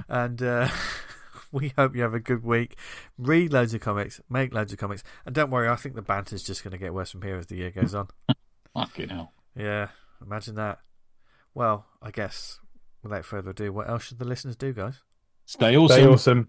And 0.07 0.41
uh, 0.41 0.69
we 1.51 1.73
hope 1.77 1.95
you 1.95 2.01
have 2.01 2.13
a 2.13 2.19
good 2.19 2.43
week. 2.43 2.77
Read 3.17 3.53
loads 3.53 3.73
of 3.73 3.81
comics, 3.81 4.21
make 4.29 4.53
loads 4.53 4.73
of 4.73 4.79
comics, 4.79 5.03
and 5.25 5.33
don't 5.33 5.51
worry, 5.51 5.69
I 5.69 5.75
think 5.75 5.95
the 5.95 6.01
banter's 6.01 6.43
just 6.43 6.63
going 6.63 6.71
to 6.71 6.77
get 6.77 6.93
worse 6.93 7.11
from 7.11 7.21
here 7.21 7.37
as 7.37 7.47
the 7.47 7.55
year 7.55 7.71
goes 7.71 7.95
on. 7.95 8.07
Fucking 8.73 9.09
hell. 9.09 9.33
yeah, 9.55 9.87
imagine 10.21 10.55
that. 10.55 10.79
Well, 11.53 11.85
I 12.01 12.11
guess 12.11 12.59
without 13.01 13.25
further 13.25 13.51
ado, 13.51 13.73
what 13.73 13.89
else 13.89 14.03
should 14.03 14.19
the 14.19 14.25
listeners 14.25 14.55
do, 14.55 14.73
guys? 14.73 15.01
Stay 15.45 15.75
awesome. 15.75 15.95
Stay 15.95 16.07
awesome. 16.07 16.47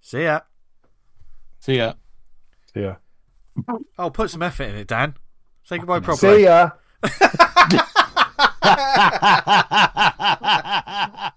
See 0.00 0.22
ya. 0.24 0.40
See 1.60 1.76
ya. 1.76 1.94
See 2.74 2.82
ya. 2.82 2.96
Oh, 3.98 4.10
put 4.10 4.30
some 4.30 4.42
effort 4.42 4.64
in 4.64 4.74
it, 4.74 4.86
Dan. 4.86 5.14
Say 5.64 5.78
goodbye 5.78 6.00
properly. 6.00 6.38
See 6.38 6.44
ya. 6.44 6.70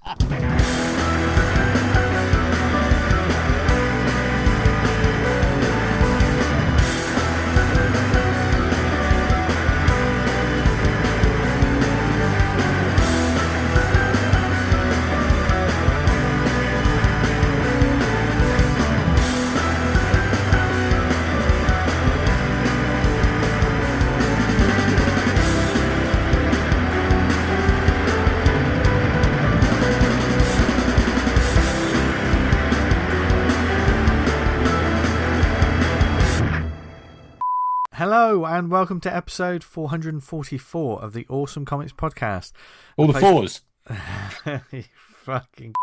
Hello, 38.00 38.46
and 38.46 38.72
welcome 38.72 39.02
to 39.02 39.14
episode 39.14 39.62
444 39.62 41.04
of 41.04 41.12
the 41.12 41.26
Awesome 41.28 41.66
Comics 41.66 41.92
Podcast. 41.92 42.54
All 42.96 43.08
the 43.08 43.20
place- 43.20 43.22
fours. 43.22 43.62
You 44.72 44.86
fucking. 45.26 45.74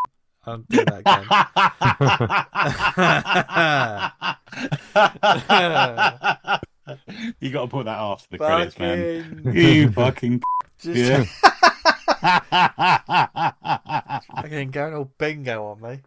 I'll 0.46 0.56
do 0.56 0.82
that 0.86 1.00
again. 6.96 7.34
you 7.38 7.50
got 7.50 7.62
to 7.64 7.68
put 7.68 7.84
that 7.84 7.98
after 7.98 8.28
the 8.30 8.38
credits, 8.38 8.78
man. 8.78 9.42
You 9.52 9.92
fucking 9.92 10.40
Just 10.78 10.96
yeah. 10.96 11.24
fucking 14.36 14.70
going 14.70 14.94
all 14.94 15.12
bingo 15.18 15.66
on 15.66 15.82
me. 15.82 16.00